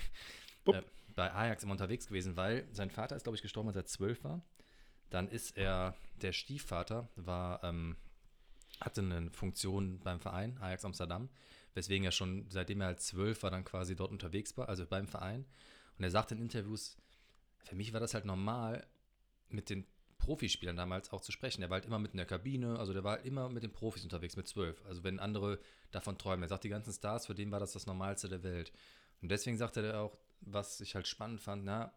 Äh, 0.67 0.81
bei 1.15 1.31
Ajax 1.31 1.63
immer 1.63 1.73
unterwegs 1.73 2.07
gewesen, 2.07 2.35
weil 2.35 2.67
sein 2.71 2.89
Vater 2.89 3.15
ist, 3.15 3.23
glaube 3.23 3.35
ich, 3.35 3.41
gestorben, 3.41 3.69
als 3.69 3.77
er 3.77 3.85
zwölf 3.85 4.23
war. 4.23 4.41
Dann 5.11 5.27
ist 5.27 5.55
er, 5.57 5.95
der 6.21 6.33
Stiefvater 6.33 7.07
war, 7.15 7.63
ähm, 7.63 7.95
hatte 8.81 9.01
eine 9.01 9.29
Funktion 9.31 9.99
beim 9.99 10.19
Verein, 10.19 10.57
Ajax 10.59 10.83
Amsterdam, 10.83 11.29
weswegen 11.73 12.05
er 12.05 12.11
schon, 12.11 12.45
seitdem 12.49 12.81
er 12.81 12.87
als 12.87 13.05
zwölf 13.05 13.43
war, 13.43 13.51
dann 13.51 13.63
quasi 13.63 13.95
dort 13.95 14.11
unterwegs 14.11 14.57
war, 14.57 14.67
also 14.67 14.85
beim 14.85 15.07
Verein. 15.07 15.45
Und 15.97 16.03
er 16.03 16.11
sagte 16.11 16.35
in 16.35 16.41
Interviews, 16.41 16.97
für 17.63 17.75
mich 17.75 17.93
war 17.93 17.99
das 17.99 18.13
halt 18.13 18.25
normal, 18.25 18.85
mit 19.49 19.69
den 19.69 19.85
Profispielern 20.17 20.75
damals 20.75 21.11
auch 21.11 21.21
zu 21.21 21.31
sprechen. 21.31 21.61
Er 21.61 21.69
war 21.69 21.75
halt 21.75 21.85
immer 21.85 21.99
mit 21.99 22.11
in 22.11 22.17
der 22.17 22.25
Kabine, 22.25 22.79
also 22.79 22.93
der 22.93 23.03
war 23.03 23.17
halt 23.17 23.25
immer 23.25 23.49
mit 23.49 23.63
den 23.63 23.71
Profis 23.71 24.03
unterwegs, 24.03 24.35
mit 24.35 24.47
zwölf. 24.47 24.83
Also 24.85 25.03
wenn 25.03 25.19
andere 25.19 25.59
davon 25.91 26.17
träumen. 26.17 26.43
Er 26.43 26.49
sagt, 26.49 26.63
die 26.63 26.69
ganzen 26.69 26.93
Stars, 26.93 27.27
für 27.27 27.35
den 27.35 27.51
war 27.51 27.59
das 27.59 27.73
das 27.73 27.85
Normalste 27.85 28.27
der 28.27 28.43
Welt. 28.43 28.71
Und 29.21 29.29
deswegen 29.29 29.57
sagte 29.57 29.85
er 29.85 30.01
auch, 30.01 30.17
was 30.41 30.81
ich 30.81 30.95
halt 30.95 31.07
spannend 31.07 31.41
fand, 31.41 31.65
na, 31.65 31.93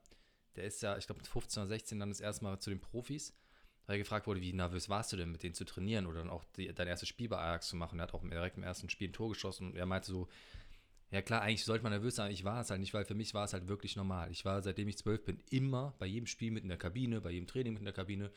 der 0.56 0.64
ist 0.64 0.82
ja, 0.82 0.96
ich 0.96 1.06
glaube, 1.06 1.20
mit 1.20 1.26
15 1.26 1.62
oder 1.62 1.68
16 1.68 2.00
dann 2.00 2.10
das 2.10 2.20
erste 2.20 2.44
Mal 2.44 2.58
zu 2.58 2.70
den 2.70 2.80
Profis, 2.80 3.34
weil 3.86 3.96
er 3.96 3.98
gefragt 3.98 4.26
wurde, 4.26 4.40
wie 4.40 4.52
nervös 4.52 4.88
warst 4.88 5.12
du 5.12 5.16
denn, 5.16 5.30
mit 5.30 5.42
denen 5.42 5.54
zu 5.54 5.64
trainieren 5.64 6.06
oder 6.06 6.18
dann 6.18 6.30
auch 6.30 6.44
die, 6.56 6.72
dein 6.72 6.88
erstes 6.88 7.08
Spiel 7.08 7.28
bei 7.28 7.38
Ajax 7.38 7.68
zu 7.68 7.76
machen. 7.76 7.98
Er 7.98 8.04
hat 8.04 8.14
auch 8.14 8.22
direkt 8.22 8.56
im 8.56 8.62
ersten 8.62 8.88
Spiel 8.88 9.08
ein 9.08 9.12
Tor 9.12 9.28
geschossen 9.30 9.70
und 9.70 9.76
er 9.76 9.86
meinte 9.86 10.08
so, 10.08 10.28
ja 11.10 11.22
klar, 11.22 11.42
eigentlich 11.42 11.64
sollte 11.64 11.82
man 11.82 11.92
nervös 11.92 12.16
sein, 12.16 12.30
ich 12.30 12.44
war 12.44 12.60
es 12.60 12.70
halt 12.70 12.80
nicht, 12.80 12.92
weil 12.92 13.04
für 13.04 13.14
mich 13.14 13.32
war 13.32 13.44
es 13.44 13.52
halt 13.52 13.66
wirklich 13.68 13.96
normal. 13.96 14.30
Ich 14.30 14.44
war, 14.44 14.62
seitdem 14.62 14.88
ich 14.88 14.98
zwölf 14.98 15.24
bin, 15.24 15.42
immer 15.50 15.94
bei 15.98 16.06
jedem 16.06 16.26
Spiel 16.26 16.50
mit 16.50 16.62
in 16.62 16.68
der 16.68 16.78
Kabine, 16.78 17.20
bei 17.20 17.30
jedem 17.30 17.46
Training 17.46 17.72
mit 17.72 17.80
in 17.80 17.86
der 17.86 17.94
Kabine. 17.94 18.30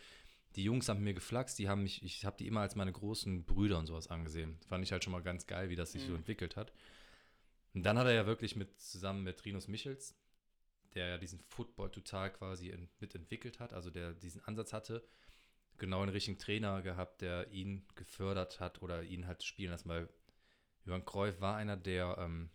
Die 0.56 0.64
Jungs 0.64 0.90
haben 0.90 1.04
mir 1.04 1.14
geflaxt, 1.14 1.60
die 1.60 1.70
haben 1.70 1.84
mich, 1.84 2.04
ich 2.04 2.26
habe 2.26 2.38
die 2.38 2.48
immer 2.48 2.62
als 2.62 2.76
meine 2.76 2.92
großen 2.92 3.46
Brüder 3.46 3.78
und 3.80 3.88
sowas 3.88 4.08
angesehen. 4.08 4.58
Fand 4.68 4.84
ich 4.84 4.92
halt 4.92 5.04
schon 5.04 5.12
mal 5.12 5.22
ganz 5.22 5.48
geil, 5.48 5.70
wie 5.70 5.76
das 5.76 5.92
sich 5.92 6.04
so 6.04 6.14
entwickelt 6.14 6.56
hat. 6.56 6.74
Und 7.74 7.84
dann 7.84 7.98
hat 7.98 8.08
er 8.08 8.14
ja 8.14 8.26
wirklich 8.26 8.56
mit, 8.56 8.80
zusammen 8.80 9.24
mit 9.24 9.44
Rinus 9.46 9.68
Michels, 9.68 10.16
der 10.94 11.08
ja 11.08 11.18
diesen 11.18 11.40
Football 11.40 11.90
total 11.92 12.32
quasi 12.32 12.70
in, 12.70 12.90
mitentwickelt 13.00 13.60
hat, 13.60 13.74
also 13.74 13.90
der 13.90 14.14
diesen 14.14 14.44
Ansatz 14.44 14.74
hatte, 14.74 15.06
genau 15.78 16.02
einen 16.02 16.12
richtigen 16.12 16.38
Trainer 16.38 16.82
gehabt, 16.82 17.22
der 17.22 17.50
ihn 17.52 17.86
gefördert 17.96 18.60
hat 18.60 18.82
oder 18.82 19.04
ihn 19.04 19.26
halt 19.26 19.44
spielen 19.44 19.72
lassen, 19.72 19.90
weil 19.90 20.10
Johann 20.86 21.06
Cruyff 21.06 21.40
war 21.40 21.56
einer, 21.56 21.78
der 21.78 22.18
ähm, 22.20 22.50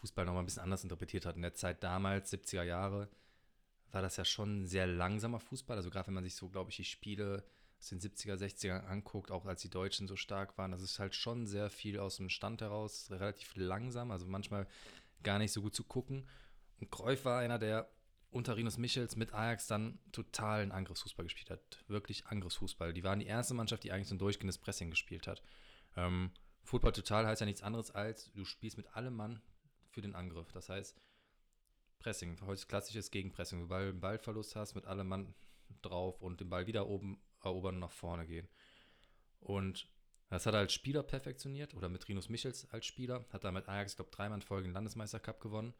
Fußball 0.00 0.24
nochmal 0.24 0.42
ein 0.42 0.46
bisschen 0.46 0.62
anders 0.62 0.82
interpretiert 0.82 1.26
hat. 1.26 1.36
In 1.36 1.42
der 1.42 1.54
Zeit 1.54 1.82
damals, 1.82 2.32
70er 2.32 2.62
Jahre, 2.62 3.08
war 3.92 4.02
das 4.02 4.16
ja 4.16 4.24
schon 4.24 4.66
sehr 4.66 4.86
langsamer 4.86 5.40
Fußball. 5.40 5.76
Also 5.76 5.90
gerade 5.90 6.08
wenn 6.08 6.14
man 6.14 6.24
sich 6.24 6.34
so, 6.34 6.48
glaube 6.48 6.70
ich, 6.70 6.76
die 6.76 6.84
Spiele 6.84 7.44
aus 7.78 7.88
den 7.88 8.00
70er, 8.00 8.34
60er 8.34 8.86
anguckt, 8.86 9.30
auch 9.30 9.46
als 9.46 9.62
die 9.62 9.70
Deutschen 9.70 10.06
so 10.06 10.16
stark 10.16 10.58
waren, 10.58 10.70
das 10.70 10.82
ist 10.82 10.98
halt 10.98 11.14
schon 11.14 11.46
sehr 11.46 11.70
viel 11.70 11.98
aus 11.98 12.16
dem 12.16 12.28
Stand 12.28 12.60
heraus, 12.60 13.10
relativ 13.10 13.56
langsam, 13.56 14.10
also 14.10 14.26
manchmal 14.26 14.66
gar 15.22 15.38
nicht 15.38 15.52
so 15.52 15.62
gut 15.62 15.74
zu 15.74 15.84
gucken. 15.84 16.28
Und 16.78 16.90
Cruyff 16.90 17.24
war 17.24 17.40
einer, 17.40 17.58
der 17.58 17.90
unter 18.30 18.56
Rinus 18.56 18.78
Michels 18.78 19.16
mit 19.16 19.34
Ajax 19.34 19.66
dann 19.66 19.98
totalen 20.12 20.72
Angriffsfußball 20.72 21.24
gespielt 21.24 21.50
hat. 21.50 21.84
Wirklich 21.88 22.26
Angriffsfußball. 22.26 22.92
Die 22.92 23.02
waren 23.02 23.18
die 23.18 23.26
erste 23.26 23.54
Mannschaft, 23.54 23.82
die 23.82 23.92
eigentlich 23.92 24.08
so 24.08 24.14
ein 24.14 24.18
durchgehendes 24.18 24.58
Pressing 24.58 24.90
gespielt 24.90 25.26
hat. 25.26 25.42
Ähm, 25.96 26.30
Football 26.62 26.92
total 26.92 27.26
heißt 27.26 27.40
ja 27.40 27.46
nichts 27.46 27.62
anderes 27.62 27.90
als, 27.90 28.30
du 28.32 28.44
spielst 28.44 28.76
mit 28.76 28.94
allem 28.94 29.16
Mann 29.16 29.40
für 29.90 30.00
den 30.00 30.14
Angriff. 30.14 30.50
Das 30.52 30.68
heißt, 30.68 31.00
Pressing, 31.98 32.40
heute 32.46 32.66
klassisches 32.66 33.10
Gegenpressing, 33.10 33.68
weil 33.68 33.84
du 33.84 33.90
einen 33.90 34.00
Ballverlust 34.00 34.56
hast, 34.56 34.74
mit 34.74 34.86
allem 34.86 35.08
Mann 35.08 35.34
drauf 35.82 36.20
und 36.22 36.40
den 36.40 36.48
Ball 36.48 36.66
wieder 36.66 36.88
oben 36.88 37.20
erobern 37.42 37.74
und 37.74 37.80
nach 37.80 37.92
vorne 37.92 38.26
gehen. 38.26 38.48
Und 39.40 39.88
das 40.30 40.46
hat 40.46 40.54
er 40.54 40.60
als 40.60 40.72
Spieler 40.72 41.02
perfektioniert 41.02 41.74
oder 41.74 41.88
mit 41.88 42.08
Rinus 42.08 42.28
Michels 42.28 42.70
als 42.70 42.86
Spieler, 42.86 43.26
hat 43.30 43.44
er 43.44 43.52
mit 43.52 43.68
Ajax, 43.68 43.92
ich 43.92 43.96
glaube, 43.96 44.10
dreimal 44.12 44.38
in 44.38 44.42
Folge 44.42 44.68
den 44.68 44.74
Landesmeistercup 44.74 45.40
gewonnen. 45.40 45.74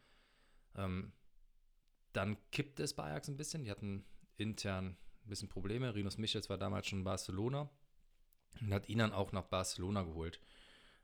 Ähm, 0.74 1.12
dann 2.12 2.36
kippte 2.50 2.82
es 2.82 2.94
bei 2.94 3.04
Ajax 3.04 3.28
ein 3.28 3.36
bisschen, 3.36 3.64
die 3.64 3.70
hatten 3.70 4.04
intern 4.36 4.96
ein 5.24 5.28
bisschen 5.28 5.48
Probleme. 5.48 5.94
Rinus 5.94 6.18
Michels 6.18 6.50
war 6.50 6.58
damals 6.58 6.88
schon 6.88 7.00
in 7.00 7.04
Barcelona 7.04 7.70
und 8.60 8.74
hat 8.74 8.88
ihn 8.88 8.98
dann 8.98 9.12
auch 9.12 9.32
nach 9.32 9.44
Barcelona 9.44 10.02
geholt. 10.02 10.40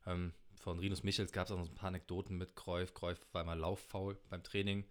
Ähm, 0.06 0.34
von 0.58 0.78
Rinus 0.78 1.02
Michels 1.02 1.32
gab 1.32 1.46
es 1.46 1.52
auch 1.52 1.58
noch 1.58 1.68
ein 1.68 1.74
paar 1.74 1.88
Anekdoten 1.88 2.36
mit 2.36 2.56
Cruyff. 2.56 2.94
Cruyff 2.94 3.20
war 3.32 3.42
immer 3.42 3.56
lauffaul 3.56 4.18
beim 4.28 4.42
Training 4.42 4.84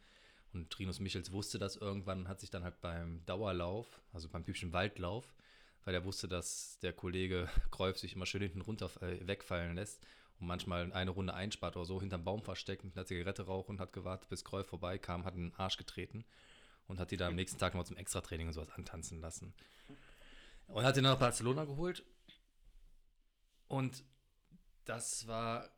und 0.54 0.80
Rinus 0.80 1.00
Michels 1.00 1.32
wusste 1.32 1.60
das 1.60 1.76
irgendwann 1.76 2.20
und 2.20 2.28
hat 2.28 2.40
sich 2.40 2.50
dann 2.50 2.64
halt 2.64 2.80
beim 2.82 3.26
Dauerlauf, 3.26 4.02
also 4.14 4.30
beim 4.30 4.46
typischen 4.46 4.74
Waldlauf, 4.74 5.36
weil 5.84 5.94
er 5.94 6.06
wusste, 6.06 6.28
dass 6.28 6.80
der 6.80 6.94
Kollege 6.94 7.50
Cruyff 7.72 7.98
sich 7.98 8.16
immer 8.16 8.26
schön 8.26 8.42
hinten 8.42 8.62
runter 8.62 8.90
äh, 9.02 9.28
wegfallen 9.28 9.76
lässt 9.76 10.06
und 10.40 10.48
manchmal 10.48 10.92
eine 10.94 11.12
Runde 11.12 11.34
einspart 11.34 11.76
oder 11.76 11.86
so, 11.86 12.00
hinterm 12.00 12.24
Baum 12.24 12.42
versteckt 12.42 12.84
mit 12.84 12.96
einer 12.96 13.06
Zigarette 13.06 13.46
rauchen 13.46 13.72
und 13.72 13.80
hat 13.80 13.94
gewartet, 13.94 14.30
bis 14.30 14.46
Cruyff 14.46 14.68
vorbeikam, 14.68 15.26
hat 15.26 15.36
in 15.36 15.50
den 15.50 15.56
Arsch 15.56 15.78
getreten 15.78 16.26
und 16.88 17.00
hat 17.00 17.12
die 17.12 17.18
dann 17.18 17.30
am 17.30 17.36
nächsten 17.36 17.60
Tag 17.60 17.76
noch 17.76 17.84
zum 17.84 17.98
Extratraining 17.98 18.48
und 18.48 18.54
sowas 18.54 18.72
antanzen 18.72 19.20
lassen. 19.20 19.54
Und 20.68 20.84
hat 20.84 20.98
ihn 20.98 21.04
nach 21.04 21.20
Barcelona 21.20 21.66
geholt 21.66 22.04
und 23.68 24.04
das 24.86 25.28
war 25.28 25.70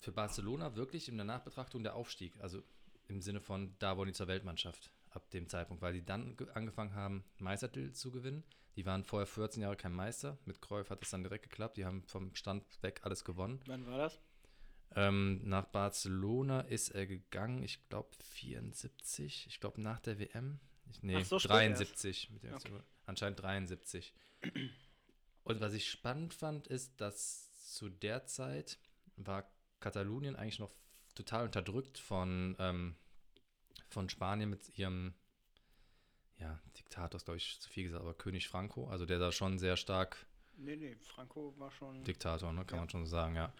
für 0.00 0.12
Barcelona 0.12 0.76
wirklich 0.76 1.08
in 1.08 1.16
der 1.16 1.24
Nachbetrachtung 1.24 1.82
der 1.82 1.94
Aufstieg. 1.94 2.38
Also 2.40 2.62
im 3.08 3.20
Sinne 3.20 3.40
von, 3.40 3.74
da 3.78 3.96
wollen 3.96 4.08
die 4.08 4.12
zur 4.14 4.28
Weltmannschaft 4.28 4.90
ab 5.10 5.30
dem 5.30 5.48
Zeitpunkt, 5.48 5.82
weil 5.82 5.92
die 5.94 6.04
dann 6.04 6.36
ge- 6.36 6.48
angefangen 6.54 6.94
haben, 6.94 7.24
Meistertitel 7.38 7.92
zu 7.92 8.10
gewinnen. 8.10 8.42
Die 8.76 8.84
waren 8.86 9.04
vorher 9.04 9.26
14 9.26 9.62
Jahre 9.62 9.76
kein 9.76 9.92
Meister. 9.92 10.36
Mit 10.46 10.60
Cruyff 10.60 10.90
hat 10.90 11.02
es 11.04 11.10
dann 11.10 11.22
direkt 11.22 11.44
geklappt. 11.48 11.76
Die 11.76 11.84
haben 11.84 12.02
vom 12.04 12.34
Stand 12.34 12.64
weg 12.82 13.00
alles 13.04 13.24
gewonnen. 13.24 13.60
Wann 13.66 13.86
war 13.86 13.98
das? 13.98 14.18
Ähm, 14.96 15.40
nach 15.44 15.64
Barcelona 15.66 16.60
ist 16.62 16.90
er 16.90 17.06
gegangen, 17.06 17.62
ich 17.62 17.88
glaube 17.88 18.10
74, 18.22 19.46
ich 19.48 19.60
glaube 19.60 19.80
nach 19.80 20.00
der 20.00 20.18
WM. 20.18 20.60
Ich, 20.90 21.02
nee, 21.02 21.22
so 21.22 21.38
spät 21.38 21.50
73. 21.52 22.30
Mit 22.30 22.42
der 22.44 22.54
Okay. 22.56 22.80
Anscheinend 23.06 23.40
73. 23.40 24.12
Und 25.44 25.60
was 25.60 25.72
ich 25.74 25.90
spannend 25.90 26.32
fand, 26.34 26.66
ist, 26.68 27.00
dass 27.00 27.50
zu 27.74 27.88
der 27.88 28.26
Zeit 28.26 28.78
war 29.16 29.50
Katalonien 29.80 30.36
eigentlich 30.36 30.58
noch 30.58 30.72
total 31.14 31.44
unterdrückt 31.44 31.98
von, 31.98 32.56
ähm, 32.58 32.96
von 33.88 34.08
Spanien 34.08 34.50
mit 34.50 34.76
ihrem, 34.78 35.14
ja, 36.38 36.60
Diktator 36.76 37.16
ist, 37.16 37.24
glaube 37.24 37.36
ich, 37.36 37.60
zu 37.60 37.68
viel 37.68 37.84
gesagt, 37.84 38.02
aber 38.02 38.14
König 38.14 38.48
Franco, 38.48 38.88
also 38.88 39.06
der 39.06 39.18
da 39.18 39.32
schon 39.32 39.58
sehr 39.58 39.76
stark 39.76 40.26
Nee, 40.56 40.76
nee, 40.76 40.96
Franco 41.00 41.52
war 41.58 41.70
schon. 41.70 42.04
Diktator, 42.04 42.52
ne? 42.52 42.64
kann 42.64 42.76
Ja. 42.76 42.82
man 42.82 42.88
schon 42.90 43.04
so 43.04 43.10
sagen, 43.10 43.34
ja. 43.34 43.52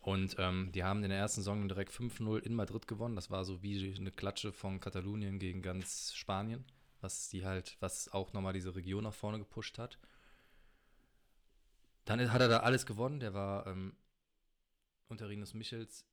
Und 0.00 0.36
ähm, 0.38 0.72
die 0.72 0.82
haben 0.82 1.02
in 1.04 1.10
der 1.10 1.18
ersten 1.18 1.42
Saison 1.42 1.68
direkt 1.68 1.92
5-0 1.92 2.38
in 2.38 2.54
Madrid 2.54 2.88
gewonnen. 2.88 3.14
Das 3.16 3.30
war 3.30 3.44
so 3.44 3.62
wie 3.62 3.94
eine 3.94 4.10
Klatsche 4.10 4.52
von 4.52 4.80
Katalonien 4.80 5.38
gegen 5.38 5.60
ganz 5.60 6.14
Spanien, 6.14 6.64
was 7.02 7.28
die 7.28 7.44
halt, 7.44 7.76
was 7.80 8.10
auch 8.12 8.32
nochmal 8.32 8.54
diese 8.54 8.74
Region 8.74 9.04
nach 9.04 9.12
vorne 9.12 9.38
gepusht 9.38 9.76
hat. 9.78 9.98
Dann 12.10 12.32
hat 12.32 12.40
er 12.40 12.48
da 12.48 12.60
alles 12.60 12.86
gewonnen. 12.86 13.20
Der 13.20 13.34
war 13.34 13.66
ähm, 13.66 13.96
unter 15.08 15.28
Rinus 15.28 15.54
Michels 15.54 16.04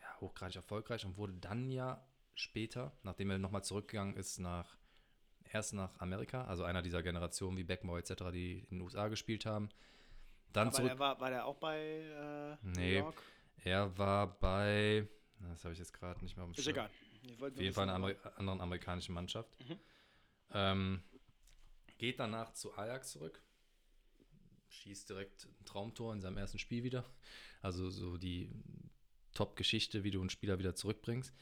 ja, 0.00 0.20
hochgradig 0.20 0.56
erfolgreich 0.56 1.06
und 1.06 1.16
wurde 1.16 1.32
dann 1.34 1.70
ja 1.70 2.06
später, 2.34 2.92
nachdem 3.02 3.30
er 3.30 3.38
nochmal 3.38 3.64
zurückgegangen 3.64 4.14
ist 4.14 4.38
nach 4.38 4.76
erst 5.52 5.72
nach 5.74 5.98
Amerika, 6.00 6.44
also 6.44 6.64
einer 6.64 6.82
dieser 6.82 7.02
Generationen 7.02 7.56
wie 7.56 7.64
Beckenbauer 7.64 7.98
etc., 7.98 8.24
die 8.32 8.66
in 8.70 8.78
den 8.78 8.80
USA 8.82 9.08
gespielt 9.08 9.46
haben, 9.46 9.70
dann 10.52 10.68
Aber 10.68 10.76
zurück. 10.76 10.90
der 10.90 10.98
war, 10.98 11.20
war 11.20 11.30
der 11.30 11.46
auch 11.46 11.56
bei 11.56 11.78
äh, 11.78 12.56
Nee. 12.62 12.98
New 12.98 13.04
York? 13.04 13.22
Er 13.64 13.96
war 13.96 14.38
bei, 14.38 15.08
das 15.50 15.64
habe 15.64 15.72
ich 15.72 15.78
jetzt 15.78 15.94
gerade 15.94 16.20
nicht 16.22 16.36
mehr 16.36 16.44
auf 16.44 16.52
dem 16.52 16.58
Ist 16.58 16.66
egal. 16.66 16.90
Auf 17.40 17.56
jeden 17.56 17.72
Fall 17.74 17.84
einer 17.84 17.94
Ameri 17.94 18.16
anderen 18.36 18.60
amerikanischen 18.60 19.14
Mannschaft. 19.14 19.56
Mhm. 19.60 19.78
Ähm, 20.52 21.02
geht 21.96 22.20
danach 22.20 22.52
zu 22.52 22.76
Ajax 22.76 23.12
zurück. 23.12 23.40
Schießt 24.68 25.08
direkt 25.08 25.46
ein 25.60 25.64
Traumtor 25.64 26.12
in 26.12 26.20
seinem 26.20 26.38
ersten 26.38 26.58
Spiel 26.58 26.82
wieder. 26.82 27.04
Also 27.62 27.90
so 27.90 28.16
die 28.16 28.50
Top-Geschichte, 29.34 30.04
wie 30.04 30.10
du 30.10 30.20
einen 30.20 30.30
Spieler 30.30 30.58
wieder 30.58 30.74
zurückbringst. 30.74 31.32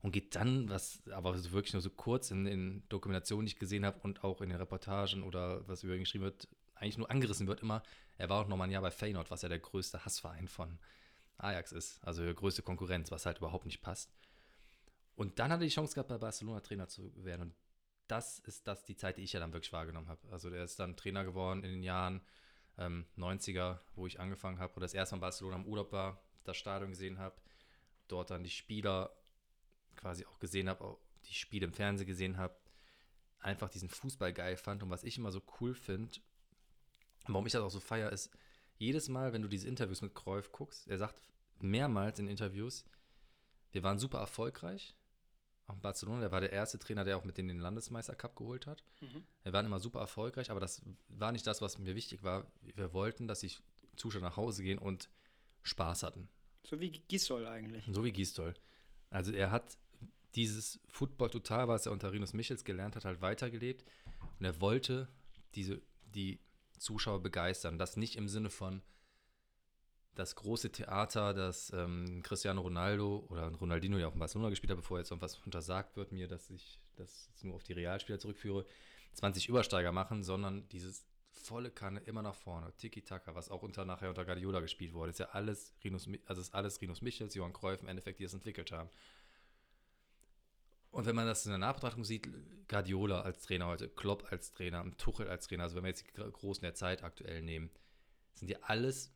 Und 0.00 0.12
geht 0.12 0.36
dann, 0.36 0.68
was 0.68 1.02
aber 1.10 1.34
wirklich 1.50 1.72
nur 1.72 1.82
so 1.82 1.90
kurz 1.90 2.30
in 2.30 2.44
den 2.44 2.88
Dokumentationen, 2.88 3.46
die 3.46 3.52
ich 3.52 3.58
gesehen 3.58 3.84
habe 3.84 3.98
und 4.02 4.22
auch 4.22 4.40
in 4.40 4.50
den 4.50 4.58
Reportagen 4.58 5.24
oder 5.24 5.66
was 5.66 5.82
über 5.82 5.94
ihn 5.94 6.00
geschrieben 6.00 6.24
wird, 6.24 6.46
eigentlich 6.76 6.98
nur 6.98 7.10
angerissen 7.10 7.48
wird 7.48 7.62
immer, 7.62 7.82
er 8.16 8.28
war 8.28 8.42
auch 8.42 8.48
noch 8.48 8.56
mal 8.56 8.64
ein 8.64 8.70
Jahr 8.70 8.82
bei 8.82 8.92
Feyenoord, 8.92 9.30
was 9.30 9.42
ja 9.42 9.48
der 9.48 9.58
größte 9.58 10.04
Hassverein 10.04 10.46
von 10.46 10.78
Ajax 11.38 11.72
ist. 11.72 12.04
Also 12.04 12.24
die 12.24 12.34
größte 12.34 12.62
Konkurrenz, 12.62 13.10
was 13.10 13.26
halt 13.26 13.38
überhaupt 13.38 13.66
nicht 13.66 13.80
passt. 13.80 14.12
Und 15.16 15.38
dann 15.40 15.50
hat 15.50 15.60
er 15.60 15.64
die 15.64 15.74
Chance 15.74 15.94
gehabt, 15.94 16.08
bei 16.08 16.18
Barcelona 16.18 16.60
Trainer 16.60 16.86
zu 16.86 17.12
werden. 17.24 17.42
Und 17.42 17.54
das 18.06 18.38
ist 18.40 18.66
das 18.68 18.84
die 18.84 18.96
Zeit, 18.96 19.18
die 19.18 19.22
ich 19.22 19.32
ja 19.32 19.40
dann 19.40 19.52
wirklich 19.52 19.72
wahrgenommen 19.72 20.08
habe. 20.08 20.20
Also 20.30 20.50
der 20.50 20.64
ist 20.64 20.78
dann 20.78 20.96
Trainer 20.96 21.24
geworden 21.24 21.64
in 21.64 21.72
den 21.72 21.82
Jahren 21.82 22.20
ähm, 22.78 23.06
90er, 23.16 23.80
wo 23.94 24.06
ich 24.06 24.20
angefangen 24.20 24.58
habe, 24.58 24.72
oder 24.74 24.84
das 24.84 24.94
erste 24.94 25.14
Mal 25.14 25.18
in 25.18 25.20
Barcelona 25.22 25.56
im 25.56 25.66
Urlaub 25.66 25.92
war, 25.92 26.22
das 26.44 26.56
Stadion 26.56 26.90
gesehen 26.90 27.18
habe, 27.18 27.36
dort 28.06 28.30
dann 28.30 28.44
die 28.44 28.50
Spieler 28.50 29.14
quasi 29.96 30.24
auch 30.24 30.38
gesehen 30.38 30.68
habe, 30.68 30.96
die 31.26 31.34
Spiele 31.34 31.66
im 31.66 31.72
Fernsehen 31.72 32.06
gesehen 32.06 32.38
habe, 32.38 32.56
einfach 33.40 33.68
diesen 33.68 33.88
Fußball 33.88 34.32
geil 34.32 34.56
fand. 34.56 34.82
Und 34.82 34.90
was 34.90 35.04
ich 35.04 35.18
immer 35.18 35.32
so 35.32 35.42
cool 35.60 35.74
finde, 35.74 36.12
warum 37.26 37.46
ich 37.46 37.52
das 37.52 37.62
auch 37.62 37.70
so 37.70 37.80
feier, 37.80 38.10
ist, 38.10 38.30
jedes 38.76 39.08
Mal, 39.08 39.32
wenn 39.32 39.42
du 39.42 39.48
diese 39.48 39.68
Interviews 39.68 40.02
mit 40.02 40.14
Cruyff 40.14 40.52
guckst, 40.52 40.86
er 40.86 40.98
sagt 40.98 41.28
mehrmals 41.60 42.18
in 42.18 42.28
Interviews, 42.28 42.84
wir 43.72 43.82
waren 43.82 43.98
super 43.98 44.18
erfolgreich. 44.18 44.94
Auch 45.68 45.74
in 45.74 45.80
Barcelona, 45.80 46.20
der 46.20 46.32
war 46.32 46.40
der 46.40 46.52
erste 46.52 46.78
Trainer, 46.78 47.04
der 47.04 47.16
auch 47.16 47.24
mit 47.24 47.38
denen 47.38 47.48
den 47.48 47.60
Landesmeister 47.60 48.14
Cup 48.14 48.34
geholt 48.34 48.66
hat. 48.66 48.82
Mhm. 49.00 49.22
Wir 49.42 49.52
waren 49.52 49.66
immer 49.66 49.78
super 49.78 50.00
erfolgreich, 50.00 50.50
aber 50.50 50.60
das 50.60 50.82
war 51.08 51.30
nicht 51.30 51.46
das, 51.46 51.60
was 51.62 51.78
mir 51.78 51.94
wichtig 51.94 52.22
war. 52.22 52.50
Wir 52.74 52.92
wollten, 52.92 53.28
dass 53.28 53.40
die 53.40 53.52
Zuschauer 53.94 54.22
nach 54.22 54.36
Hause 54.36 54.62
gehen 54.62 54.78
und 54.78 55.10
Spaß 55.62 56.02
hatten. 56.02 56.28
So 56.64 56.80
wie 56.80 56.90
Gisol 56.90 57.46
eigentlich. 57.46 57.84
So 57.90 58.02
wie 58.02 58.12
Gistol. 58.12 58.54
Also 59.10 59.32
er 59.32 59.50
hat 59.50 59.78
dieses 60.34 60.80
Football 60.88 61.30
total, 61.30 61.68
was 61.68 61.86
er 61.86 61.92
unter 61.92 62.12
Rinus 62.12 62.32
Michels 62.32 62.64
gelernt 62.64 62.96
hat, 62.96 63.04
halt 63.04 63.20
weitergelebt. 63.20 63.84
Und 64.38 64.44
er 64.44 64.60
wollte 64.60 65.08
diese, 65.54 65.80
die 66.14 66.40
Zuschauer 66.78 67.22
begeistern. 67.22 67.78
Das 67.78 67.96
nicht 67.96 68.16
im 68.16 68.28
Sinne 68.28 68.50
von 68.50 68.82
das 70.18 70.34
große 70.34 70.72
Theater, 70.72 71.32
das 71.32 71.72
ähm, 71.72 72.22
Cristiano 72.24 72.60
Ronaldo 72.60 73.24
oder 73.28 73.48
Ronaldinho 73.54 73.98
ja 73.98 74.08
auch 74.08 74.14
in 74.14 74.18
Barcelona 74.18 74.50
gespielt 74.50 74.70
hat, 74.72 74.76
bevor 74.76 74.98
jetzt 74.98 75.12
irgendwas 75.12 75.38
untersagt 75.38 75.96
wird 75.96 76.10
mir, 76.10 76.26
dass 76.26 76.50
ich 76.50 76.80
das 76.96 77.30
nur 77.42 77.54
auf 77.54 77.62
die 77.62 77.72
Realspieler 77.72 78.18
zurückführe, 78.18 78.66
20 79.14 79.48
Übersteiger 79.48 79.92
machen, 79.92 80.24
sondern 80.24 80.68
dieses 80.70 81.06
volle 81.30 81.70
Kanne 81.70 82.00
immer 82.00 82.22
nach 82.22 82.34
vorne, 82.34 82.74
Tiki-Taka, 82.76 83.36
was 83.36 83.48
auch 83.48 83.62
unter 83.62 83.84
nachher 83.84 84.08
unter 84.08 84.24
Guardiola 84.24 84.58
gespielt 84.58 84.92
wurde, 84.92 85.10
ist 85.10 85.20
ja 85.20 85.28
alles 85.30 85.72
Rinus, 85.84 86.08
also 86.26 86.40
ist 86.40 86.52
alles 86.52 86.80
Rinus 86.80 87.00
Michels, 87.00 87.34
Johann 87.36 87.52
Cruyff 87.52 87.80
im 87.82 87.88
Endeffekt, 87.88 88.18
die 88.18 88.24
das 88.24 88.34
entwickelt 88.34 88.72
haben. 88.72 88.90
Und 90.90 91.06
wenn 91.06 91.14
man 91.14 91.26
das 91.26 91.46
in 91.46 91.50
der 91.50 91.58
Nachbetrachtung 91.58 92.02
sieht, 92.02 92.28
Guardiola 92.66 93.20
als 93.20 93.42
Trainer 93.42 93.68
heute, 93.68 93.88
Klopp 93.88 94.32
als 94.32 94.50
Trainer, 94.50 94.84
Tuchel 94.96 95.28
als 95.28 95.46
Trainer, 95.46 95.62
also 95.62 95.76
wenn 95.76 95.84
wir 95.84 95.90
jetzt 95.90 96.04
die 96.08 96.12
Gro- 96.12 96.28
Großen 96.30 96.62
der 96.62 96.74
Zeit 96.74 97.04
aktuell 97.04 97.40
nehmen, 97.42 97.70
sind 98.34 98.50
ja 98.50 98.58
alles 98.62 99.12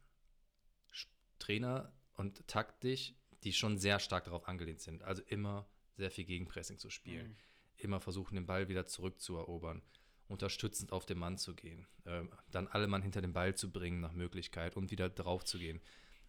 Trainer 1.42 1.92
und 2.14 2.46
taktisch, 2.46 3.14
die 3.42 3.52
schon 3.52 3.76
sehr 3.78 3.98
stark 3.98 4.24
darauf 4.24 4.46
angelehnt 4.46 4.80
sind. 4.80 5.02
Also 5.02 5.22
immer 5.26 5.66
sehr 5.96 6.10
viel 6.10 6.24
Gegenpressing 6.24 6.78
zu 6.78 6.88
spielen, 6.90 7.30
Mhm. 7.30 7.36
immer 7.78 8.00
versuchen, 8.00 8.36
den 8.36 8.46
Ball 8.46 8.68
wieder 8.68 8.86
zurückzuerobern, 8.86 9.82
unterstützend 10.28 10.92
auf 10.92 11.04
den 11.04 11.18
Mann 11.18 11.36
zu 11.38 11.54
gehen, 11.54 11.86
ähm, 12.06 12.30
dann 12.50 12.68
alle 12.68 12.86
Mann 12.86 13.02
hinter 13.02 13.20
den 13.20 13.32
Ball 13.32 13.54
zu 13.56 13.70
bringen 13.72 14.00
nach 14.00 14.12
Möglichkeit 14.12 14.76
und 14.76 14.90
wieder 14.90 15.10
drauf 15.10 15.44
zu 15.44 15.58
gehen. 15.58 15.80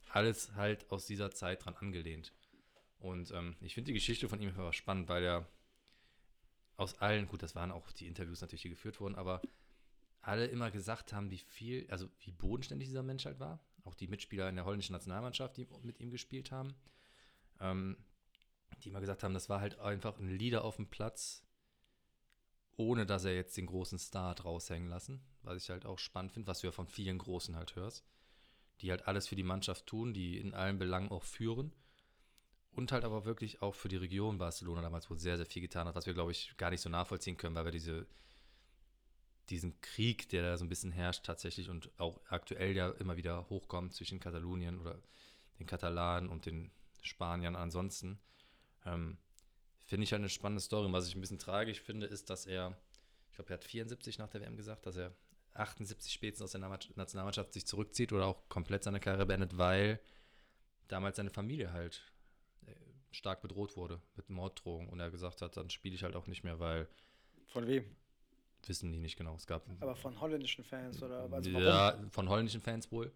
Alles 0.09 0.53
halt 0.55 0.89
aus 0.91 1.05
dieser 1.05 1.31
Zeit 1.31 1.63
dran 1.63 1.75
angelehnt. 1.75 2.33
Und 2.99 3.31
ähm, 3.31 3.55
ich 3.61 3.73
finde 3.75 3.87
die 3.87 3.93
Geschichte 3.93 4.27
von 4.27 4.41
ihm 4.41 4.49
einfach 4.49 4.73
spannend, 4.73 5.07
weil 5.09 5.23
er 5.23 5.47
aus 6.75 6.97
allen, 6.99 7.27
gut, 7.27 7.43
das 7.43 7.55
waren 7.55 7.71
auch 7.71 7.91
die 7.91 8.07
Interviews 8.07 8.41
natürlich, 8.41 8.63
die 8.63 8.69
geführt 8.69 8.99
wurden, 8.99 9.15
aber 9.15 9.41
alle 10.21 10.47
immer 10.47 10.71
gesagt 10.71 11.13
haben, 11.13 11.29
wie 11.29 11.37
viel, 11.37 11.85
also 11.89 12.09
wie 12.21 12.31
bodenständig 12.31 12.87
dieser 12.87 13.03
Mensch 13.03 13.25
halt 13.25 13.39
war. 13.39 13.59
Auch 13.83 13.95
die 13.95 14.07
Mitspieler 14.07 14.49
in 14.49 14.55
der 14.55 14.65
holländischen 14.65 14.93
Nationalmannschaft, 14.93 15.57
die 15.57 15.67
mit 15.83 15.99
ihm 15.99 16.11
gespielt 16.11 16.51
haben. 16.51 16.73
Ähm, 17.59 17.97
die 18.83 18.89
immer 18.89 19.01
gesagt 19.01 19.23
haben, 19.23 19.33
das 19.33 19.49
war 19.49 19.61
halt 19.61 19.79
einfach 19.79 20.19
ein 20.19 20.29
Leader 20.29 20.63
auf 20.63 20.77
dem 20.77 20.87
Platz, 20.87 21.43
ohne 22.75 23.05
dass 23.05 23.25
er 23.25 23.35
jetzt 23.35 23.55
den 23.55 23.67
großen 23.67 23.99
Star 23.99 24.39
raushängen 24.39 24.89
lassen. 24.89 25.21
Was 25.43 25.61
ich 25.61 25.69
halt 25.69 25.85
auch 25.85 25.99
spannend 25.99 26.31
finde, 26.31 26.47
was 26.47 26.61
du 26.61 26.67
ja 26.67 26.71
von 26.71 26.87
vielen 26.87 27.17
Großen 27.17 27.55
halt 27.55 27.75
hörst. 27.75 28.05
Die 28.81 28.89
halt 28.89 29.07
alles 29.07 29.27
für 29.27 29.35
die 29.35 29.43
Mannschaft 29.43 29.85
tun, 29.85 30.13
die 30.13 30.37
in 30.37 30.53
allen 30.53 30.79
Belangen 30.79 31.11
auch 31.11 31.23
führen. 31.23 31.73
Und 32.71 32.91
halt 32.91 33.03
aber 33.03 33.25
wirklich 33.25 33.61
auch 33.61 33.75
für 33.75 33.87
die 33.87 33.97
Region 33.97 34.39
Barcelona 34.39 34.81
damals 34.81 35.09
wohl 35.09 35.19
sehr, 35.19 35.37
sehr 35.37 35.45
viel 35.45 35.61
getan 35.61 35.87
hat, 35.87 35.95
was 35.95 36.07
wir, 36.07 36.15
glaube 36.15 36.31
ich, 36.31 36.57
gar 36.57 36.71
nicht 36.71 36.81
so 36.81 36.89
nachvollziehen 36.89 37.37
können, 37.37 37.53
weil 37.53 37.65
wir 37.65 37.71
diese, 37.71 38.07
diesen 39.49 39.79
Krieg, 39.81 40.29
der 40.29 40.43
da 40.43 40.57
so 40.57 40.65
ein 40.65 40.69
bisschen 40.69 40.91
herrscht 40.91 41.25
tatsächlich 41.25 41.69
und 41.69 41.91
auch 41.99 42.19
aktuell 42.29 42.75
ja 42.75 42.89
immer 42.91 43.17
wieder 43.17 43.49
hochkommt 43.49 43.93
zwischen 43.93 44.19
Katalonien 44.19 44.79
oder 44.79 45.01
den 45.59 45.67
Katalanen 45.67 46.29
und 46.29 46.45
den 46.45 46.71
Spaniern 47.01 47.55
ansonsten, 47.55 48.19
ähm, 48.85 49.17
finde 49.85 50.05
ich 50.05 50.11
halt 50.11 50.21
eine 50.21 50.29
spannende 50.29 50.61
Story. 50.61 50.85
Und 50.85 50.93
was 50.93 51.07
ich 51.07 51.15
ein 51.15 51.21
bisschen 51.21 51.39
tragisch 51.39 51.81
finde, 51.81 52.07
ist, 52.07 52.29
dass 52.29 52.45
er, 52.45 52.77
ich 53.29 53.35
glaube, 53.35 53.51
er 53.51 53.55
hat 53.55 53.65
74 53.65 54.17
nach 54.17 54.29
der 54.29 54.41
WM 54.41 54.55
gesagt, 54.55 54.85
dass 54.85 54.95
er 54.95 55.13
78 55.53 56.11
spätestens 56.11 56.45
aus 56.45 56.51
der 56.51 56.61
Nationalmannschaft 56.95 57.53
sich 57.53 57.67
zurückzieht 57.67 58.11
oder 58.11 58.25
auch 58.25 58.49
komplett 58.49 58.83
seine 58.83 58.99
Karriere 58.99 59.25
beendet, 59.25 59.57
weil 59.57 59.99
damals 60.87 61.17
seine 61.17 61.29
Familie 61.29 61.71
halt 61.73 62.11
äh, 62.65 62.71
stark 63.11 63.41
bedroht 63.41 63.77
wurde 63.77 64.01
mit 64.15 64.29
Morddrohungen 64.29 64.89
und 64.89 64.99
er 64.99 65.11
gesagt 65.11 65.41
hat, 65.41 65.57
dann 65.57 65.69
spiele 65.69 65.95
ich 65.95 66.03
halt 66.03 66.15
auch 66.15 66.27
nicht 66.27 66.43
mehr, 66.43 66.59
weil 66.59 66.87
Von 67.47 67.67
wem? 67.67 67.85
Wissen 68.69 68.91
die 68.91 68.99
nicht 68.99 69.17
genau. 69.17 69.35
Es 69.35 69.45
gab 69.47 69.63
Aber 69.81 69.95
von 69.95 70.19
holländischen 70.19 70.63
Fans 70.63 71.01
oder 71.03 71.29
was? 71.31 71.45
warum? 71.51 71.63
ja, 71.63 71.97
von 72.11 72.29
holländischen 72.29 72.61
Fans 72.61 72.91
wohl. 72.91 73.11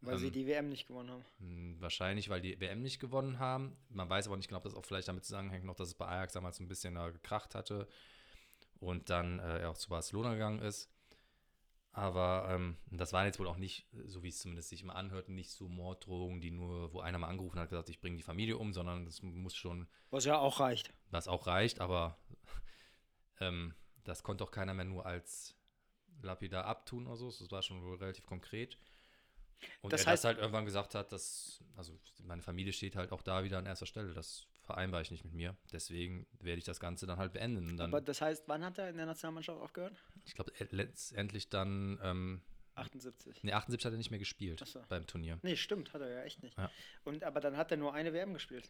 Weil 0.00 0.18
sie 0.18 0.26
Ähm, 0.26 0.32
die 0.32 0.46
WM 0.48 0.68
nicht 0.68 0.88
gewonnen 0.88 1.10
haben. 1.10 1.76
Wahrscheinlich, 1.80 2.28
weil 2.28 2.40
die 2.40 2.58
WM 2.60 2.82
nicht 2.82 2.98
gewonnen 2.98 3.38
haben. 3.38 3.76
Man 3.88 4.10
weiß 4.10 4.26
aber 4.26 4.36
nicht 4.36 4.48
genau, 4.48 4.58
ob 4.58 4.64
das 4.64 4.74
auch 4.74 4.84
vielleicht 4.84 5.06
damit 5.08 5.24
zusammenhängt, 5.24 5.64
noch, 5.64 5.76
dass 5.76 5.88
es 5.88 5.94
bei 5.94 6.06
Ajax 6.06 6.32
damals 6.32 6.56
so 6.56 6.64
ein 6.64 6.68
bisschen 6.68 6.96
äh, 6.96 7.12
gekracht 7.12 7.54
hatte 7.54 7.86
und 8.80 9.10
dann 9.10 9.38
äh, 9.38 9.60
er 9.60 9.70
auch 9.70 9.78
zu 9.78 9.88
Barcelona 9.90 10.32
gegangen 10.32 10.58
ist. 10.60 10.88
Aber 11.94 12.48
ähm, 12.50 12.78
das 12.90 13.12
waren 13.12 13.26
jetzt 13.26 13.38
wohl 13.38 13.46
auch 13.46 13.58
nicht, 13.58 13.86
so 14.06 14.22
wie 14.22 14.28
es 14.28 14.38
zumindest 14.40 14.70
sich 14.70 14.82
immer 14.82 14.96
anhört, 14.96 15.28
nicht 15.28 15.50
so 15.52 15.68
Morddrohungen, 15.68 16.40
die 16.40 16.50
nur, 16.50 16.92
wo 16.94 17.00
einer 17.00 17.18
mal 17.18 17.28
angerufen 17.28 17.58
hat, 17.60 17.68
gesagt, 17.68 17.90
ich 17.90 18.00
bringe 18.00 18.16
die 18.16 18.22
Familie 18.22 18.56
um, 18.56 18.72
sondern 18.72 19.04
das 19.04 19.22
muss 19.22 19.54
schon, 19.54 19.86
Was 20.10 20.24
ja 20.24 20.38
auch 20.38 20.58
reicht. 20.58 20.92
was 21.10 21.28
auch 21.28 21.46
reicht, 21.46 21.80
aber 21.80 22.16
ähm, 23.40 23.74
das 24.04 24.22
konnte 24.22 24.44
auch 24.44 24.50
keiner 24.50 24.74
mehr 24.74 24.84
nur 24.84 25.06
als 25.06 25.54
lapidar 26.22 26.64
abtun 26.66 27.06
oder 27.06 27.16
so. 27.16 27.26
Das 27.30 27.50
war 27.50 27.62
schon 27.62 27.82
wohl 27.82 27.96
relativ 27.96 28.26
konkret. 28.26 28.78
Und 29.80 29.92
Das 29.92 30.02
er 30.02 30.08
heißt- 30.08 30.12
das 30.16 30.24
halt 30.24 30.38
irgendwann 30.38 30.64
gesagt 30.64 30.94
hat, 30.94 31.12
dass, 31.12 31.62
also 31.76 31.98
meine 32.24 32.42
Familie 32.42 32.72
steht 32.72 32.96
halt 32.96 33.12
auch 33.12 33.22
da 33.22 33.44
wieder 33.44 33.58
an 33.58 33.66
erster 33.66 33.86
Stelle. 33.86 34.12
Das 34.12 34.46
vereinbare 34.62 35.02
ich 35.02 35.10
nicht 35.10 35.24
mit 35.24 35.34
mir. 35.34 35.56
Deswegen 35.72 36.26
werde 36.40 36.58
ich 36.58 36.64
das 36.64 36.80
Ganze 36.80 37.06
dann 37.06 37.18
halt 37.18 37.32
beenden. 37.32 37.76
Dann, 37.76 37.90
Aber 37.90 38.00
das 38.00 38.20
heißt, 38.20 38.44
wann 38.48 38.64
hat 38.64 38.78
er 38.78 38.90
in 38.90 38.96
der 38.96 39.06
Nationalmannschaft 39.06 39.60
aufgehört? 39.60 39.96
ich 40.24 40.34
glaube, 40.34 40.52
letztendlich 40.70 41.48
dann, 41.48 41.98
ähm, 42.02 42.42
78. 42.74 43.42
ne, 43.44 43.52
78 43.54 43.84
hat 43.84 43.92
er 43.92 43.98
nicht 43.98 44.10
mehr 44.10 44.18
gespielt 44.18 44.64
so. 44.66 44.80
beim 44.88 45.06
Turnier. 45.06 45.38
Nee, 45.42 45.56
stimmt, 45.56 45.92
hat 45.92 46.00
er 46.00 46.08
ja 46.10 46.22
echt 46.22 46.42
nicht. 46.42 46.56
Ja. 46.56 46.70
Und 47.04 47.22
aber 47.22 47.40
dann 47.40 47.56
hat 47.56 47.70
er 47.70 47.76
nur 47.76 47.92
eine 47.94 48.12
WM 48.12 48.32
gespielt. 48.34 48.68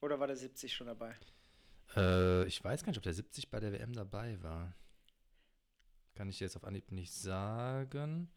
Oder 0.00 0.18
war 0.20 0.26
der 0.26 0.36
70 0.36 0.74
schon 0.74 0.86
dabei? 0.88 1.14
Äh, 1.96 2.46
ich 2.46 2.62
weiß 2.62 2.82
gar 2.82 2.90
nicht, 2.90 2.98
ob 2.98 3.04
der 3.04 3.14
70 3.14 3.50
bei 3.50 3.60
der 3.60 3.72
WM 3.72 3.92
dabei 3.92 4.42
war. 4.42 4.74
Kann 6.14 6.28
ich 6.28 6.38
dir 6.38 6.44
jetzt 6.44 6.56
auf 6.56 6.64
Anhieb 6.64 6.90
nicht 6.90 7.12
sagen. 7.12 8.30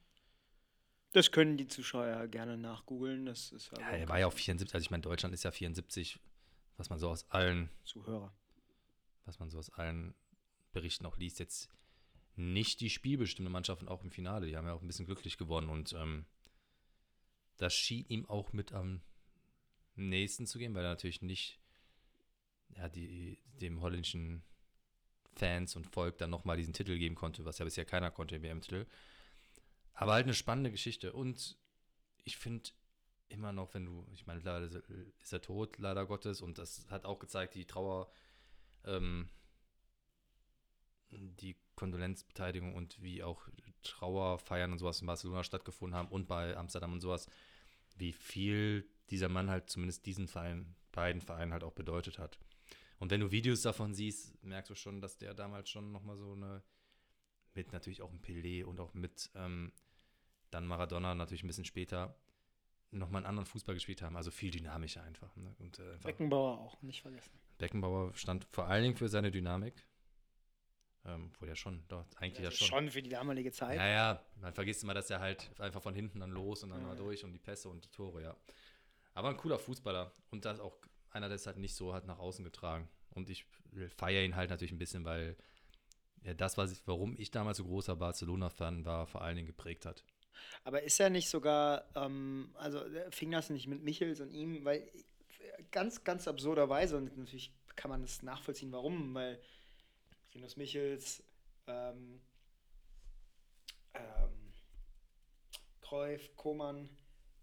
Das 1.14 1.32
können 1.32 1.58
die 1.58 1.68
Zuschauer 1.68 2.28
gerne 2.28 2.58
nachgoogeln. 2.58 3.26
Das 3.26 3.52
ist 3.52 3.72
Ja, 3.78 3.89
er 3.89 4.08
war 4.08 4.20
ja 4.20 4.28
auch 4.28 4.34
74, 4.34 4.74
also 4.74 4.84
ich 4.84 4.91
meine, 4.91 5.02
Deutschland 5.02 5.34
ist 5.34 5.43
ja 5.43 5.52
74, 5.52 6.20
was 6.78 6.89
man 6.89 6.99
so 6.99 7.10
aus 7.10 7.30
allen, 7.30 7.70
Zuhörer. 7.84 8.34
was 9.26 9.39
man 9.39 9.49
so 9.49 9.58
aus 9.60 9.70
allen 9.72 10.14
Berichten 10.72 11.06
auch 11.06 11.18
liest, 11.18 11.39
jetzt 11.39 11.70
nicht 12.36 12.80
die 12.80 12.89
spielbestimmte 12.89 13.52
Mannschaft 13.52 13.82
und 13.82 13.89
auch 13.89 14.04
im 14.04 14.12
Finale. 14.12 14.47
Die 14.47 14.56
haben 14.56 14.68
ja 14.68 14.74
auch 14.74 14.82
ein 14.82 14.88
bisschen 14.88 15.06
glücklich 15.06 15.38
gewonnen 15.38 15.70
und 15.70 15.93
ähm, 15.93 16.26
das 17.58 17.74
schien 17.74 18.06
ihm 18.08 18.26
auch 18.30 18.54
mit 18.54 18.72
am 18.72 19.02
nächsten 19.95 20.47
zu 20.47 20.58
gehen, 20.60 20.74
weil 20.74 20.86
er 20.86 20.91
natürlich 20.91 21.22
nicht 21.22 21.61
ja, 22.78 22.89
die, 22.89 23.38
dem 23.61 23.82
holländischen 23.82 24.43
Fans 25.36 25.76
und 25.76 25.88
Volk 25.88 26.17
dann 26.17 26.30
nochmal 26.30 26.57
diesen 26.57 26.74
Titel 26.74 26.97
geben 26.97 27.15
konnte, 27.15 27.45
was 27.45 27.57
ja 27.57 27.65
bisher 27.65 27.86
keiner 27.86 28.11
konnte, 28.11 28.36
den 28.36 28.43
WM-Titel. 28.43 28.86
Aber 29.93 30.13
halt 30.13 30.26
eine 30.26 30.34
spannende 30.34 30.72
Geschichte. 30.72 31.13
Und 31.13 31.57
ich 32.24 32.38
finde 32.38 32.72
immer 33.30 33.51
noch, 33.53 33.74
wenn 33.74 33.86
du, 33.86 34.05
ich 34.13 34.26
meine, 34.28 34.38
mittlerweile 34.38 34.84
ist 35.19 35.34
er 35.34 35.41
tot, 35.41 35.78
leider 35.78 36.05
Gottes, 36.05 36.41
und 36.41 36.57
das 36.57 36.86
hat 36.89 37.05
auch 37.05 37.19
gezeigt, 37.19 37.55
die 37.55 37.65
Trauer, 37.65 38.11
ähm, 38.86 39.30
die 41.09 41.55
Kondolenzbeteiligung 41.76 42.76
und 42.76 43.01
wie 43.01 43.24
auch 43.24 43.47
Trauerfeiern 43.84 44.72
und 44.72 44.78
sowas 44.78 45.01
in 45.01 45.07
Barcelona 45.07 45.43
stattgefunden 45.43 45.97
haben 45.97 46.09
und 46.09 46.28
bei 46.28 46.55
Amsterdam 46.55 46.93
und 46.93 47.01
sowas, 47.01 47.28
wie 47.95 48.13
viel 48.13 48.88
dieser 49.09 49.30
Mann 49.30 49.49
halt 49.49 49.69
zumindest 49.69 50.05
diesen 50.05 50.28
Verein, 50.28 50.76
beiden 50.91 51.22
Vereinen 51.22 51.53
halt 51.53 51.63
auch 51.63 51.74
bedeutet 51.74 52.19
hat. 52.19 52.38
Und 53.02 53.10
wenn 53.10 53.20
du 53.20 53.32
Videos 53.32 53.64
davon 53.64 53.95
siehst, 53.95 54.41
merkst 54.43 54.70
du 54.70 54.76
schon, 54.76 55.02
dass 55.02 55.18
der 55.18 55.34
damals 55.34 55.72
schon 55.72 55.91
nochmal 55.91 56.16
so 56.18 56.34
eine, 56.34 56.62
mit 57.56 57.74
natürlich 57.74 58.04
auch 58.04 58.12
ein 58.12 58.22
Pelé 58.22 58.64
und 58.64 58.80
auch 58.80 58.93
mit 58.93 59.32
ähm, 59.34 59.72
dann 60.52 60.68
Maradona 60.68 61.16
natürlich 61.16 61.43
ein 61.43 61.47
bisschen 61.47 61.66
später, 61.66 62.16
nochmal 62.91 63.22
einen 63.22 63.26
anderen 63.26 63.47
Fußball 63.47 63.74
gespielt 63.74 64.04
haben. 64.04 64.16
Also 64.16 64.30
viel 64.30 64.52
dynamischer 64.52 65.02
einfach. 65.02 65.36
Ne? 65.36 65.52
Und, 65.58 65.80
äh, 65.80 65.93
einfach 65.93 66.04
Beckenbauer 66.04 66.60
auch, 66.60 66.80
nicht 66.84 67.02
vergessen. 67.02 67.32
Beckenbauer 67.58 68.14
stand 68.14 68.45
vor 68.52 68.68
allen 68.68 68.84
Dingen 68.84 68.95
für 68.95 69.10
seine 69.10 69.32
Dynamik. 69.32 69.74
Ähm, 71.04 71.32
wohl 71.39 71.47
ja 71.47 71.56
schon, 71.56 71.84
doch, 71.88 72.06
eigentlich 72.18 72.38
ja 72.43 72.49
Also 72.49 72.58
schon. 72.58 72.68
schon 72.68 72.91
für 72.91 73.02
die 73.02 73.10
damalige 73.10 73.52
Zeit. 73.52 73.78
Ja, 73.78 73.88
ja, 73.88 74.26
man 74.39 74.54
vergisst 74.54 74.84
immer, 74.84 74.93
dass 74.93 75.10
er 75.10 75.20
halt 75.20 75.60
einfach 75.60 75.82
von 75.82 75.95
hinten 75.95 76.20
dann 76.20 76.30
los 76.30 76.62
und 76.62 76.70
dann 76.70 76.82
Ja, 76.82 76.88
mal 76.89 76.95
durch 76.95 77.24
und 77.24 77.34
die 77.34 77.39
Pässe 77.39 77.68
und 77.68 77.84
die 77.84 77.89
Tore, 77.89 78.22
ja. 78.22 78.38
Aber 79.16 79.30
ein 79.30 79.38
cooler 79.38 79.58
Fußballer 79.58 80.14
und 80.30 80.45
das 80.45 80.60
auch 80.60 80.78
einer, 81.12 81.28
der 81.28 81.36
es 81.36 81.45
halt 81.45 81.57
nicht 81.57 81.76
so 81.76 81.93
hat 81.93 82.05
nach 82.07 82.20
außen 82.20 82.43
getragen. 82.43 82.89
Und 83.09 83.30
ich 83.30 83.45
feiere 83.97 84.24
ihn 84.24 84.36
halt 84.36 84.49
natürlich 84.49 84.72
ein 84.72 84.80
bisschen, 84.80 85.05
weil 85.05 85.38
ja, 86.24 86.34
das, 86.34 86.57
was 86.57 86.72
ich, 86.72 86.82
warum 86.86 87.16
ich 87.18 87.32
damals 87.32 87.57
so 87.57 87.66
großer 87.66 87.95
Barcelona-Fan 87.95 88.86
war, 88.86 89.07
vor 89.07 89.22
allen 89.22 89.36
Dingen 89.36 89.47
geprägt 89.47 89.86
hat. 89.86 90.03
Aber 90.64 90.82
ist 90.84 90.99
er 90.99 91.09
nicht 91.09 91.30
sogar, 91.30 91.86
ähm, 91.95 92.51
also 92.55 92.80
äh, 92.80 93.12
fing 93.12 93.32
das 93.32 93.49
nicht 93.49 93.68
mit 93.68 93.84
Michels 93.84 94.22
und 94.22 94.32
ihm, 94.32 94.64
weil 94.64 94.89
ganz, 95.72 96.03
ganz 96.03 96.28
absurderweise, 96.28 96.97
und 96.97 97.18
natürlich 97.18 97.53
kann 97.76 97.91
man 97.91 98.01
das 98.01 98.22
nachvollziehen, 98.22 98.72
warum, 98.72 99.14
weil 99.14 99.41
Rinus 100.34 100.57
Michels, 100.57 101.24
ähm, 101.68 102.22
ähm, 103.93 104.53
Cruyff, 105.82 106.36
Koman, 106.36 106.89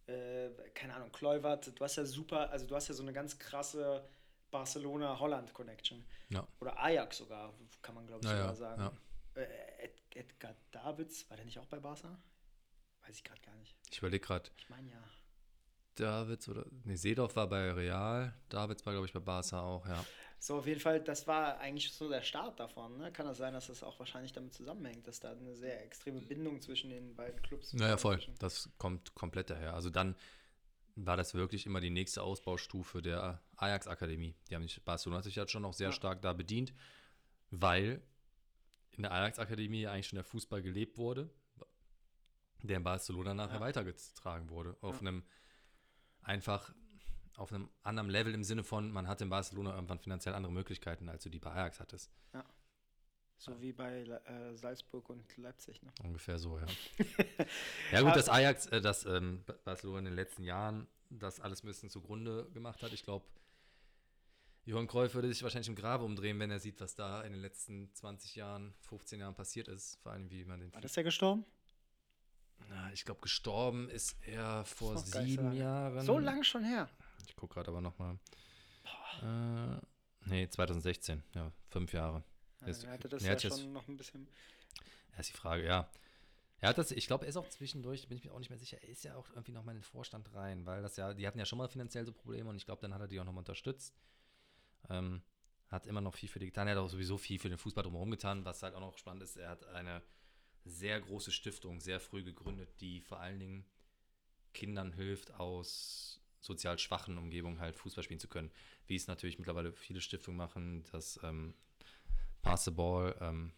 äh, 0.09 0.50
keine 0.74 0.94
Ahnung, 0.94 1.12
Kluivert, 1.12 1.78
du 1.78 1.84
hast 1.84 1.96
ja 1.96 2.04
super, 2.04 2.50
also 2.50 2.66
du 2.66 2.74
hast 2.74 2.88
ja 2.88 2.94
so 2.94 3.02
eine 3.02 3.12
ganz 3.12 3.38
krasse 3.38 4.09
Barcelona-Holland-Connection. 4.50 6.04
Ja. 6.30 6.46
Oder 6.61 6.78
Ajax 6.78 7.18
sogar, 7.18 7.52
kann 7.82 7.94
man 7.94 8.06
glaube 8.06 8.24
ich 8.24 8.30
sogar 8.30 8.46
ja, 8.46 8.54
sagen. 8.54 8.82
ja. 8.82 9.42
Äh, 9.42 9.84
Ed 9.84 10.02
Edgar 10.14 10.54
Davids, 10.72 11.28
war 11.30 11.36
der 11.36 11.46
nicht 11.46 11.59
auch 11.59 11.66
bei 11.66 11.78
Barca? 11.78 12.18
Weiß 13.06 13.16
ich 13.16 13.24
gerade 13.24 13.40
gar 13.42 13.54
nicht. 13.56 13.76
Ich 13.90 13.98
überlege 13.98 14.26
gerade, 14.26 14.50
Ich 14.56 14.68
meine 14.68 14.90
ja. 14.90 15.02
Davids 15.94 16.48
oder, 16.48 16.64
nee, 16.84 16.96
Seedorf 16.96 17.36
war 17.36 17.48
bei 17.48 17.72
Real, 17.72 18.34
Davids 18.48 18.84
war, 18.86 18.92
glaube 18.92 19.06
ich, 19.06 19.12
bei 19.12 19.20
Barca 19.20 19.61
auch, 19.61 19.86
ja. 19.86 20.04
So, 20.41 20.57
auf 20.59 20.66
jeden 20.66 20.80
Fall, 20.80 21.01
das 21.01 21.26
war 21.26 21.59
eigentlich 21.59 21.93
so 21.93 22.09
der 22.09 22.22
Start 22.22 22.61
davon. 22.61 22.97
Ne? 22.97 23.11
Kann 23.12 23.26
das 23.26 23.39
sein, 23.39 23.53
dass 23.53 23.66
das 23.66 23.82
auch 23.82 23.99
wahrscheinlich 23.99 24.32
damit 24.32 24.55
zusammenhängt, 24.55 25.07
dass 25.09 25.18
da 25.18 25.32
eine 25.32 25.57
sehr 25.57 25.84
extreme 25.84 26.20
Bindung 26.20 26.61
zwischen 26.61 26.91
den 26.91 27.16
beiden 27.16 27.43
Clubs 27.43 27.72
Naja, 27.74 27.97
voll. 27.97 28.20
Das 28.39 28.70
kommt 28.78 29.14
komplett 29.14 29.51
daher. 29.51 29.74
Also 29.74 29.91
dann 29.91 30.14
war 30.95 31.16
das 31.16 31.34
wirklich 31.34 31.66
immer 31.66 31.80
die 31.80 31.91
nächste 31.91 32.22
Ausbaustufe 32.22 33.03
der 33.03 33.43
Ajax-Akademie. 33.57 34.36
Die 34.49 34.55
haben 34.55 34.62
sich, 34.62 34.82
Barcelona 34.84 35.18
hat 35.18 35.24
sich 35.24 35.39
halt 35.39 35.51
schon 35.51 35.62
noch 35.62 35.72
sehr 35.72 35.89
Ja. 35.89 35.93
stark 35.93 36.22
da 36.22 36.32
bedient, 36.32 36.72
weil 37.51 38.01
in 38.93 39.03
der 39.03 39.12
Ajax-Akademie 39.12 39.86
eigentlich 39.89 40.07
schon 40.09 40.16
der 40.16 40.24
Fußball 40.24 40.62
gelebt 40.62 40.99
wurde, 40.99 41.30
der 42.62 42.76
in 42.78 42.84
Barcelona 42.84 43.34
nachher 43.34 43.55
Ja. 43.57 43.61
weitergetragen 43.61 44.51
wurde. 44.51 44.76
Auf 44.80 44.97
Ja. 44.97 45.01
einem 45.09 45.24
einfach 46.22 46.72
auf 47.39 47.53
einem 47.53 47.68
anderen 47.82 48.11
Level 48.11 48.34
im 48.34 48.43
Sinne 48.43 48.64
von, 48.64 48.91
man 48.91 49.07
hatte 49.07 49.24
in 49.24 49.30
Barcelona 49.30 49.74
irgendwann 49.74 49.99
finanziell 49.99 50.34
andere 50.34 50.53
Möglichkeiten, 50.53 51.09
als 51.09 51.22
du 51.22 51.30
die 51.30 51.39
bei 51.39 51.53
Ajax 51.53 51.80
hattest. 51.80 52.11
So 53.41 53.61
wie 53.61 53.72
bei 53.72 54.01
äh, 54.03 54.57
Salzburg 54.57 55.09
und 55.11 55.36
Leipzig. 55.36 55.80
Ne? 55.82 55.93
Ungefähr 56.03 56.41
so, 56.41 56.59
ja. 56.59 56.66
ja 57.93 58.01
gut, 58.03 58.16
dass 58.16 58.28
Ajax, 58.28 58.66
äh, 58.66 58.80
dass 58.80 59.07
ähm, 59.07 59.45
Ba- 59.47 59.55
Barcelona 59.64 60.01
in 60.01 60.05
den 60.07 60.14
letzten 60.14 60.43
Jahren 60.43 60.89
das 61.09 61.39
alles 61.39 61.62
ein 61.62 61.68
bisschen 61.68 61.89
zugrunde 61.89 62.51
gemacht 62.53 62.82
hat. 62.82 62.93
Ich 62.93 63.05
glaube, 63.05 63.24
Johann 64.64 64.89
Cruyff 64.89 65.14
würde 65.14 65.28
sich 65.28 65.41
wahrscheinlich 65.45 65.68
im 65.68 65.76
Grabe 65.76 66.05
umdrehen, 66.05 66.39
wenn 66.41 66.51
er 66.51 66.59
sieht, 66.59 66.80
was 66.80 66.97
da 66.97 67.22
in 67.22 67.32
den 67.32 67.41
letzten 67.41 67.95
20 67.95 68.34
Jahren, 68.34 68.74
15 68.80 69.20
Jahren 69.20 69.36
passiert 69.36 69.68
ist. 69.68 70.01
Vor 70.03 70.11
allem, 70.11 70.28
wie 70.30 70.45
man 70.45 70.59
den... 70.59 70.74
War 70.74 70.80
das 70.80 70.97
ja 70.97 71.05
gestorben? 71.05 71.45
Na, 72.68 72.93
ich 72.93 73.05
glaube, 73.05 73.20
gestorben 73.20 73.89
ist 73.89 74.16
er 74.22 74.64
vor 74.64 74.99
sieben. 74.99 75.53
Jahren. 75.53 76.05
So 76.05 76.18
lang 76.18 76.43
schon 76.43 76.64
her. 76.64 76.91
Ich 77.28 77.36
gucke 77.36 77.54
gerade 77.54 77.68
aber 77.70 77.80
nochmal. 77.80 78.18
Äh, 79.22 79.80
nee, 80.26 80.48
2016, 80.48 81.22
ja, 81.34 81.52
fünf 81.70 81.92
Jahre. 81.92 82.24
Ja, 82.60 82.66
Ist- 82.68 82.82
dann 82.84 82.90
hatte 82.92 83.08
das 83.08 83.22
er 83.22 83.28
ja 83.28 83.32
hat 83.34 83.42
jetzt- 83.42 83.60
schon 83.60 83.72
noch 83.72 83.86
ein 83.88 83.96
bisschen. 83.96 84.28
Ja, 85.12 85.18
ist 85.20 85.30
die 85.30 85.36
Frage, 85.36 85.64
ja. 85.64 85.90
Er 86.60 86.70
hat 86.70 86.78
das, 86.78 86.90
ich 86.90 87.06
glaube, 87.06 87.24
er 87.24 87.28
ist 87.28 87.36
auch 87.36 87.48
zwischendurch, 87.48 88.08
bin 88.08 88.18
ich 88.18 88.24
mir 88.24 88.32
auch 88.32 88.38
nicht 88.40 88.50
mehr 88.50 88.58
sicher, 88.58 88.82
er 88.82 88.88
ist 88.88 89.04
ja 89.04 89.14
auch 89.14 89.28
irgendwie 89.30 89.52
nochmal 89.52 89.74
in 89.76 89.80
den 89.80 89.84
Vorstand 89.86 90.32
rein, 90.34 90.66
weil 90.66 90.82
das 90.82 90.96
ja, 90.96 91.14
die 91.14 91.24
hatten 91.26 91.38
ja 91.38 91.44
schon 91.46 91.58
mal 91.58 91.68
finanziell 91.68 92.04
so 92.04 92.12
Probleme 92.12 92.50
und 92.50 92.56
ich 92.56 92.64
glaube, 92.64 92.82
dann 92.82 92.92
hat 92.94 93.00
er 93.00 93.06
die 93.06 93.20
auch 93.20 93.24
nochmal 93.24 93.42
unterstützt. 93.42 93.94
Ähm, 94.90 95.22
hat 95.68 95.86
immer 95.86 96.00
noch 96.00 96.14
viel 96.14 96.28
für 96.28 96.38
die 96.40 96.46
getan, 96.46 96.66
er 96.66 96.74
hat 96.74 96.82
auch 96.82 96.88
sowieso 96.88 97.16
viel 97.18 97.38
für 97.38 97.48
den 97.48 97.58
Fußball 97.58 97.84
drumherum 97.84 98.10
getan, 98.10 98.44
was 98.44 98.62
halt 98.62 98.74
auch 98.74 98.80
noch 98.80 98.96
spannend 98.98 99.22
ist, 99.22 99.36
er 99.36 99.50
hat 99.50 99.66
eine 99.66 100.02
sehr 100.64 101.00
große 101.00 101.30
Stiftung 101.30 101.80
sehr 101.80 102.00
früh 102.00 102.24
gegründet, 102.24 102.80
die 102.80 103.00
vor 103.02 103.20
allen 103.20 103.38
Dingen 103.38 103.64
Kindern 104.52 104.92
hilft, 104.92 105.32
aus 105.34 106.20
sozial 106.41 106.78
schwachen 106.78 107.18
Umgebungen 107.18 107.61
halt 107.61 107.76
Fußball 107.76 108.05
spielen 108.05 108.20
zu 108.20 108.28
können. 108.28 108.51
Wie 108.86 108.97
es 108.97 109.07
natürlich 109.07 109.39
mittlerweile 109.39 109.72
viele 109.72 110.01
Stiftungen 110.01 110.39
machen, 110.39 110.84
das 110.93 111.18
ähm, 111.22 111.55
Pass 112.43 112.64
the 112.64 112.70
Ball, 112.70 113.16
ähm, 113.20 113.53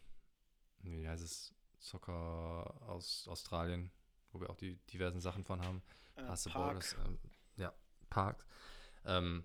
wie 0.80 1.08
heißt 1.08 1.22
es, 1.22 1.54
Soccer 1.78 2.12
aus 2.88 3.26
Australien, 3.28 3.90
wo 4.32 4.40
wir 4.40 4.50
auch 4.50 4.56
die 4.56 4.76
diversen 4.92 5.20
Sachen 5.20 5.44
von 5.44 5.62
haben. 5.62 5.82
Äh, 6.16 6.24
Pass 6.24 6.44
the 6.44 6.50
Ball 6.50 6.76
ist, 6.76 6.96
ähm, 7.06 7.18
ja, 7.56 7.72
Parks. 8.08 8.46
Ähm, 9.04 9.44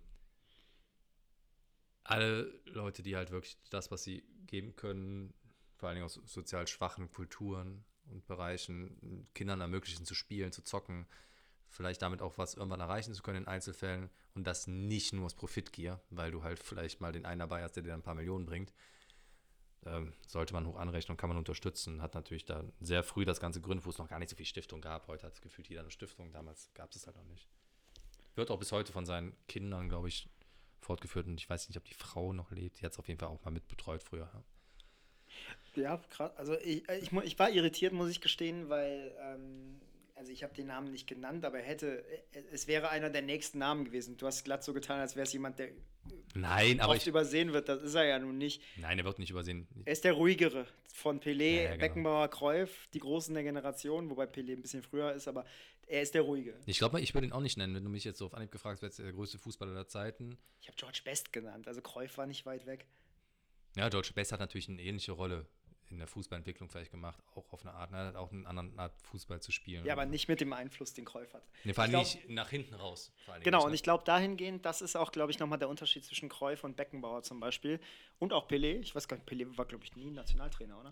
alle 2.03 2.61
Leute, 2.65 3.03
die 3.03 3.15
halt 3.15 3.31
wirklich 3.31 3.57
das, 3.69 3.89
was 3.91 4.03
sie 4.03 4.23
geben 4.45 4.75
können, 4.75 5.33
vor 5.75 5.89
allen 5.89 5.95
Dingen 5.95 6.05
aus 6.05 6.19
sozial 6.25 6.67
schwachen 6.67 7.11
Kulturen 7.11 7.83
und 8.09 8.25
Bereichen, 8.27 9.27
Kindern 9.33 9.61
ermöglichen 9.61 10.05
zu 10.05 10.13
spielen, 10.13 10.51
zu 10.51 10.63
zocken, 10.63 11.07
vielleicht 11.75 12.01
damit 12.01 12.21
auch 12.21 12.37
was 12.37 12.55
irgendwann 12.55 12.79
erreichen 12.79 13.13
zu 13.13 13.21
können 13.21 13.39
in 13.43 13.47
Einzelfällen 13.47 14.09
und 14.33 14.47
das 14.47 14.65
nicht 14.65 15.13
nur 15.13 15.25
aus 15.25 15.33
Profitgier, 15.33 15.99
weil 16.09 16.31
du 16.31 16.41
halt 16.41 16.59
vielleicht 16.59 17.01
mal 17.01 17.11
den 17.11 17.25
einen 17.25 17.39
dabei 17.39 17.63
hast, 17.63 17.73
der 17.73 17.83
dir 17.83 17.93
ein 17.93 18.01
paar 18.01 18.15
Millionen 18.15 18.45
bringt. 18.45 18.73
Ähm, 19.85 20.13
sollte 20.25 20.53
man 20.53 20.65
hoch 20.65 20.77
anrechnen 20.77 21.11
und 21.13 21.17
kann 21.17 21.29
man 21.29 21.37
unterstützen. 21.37 22.01
Hat 22.01 22.15
natürlich 22.15 22.45
da 22.45 22.63
sehr 22.79 23.03
früh 23.03 23.25
das 23.25 23.39
Ganze 23.39 23.59
gegründet, 23.59 23.85
wo 23.85 23.89
es 23.89 23.97
noch 23.97 24.07
gar 24.07 24.19
nicht 24.19 24.29
so 24.29 24.35
viel 24.35 24.45
Stiftung 24.45 24.81
gab. 24.81 25.07
Heute 25.07 25.27
hat 25.27 25.33
es 25.33 25.41
gefühlt 25.41 25.67
jeder 25.67 25.81
eine 25.81 25.91
Stiftung. 25.91 26.31
Damals 26.31 26.71
gab 26.73 26.89
es 26.91 26.95
es 26.95 27.07
halt 27.07 27.17
noch 27.17 27.25
nicht. 27.25 27.47
Wird 28.35 28.49
auch 28.49 28.57
bis 28.57 28.71
heute 28.71 28.91
von 28.91 29.05
seinen 29.05 29.35
Kindern, 29.47 29.89
glaube 29.89 30.07
ich, 30.07 30.27
fortgeführt. 30.81 31.27
Und 31.27 31.39
ich 31.39 31.49
weiß 31.49 31.67
nicht, 31.67 31.77
ob 31.77 31.83
die 31.83 31.93
Frau 31.93 32.33
noch 32.33 32.51
lebt. 32.51 32.79
Die 32.79 32.85
hat 32.85 32.93
es 32.93 32.99
auf 32.99 33.07
jeden 33.07 33.19
Fall 33.19 33.29
auch 33.29 33.43
mal 33.43 33.51
mitbetreut 33.51 34.01
früher. 34.01 34.29
Ja. 34.33 34.43
Ja. 35.75 36.01
Also 36.37 36.57
ich, 36.59 36.87
ich, 36.89 37.11
mu- 37.11 37.21
ich 37.21 37.37
war 37.37 37.49
irritiert, 37.49 37.91
muss 37.91 38.09
ich 38.09 38.21
gestehen, 38.21 38.69
weil, 38.69 39.13
ähm, 39.19 39.81
also 40.15 40.31
ich 40.31 40.43
habe 40.43 40.53
den 40.53 40.67
Namen 40.67 40.91
nicht 40.91 41.07
genannt, 41.07 41.43
aber 41.45 41.59
er 41.59 41.65
hätte, 41.65 42.03
es 42.51 42.67
wäre 42.67 42.89
einer 42.89 43.09
der 43.09 43.21
nächsten 43.21 43.57
Namen 43.59 43.85
gewesen. 43.85 44.17
Du 44.17 44.25
hast 44.25 44.45
glatt 44.45 44.63
so 44.63 44.73
getan, 44.73 44.99
als 44.99 45.15
wäre 45.15 45.25
es 45.25 45.33
jemand, 45.33 45.59
der 45.59 45.71
Nein, 46.33 46.79
aber 46.79 46.93
oft 46.93 47.01
ich, 47.01 47.07
übersehen 47.07 47.51
wird. 47.53 47.67
Das 47.67 47.81
ist 47.81 47.95
er 47.95 48.05
ja 48.05 48.19
nun 48.19 48.37
nicht. 48.37 48.61
nein, 48.77 48.97
er 48.97 49.05
wird 49.05 49.19
nicht 49.19 49.31
übersehen. 49.31 49.67
Er 49.85 49.93
ist 49.93 50.03
der 50.03 50.13
ruhigere 50.13 50.67
von 50.93 51.19
Pelé, 51.19 51.55
Ja, 51.55 51.61
ja, 51.61 51.67
genau. 51.71 51.79
Beckenbauer, 51.79 52.27
Cruyff, 52.29 52.87
die 52.93 52.99
Großen 52.99 53.33
der 53.33 53.43
Generation, 53.43 54.09
wobei 54.09 54.25
Pelé 54.25 54.53
ein 54.53 54.61
bisschen 54.61 54.83
früher 54.83 55.13
ist, 55.13 55.27
aber 55.27 55.45
er 55.87 56.01
ist 56.01 56.13
der 56.13 56.21
ruhige. 56.21 56.55
Ich 56.65 56.77
glaube, 56.77 57.01
ich 57.01 57.13
würde 57.13 57.27
ihn 57.27 57.33
auch 57.33 57.41
nicht 57.41 57.57
nennen, 57.57 57.75
wenn 57.75 57.83
du 57.83 57.89
mich 57.89 58.03
jetzt 58.03 58.19
so 58.19 58.25
auf 58.27 58.33
Anhieb 58.33 58.51
gefragt 58.51 58.81
ist 58.83 58.99
der 58.99 59.11
größte 59.11 59.37
Fußballer 59.37 59.73
der 59.73 59.87
Zeiten. 59.87 60.37
Ich 60.61 60.67
habe 60.67 60.77
George 60.77 61.01
Best 61.03 61.33
genannt, 61.33 61.67
also 61.67 61.81
Cruyff 61.81 62.17
war 62.17 62.25
nicht 62.25 62.45
weit 62.45 62.65
weg. 62.65 62.85
Ja, 63.75 63.89
George 63.89 64.11
Best 64.15 64.31
hat 64.31 64.39
natürlich 64.39 64.69
eine 64.69 64.81
ähnliche 64.81 65.11
Rolle 65.11 65.45
in 65.89 65.97
der 65.97 66.07
Fußballentwicklung 66.07 66.69
vielleicht 66.69 66.91
gemacht, 66.91 67.19
auch 67.35 67.51
auf 67.51 67.61
eine 67.61 67.73
Art, 67.73 67.91
ne? 67.91 67.97
Er 67.97 68.05
hat 68.07 68.15
auch 68.15 68.31
eine 68.31 68.47
andere 68.47 68.71
Art 68.77 68.93
Fußball 69.03 69.41
zu 69.41 69.51
spielen. 69.51 69.85
Ja, 69.85 69.93
aber 69.93 70.05
nicht 70.05 70.27
mit 70.27 70.41
dem 70.41 70.53
Einfluss, 70.53 70.93
den 70.93 71.05
Cruyff 71.05 71.33
hat. 71.33 71.43
Nee, 71.63 71.73
vor 71.73 71.83
allem 71.83 71.91
glaub- 71.91 72.03
nicht 72.03 72.29
nach 72.29 72.49
hinten 72.49 72.73
raus. 72.75 73.11
Genau, 73.43 73.57
nicht, 73.57 73.65
und 73.65 73.71
ne? 73.71 73.75
ich 73.75 73.83
glaube 73.83 74.03
dahingehend, 74.03 74.65
das 74.65 74.81
ist 74.81 74.95
auch, 74.95 75.11
glaube 75.11 75.31
ich, 75.31 75.39
nochmal 75.39 75.59
der 75.59 75.69
Unterschied 75.69 76.03
zwischen 76.03 76.29
Cruyff 76.29 76.63
und 76.63 76.75
Beckenbauer 76.75 77.23
zum 77.23 77.39
Beispiel. 77.39 77.79
Und 78.19 78.33
auch 78.33 78.47
Pelé. 78.47 78.79
Ich 78.79 78.95
weiß 78.95 79.07
gar 79.07 79.17
nicht, 79.17 79.29
Pelé 79.29 79.57
war, 79.57 79.65
glaube 79.65 79.83
ich, 79.83 79.95
nie 79.95 80.09
Nationaltrainer, 80.11 80.79
oder? 80.79 80.91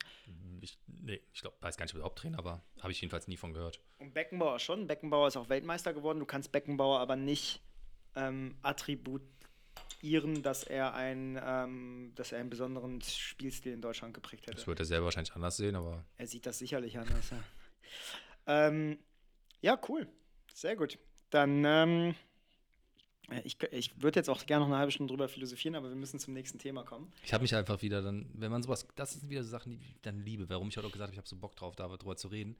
Ich, 0.62 0.78
nee, 0.88 1.22
ich 1.34 1.42
glaube, 1.42 1.58
weiß 1.62 1.78
gar 1.78 1.86
nicht, 1.86 1.96
ob 1.96 2.02
er 2.02 2.06
Haupttrainer 2.06 2.44
war. 2.44 2.64
Habe 2.82 2.92
ich 2.92 3.02
jedenfalls 3.02 3.28
nie 3.28 3.38
von 3.38 3.54
gehört. 3.54 3.80
Und 4.00 4.14
Beckenbauer 4.14 4.60
schon. 4.60 4.88
Beckenbauer 4.88 5.28
ist 5.28 5.38
auch 5.38 5.50
Weltmeister 5.50 5.94
geworden. 5.94 6.20
Du 6.20 6.26
kannst 6.26 6.52
Beckenbauer 6.52 7.00
aber 7.00 7.16
nicht 7.16 7.62
ähm, 8.16 8.56
attributieren, 10.04 10.44
dass 10.44 10.64
er, 10.64 10.94
ein, 10.94 11.40
ähm, 11.44 12.12
dass 12.16 12.32
er 12.32 12.40
einen 12.40 12.50
besonderen 12.50 13.02
Spielstil 13.02 13.74
in 13.74 13.82
Deutschland 13.82 14.14
geprägt 14.14 14.48
hätte. 14.48 14.58
Das 14.58 14.68
wird 14.68 14.80
er 14.80 14.86
selber 14.86 15.06
wahrscheinlich 15.06 15.34
anders 15.34 15.58
sehen, 15.58 15.76
aber 15.76 16.04
Er 16.18 16.28
sieht 16.28 16.46
das 16.46 16.60
sicherlich 16.60 16.98
anders. 16.98 17.32
Ja, 17.32 17.44
ähm, 18.48 18.98
ja 19.62 19.80
cool. 19.88 20.08
Sehr 20.54 20.76
gut. 20.76 21.00
Dann, 21.30 21.64
ähm, 21.66 22.16
äh, 23.30 23.42
ich, 23.44 23.58
ich 23.72 24.02
würde 24.02 24.20
jetzt 24.20 24.30
auch 24.30 24.46
gerne 24.46 24.66
noch 24.66 24.70
eine 24.70 24.78
halbe 24.78 24.92
Stunde 24.92 25.12
drüber 25.12 25.30
philosophieren, 25.30 25.76
aber 25.76 25.90
wir 25.90 25.96
müssen 25.96 26.20
zum 26.20 26.34
nächsten 26.34 26.60
Thema 26.60 26.84
kommen. 26.84 27.12
ich 27.24 27.34
habe 27.34 27.42
mich 27.42 27.56
einfach 27.56 27.82
wieder 27.82 28.02
dann, 28.02 28.30
wenn 28.34 28.52
man 28.52 28.62
sowas, 28.62 28.86
das 28.96 29.14
sind 29.14 29.30
wieder 29.30 29.44
so 29.44 29.50
Sachen, 29.50 29.72
die 29.72 29.86
ich 29.86 30.02
dann 30.02 30.20
liebe. 30.20 30.50
Warum 30.50 30.68
ich 30.68 30.78
heute 30.78 30.88
auch 30.88 30.92
gesagt 30.92 31.08
habe, 31.08 31.14
ich 31.14 31.18
habe 31.20 31.28
so 31.28 31.38
Bock 31.38 31.56
drauf, 31.56 31.76
darüber 31.76 32.16
zu 32.16 32.28
reden. 32.28 32.58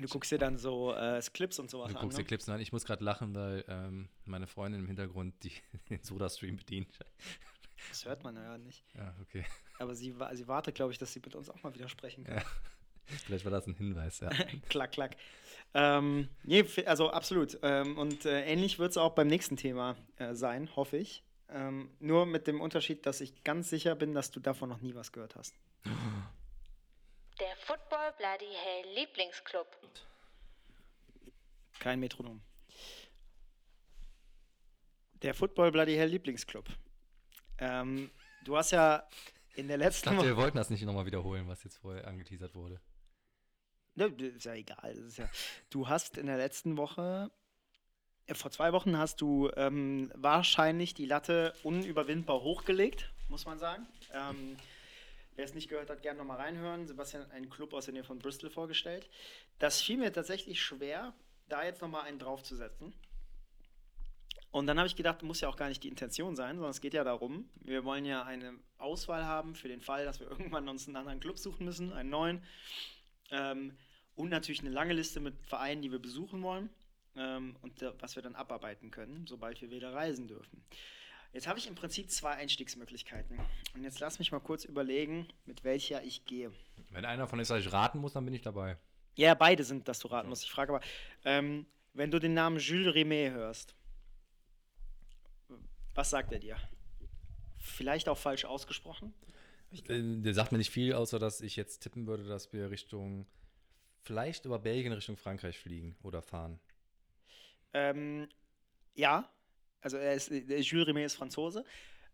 Du 0.00 0.08
guckst 0.08 0.32
dir 0.32 0.38
dann 0.38 0.58
so 0.58 0.92
äh, 0.92 1.20
Clips 1.32 1.58
und 1.58 1.70
sowas 1.70 1.92
Du 1.92 1.96
an. 1.96 2.02
guckst 2.02 2.18
Ne? 2.18 2.24
Clips 2.24 2.48
an. 2.48 2.60
Ich 2.60 2.72
muss 2.72 2.84
gerade 2.84 3.04
lachen, 3.04 3.34
weil 3.34 3.64
ähm, 3.68 4.08
meine 4.24 4.46
Freundin 4.46 4.80
im 4.80 4.86
Hintergrund 4.86 5.34
die, 5.44 5.52
den 5.90 6.02
Soda-Stream 6.02 6.56
bedient. 6.56 6.88
Das 7.88 8.04
hört 8.04 8.24
man 8.24 8.34
ja 8.36 8.58
nicht. 8.58 8.84
Ja, 8.96 9.14
okay. 9.22 9.44
Aber 9.78 9.94
sie, 9.94 10.14
sie 10.32 10.48
wartet, 10.48 10.74
glaube 10.74 10.92
ich, 10.92 10.98
dass 10.98 11.12
sie 11.12 11.20
mit 11.20 11.34
uns 11.34 11.48
auch 11.48 11.62
mal 11.62 11.74
wieder 11.74 11.88
sprechen 11.88 12.24
kann. 12.24 12.38
Ja. 12.38 12.44
Vielleicht 13.26 13.44
war 13.44 13.52
das 13.52 13.66
ein 13.66 13.74
Hinweis, 13.74 14.20
ja. 14.20 14.30
klack, 14.68 14.92
klack. 14.92 15.16
Ähm, 15.74 16.28
nee, 16.42 16.64
also 16.86 17.10
absolut. 17.10 17.58
Ähm, 17.62 17.98
und 17.98 18.24
äh, 18.24 18.44
ähnlich 18.46 18.78
wird 18.78 18.92
es 18.92 18.96
auch 18.96 19.14
beim 19.14 19.28
nächsten 19.28 19.56
Thema 19.56 19.96
äh, 20.16 20.34
sein, 20.34 20.74
hoffe 20.74 20.96
ich. 20.96 21.22
Ähm, 21.50 21.90
nur 22.00 22.24
mit 22.26 22.46
dem 22.46 22.60
Unterschied, 22.60 23.04
dass 23.06 23.20
ich 23.20 23.44
ganz 23.44 23.68
sicher 23.68 23.94
bin, 23.94 24.14
dass 24.14 24.30
du 24.30 24.40
davon 24.40 24.70
noch 24.70 24.80
nie 24.80 24.94
was 24.94 25.12
gehört 25.12 25.36
hast. 25.36 25.54
Der 27.40 27.56
Football 27.56 28.12
Bloody 28.18 28.52
Hell 28.54 28.94
Lieblingsclub. 28.94 29.66
Kein 31.80 31.98
Metronom. 32.00 32.40
Der 35.22 35.34
Football 35.34 35.72
Bloody 35.72 35.94
Hell 35.96 36.08
Lieblingsclub. 36.08 36.66
Ähm, 37.58 38.10
du 38.44 38.56
hast 38.56 38.70
ja 38.70 39.08
in 39.54 39.68
der 39.68 39.78
Ich 39.78 39.82
letzten 39.82 40.04
dachte, 40.06 40.18
Woche. 40.18 40.26
wir 40.28 40.36
wollten 40.36 40.56
das 40.56 40.70
nicht 40.70 40.82
nochmal 40.82 41.06
wiederholen, 41.06 41.48
was 41.48 41.64
jetzt 41.64 41.78
vorher 41.78 42.06
angeteasert 42.06 42.54
wurde. 42.54 42.80
Ne, 43.96 44.06
ist 44.06 44.44
ja 44.44 44.54
egal. 44.54 44.94
Das 44.94 45.04
ist 45.04 45.18
ja, 45.18 45.28
du 45.70 45.88
hast 45.88 46.18
in 46.18 46.26
der 46.26 46.36
letzten 46.36 46.76
Woche, 46.76 47.30
äh, 48.26 48.34
vor 48.34 48.50
zwei 48.50 48.72
Wochen 48.72 48.96
hast 48.98 49.20
du 49.20 49.50
ähm, 49.56 50.12
wahrscheinlich 50.14 50.94
die 50.94 51.06
Latte 51.06 51.54
unüberwindbar 51.62 52.40
hochgelegt, 52.42 53.12
muss 53.28 53.44
man 53.46 53.58
sagen. 53.58 53.86
Ähm, 54.12 54.56
wer 55.36 55.44
es 55.44 55.54
nicht 55.54 55.68
gehört 55.68 55.90
hat, 55.90 56.02
gerne 56.02 56.18
nochmal 56.18 56.38
reinhören. 56.38 56.86
Sebastian 56.86 57.24
hat 57.24 57.32
einen 57.32 57.50
Club 57.50 57.72
aus 57.72 57.86
der 57.86 57.94
Nähe 57.94 58.04
von 58.04 58.18
Bristol 58.18 58.50
vorgestellt. 58.50 59.08
Das 59.58 59.80
fiel 59.80 59.98
mir 59.98 60.12
tatsächlich 60.12 60.62
schwer, 60.62 61.14
da 61.48 61.64
jetzt 61.64 61.82
nochmal 61.82 62.02
einen 62.02 62.18
draufzusetzen. 62.18 62.94
Und 64.50 64.68
dann 64.68 64.78
habe 64.78 64.86
ich 64.86 64.94
gedacht, 64.94 65.20
muss 65.24 65.40
ja 65.40 65.48
auch 65.48 65.56
gar 65.56 65.68
nicht 65.68 65.82
die 65.82 65.88
Intention 65.88 66.36
sein, 66.36 66.54
sondern 66.54 66.70
es 66.70 66.80
geht 66.80 66.94
ja 66.94 67.02
darum, 67.02 67.50
wir 67.56 67.84
wollen 67.84 68.04
ja 68.04 68.22
eine 68.22 68.54
Auswahl 68.78 69.24
haben 69.24 69.56
für 69.56 69.66
den 69.66 69.80
Fall, 69.80 70.04
dass 70.04 70.20
wir 70.20 70.26
irgendwann 70.30 70.68
uns 70.68 70.86
einen 70.86 70.96
anderen 70.96 71.18
Club 71.18 71.38
suchen 71.38 71.64
müssen, 71.64 71.92
einen 71.92 72.10
neuen. 72.10 72.42
Ähm, 73.30 73.76
und 74.14 74.28
natürlich 74.28 74.60
eine 74.60 74.70
lange 74.70 74.92
Liste 74.92 75.18
mit 75.18 75.34
Vereinen, 75.44 75.82
die 75.82 75.90
wir 75.90 75.98
besuchen 75.98 76.40
wollen 76.42 76.70
ähm, 77.16 77.56
und 77.62 77.84
was 77.98 78.14
wir 78.14 78.22
dann 78.22 78.36
abarbeiten 78.36 78.92
können, 78.92 79.26
sobald 79.26 79.60
wir 79.60 79.70
wieder 79.70 79.92
reisen 79.92 80.28
dürfen. 80.28 80.64
Jetzt 81.34 81.48
habe 81.48 81.58
ich 81.58 81.66
im 81.66 81.74
Prinzip 81.74 82.10
zwei 82.10 82.30
Einstiegsmöglichkeiten. 82.30 83.40
Und 83.74 83.82
jetzt 83.82 83.98
lass 83.98 84.20
mich 84.20 84.30
mal 84.30 84.38
kurz 84.38 84.64
überlegen, 84.64 85.26
mit 85.46 85.64
welcher 85.64 86.02
ich 86.04 86.24
gehe. 86.24 86.52
Wenn 86.90 87.04
einer 87.04 87.26
von 87.26 87.40
euch 87.40 87.72
raten 87.72 87.98
muss, 87.98 88.12
dann 88.12 88.24
bin 88.24 88.34
ich 88.34 88.42
dabei. 88.42 88.78
Ja, 89.16 89.34
beide 89.34 89.64
sind, 89.64 89.88
dass 89.88 89.98
du 89.98 90.06
raten 90.08 90.28
musst. 90.28 90.44
Ich 90.44 90.50
frage 90.52 90.72
aber, 90.72 90.84
ähm, 91.24 91.66
wenn 91.92 92.12
du 92.12 92.20
den 92.20 92.34
Namen 92.34 92.58
Jules 92.58 92.94
Rimet 92.94 93.32
hörst, 93.32 93.74
was 95.94 96.10
sagt 96.10 96.32
er 96.32 96.38
dir? 96.38 96.56
Vielleicht 97.58 98.08
auch 98.08 98.18
falsch 98.18 98.44
ausgesprochen? 98.44 99.12
Äh, 99.88 100.20
Der 100.20 100.34
sagt 100.34 100.52
mir 100.52 100.58
nicht 100.58 100.70
viel, 100.70 100.92
außer 100.94 101.18
dass 101.18 101.40
ich 101.40 101.56
jetzt 101.56 101.80
tippen 101.80 102.06
würde, 102.06 102.24
dass 102.24 102.52
wir 102.52 102.70
Richtung, 102.70 103.26
vielleicht 104.02 104.44
über 104.44 104.60
Belgien 104.60 104.92
Richtung 104.92 105.16
Frankreich 105.16 105.58
fliegen 105.58 105.96
oder 106.04 106.22
fahren. 106.22 106.60
Ähm, 107.72 108.28
ja, 108.94 109.28
also 109.84 109.98
er 109.98 110.14
ist, 110.14 110.30
Jules 110.30 110.86
Rimet 110.88 111.04
ist 111.04 111.16
Franzose. 111.16 111.62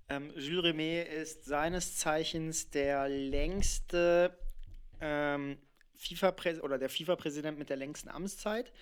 Ähm, 0.09 0.33
Jules 0.37 0.65
Rimet 0.65 1.07
ist 1.07 1.45
seines 1.45 1.97
Zeichens 1.97 2.69
der 2.69 3.09
längste 3.09 4.37
ähm, 5.01 5.57
FIFA 5.95 6.35
oder 6.63 6.79
der 6.79 6.89
FIFA-Präsident 6.89 7.59
mit 7.59 7.71
der 7.71 7.77
längsten 7.77 8.09
Amtszeit. 8.09 8.73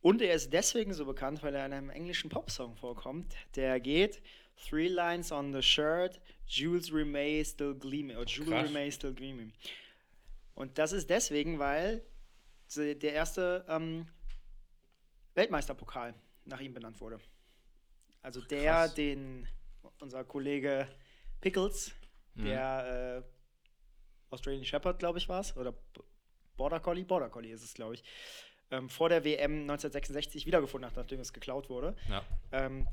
Und 0.00 0.22
er 0.22 0.34
ist 0.34 0.52
deswegen 0.52 0.94
so 0.94 1.04
bekannt, 1.04 1.42
weil 1.42 1.54
er 1.56 1.66
in 1.66 1.72
einem 1.72 1.90
englischen 1.90 2.30
Popsong 2.30 2.76
vorkommt. 2.76 3.34
Der 3.56 3.80
geht 3.80 4.22
Three 4.68 4.86
Lines 4.86 5.32
on 5.32 5.52
the 5.52 5.62
Shirt, 5.62 6.20
Jules 6.46 6.92
Rimet 6.92 7.44
still 7.44 7.74
gleaming. 7.74 8.16
Oder 8.16 8.26
Jules 8.26 8.50
Krass. 8.50 8.68
Rimet 8.68 8.94
still 8.94 9.14
gleaming. 9.14 9.52
Und 10.54 10.78
das 10.78 10.92
ist 10.92 11.10
deswegen, 11.10 11.58
weil 11.58 12.04
der 12.76 13.12
erste 13.14 13.64
ähm, 13.68 14.06
Weltmeisterpokal 15.34 16.14
nach 16.44 16.60
ihm 16.60 16.72
benannt 16.72 17.00
wurde. 17.00 17.18
Also 18.22 18.40
der, 18.40 18.72
Krass. 18.72 18.94
den 18.94 19.46
unser 20.00 20.24
Kollege 20.24 20.88
Pickles, 21.40 21.92
Mhm. 22.34 22.44
der 22.46 23.22
äh, 23.24 24.32
Australian 24.32 24.64
Shepherd, 24.64 24.98
glaube 24.98 25.18
ich, 25.18 25.28
war 25.28 25.40
es, 25.40 25.54
oder 25.56 25.74
Border 26.56 26.80
Collie, 26.80 27.04
Border 27.04 27.28
Collie 27.28 27.52
ist 27.52 27.62
es, 27.62 27.74
glaube 27.74 27.94
ich, 27.94 28.04
ähm, 28.70 28.88
vor 28.88 29.08
der 29.10 29.22
WM 29.24 29.62
1966 29.62 30.46
wiedergefunden 30.46 30.88
hat, 30.88 30.96
nachdem 30.96 31.20
es 31.20 31.32
geklaut 31.34 31.68
wurde. 31.68 31.94
Ja. 32.08 32.24
Ähm, 32.52 32.88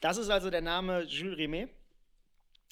das 0.00 0.18
ist 0.18 0.28
also 0.28 0.50
der 0.50 0.60
Name 0.60 1.02
Jules 1.04 1.38
Rimet. 1.38 1.70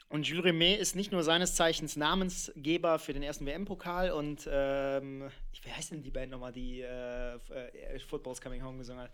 Und 0.09 0.29
Jules 0.29 0.45
Rimet 0.45 0.79
ist 0.79 0.95
nicht 0.95 1.11
nur 1.13 1.23
seines 1.25 1.55
Zeichens 1.55 1.97
Namensgeber 1.97 2.99
für 2.99 3.13
den 3.15 3.23
ersten 3.23 3.47
WM-Pokal 3.47 4.11
und 4.13 4.47
ähm, 4.51 5.31
wie 5.63 5.73
heißt 5.73 5.93
denn 5.93 6.03
die 6.03 6.11
Band 6.11 6.31
nochmal, 6.31 6.53
die 6.53 6.83
äh, 6.83 7.35
äh, 7.37 7.99
Football's 8.01 8.41
Coming 8.41 8.63
Home 8.63 8.79
gesungen 8.79 9.03
hat? 9.05 9.11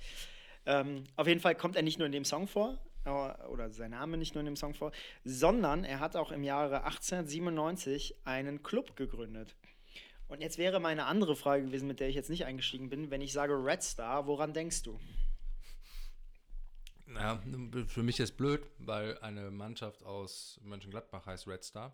Ähm, 0.66 1.04
auf 1.16 1.26
jeden 1.26 1.40
Fall 1.40 1.54
kommt 1.54 1.76
er 1.76 1.82
nicht 1.82 1.98
nur 1.98 2.06
in 2.06 2.12
dem 2.12 2.24
Song 2.24 2.46
vor, 2.46 2.78
äh, 3.04 3.10
oder 3.46 3.70
sein 3.70 3.90
Name 3.90 4.16
nicht 4.16 4.34
nur 4.34 4.40
in 4.40 4.46
dem 4.46 4.56
Song 4.56 4.74
vor, 4.74 4.92
sondern 5.24 5.84
er 5.84 6.00
hat 6.00 6.16
auch 6.16 6.30
im 6.30 6.44
Jahre 6.44 6.84
1897 6.84 8.16
einen 8.24 8.62
Club 8.62 8.96
gegründet. 8.96 9.56
Und 10.28 10.40
jetzt 10.40 10.56
wäre 10.56 10.80
meine 10.80 11.04
andere 11.06 11.36
Frage 11.36 11.66
gewesen, 11.66 11.88
mit 11.88 12.00
der 12.00 12.08
ich 12.08 12.14
jetzt 12.14 12.30
nicht 12.30 12.46
eingestiegen 12.46 12.88
bin, 12.88 13.10
wenn 13.10 13.20
ich 13.20 13.32
sage 13.32 13.52
Red 13.52 13.82
Star, 13.82 14.26
woran 14.26 14.54
denkst 14.54 14.82
du? 14.82 14.98
Ja, 17.14 17.42
für 17.88 18.02
mich 18.02 18.18
ist 18.20 18.38
blöd, 18.38 18.62
weil 18.78 19.18
eine 19.18 19.50
Mannschaft 19.50 20.02
aus 20.04 20.58
Mönchengladbach 20.62 21.26
heißt 21.26 21.46
Red 21.46 21.64
Star. 21.64 21.92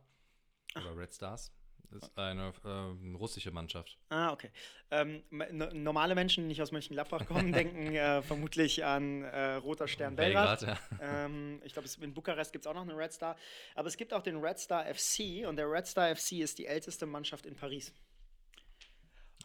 Oder 0.76 0.96
Red 0.96 1.12
Stars. 1.12 1.50
Das 1.90 2.02
ist 2.02 2.18
eine 2.18 2.52
ähm, 2.66 3.16
russische 3.16 3.50
Mannschaft. 3.50 3.96
Ah, 4.10 4.30
okay. 4.32 4.50
Ähm, 4.90 5.22
no- 5.30 5.72
normale 5.72 6.14
Menschen, 6.14 6.44
die 6.44 6.48
nicht 6.48 6.60
aus 6.60 6.70
Mönchengladbach 6.70 7.24
kommen, 7.26 7.50
denken 7.52 7.94
äh, 7.94 8.20
vermutlich 8.20 8.84
an 8.84 9.22
äh, 9.24 9.54
Roter 9.54 9.88
Stern 9.88 10.14
Belgrad. 10.14 10.62
ja. 10.62 10.78
Ähm, 11.00 11.62
ich 11.64 11.72
glaube, 11.72 11.88
in 12.02 12.12
Bukarest 12.12 12.52
gibt 12.52 12.64
es 12.64 12.70
auch 12.70 12.74
noch 12.74 12.82
einen 12.82 12.90
Red 12.96 13.12
Star. 13.12 13.36
Aber 13.74 13.88
es 13.88 13.96
gibt 13.96 14.12
auch 14.12 14.22
den 14.22 14.36
Red 14.36 14.58
Star 14.58 14.84
FC 14.84 15.46
und 15.48 15.56
der 15.56 15.70
Red 15.70 15.86
Star 15.86 16.14
FC 16.14 16.32
ist 16.32 16.58
die 16.58 16.66
älteste 16.66 17.06
Mannschaft 17.06 17.46
in 17.46 17.54
Paris. 17.54 17.92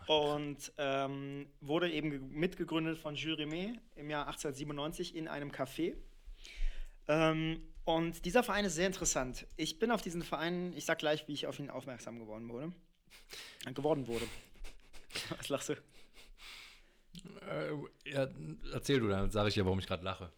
Und 0.07 0.73
ähm, 0.77 1.47
wurde 1.61 1.89
eben 1.89 2.09
ge- 2.09 2.19
mitgegründet 2.19 2.97
von 2.97 3.15
Jules 3.15 3.39
Rimet 3.39 3.79
im 3.95 4.09
Jahr 4.09 4.27
1897 4.27 5.15
in 5.15 5.29
einem 5.29 5.49
Café. 5.51 5.95
Ähm, 7.07 7.72
und 7.85 8.25
dieser 8.25 8.43
Verein 8.43 8.65
ist 8.65 8.75
sehr 8.75 8.87
interessant. 8.87 9.45
Ich 9.57 9.79
bin 9.79 9.91
auf 9.91 10.01
diesen 10.01 10.23
Verein, 10.23 10.73
ich 10.73 10.85
sag 10.85 10.99
gleich, 10.99 11.27
wie 11.27 11.33
ich 11.33 11.47
auf 11.47 11.59
ihn 11.59 11.69
aufmerksam 11.69 12.19
geworden 12.19 12.49
wurde. 12.49 12.71
Geworden 13.73 14.07
wurde. 14.07 14.25
Was 15.37 15.49
lachst 15.49 15.69
du? 15.69 15.73
Äh, 17.47 17.71
ja, 18.09 18.27
erzähl 18.73 18.99
du, 18.99 19.07
dann 19.07 19.29
sage 19.31 19.49
ich 19.49 19.53
dir, 19.53 19.65
warum 19.65 19.79
ich 19.79 19.87
gerade 19.87 20.03
lache. 20.03 20.31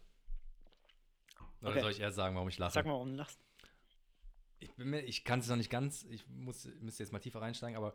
Oder 1.62 1.70
Okay. 1.70 1.80
soll 1.80 1.90
ich 1.92 2.00
erst 2.00 2.16
sagen, 2.16 2.34
warum 2.36 2.48
ich 2.48 2.58
lache? 2.58 2.74
Sag 2.74 2.84
mal, 2.86 2.92
warum 2.92 3.10
du 3.12 3.16
lachst. 3.16 3.38
Ich, 4.58 4.72
bin 4.74 4.90
mir- 4.90 5.00
ich 5.02 5.24
kann 5.24 5.40
es 5.40 5.48
noch 5.48 5.56
nicht 5.56 5.70
ganz, 5.70 6.04
ich 6.04 6.26
muss, 6.28 6.66
müsste 6.80 7.02
jetzt 7.02 7.12
mal 7.12 7.18
tiefer 7.18 7.40
reinsteigen, 7.40 7.76
aber 7.76 7.94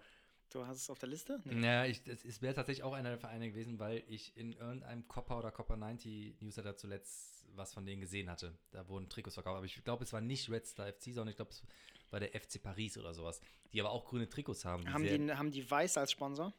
Du 0.50 0.68
hast 0.68 0.78
es 0.82 0.90
auf 0.90 1.00
der 1.00 1.08
Liste? 1.08 1.40
Ja, 1.46 1.86
ich, 1.86 2.04
das 2.04 2.26
ist- 2.26 2.42
wäre 2.42 2.54
tatsächlich 2.54 2.84
auch 2.84 2.92
einer 2.92 3.10
der 3.10 3.18
Vereine 3.20 3.50
gewesen, 3.50 3.80
weil 3.80 4.04
ich 4.10 4.36
in 4.36 4.52
irgendeinem 4.52 5.08
Copper 5.08 5.38
oder 5.38 5.50
Copper 5.52 5.78
90 5.78 6.42
Newsletter 6.42 6.76
zuletzt 6.76 7.31
was 7.56 7.74
von 7.74 7.86
denen 7.86 8.02
gesehen 8.02 8.30
hatte. 8.30 8.58
Da 8.72 8.88
wurden 8.88 9.10
Trikots 9.10 9.36
verkauft, 9.36 9.58
aber 9.58 9.66
ich 9.66 9.84
glaube, 9.84 10.04
es 10.04 10.14
war 10.14 10.22
nicht 10.22 10.50
Red 10.50 10.66
Star 10.68 10.88
FC, 10.92 11.06
sondern 11.14 11.30
ich 11.30 11.36
glaube, 11.36 11.52
es 11.52 11.64
war 12.10 12.20
der 12.20 12.30
FC 12.40 12.62
Paris 12.62 12.98
oder 12.98 13.14
sowas, 13.14 13.40
die 13.74 13.80
aber 13.80 13.92
auch 13.92 14.06
grüne 14.06 14.28
Trikots 14.30 14.66
haben. 14.66 14.92
Haben 14.92 15.04
sehr- 15.04 15.18
die, 15.18 15.32
haben 15.34 15.52
die 15.52 15.70
Weiß 15.70 15.98
als 15.98 16.12
Sponsor? 16.12 16.54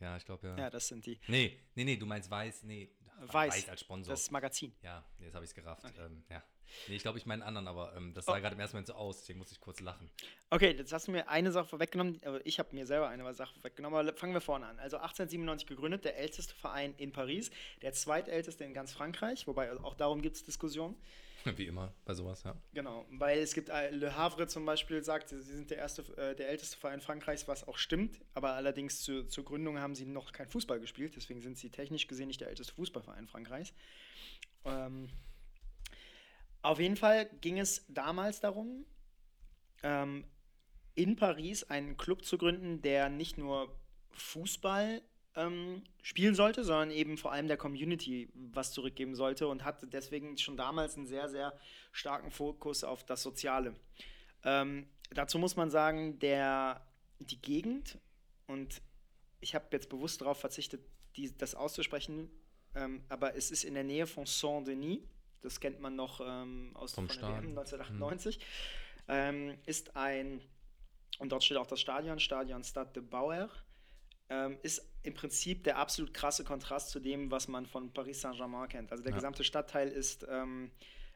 ja, 0.00 0.16
ich 0.16 0.24
glaube 0.24 0.48
ja. 0.48 0.58
Ja, 0.58 0.70
das 0.70 0.88
sind 0.88 1.06
die. 1.06 1.18
Nee, 1.28 1.58
nee, 1.74 1.84
nee, 1.84 1.96
du 1.96 2.06
meinst 2.06 2.30
Weiß, 2.30 2.62
nee, 2.64 2.90
Weiß, 3.20 3.68
als 3.68 3.80
Sponsor. 3.80 4.12
Das 4.14 4.30
Magazin. 4.30 4.74
ja, 4.82 5.04
jetzt 5.20 5.34
habe 5.34 5.44
ich 5.44 5.50
es 5.50 5.54
gerafft. 5.54 5.84
Ähm, 5.98 6.24
ja. 6.28 6.42
Nee, 6.88 6.96
ich 6.96 7.02
glaube, 7.02 7.18
ich 7.18 7.26
meine 7.26 7.44
anderen, 7.44 7.68
aber 7.68 7.94
ähm, 7.96 8.12
das 8.14 8.24
sah 8.26 8.36
Oh. 8.36 8.40
gerade 8.40 8.54
im 8.54 8.60
ersten 8.60 8.76
Moment 8.76 8.88
so 8.88 8.94
aus, 8.94 9.20
deswegen 9.20 9.38
musste 9.38 9.54
ich 9.54 9.60
kurz 9.60 9.80
lachen. 9.80 10.10
Okay, 10.50 10.72
jetzt 10.76 10.92
hast 10.92 11.08
du 11.08 11.12
mir 11.12 11.28
eine 11.28 11.52
Sache 11.52 11.66
vorweggenommen, 11.68 12.20
aber 12.24 12.44
ich 12.46 12.58
habe 12.58 12.74
mir 12.74 12.86
selber 12.86 13.08
eine 13.08 13.32
Sache 13.34 13.54
vorweggenommen. 13.54 13.98
Aber 13.98 14.12
fangen 14.16 14.34
wir 14.34 14.40
vorne 14.40 14.66
an. 14.66 14.78
Also 14.78 14.96
1897 14.96 15.66
gegründet, 15.66 16.04
der 16.04 16.18
älteste 16.18 16.54
Verein 16.54 16.94
in 16.96 17.12
Paris, 17.12 17.50
der 17.82 17.92
zweitälteste 17.92 18.64
in 18.64 18.74
ganz 18.74 18.92
Frankreich, 18.92 19.46
wobei 19.46 19.72
auch 19.72 19.94
darum 19.94 20.22
gibt 20.22 20.36
es 20.36 20.44
Diskussionen. 20.44 20.96
Wie 21.56 21.66
immer 21.66 21.92
bei 22.04 22.14
sowas, 22.14 22.44
ja. 22.44 22.54
Genau, 22.72 23.04
weil 23.10 23.40
es 23.40 23.52
gibt 23.52 23.68
äh, 23.68 23.90
Le 23.90 24.14
Havre 24.16 24.46
zum 24.46 24.64
Beispiel 24.64 25.02
sagt, 25.02 25.30
sie 25.30 25.40
sind 25.42 25.70
der 25.70 25.78
erste, 25.78 26.02
äh, 26.16 26.36
der 26.36 26.48
älteste 26.48 26.76
Verein 26.78 27.00
Frankreichs, 27.00 27.48
was 27.48 27.66
auch 27.66 27.78
stimmt. 27.78 28.20
Aber 28.34 28.52
allerdings 28.52 29.02
zu, 29.02 29.24
zur 29.26 29.44
Gründung 29.44 29.78
haben 29.80 29.96
sie 29.96 30.04
noch 30.06 30.30
kein 30.32 30.48
Fußball 30.48 30.78
gespielt, 30.78 31.14
deswegen 31.16 31.40
sind 31.40 31.58
sie 31.58 31.70
technisch 31.70 32.06
gesehen 32.06 32.28
nicht 32.28 32.40
der 32.40 32.48
älteste 32.48 32.72
Fußballverein 32.74 33.26
Frankreichs. 33.26 33.72
Ähm, 34.64 35.08
auf 36.62 36.78
jeden 36.78 36.96
Fall 36.96 37.26
ging 37.40 37.58
es 37.58 37.84
damals 37.88 38.40
darum, 38.40 38.86
ähm, 39.82 40.24
in 40.94 41.16
Paris 41.16 41.64
einen 41.64 41.96
Club 41.96 42.24
zu 42.24 42.38
gründen, 42.38 42.82
der 42.82 43.08
nicht 43.08 43.38
nur 43.38 43.76
Fußball 44.10 45.02
ähm, 45.34 45.82
spielen 46.02 46.34
sollte, 46.34 46.64
sondern 46.64 46.90
eben 46.90 47.16
vor 47.16 47.32
allem 47.32 47.48
der 47.48 47.56
Community 47.56 48.30
was 48.34 48.72
zurückgeben 48.72 49.14
sollte 49.14 49.48
und 49.48 49.64
hatte 49.64 49.86
deswegen 49.86 50.36
schon 50.36 50.56
damals 50.56 50.96
einen 50.96 51.06
sehr, 51.06 51.28
sehr 51.28 51.58
starken 51.90 52.30
Fokus 52.30 52.84
auf 52.84 53.04
das 53.04 53.22
Soziale. 53.22 53.74
Ähm, 54.44 54.86
dazu 55.10 55.38
muss 55.38 55.56
man 55.56 55.70
sagen, 55.70 56.18
der, 56.18 56.86
die 57.18 57.40
Gegend, 57.40 57.98
und 58.46 58.82
ich 59.40 59.54
habe 59.54 59.66
jetzt 59.72 59.88
bewusst 59.88 60.20
darauf 60.20 60.38
verzichtet, 60.38 60.82
die, 61.16 61.36
das 61.36 61.54
auszusprechen, 61.54 62.30
ähm, 62.74 63.02
aber 63.08 63.34
es 63.34 63.50
ist 63.50 63.64
in 63.64 63.74
der 63.74 63.84
Nähe 63.84 64.06
von 64.06 64.26
Saint-Denis, 64.26 65.00
das 65.42 65.60
kennt 65.60 65.80
man 65.80 65.94
noch 65.96 66.20
ähm, 66.24 66.70
aus 66.74 66.92
Vom 66.94 67.08
von 67.08 67.16
der 67.18 67.28
WM 67.28 67.34
Stadion. 67.52 67.58
1998, 67.58 68.38
ähm, 69.08 69.58
ist 69.66 69.96
ein, 69.96 70.40
und 71.18 71.30
dort 71.30 71.44
steht 71.44 71.58
auch 71.58 71.66
das 71.66 71.80
Stadion, 71.80 72.18
Stadion 72.20 72.64
Stade 72.64 72.92
de 72.92 73.02
Bauer, 73.02 73.50
ähm, 74.30 74.56
ist 74.62 74.88
im 75.02 75.14
Prinzip 75.14 75.64
der 75.64 75.78
absolut 75.78 76.14
krasse 76.14 76.44
Kontrast 76.44 76.90
zu 76.90 77.00
dem, 77.00 77.30
was 77.30 77.48
man 77.48 77.66
von 77.66 77.92
Paris 77.92 78.20
Saint-Germain 78.20 78.68
kennt. 78.68 78.90
Also 78.92 79.02
der 79.02 79.10
Ja. 79.10 79.16
gesamte 79.16 79.44
Stadtteil 79.44 79.88
ist, 79.88 80.26
ähm, 80.28 80.70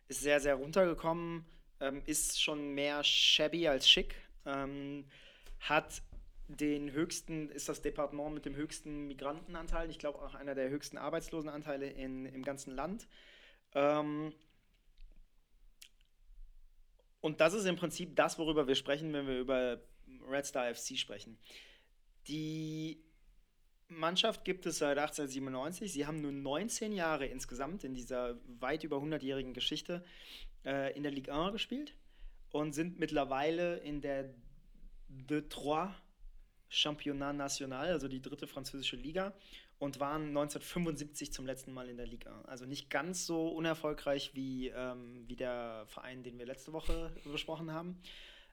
ist 0.08 0.20
sehr, 0.20 0.40
sehr 0.40 0.56
runtergekommen, 0.56 1.46
ähm, 1.80 2.02
ist 2.06 2.42
schon 2.42 2.74
mehr 2.74 3.02
shabby 3.04 3.68
als 3.68 3.88
schick, 3.88 4.16
ähm, 4.44 5.06
hat 5.60 6.02
den 6.48 6.92
höchsten, 6.92 7.48
ist 7.50 7.68
das 7.68 7.82
Departement 7.82 8.34
mit 8.34 8.44
dem 8.44 8.54
höchsten 8.54 9.06
Migrantenanteil, 9.08 9.90
ich 9.90 9.98
glaube 9.98 10.20
auch 10.20 10.34
einer 10.34 10.54
der 10.54 10.68
höchsten 10.70 10.96
Arbeitslosenanteile 10.98 11.88
in, 11.88 12.26
im 12.26 12.42
ganzen 12.44 12.74
Land. 12.74 13.08
Ähm, 13.76 14.32
und 17.20 17.40
das 17.40 17.52
ist 17.52 17.66
im 17.66 17.76
Prinzip 17.76 18.16
das, 18.16 18.38
worüber 18.38 18.66
wir 18.66 18.74
sprechen, 18.74 19.12
wenn 19.12 19.26
wir 19.26 19.38
über 19.38 19.80
Red 20.26 20.46
Star 20.46 20.74
FC 20.74 20.96
sprechen. 20.96 21.38
Die 22.26 23.04
Mannschaft 23.88 24.44
gibt 24.44 24.64
es 24.66 24.78
seit 24.78 24.98
1897. 24.98 25.92
Sie 25.92 26.06
haben 26.06 26.22
nur 26.22 26.32
19 26.32 26.92
Jahre 26.92 27.26
insgesamt 27.26 27.84
in 27.84 27.94
dieser 27.94 28.40
weit 28.60 28.82
über 28.82 28.96
100-jährigen 28.96 29.52
Geschichte 29.52 30.04
äh, 30.64 30.96
in 30.96 31.02
der 31.02 31.12
Ligue 31.12 31.32
1 31.32 31.52
gespielt 31.52 31.94
und 32.50 32.72
sind 32.72 32.98
mittlerweile 32.98 33.76
in 33.78 34.00
der 34.00 34.34
De 35.08 35.46
Trois 35.48 35.94
Championnat 36.68 37.36
National, 37.36 37.88
also 37.88 38.08
die 38.08 38.22
dritte 38.22 38.46
französische 38.46 38.96
Liga, 38.96 39.34
und 39.78 40.00
waren 40.00 40.28
1975 40.28 41.32
zum 41.32 41.46
letzten 41.46 41.72
Mal 41.72 41.88
in 41.88 41.96
der 41.96 42.06
Liga. 42.06 42.42
Also 42.46 42.64
nicht 42.64 42.88
ganz 42.88 43.26
so 43.26 43.48
unerfolgreich 43.48 44.34
wie, 44.34 44.68
ähm, 44.68 45.24
wie 45.28 45.36
der 45.36 45.84
Verein, 45.86 46.22
den 46.22 46.38
wir 46.38 46.46
letzte 46.46 46.72
Woche 46.72 47.12
besprochen 47.24 47.72
haben. 47.72 48.00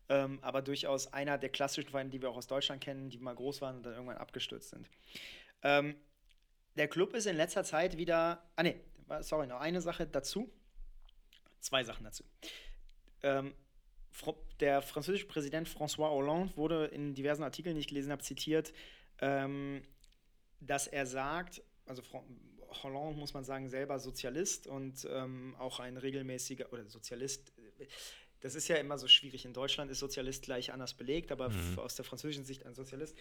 Ähm, 0.09 0.39
aber 0.41 0.61
durchaus 0.61 1.13
einer 1.13 1.37
der 1.37 1.49
klassischen 1.49 1.89
Vereine, 1.89 2.09
die 2.09 2.21
wir 2.21 2.29
auch 2.29 2.35
aus 2.35 2.47
Deutschland 2.47 2.83
kennen, 2.83 3.09
die 3.09 3.19
mal 3.19 3.35
groß 3.35 3.61
waren 3.61 3.77
und 3.77 3.83
dann 3.83 3.93
irgendwann 3.93 4.17
abgestürzt 4.17 4.69
sind. 4.69 4.89
Ähm, 5.61 5.95
der 6.75 6.89
Club 6.89 7.13
ist 7.13 7.25
in 7.25 7.37
letzter 7.37 7.63
Zeit 7.63 7.97
wieder. 7.97 8.43
Ah, 8.55 8.63
nee, 8.63 8.81
sorry, 9.21 9.47
noch 9.47 9.61
eine 9.61 9.79
Sache 9.79 10.05
dazu. 10.05 10.51
Zwei 11.59 11.85
Sachen 11.85 12.03
dazu. 12.03 12.25
Ähm, 13.21 13.53
der 14.59 14.81
französische 14.81 15.25
Präsident 15.25 15.67
François 15.69 16.09
Hollande 16.09 16.55
wurde 16.57 16.85
in 16.85 17.13
diversen 17.13 17.43
Artikeln, 17.43 17.75
die 17.75 17.81
ich 17.81 17.87
gelesen 17.87 18.11
habe, 18.11 18.21
zitiert, 18.21 18.73
ähm, 19.19 19.81
dass 20.65 20.87
er 20.87 21.05
sagt, 21.05 21.61
also 21.85 22.01
Hollande 22.83 23.19
muss 23.19 23.33
man 23.33 23.43
sagen, 23.43 23.69
selber 23.69 23.99
Sozialist 23.99 24.67
und 24.67 25.07
ähm, 25.09 25.55
auch 25.59 25.79
ein 25.79 25.97
regelmäßiger, 25.97 26.71
oder 26.73 26.87
Sozialist, 26.89 27.53
das 28.41 28.55
ist 28.55 28.67
ja 28.67 28.77
immer 28.77 28.97
so 28.97 29.07
schwierig. 29.07 29.45
In 29.45 29.53
Deutschland 29.53 29.91
ist 29.91 29.99
Sozialist 29.99 30.43
gleich 30.43 30.73
anders 30.73 30.93
belegt, 30.93 31.31
aber 31.31 31.47
f- 31.47 31.77
aus 31.77 31.95
der 31.95 32.03
französischen 32.05 32.45
Sicht 32.45 32.65
ein 32.65 32.73
Sozialist. 32.73 33.15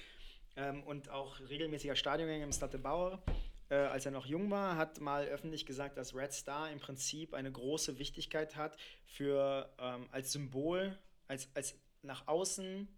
Ähm, 0.57 0.83
und 0.85 1.09
auch 1.11 1.39
regelmäßiger 1.41 1.97
Stadiongänger 1.97 2.45
im 2.45 2.53
Stade 2.53 2.73
de 2.73 2.81
Bauer, 2.81 3.23
äh, 3.69 3.75
als 3.75 4.05
er 4.05 4.13
noch 4.13 4.27
jung 4.27 4.51
war, 4.51 4.77
hat 4.77 5.01
mal 5.01 5.25
öffentlich 5.27 5.65
gesagt, 5.65 5.97
dass 5.97 6.15
Red 6.15 6.33
Star 6.33 6.71
im 6.71 6.79
Prinzip 6.79 7.35
eine 7.35 7.51
große 7.53 7.99
Wichtigkeit 7.99 8.57
hat 8.57 8.77
für 9.05 9.73
ähm, 9.79 10.09
als 10.13 10.33
Symbol, 10.33 10.99
als, 11.29 11.49
als 11.55 11.75
nach 12.03 12.27
außen 12.27 12.89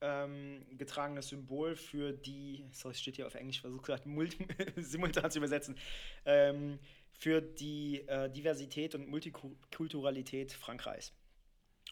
ähm, 0.00 0.64
getragenes 0.76 1.28
Symbol 1.28 1.76
für 1.76 2.12
die, 2.12 2.64
sorry, 2.72 2.92
es 2.94 3.00
steht 3.00 3.16
hier 3.16 3.26
auf 3.26 3.34
Englisch, 3.34 3.60
versucht 3.60 3.86
gerade 3.86 4.08
simultan 4.76 5.30
zu 5.30 5.38
übersetzen, 5.38 5.76
ähm, 6.24 6.78
für 7.12 7.40
die 7.40 8.00
äh, 8.08 8.30
Diversität 8.30 8.94
und 8.94 9.08
Multikulturalität 9.08 10.52
Frankreichs. 10.52 11.12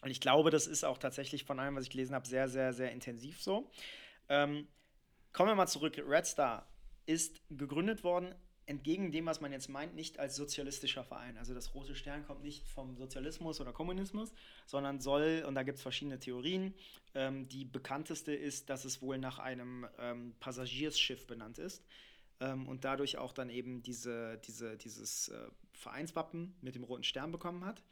Und 0.01 0.11
ich 0.11 0.19
glaube, 0.19 0.51
das 0.51 0.67
ist 0.67 0.83
auch 0.83 0.97
tatsächlich 0.97 1.45
von 1.45 1.59
allem, 1.59 1.75
was 1.75 1.85
ich 1.85 1.89
gelesen 1.89 2.13
habe, 2.13 2.27
sehr, 2.27 2.47
sehr, 2.47 2.73
sehr 2.73 2.91
intensiv 2.91 3.41
so. 3.41 3.71
Ähm, 4.29 4.67
kommen 5.33 5.49
wir 5.49 5.55
mal 5.55 5.67
zurück. 5.67 5.97
Red 6.05 6.25
Star 6.25 6.67
ist 7.05 7.41
gegründet 7.49 8.03
worden, 8.03 8.35
entgegen 8.67 9.11
dem, 9.11 9.25
was 9.25 9.41
man 9.41 9.51
jetzt 9.51 9.69
meint, 9.69 9.95
nicht 9.95 10.19
als 10.19 10.35
sozialistischer 10.35 11.03
Verein. 11.03 11.37
Also 11.37 11.53
das 11.53 11.75
Rote 11.75 11.95
Stern 11.95 12.25
kommt 12.25 12.41
nicht 12.41 12.67
vom 12.67 12.97
Sozialismus 12.97 13.61
oder 13.61 13.71
Kommunismus, 13.71 14.33
sondern 14.65 14.99
soll, 14.99 15.43
und 15.47 15.55
da 15.55 15.63
gibt 15.63 15.77
es 15.77 15.81
verschiedene 15.81 16.19
Theorien, 16.19 16.73
ähm, 17.13 17.47
die 17.47 17.65
bekannteste 17.65 18.33
ist, 18.33 18.69
dass 18.69 18.85
es 18.85 19.01
wohl 19.01 19.17
nach 19.17 19.39
einem 19.39 19.87
ähm, 19.99 20.35
Passagierschiff 20.39 21.27
benannt 21.27 21.59
ist 21.59 21.83
ähm, 22.39 22.67
und 22.67 22.85
dadurch 22.85 23.17
auch 23.17 23.33
dann 23.33 23.49
eben 23.49 23.83
diese, 23.83 24.39
diese, 24.45 24.77
dieses 24.77 25.29
äh, 25.29 25.47
Vereinswappen 25.73 26.55
mit 26.61 26.75
dem 26.75 26.83
Roten 26.83 27.03
Stern 27.03 27.31
bekommen 27.31 27.65
hat. 27.65 27.83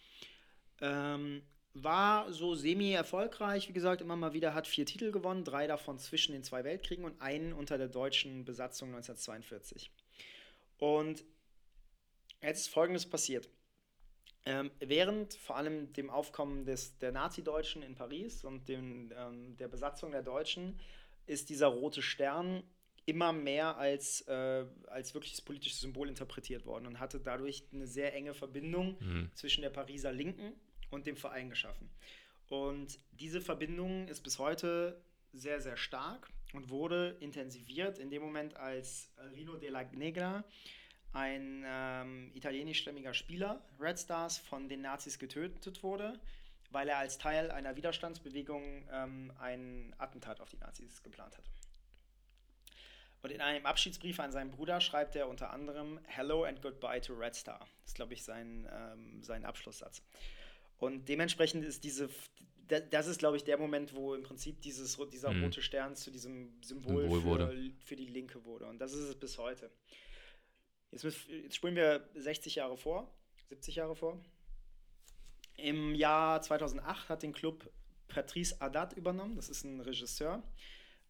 Ähm, 0.82 1.44
war 1.76 2.32
so 2.32 2.54
semi-erfolgreich, 2.54 3.68
wie 3.68 3.74
gesagt, 3.74 4.02
immer 4.02 4.16
mal 4.16 4.34
wieder, 4.34 4.54
hat 4.54 4.68
vier 4.68 4.86
Titel 4.86 5.12
gewonnen, 5.12 5.44
drei 5.44 5.66
davon 5.66 5.98
zwischen 5.98 6.34
den 6.34 6.44
zwei 6.44 6.64
Weltkriegen 6.64 7.04
und 7.04 7.20
einen 7.20 7.52
unter 7.52 7.78
der 7.80 7.88
deutschen 7.88 8.46
Besatzung 8.46 8.90
1942. 8.90 9.92
Und 10.78 11.24
jetzt 12.42 12.62
ist 12.62 12.70
Folgendes 12.70 13.10
passiert. 13.10 13.50
Ähm, 14.46 14.72
während 14.80 15.36
vor 15.36 15.56
allem 15.56 15.94
dem 15.94 16.10
Aufkommen 16.10 16.66
des, 16.66 16.98
der 16.98 17.14
Nazi-Deutschen 17.14 17.82
in 17.82 17.96
Paris 17.96 18.44
und 18.44 18.68
dem, 18.68 19.14
ähm, 19.16 19.56
der 19.56 19.70
Besatzung 19.70 20.12
der 20.12 20.22
Deutschen 20.22 20.80
ist 21.26 21.50
dieser 21.50 21.68
rote 21.68 22.02
Stern 22.02 22.64
immer 23.06 23.32
mehr 23.32 23.78
als, 23.78 24.22
äh, 24.28 24.66
als 24.88 25.14
wirkliches 25.14 25.42
politisches 25.42 25.80
Symbol 25.80 26.10
interpretiert 26.10 26.66
worden 26.66 26.88
und 26.88 27.00
hatte 27.00 27.20
dadurch 27.20 27.64
eine 27.72 27.88
sehr 27.88 28.14
enge 28.14 28.34
Verbindung 28.34 28.98
Mhm. 29.00 29.32
zwischen 29.34 29.62
der 29.62 29.70
Pariser 29.70 30.12
Linken 30.12 30.54
und 30.90 31.06
dem 31.06 31.16
Verein 31.16 31.50
geschaffen. 31.50 31.90
Und 32.50 33.00
diese 33.12 33.40
Verbindung 33.40 34.08
ist 34.10 34.22
bis 34.22 34.40
heute 34.40 35.02
sehr, 35.32 35.62
sehr 35.62 35.78
stark 35.78 36.30
und 36.54 36.70
wurde 36.70 37.18
intensiviert 37.20 38.00
in 38.00 38.10
dem 38.10 38.22
Moment, 38.22 38.56
als 38.56 39.12
Rino 39.36 39.58
della 39.58 39.84
Negra, 39.92 40.44
ein 41.12 41.64
ähm, 41.66 42.32
italienischstämmiger 42.34 43.14
Spieler, 43.14 43.62
Red 43.80 44.00
Stars, 44.00 44.38
von 44.38 44.68
den 44.68 44.82
Nazis 44.82 45.20
getötet 45.20 45.84
wurde, 45.84 46.20
weil 46.72 46.88
er 46.88 46.98
als 46.98 47.18
Teil 47.18 47.52
einer 47.52 47.76
Widerstandsbewegung 47.76 48.88
ähm, 48.92 49.32
ein 49.40 49.94
Attentat 49.98 50.42
auf 50.42 50.50
die 50.50 50.58
Nazis 50.58 51.04
geplant 51.04 51.38
hat. 51.38 51.46
Und 53.22 53.32
in 53.32 53.40
einem 53.40 53.66
Abschiedsbrief 53.66 54.20
an 54.20 54.32
seinen 54.32 54.52
Bruder 54.52 54.82
schreibt 54.82 55.16
er 55.16 55.30
unter 55.30 55.52
anderem 55.52 56.00
Hello 56.08 56.44
and 56.44 56.62
goodbye 56.62 57.00
to 57.00 57.14
Red 57.14 57.36
Star. 57.36 57.60
Das 57.60 57.92
ist, 57.92 57.96
glaube 57.96 58.14
ich, 58.14 58.24
sein, 58.24 58.68
ähm, 58.72 59.24
sein 59.24 59.46
Abschlusssatz. 59.46 60.02
Und 60.78 61.08
dementsprechend 61.08 61.64
ist 61.64 61.86
diese, 61.86 62.10
da- 62.74 62.80
das 62.80 63.08
ist, 63.08 63.20
glaube 63.20 63.38
ich, 63.38 63.44
der 63.44 63.58
Moment, 63.58 63.94
wo 63.94 64.14
im 64.16 64.24
Prinzip 64.24 64.62
dieses, 64.62 64.98
dieser 65.12 65.32
Mhm. 65.32 65.44
rote 65.46 65.62
Stern 65.62 65.96
zu 65.96 66.12
diesem 66.12 66.62
Symbol, 66.64 67.04
Symbol 67.04 67.20
für, 67.22 67.26
wurde. 67.26 67.72
für 67.86 67.96
die 67.96 68.08
Linke 68.08 68.44
wurde. 68.46 68.66
Und 68.66 68.80
das 68.80 68.94
ist 68.94 69.04
es 69.10 69.16
bis 69.16 69.38
heute. 69.38 69.72
Jetzt, 70.92 71.04
jetzt 71.04 71.56
spulen 71.56 71.76
wir 71.76 72.08
60 72.16 72.56
Jahre 72.56 72.78
vor, 72.78 73.10
70 73.50 73.76
Jahre 73.76 73.96
vor. 73.96 74.24
Im 75.58 75.94
Jahr 75.96 76.42
2008 76.42 77.10
hat 77.10 77.24
den 77.24 77.34
Club 77.34 77.70
Patrice 78.08 78.60
Haddad 78.60 78.94
übernommen. 78.94 79.36
Das 79.36 79.50
ist 79.50 79.64
ein 79.64 79.80
Regisseur. 79.82 80.44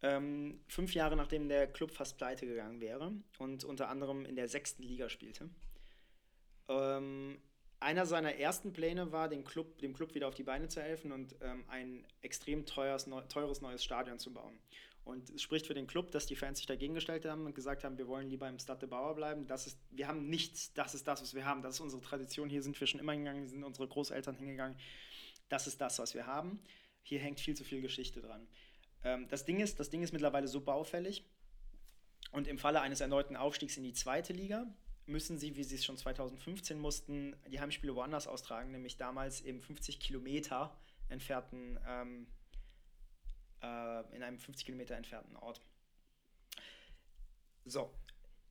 Ähm, 0.01 0.59
fünf 0.67 0.93
Jahre 0.93 1.15
nachdem 1.15 1.47
der 1.47 1.65
Club 1.67 1.91
fast 1.91 2.17
pleite 2.17 2.45
gegangen 2.45 2.81
wäre 2.81 3.13
und 3.39 3.63
unter 3.63 3.87
anderem 3.89 4.25
in 4.25 4.35
der 4.35 4.49
sechsten 4.49 4.83
Liga 4.83 5.07
spielte. 5.09 5.49
Ähm, 6.67 7.39
einer 7.83 8.05
seiner 8.05 8.35
ersten 8.35 8.73
Pläne 8.73 9.11
war, 9.11 9.29
den 9.29 9.43
Club, 9.43 9.77
dem 9.79 9.93
Club 9.93 10.15
wieder 10.15 10.27
auf 10.27 10.35
die 10.35 10.43
Beine 10.43 10.67
zu 10.67 10.81
helfen 10.81 11.11
und 11.11 11.35
ähm, 11.41 11.63
ein 11.67 12.05
extrem 12.21 12.65
teures, 12.65 13.07
neu, 13.07 13.21
teures 13.21 13.61
neues 13.61 13.83
Stadion 13.83 14.19
zu 14.19 14.33
bauen. 14.33 14.57
Und 15.05 15.29
es 15.31 15.41
spricht 15.41 15.67
für 15.67 15.73
den 15.73 15.85
Club, 15.85 16.11
dass 16.11 16.25
die 16.25 16.35
Fans 16.35 16.59
sich 16.59 16.67
dagegen 16.67 16.93
gestellt 16.93 17.25
haben 17.25 17.45
und 17.45 17.53
gesagt 17.53 17.83
haben, 17.83 17.97
wir 17.97 18.07
wollen 18.07 18.29
lieber 18.29 18.47
im 18.47 18.57
Stade 18.57 18.81
de 18.81 18.89
Bauer 18.89 19.15
bleiben. 19.15 19.45
Das 19.47 19.67
ist, 19.67 19.77
wir 19.91 20.07
haben 20.07 20.29
nichts, 20.29 20.73
das 20.73 20.95
ist 20.95 21.07
das, 21.07 21.21
was 21.21 21.33
wir 21.33 21.45
haben. 21.45 21.61
Das 21.61 21.75
ist 21.75 21.81
unsere 21.81 22.01
Tradition. 22.01 22.49
Hier 22.49 22.63
sind 22.63 22.79
wir 22.79 22.87
schon 22.87 23.01
immer 23.01 23.11
hingegangen, 23.11 23.47
sind 23.47 23.63
unsere 23.63 23.87
Großeltern 23.87 24.35
hingegangen. 24.35 24.77
Das 25.49 25.67
ist 25.67 25.81
das, 25.81 25.99
was 25.99 26.13
wir 26.13 26.25
haben. 26.25 26.61
Hier 27.01 27.19
hängt 27.19 27.41
viel 27.41 27.55
zu 27.55 27.65
viel 27.65 27.81
Geschichte 27.81 28.21
dran. 28.21 28.47
Ähm, 29.03 29.27
das, 29.27 29.43
Ding 29.43 29.59
ist, 29.59 29.77
das 29.79 29.89
Ding 29.89 30.03
ist 30.03 30.13
mittlerweile 30.13 30.47
so 30.47 30.61
baufällig. 30.61 31.25
Und 32.31 32.47
im 32.47 32.57
Falle 32.57 32.79
eines 32.79 33.01
erneuten 33.01 33.35
Aufstiegs 33.35 33.75
in 33.75 33.83
die 33.83 33.93
zweite 33.93 34.31
Liga 34.31 34.73
müssen 35.05 35.37
sie, 35.37 35.55
wie 35.55 35.63
sie 35.63 35.75
es 35.75 35.85
schon 35.85 35.97
2015 35.97 36.79
mussten, 36.79 37.35
die 37.47 37.59
Heimspiele 37.59 37.95
woanders 37.95 38.27
austragen, 38.27 38.71
nämlich 38.71 38.97
damals 38.97 39.41
im 39.41 39.61
50 39.61 39.99
Kilometer 39.99 40.75
entfernten, 41.09 41.79
ähm, 41.87 42.27
äh, 43.61 44.15
in 44.15 44.23
einem 44.23 44.39
50 44.39 44.65
Kilometer 44.65 44.95
entfernten 44.95 45.35
Ort. 45.35 45.61
So, 47.65 47.93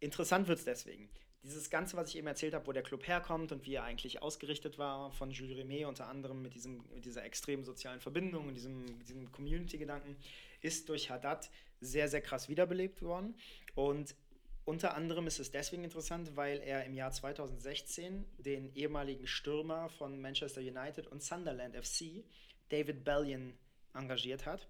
interessant 0.01 0.49
wird 0.49 0.59
es 0.59 0.65
deswegen. 0.65 1.09
Dieses 1.43 1.71
Ganze, 1.71 1.97
was 1.97 2.09
ich 2.09 2.17
eben 2.17 2.29
erzählt 2.29 2.55
habe, 2.55 2.67
wo 2.69 2.73
der 2.73 2.85
Club 2.85 3.07
herkommt 3.07 3.51
und 3.51 3.67
wie 3.67 3.75
er 3.75 3.83
eigentlich 3.83 4.23
ausgerichtet 4.23 4.79
war, 4.79 5.11
von 5.11 5.31
Jules 5.33 5.57
Rimet 5.57 5.87
unter 5.87 6.07
anderem 6.07 6.41
mit, 6.41 6.55
diesem, 6.55 6.85
mit 6.95 7.05
dieser 7.05 7.25
extremen 7.25 7.65
sozialen 7.65 8.01
Verbindung 8.01 8.47
und 8.47 8.55
diesem, 8.55 8.99
diesem 9.01 9.33
Community-Gedanken, 9.33 10.17
ist 10.61 10.89
durch 10.89 11.11
Haddad 11.11 11.51
sehr, 11.81 12.09
sehr 12.09 12.21
krass 12.21 12.49
wiederbelebt 12.49 13.03
worden. 13.03 13.35
Und 13.75 14.15
unter 14.65 14.95
anderem 14.95 15.27
ist 15.27 15.41
es 15.41 15.51
deswegen 15.51 15.83
interessant, 15.83 16.37
weil 16.37 16.59
er 16.61 16.85
im 16.85 16.95
Jahr 16.95 17.11
2016 17.11 18.25
den 18.39 18.75
ehemaligen 18.75 19.27
Stürmer 19.27 19.89
von 19.89 20.21
Manchester 20.21 20.61
United 20.61 21.09
und 21.09 21.23
Sunderland 21.23 21.75
FC, 21.77 22.25
David 22.69 23.05
Bellion, 23.05 23.55
engagiert 23.95 24.47
hat. 24.47 24.69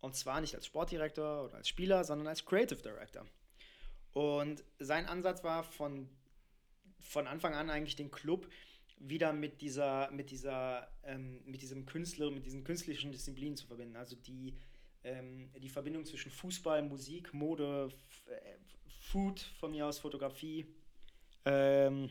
Und 0.00 0.16
zwar 0.16 0.40
nicht 0.40 0.54
als 0.54 0.66
Sportdirektor 0.66 1.44
oder 1.44 1.56
als 1.56 1.68
Spieler, 1.68 2.04
sondern 2.04 2.28
als 2.28 2.44
Creative 2.44 2.80
Director. 2.80 3.26
Und 4.12 4.64
sein 4.78 5.06
Ansatz 5.06 5.42
war 5.42 5.64
von, 5.64 6.08
von 7.00 7.26
Anfang 7.26 7.54
an 7.54 7.70
eigentlich 7.70 7.96
den 7.96 8.10
Club 8.10 8.48
wieder 8.98 9.32
mit 9.32 9.60
dieser, 9.60 10.10
mit 10.12 10.30
dieser, 10.30 10.88
ähm, 11.02 11.42
mit 11.44 11.62
diesem 11.62 11.86
Künstler, 11.86 12.30
mit 12.30 12.46
diesen 12.46 12.62
künstlerischen 12.62 13.10
Disziplinen 13.10 13.56
zu 13.56 13.66
verbinden. 13.66 13.96
Also 13.96 14.16
die, 14.16 14.56
ähm, 15.02 15.50
die 15.60 15.68
Verbindung 15.68 16.04
zwischen 16.04 16.30
Fußball, 16.30 16.82
Musik, 16.82 17.34
Mode, 17.34 17.88
äh, 18.26 18.56
Food 19.12 19.40
von 19.60 19.70
mir 19.72 19.86
aus, 19.86 19.98
Fotografie 19.98 20.66
ähm, 21.44 22.10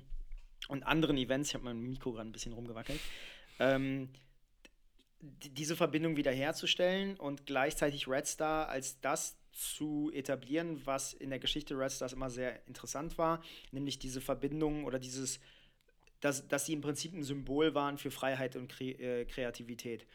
und 0.67 0.83
anderen 0.83 1.17
Events. 1.17 1.49
Ich 1.49 1.55
habe 1.55 1.65
mein 1.65 1.81
Mikro 1.81 2.11
gerade 2.13 2.29
ein 2.29 2.31
bisschen 2.31 2.53
rumgewackelt. 2.53 2.99
Ähm, 3.59 4.09
die- 5.19 5.49
diese 5.49 5.75
Verbindung 5.75 6.15
wiederherzustellen 6.15 7.17
und 7.17 7.45
gleichzeitig 7.47 8.07
Red 8.07 8.27
Star 8.27 8.69
als 8.69 8.99
das 9.01 9.35
zu 9.51 10.11
etablieren, 10.13 10.85
was 10.85 11.13
in 11.13 11.29
der 11.29 11.39
Geschichte 11.39 11.77
Red 11.77 11.91
Stars 11.91 12.13
immer 12.13 12.29
sehr 12.29 12.65
interessant 12.67 13.17
war, 13.17 13.43
nämlich 13.71 13.99
diese 13.99 14.21
Verbindung 14.21 14.85
oder 14.85 14.97
dieses, 14.99 15.39
dass, 16.21 16.47
dass 16.47 16.65
sie 16.67 16.73
im 16.73 16.81
Prinzip 16.81 17.13
ein 17.13 17.23
Symbol 17.23 17.73
waren 17.75 17.97
für 17.97 18.11
Freiheit 18.11 18.55
und 18.55 18.67
Kre 18.69 18.91
äh, 18.91 19.25
Kreativität. 19.25 20.05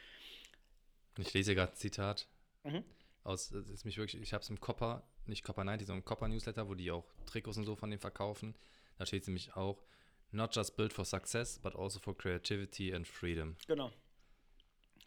Ich 1.18 1.32
lese 1.34 1.54
gerade 1.54 1.72
ein 1.72 1.76
Zitat 1.76 2.28
Mhm. 2.64 2.82
aus, 3.24 3.50
ist 3.52 3.84
mich 3.84 3.96
wirklich, 3.98 4.20
ich 4.22 4.32
habe 4.32 4.42
es 4.42 4.50
im 4.50 4.58
Copper, 4.60 5.02
nicht 5.28 5.44
Copper 5.44 5.64
90, 5.64 5.86
sondern 5.86 6.04
Copper 6.04 6.28
Newsletter, 6.28 6.68
wo 6.68 6.74
die 6.74 6.90
auch 6.90 7.04
Trikots 7.26 7.56
und 7.56 7.64
so 7.64 7.76
von 7.76 7.90
dem 7.90 8.00
verkaufen. 8.00 8.54
Da 8.98 9.06
steht 9.06 9.26
nämlich 9.26 9.54
auch, 9.56 9.82
not 10.32 10.54
just 10.54 10.76
built 10.76 10.92
for 10.92 11.04
success, 11.04 11.58
but 11.58 11.76
also 11.76 11.98
for 11.98 12.16
creativity 12.16 12.94
and 12.94 13.06
freedom. 13.06 13.56
Genau. 13.66 13.92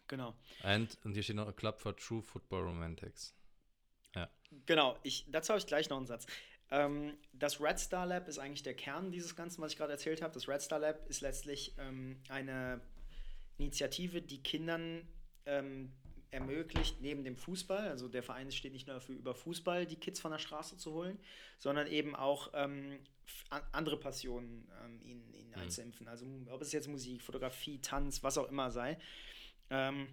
Genau. 0.08 0.34
And, 0.62 0.96
und 1.04 1.14
hier 1.14 1.22
steht 1.22 1.36
noch 1.36 1.48
a 1.48 1.52
club 1.52 1.80
for 1.80 1.96
true 1.96 2.22
football 2.22 2.62
romantics. 2.62 3.34
Genau, 4.66 4.98
ich, 5.02 5.26
dazu 5.28 5.50
habe 5.50 5.58
ich 5.58 5.66
gleich 5.66 5.88
noch 5.90 5.96
einen 5.96 6.06
Satz. 6.06 6.26
Ähm, 6.70 7.16
das 7.32 7.60
Red 7.60 7.78
Star 7.78 8.06
Lab 8.06 8.28
ist 8.28 8.38
eigentlich 8.38 8.62
der 8.62 8.74
Kern 8.74 9.10
dieses 9.10 9.36
Ganzen, 9.36 9.62
was 9.62 9.72
ich 9.72 9.78
gerade 9.78 9.92
erzählt 9.92 10.22
habe. 10.22 10.34
Das 10.34 10.48
Red 10.48 10.62
Star 10.62 10.78
Lab 10.78 11.08
ist 11.08 11.20
letztlich 11.20 11.74
ähm, 11.78 12.20
eine 12.28 12.80
Initiative, 13.58 14.22
die 14.22 14.42
Kindern 14.42 15.06
ähm, 15.46 15.92
ermöglicht, 16.30 17.00
neben 17.00 17.24
dem 17.24 17.36
Fußball, 17.36 17.88
also 17.88 18.08
der 18.08 18.22
Verein 18.22 18.50
steht 18.52 18.72
nicht 18.72 18.86
nur 18.86 18.94
dafür, 18.94 19.16
über 19.16 19.34
Fußball 19.34 19.86
die 19.86 19.96
Kids 19.96 20.20
von 20.20 20.30
der 20.30 20.38
Straße 20.38 20.76
zu 20.76 20.92
holen, 20.92 21.18
sondern 21.58 21.86
eben 21.86 22.14
auch 22.14 22.50
ähm, 22.54 23.00
andere 23.72 23.98
Passionen 23.98 24.68
ähm, 24.84 25.00
ihnen, 25.02 25.34
ihnen 25.34 25.54
einzuimpfen. 25.54 26.08
Also 26.08 26.26
ob 26.50 26.62
es 26.62 26.72
jetzt 26.72 26.88
Musik, 26.88 27.22
Fotografie, 27.22 27.80
Tanz, 27.80 28.22
was 28.22 28.38
auch 28.38 28.48
immer 28.48 28.70
sei. 28.70 28.98
Ähm, 29.70 30.08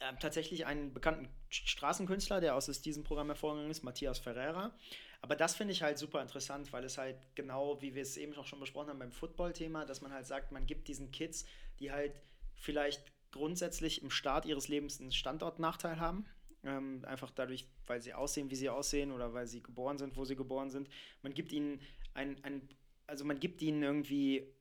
äh, 0.00 0.14
tatsächlich 0.20 0.66
einen 0.66 0.92
bekannten 0.92 1.28
Straßenkünstler, 1.48 2.40
der 2.40 2.54
aus 2.54 2.66
diesem 2.82 3.04
Programm 3.04 3.28
hervorgegangen 3.28 3.70
ist, 3.70 3.84
Matthias 3.84 4.18
Ferreira. 4.18 4.76
Aber 5.20 5.34
das 5.34 5.56
finde 5.56 5.72
ich 5.72 5.82
halt 5.82 5.98
super 5.98 6.22
interessant, 6.22 6.72
weil 6.72 6.84
es 6.84 6.98
halt 6.98 7.16
genau, 7.34 7.80
wie 7.82 7.94
wir 7.94 8.02
es 8.02 8.16
eben 8.16 8.34
auch 8.36 8.46
schon 8.46 8.60
besprochen 8.60 8.90
haben 8.90 8.98
beim 8.98 9.12
Football-Thema, 9.12 9.84
dass 9.84 10.00
man 10.00 10.12
halt 10.12 10.26
sagt, 10.26 10.52
man 10.52 10.66
gibt 10.66 10.88
diesen 10.88 11.10
Kids, 11.10 11.44
die 11.80 11.90
halt 11.90 12.12
vielleicht 12.54 13.12
grundsätzlich 13.32 14.02
im 14.02 14.10
Start 14.10 14.46
ihres 14.46 14.68
Lebens 14.68 15.00
einen 15.00 15.12
Standortnachteil 15.12 16.00
haben. 16.00 16.26
Ähm, 16.64 17.04
einfach 17.06 17.30
dadurch, 17.30 17.68
weil 17.86 18.02
sie 18.02 18.14
aussehen, 18.14 18.50
wie 18.50 18.56
sie 18.56 18.68
aussehen 18.68 19.12
oder 19.12 19.32
weil 19.32 19.46
sie 19.46 19.62
geboren 19.62 19.98
sind, 19.98 20.16
wo 20.16 20.24
sie 20.24 20.36
geboren 20.36 20.70
sind. 20.70 20.88
Man 21.22 21.34
gibt 21.34 21.52
ihnen 21.52 21.80
ein, 22.14 22.42
ein 22.42 22.68
also 23.06 23.24
man 23.24 23.40
gibt 23.40 23.62
ihnen 23.62 23.82
irgendwie 23.82 24.52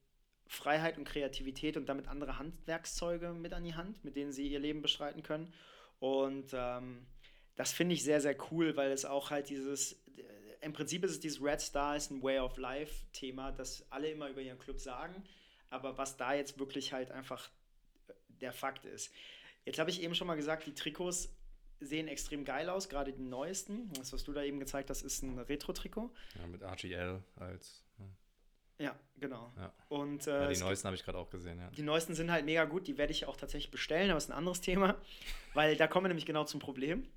Freiheit 0.48 0.98
und 0.98 1.06
Kreativität 1.06 1.78
und 1.78 1.88
damit 1.90 2.08
andere 2.08 2.40
Handwerkszeuge 2.40 3.34
mit 3.34 3.54
an 3.54 3.64
die 3.64 3.76
Hand, 3.76 4.04
mit 4.04 4.16
denen 4.16 4.32
sie 4.32 4.48
ihr 4.48 4.60
Leben 4.60 4.82
bestreiten 4.82 5.24
können. 5.24 5.54
Und 6.00 6.52
ähm, 6.54 7.06
das 7.56 7.74
finde 7.74 7.96
ich 7.96 8.04
sehr, 8.04 8.22
sehr 8.22 8.36
cool, 8.52 8.76
weil 8.78 8.92
es 8.92 9.06
auch 9.06 9.32
halt 9.32 9.50
dieses, 9.50 9.94
äh, 10.16 10.24
im 10.62 10.74
Prinzip 10.74 11.04
ist 11.04 11.12
es 11.12 11.20
dieses 11.20 11.42
Red 11.42 11.60
Star 11.60 11.96
ist 11.96 12.12
ein 12.12 12.24
Way 12.24 12.40
of 12.40 12.58
Life 12.58 13.06
Thema, 13.12 13.52
das 13.52 13.86
alle 13.92 14.10
immer 14.10 14.30
über 14.30 14.42
ihren 14.42 14.60
Club 14.60 14.80
sagen, 14.80 15.24
aber 15.70 15.98
was 15.98 16.18
da 16.18 16.34
jetzt 16.34 16.60
wirklich 16.60 16.94
halt 16.94 17.12
einfach 17.12 17.50
der 18.42 18.54
Fakt 18.54 18.86
ist. 18.86 19.14
Jetzt 19.66 19.80
habe 19.80 19.90
ich 19.90 20.02
eben 20.02 20.16
schon 20.16 20.28
mal 20.28 20.36
gesagt, 20.36 20.66
die 20.66 20.74
Trikots 20.74 21.34
sehen 21.80 22.08
extrem 22.08 22.46
geil 22.46 22.70
aus, 22.70 22.90
gerade 22.90 23.14
die 23.14 23.22
neuesten. 23.22 23.92
Das, 23.94 24.14
was 24.14 24.24
du 24.24 24.34
da 24.34 24.44
eben 24.44 24.60
gezeigt 24.60 24.90
hast, 24.90 25.02
ist 25.02 25.22
ein 25.24 25.38
Retro-Trikot. 25.38 26.12
Ja, 26.40 26.48
mit 26.48 26.64
RGL 26.64 27.22
als. 27.36 27.84
ne? 27.98 28.06
Ja, 28.80 28.96
genau. 29.20 29.52
Ja. 29.58 29.74
Und, 29.90 30.28
äh, 30.28 30.42
Ja, 30.42 30.48
die 30.48 30.54
es 30.54 30.60
neuesten 30.62 30.88
habe 30.88 30.96
ich 30.96 31.04
gerade 31.04 31.18
auch 31.18 31.30
gesehen, 31.30 31.60
ja. 31.60 31.70
Die 31.72 31.82
neuesten 31.84 32.16
sind 32.16 32.32
halt 32.32 32.46
mega 32.46 32.66
gut, 32.66 32.88
die 32.88 32.98
werde 32.98 33.12
ich 33.12 33.26
auch 33.26 33.38
tatsächlich 33.38 33.72
bestellen, 33.72 34.10
aber 34.10 34.18
ist 34.18 34.30
ein 34.30 34.38
anderes 34.38 34.62
Thema, 34.62 34.96
weil 35.54 35.76
da 35.76 35.88
kommen 35.88 36.06
wir 36.06 36.10
nämlich 36.10 36.26
genau 36.26 36.44
zum 36.46 36.60
Problem. 36.60 37.08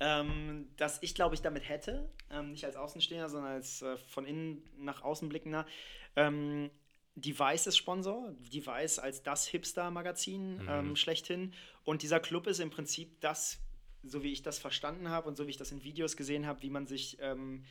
Ähm, 0.00 0.68
das 0.76 0.98
ich 1.02 1.14
glaube 1.14 1.36
ich 1.36 1.42
damit 1.42 1.68
hätte, 1.68 2.10
ähm, 2.30 2.50
nicht 2.50 2.64
als 2.64 2.74
Außenstehender, 2.76 3.28
sondern 3.28 3.52
als 3.52 3.80
äh, 3.82 3.96
von 3.96 4.26
innen 4.26 4.62
nach 4.76 5.02
außen 5.02 5.28
blickender. 5.28 5.66
Ähm, 6.16 6.70
Device 7.16 7.68
ist 7.68 7.76
Sponsor, 7.76 8.32
Device 8.52 8.98
als 8.98 9.22
das 9.22 9.46
Hipster-Magazin 9.46 10.66
ähm, 10.68 10.96
schlechthin. 10.96 11.52
Und 11.84 12.02
dieser 12.02 12.18
Club 12.20 12.46
ist 12.46 12.58
im 12.58 12.70
Prinzip 12.70 13.20
das, 13.20 13.60
so 14.02 14.22
wie 14.22 14.32
ich 14.32 14.42
das 14.42 14.58
verstanden 14.58 15.08
habe 15.08 15.28
und 15.28 15.36
so 15.36 15.46
wie 15.46 15.50
ich 15.50 15.56
das 15.56 15.70
in 15.70 15.84
Videos 15.84 16.16
gesehen 16.16 16.46
habe, 16.46 16.62
wie 16.62 16.70
man 16.70 16.86
sich 16.86 17.18
ähm, 17.20 17.64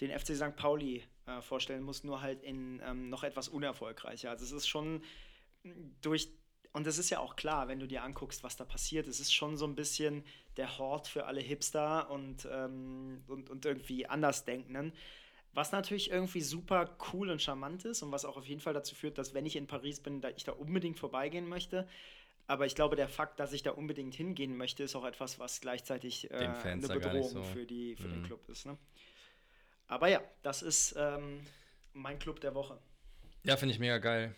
den 0.00 0.16
FC 0.16 0.34
St. 0.34 0.56
Pauli 0.56 1.04
äh, 1.26 1.40
vorstellen 1.40 1.82
muss, 1.82 2.02
nur 2.02 2.22
halt 2.22 2.42
in 2.42 2.80
ähm, 2.84 3.08
noch 3.08 3.22
etwas 3.22 3.48
unerfolgreicher. 3.48 4.30
Also 4.30 4.44
es 4.44 4.52
ist 4.52 4.66
schon 4.66 5.02
durch, 6.02 6.28
und 6.72 6.86
es 6.86 6.98
ist 6.98 7.10
ja 7.10 7.20
auch 7.20 7.36
klar, 7.36 7.68
wenn 7.68 7.78
du 7.78 7.86
dir 7.86 8.02
anguckst, 8.02 8.42
was 8.42 8.56
da 8.56 8.64
passiert, 8.64 9.06
es 9.06 9.20
ist 9.20 9.32
schon 9.32 9.56
so 9.56 9.66
ein 9.66 9.76
bisschen 9.76 10.24
der 10.56 10.78
Hort 10.78 11.06
für 11.06 11.26
alle 11.26 11.40
Hipster 11.40 12.10
und, 12.10 12.48
ähm, 12.50 13.22
und, 13.28 13.48
und 13.48 13.64
irgendwie 13.64 14.06
Andersdenkenden. 14.06 14.92
Was 15.58 15.72
natürlich 15.72 16.12
irgendwie 16.12 16.40
super 16.40 16.96
cool 17.12 17.30
und 17.30 17.42
charmant 17.42 17.84
ist 17.84 18.04
und 18.04 18.12
was 18.12 18.24
auch 18.24 18.36
auf 18.36 18.46
jeden 18.46 18.60
Fall 18.60 18.74
dazu 18.74 18.94
führt, 18.94 19.18
dass 19.18 19.34
wenn 19.34 19.44
ich 19.44 19.56
in 19.56 19.66
Paris 19.66 19.98
bin, 19.98 20.20
da 20.20 20.28
ich 20.28 20.44
da 20.44 20.52
unbedingt 20.52 20.96
vorbeigehen 21.00 21.48
möchte. 21.48 21.88
Aber 22.46 22.64
ich 22.64 22.76
glaube, 22.76 22.94
der 22.94 23.08
Fakt, 23.08 23.40
dass 23.40 23.52
ich 23.52 23.64
da 23.64 23.72
unbedingt 23.72 24.14
hingehen 24.14 24.56
möchte, 24.56 24.84
ist 24.84 24.94
auch 24.94 25.04
etwas, 25.04 25.40
was 25.40 25.60
gleichzeitig 25.60 26.30
äh, 26.30 26.38
Den 26.38 26.50
eine 26.54 26.86
da 26.86 26.94
Bedrohung 26.94 27.28
so. 27.28 27.42
für, 27.42 27.66
die, 27.66 27.96
für 27.96 28.06
den 28.06 28.20
Mhm. 28.20 28.26
Club 28.26 28.48
ist. 28.48 28.66
Ne? 28.66 28.78
Aber 29.88 30.06
ja, 30.06 30.22
das 30.44 30.62
ist 30.62 30.94
ähm, 30.96 31.40
mein 31.92 32.20
Club 32.20 32.38
der 32.38 32.54
Woche. 32.54 32.78
Ja, 33.42 33.56
finde 33.56 33.74
ich 33.74 33.80
mega 33.80 33.98
geil. 33.98 34.36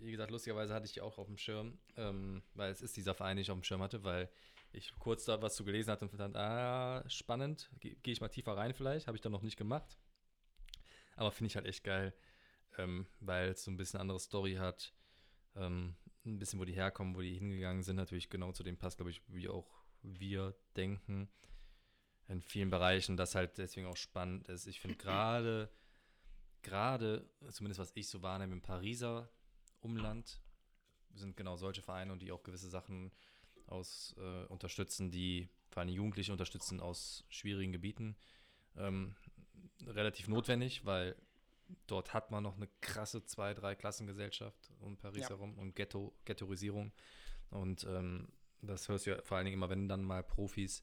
Wie 0.00 0.12
gesagt, 0.12 0.30
lustigerweise 0.30 0.72
hatte 0.72 0.86
ich 0.86 0.94
die 0.94 1.02
auch 1.02 1.18
auf 1.18 1.26
dem 1.26 1.36
Schirm, 1.36 1.76
ähm, 1.98 2.42
weil 2.54 2.72
es 2.72 2.80
ist 2.80 2.96
dieser 2.96 3.12
Verein, 3.12 3.36
den 3.36 3.42
ich 3.42 3.50
auf 3.50 3.58
dem 3.58 3.64
Schirm 3.64 3.82
hatte, 3.82 4.04
weil 4.04 4.30
ich 4.72 4.90
kurz 4.98 5.26
da 5.26 5.42
was 5.42 5.54
zu 5.54 5.66
gelesen 5.66 5.90
hatte 5.90 6.06
und 6.06 6.16
fand, 6.16 6.34
ah, 6.34 7.04
spannend, 7.10 7.68
gehe 7.80 7.94
geh 8.02 8.12
ich 8.12 8.22
mal 8.22 8.28
tiefer 8.28 8.56
rein 8.56 8.72
vielleicht, 8.72 9.06
habe 9.06 9.18
ich 9.18 9.20
dann 9.20 9.32
noch 9.32 9.42
nicht 9.42 9.58
gemacht. 9.58 9.98
Aber 11.22 11.30
finde 11.30 11.46
ich 11.46 11.56
halt 11.56 11.66
echt 11.66 11.84
geil, 11.84 12.12
ähm, 12.78 13.06
weil 13.20 13.50
es 13.50 13.62
so 13.62 13.70
ein 13.70 13.76
bisschen 13.76 14.00
andere 14.00 14.18
Story 14.18 14.54
hat, 14.54 14.92
ähm, 15.54 15.94
ein 16.24 16.40
bisschen, 16.40 16.58
wo 16.58 16.64
die 16.64 16.72
herkommen, 16.72 17.14
wo 17.14 17.20
die 17.20 17.34
hingegangen 17.34 17.84
sind, 17.84 17.94
natürlich 17.94 18.28
genau 18.28 18.50
zu 18.50 18.64
dem 18.64 18.76
passt, 18.76 18.96
glaube 18.96 19.12
ich, 19.12 19.22
wie 19.28 19.48
auch 19.48 19.84
wir 20.02 20.56
denken 20.74 21.28
in 22.26 22.42
vielen 22.42 22.70
Bereichen, 22.70 23.16
das 23.16 23.36
halt 23.36 23.56
deswegen 23.56 23.86
auch 23.86 23.96
spannend 23.96 24.48
ist. 24.48 24.66
Ich 24.66 24.80
finde 24.80 24.96
gerade, 24.98 25.70
gerade, 26.62 27.30
zumindest 27.50 27.78
was 27.78 27.92
ich 27.94 28.08
so 28.08 28.20
wahrnehme, 28.20 28.54
im 28.54 28.62
Pariser 28.62 29.30
Umland 29.80 30.40
sind 31.14 31.36
genau 31.36 31.56
solche 31.56 31.82
Vereine 31.82 32.12
und 32.12 32.20
die 32.20 32.32
auch 32.32 32.42
gewisse 32.42 32.68
Sachen 32.68 33.12
aus 33.66 34.16
äh, 34.18 34.44
unterstützen, 34.46 35.12
die 35.12 35.48
vor 35.68 35.82
allem 35.82 35.90
Jugendliche 35.90 36.32
unterstützen 36.32 36.80
aus 36.80 37.24
schwierigen 37.28 37.70
Gebieten, 37.70 38.16
ähm, 38.76 39.14
relativ 39.86 40.28
notwendig, 40.28 40.84
weil 40.84 41.16
dort 41.86 42.12
hat 42.14 42.30
man 42.30 42.42
noch 42.42 42.56
eine 42.56 42.68
krasse 42.80 43.24
zwei, 43.24 43.54
drei 43.54 43.74
Klassengesellschaft 43.74 44.70
um 44.80 44.96
Paris 44.96 45.22
Ja. 45.22 45.30
herum 45.30 45.58
und 45.58 45.74
Ghetto, 45.74 46.12
Ghettoisierung. 46.24 46.92
Und 47.50 47.84
ähm, 47.84 48.28
das 48.62 48.88
hörst 48.88 49.06
du 49.06 49.10
ja 49.10 49.22
vor 49.22 49.36
allen 49.36 49.44
Dingen 49.46 49.56
immer, 49.56 49.70
wenn 49.70 49.88
dann 49.88 50.02
mal 50.04 50.22
Profis 50.22 50.82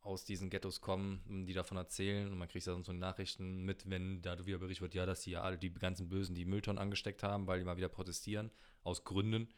aus 0.00 0.24
diesen 0.24 0.50
Ghettos 0.50 0.80
kommen, 0.80 1.46
die 1.46 1.52
davon 1.52 1.76
erzählen 1.76 2.30
und 2.30 2.38
man 2.38 2.48
kriegt 2.48 2.66
dann 2.66 2.84
so 2.84 2.92
Nachrichten 2.92 3.64
mit, 3.64 3.90
wenn 3.90 4.22
da 4.22 4.46
wieder 4.46 4.58
berichtet 4.58 4.82
wird, 4.82 4.94
ja, 4.94 5.04
dass 5.04 5.22
die 5.22 5.32
ja 5.32 5.42
alle 5.42 5.58
die 5.58 5.72
ganzen 5.72 6.08
Bösen 6.08 6.34
die 6.34 6.44
Mülltonnen 6.44 6.78
angesteckt 6.80 7.22
haben, 7.24 7.46
weil 7.48 7.58
die 7.58 7.64
mal 7.64 7.76
wieder 7.76 7.88
protestieren, 7.88 8.50
aus 8.84 9.02
Gründen 9.04 9.48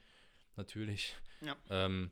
natürlich. 0.57 1.17
Ja. 1.43 1.55
Ähm, 1.69 2.11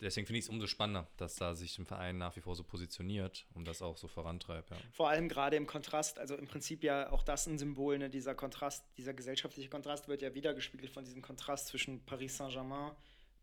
deswegen 0.00 0.26
finde 0.26 0.38
ich 0.38 0.44
es 0.44 0.48
umso 0.48 0.66
spannender, 0.66 1.08
dass 1.16 1.36
da 1.36 1.54
sich 1.54 1.78
ein 1.78 1.86
Verein 1.86 2.18
nach 2.18 2.36
wie 2.36 2.40
vor 2.40 2.54
so 2.56 2.64
positioniert 2.64 3.46
und 3.54 3.66
das 3.66 3.82
auch 3.82 3.96
so 3.96 4.08
vorantreibt. 4.08 4.70
Ja. 4.70 4.76
Vor 4.92 5.08
allem 5.08 5.28
gerade 5.28 5.56
im 5.56 5.66
Kontrast, 5.66 6.18
also 6.18 6.36
im 6.36 6.46
Prinzip 6.46 6.82
ja 6.82 7.10
auch 7.10 7.22
das 7.22 7.46
ein 7.46 7.58
Symbol, 7.58 7.98
ne, 7.98 8.10
dieser 8.10 8.34
Kontrast, 8.34 8.84
dieser 8.96 9.14
gesellschaftliche 9.14 9.68
Kontrast 9.68 10.08
wird 10.08 10.22
ja 10.22 10.34
wiedergespiegelt 10.34 10.90
von 10.90 11.04
diesem 11.04 11.22
Kontrast 11.22 11.68
zwischen 11.68 12.04
Paris 12.04 12.36
Saint-Germain, 12.36 12.92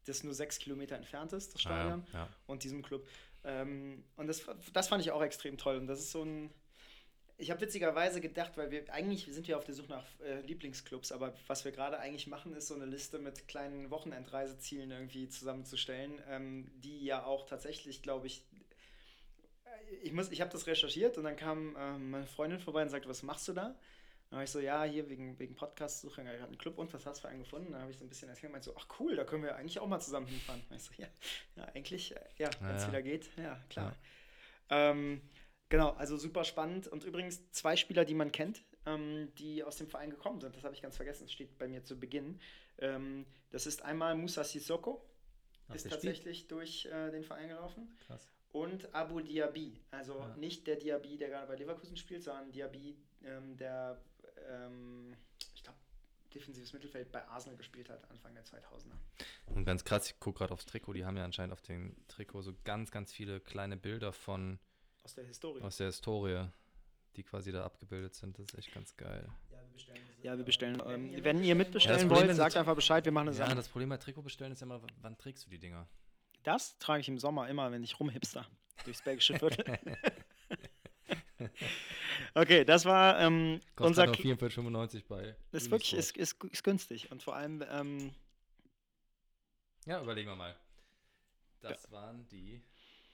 das 0.06 0.24
nur 0.24 0.34
sechs 0.34 0.60
Kilometer 0.60 0.96
entfernt 0.96 1.34
ist, 1.34 1.54
das 1.54 1.62
Stadion, 1.62 2.06
Ja, 2.14 2.20
ja. 2.20 2.30
und 2.48 2.64
diesem 2.64 2.82
Club. 2.82 3.08
Ähm, 3.44 4.04
und 4.16 4.28
das, 4.28 4.46
das 4.74 4.88
fand 4.88 5.02
ich 5.02 5.12
auch 5.12 5.22
extrem 5.22 5.58
toll. 5.58 5.78
Und 5.78 5.88
das 5.88 6.00
ist 6.00 6.12
so 6.12 6.24
ein. 6.24 6.50
Ich 7.40 7.52
habe 7.52 7.62
witzigerweise 7.62 8.20
gedacht, 8.20 8.58
weil 8.58 8.72
wir 8.72 8.92
eigentlich 8.92 9.28
sind 9.30 9.48
wir 9.48 9.58
auf 9.58 9.64
der 9.64 9.76
Suche 9.76 9.90
nach 9.90 10.06
äh, 10.22 10.42
Lieblingsclubs, 10.42 11.12
aber 11.12 11.36
was 11.46 11.66
wir 11.66 11.72
gerade 11.72 12.00
eigentlich 12.00 12.26
machen, 12.26 12.56
ist 12.56 12.68
so 12.68 12.74
eine 12.74 12.86
Liste 12.86 13.20
mit 13.20 13.48
kleinen 13.48 13.92
Wochenendreisezielen 13.92 14.90
irgendwie 14.90 15.30
zusammenzustellen, 15.30 16.20
ähm, 16.30 16.72
die 16.78 17.06
ja 17.06 17.24
auch 17.24 17.46
tatsächlich, 17.46 18.02
glaube 18.02 18.26
ich, 18.26 18.44
äh, 19.66 19.96
ich 20.02 20.14
muss, 20.14 20.32
ich 20.32 20.42
habe 20.42 20.52
das 20.52 20.66
recherchiert 20.66 21.20
und 21.20 21.26
dann 21.26 21.36
kam 21.36 21.76
ähm, 21.78 22.10
meine 22.10 22.26
Freundin 22.26 22.60
vorbei 22.60 22.82
und 22.82 22.90
sagte, 22.90 23.08
was 23.08 23.22
machst 23.22 23.48
du 23.48 23.54
da? 23.54 23.76
Dann 24.30 24.38
habe 24.38 24.44
ich 24.44 24.52
so, 24.52 24.60
ja, 24.60 24.84
hier 24.84 25.08
wegen, 25.08 25.38
wegen 25.38 25.56
Podcast 25.56 26.02
suche 26.02 26.22
ich 26.22 26.28
gerade 26.28 26.44
einen 26.44 26.58
Club 26.58 26.80
und 26.80 26.92
was 26.92 27.06
hast 27.06 27.20
du 27.20 27.22
für 27.22 27.30
einen 27.30 27.44
gefunden? 27.44 27.72
Dann 27.72 27.82
habe 27.82 27.92
ich 27.92 27.98
so 27.98 28.04
ein 28.04 28.10
bisschen 28.10 28.30
erzählt 28.30 28.48
und 28.48 28.54
meinte 28.54 28.72
so, 28.72 28.76
ach 28.78 28.88
cool, 29.00 29.16
da 29.16 29.24
können 29.24 29.44
wir 29.44 29.56
eigentlich 29.56 29.80
auch 29.80 29.88
mal 29.88 30.00
zusammen 30.00 30.26
hinfahren. 30.26 30.62
Und 30.70 30.76
ich 30.76 30.82
so, 30.82 30.92
ja, 30.98 31.08
ja 31.56 31.66
eigentlich, 31.76 32.16
äh, 32.16 32.20
ja, 32.40 32.50
wenn 32.60 32.76
es 32.76 32.82
ja. 32.82 32.90
wieder 32.90 33.02
geht, 33.04 33.30
ja, 33.38 33.64
klar. 33.70 33.96
Ähm, 34.70 35.22
genau, 35.70 35.92
also 35.92 36.18
super 36.18 36.44
spannend. 36.44 36.88
Und 36.88 37.04
übrigens 37.04 37.50
zwei 37.52 37.76
Spieler, 37.76 38.06
die 38.06 38.14
man 38.14 38.32
kennt, 38.32 38.64
ähm, 38.86 39.34
die 39.38 39.64
aus 39.64 39.78
dem 39.78 39.88
Verein 39.88 40.10
gekommen 40.10 40.40
sind. 40.42 40.56
Das 40.56 40.64
habe 40.64 40.74
ich 40.76 40.82
ganz 40.82 40.96
vergessen, 40.96 41.24
das 41.24 41.32
steht 41.32 41.58
bei 41.58 41.68
mir 41.68 41.84
zu 41.84 42.00
Beginn. 42.00 42.40
Ähm, 42.80 43.26
das 43.52 43.66
ist 43.68 43.82
einmal 43.84 44.16
Musa 44.16 44.44
Sissoko, 44.44 45.04
Ach, 45.70 45.76
ist 45.76 45.90
tatsächlich 45.90 46.48
durch 46.48 46.86
äh, 46.86 47.12
den 47.12 47.24
Verein 47.24 47.50
gelaufen. 47.50 47.96
Krass. 48.06 48.28
Und 48.52 48.94
Abu 48.96 49.20
Diaby. 49.20 49.80
Also 49.92 50.18
Ja. 50.20 50.36
nicht 50.38 50.68
der 50.68 50.78
Diaby, 50.78 51.18
der 51.18 51.30
gerade 51.30 51.48
bei 51.48 51.56
Leverkusen 51.56 51.98
spielt, 51.98 52.24
sondern 52.24 52.52
Diaby, 52.52 52.98
ähm, 53.26 53.58
der, 53.58 54.02
ähm, 54.50 55.16
ich 55.54 55.64
glaube, 55.64 55.78
defensives 56.34 56.72
Mittelfeld 56.74 57.12
bei 57.12 57.28
Arsenal 57.28 57.58
gespielt 57.58 57.90
hat, 57.90 58.10
Anfang 58.10 58.34
der 58.34 58.44
2000er. 58.46 58.96
Und 59.48 59.66
ganz 59.66 59.84
krass, 59.84 60.08
ich 60.10 60.20
gucke 60.20 60.40
gerade 60.40 60.54
aufs 60.54 60.66
Trikot, 60.66 60.94
die 60.94 61.06
haben 61.06 61.18
ja 61.18 61.26
anscheinend 61.26 61.52
auf 61.54 61.62
dem 61.62 61.96
Trikot 62.08 62.42
so 62.42 62.54
ganz, 62.64 62.90
ganz 62.92 63.12
viele 63.12 63.40
kleine 63.42 63.76
Bilder 63.78 64.14
von 64.14 64.60
Aus 65.08 65.14
der 65.16 65.26
Historie. 65.26 65.62
aus 65.62 65.78
der 65.78 65.88
Historie, 65.88 66.46
die 67.16 67.24
quasi 67.24 67.54
da 67.54 67.64
abgebildet 67.64 68.14
sind. 68.14 68.38
Das 68.38 68.48
ist 68.48 68.58
echt 68.58 68.74
ganz 68.74 68.96
geil. 68.98 69.26
Ja, 70.22 70.38
wir 70.38 70.44
bestellen. 70.44 70.84
Ähm, 70.86 71.24
wenn 71.24 71.42
ihr 71.46 71.56
mitbestellen 71.56 72.10
Ja, 72.10 72.16
wollt, 72.16 72.36
sagt 72.36 72.58
einfach 72.58 72.76
Bescheid, 72.76 73.06
wir 73.06 73.14
machen 73.14 73.30
eine 73.30 73.38
Ja, 73.38 73.46
Sache. 73.46 73.56
das 73.56 73.70
Problem 73.70 73.88
bei 73.88 73.96
Trikot 73.96 74.22
bestellen 74.24 74.52
ist 74.52 74.60
ja 74.60 74.66
immer, 74.66 74.82
wann 75.02 75.18
trägst 75.18 75.46
du 75.46 75.50
die 75.50 75.60
Dinger? 75.60 75.88
Das 76.44 76.78
trage 76.80 77.00
ich 77.00 77.08
im 77.08 77.20
Sommer 77.20 77.48
immer, 77.48 77.72
wenn 77.72 77.84
ich 77.86 77.98
rumhipster 78.02 78.46
durchs 78.84 79.02
Belgische 79.02 79.40
Viertel. 79.40 79.80
okay, 82.36 82.66
das 82.66 82.84
war 82.84 83.18
ähm, 83.22 83.62
Kostet 83.78 83.88
unser. 83.88 84.06
nur 84.08 84.16
Kl- 84.16 84.38
44,95 84.38 85.04
bei. 85.08 85.36
Ist 85.54 85.72
wirklich 85.72 85.94
ist, 85.94 86.18
ist, 86.18 86.44
ist 86.44 86.64
günstig 86.66 87.12
und 87.12 87.24
vor 87.24 87.36
allem 87.38 87.64
ähm, 87.70 88.14
Ja, 89.86 90.02
überlegen 90.02 90.30
wir 90.30 90.36
mal. 90.36 90.56
Das 91.62 91.90
waren 91.92 92.28
die, 92.28 92.62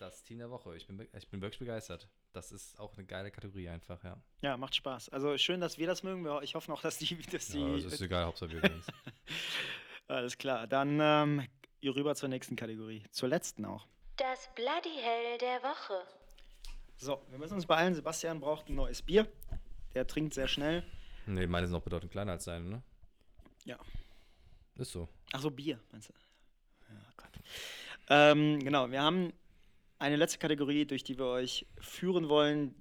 das 0.03 0.23
Team 0.23 0.39
der 0.39 0.49
Woche. 0.49 0.75
Ich 0.75 0.85
bin, 0.87 0.97
be- 0.97 1.07
ich 1.17 1.27
bin 1.29 1.41
wirklich 1.41 1.59
begeistert. 1.59 2.07
Das 2.33 2.51
ist 2.51 2.79
auch 2.79 2.93
eine 2.97 3.05
geile 3.05 3.31
Kategorie 3.31 3.69
einfach, 3.69 4.03
ja. 4.03 4.17
ja 4.41 4.57
macht 4.57 4.75
Spaß. 4.75 5.09
Also 5.09 5.37
schön, 5.37 5.61
dass 5.61 5.77
wir 5.77 5.87
das 5.87 6.03
mögen. 6.03 6.23
Wir- 6.25 6.41
Ich 6.43 6.55
hoffe 6.55 6.69
noch, 6.71 6.81
dass 6.81 6.97
die, 6.97 7.15
dass 7.31 7.47
die 7.47 7.59
ja 7.61 7.73
das 7.75 7.93
ist 7.93 8.01
egal, 8.01 8.25
Hauptsache 8.25 8.51
wir 8.51 8.61
gewinnen. 8.61 8.83
Alles 10.07 10.37
klar. 10.37 10.67
Dann 10.67 10.99
ähm, 11.01 11.47
rüber 11.83 12.15
zur 12.15 12.29
nächsten 12.29 12.55
Kategorie. 12.55 13.03
Zur 13.11 13.29
letzten 13.29 13.65
auch. 13.65 13.87
Das 14.17 14.49
Bloody 14.55 14.95
Hell 15.01 15.37
der 15.39 15.61
Woche. 15.63 15.93
So, 16.97 17.25
wir 17.29 17.39
müssen 17.39 17.55
uns 17.55 17.65
beeilen. 17.65 17.95
Sebastian 17.95 18.39
braucht 18.39 18.69
ein 18.69 18.75
neues 18.75 19.01
Bier. 19.01 19.27
Der 19.95 20.05
trinkt 20.07 20.33
sehr 20.33 20.47
schnell. 20.47 20.83
Nee, 21.25 21.47
meine 21.47 21.67
sind 21.67 21.73
noch 21.73 21.81
bedeutend 21.83 22.11
kleiner 22.11 22.33
als 22.33 22.43
seine, 22.43 22.65
ne? 22.69 22.83
Ja. 23.65 23.77
Ist 24.75 24.91
so. 24.91 25.07
Ach 25.31 25.39
so, 25.39 25.49
Bier, 25.49 25.79
meinst 25.91 26.09
du? 26.09 26.13
Ja, 26.89 26.99
Gott. 27.15 27.29
Ähm, 28.09 28.59
genau, 28.59 28.89
wir 28.91 29.01
haben 29.01 29.31
eine 30.03 30.15
letzte 30.17 30.37
Kategorie, 30.37 30.85
durch 30.85 31.03
die 31.03 31.17
wir 31.17 31.25
euch 31.27 31.65
führen 31.79 32.29
wollen. 32.29 32.75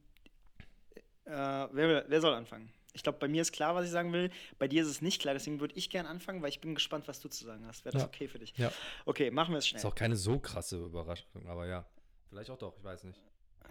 Äh, 1.24 1.30
wer, 1.30 2.04
wer 2.08 2.20
soll 2.20 2.34
anfangen? 2.34 2.72
Ich 2.94 3.02
glaube, 3.02 3.18
bei 3.18 3.28
mir 3.28 3.40
ist 3.42 3.52
klar, 3.52 3.74
was 3.74 3.86
ich 3.86 3.90
sagen 3.90 4.12
will. 4.12 4.30
Bei 4.58 4.68
dir 4.68 4.82
ist 4.82 4.88
es 4.88 5.00
nicht 5.00 5.20
klar, 5.22 5.32
deswegen 5.32 5.60
würde 5.60 5.74
ich 5.76 5.88
gerne 5.88 6.08
anfangen, 6.08 6.42
weil 6.42 6.50
ich 6.50 6.60
bin 6.60 6.74
gespannt, 6.74 7.08
was 7.08 7.20
du 7.20 7.28
zu 7.28 7.44
sagen 7.44 7.64
hast. 7.66 7.84
Wäre 7.84 7.92
das 7.94 8.02
Ja. 8.02 8.08
okay 8.08 8.28
für 8.28 8.38
dich? 8.38 8.52
Ja. 8.58 8.70
Okay, 9.06 9.30
machen 9.30 9.52
wir 9.52 9.58
es 9.58 9.64
Ist 9.64 9.68
schnell. 9.70 9.84
auch 9.86 9.94
keine 9.94 10.16
so 10.16 10.38
krasse 10.38 10.76
Überraschung, 10.84 11.46
aber 11.46 11.66
ja. 11.66 11.86
Vielleicht 12.28 12.50
auch 12.50 12.58
doch, 12.58 12.76
ich 12.76 12.84
weiß 12.84 13.04
nicht. 13.04 13.18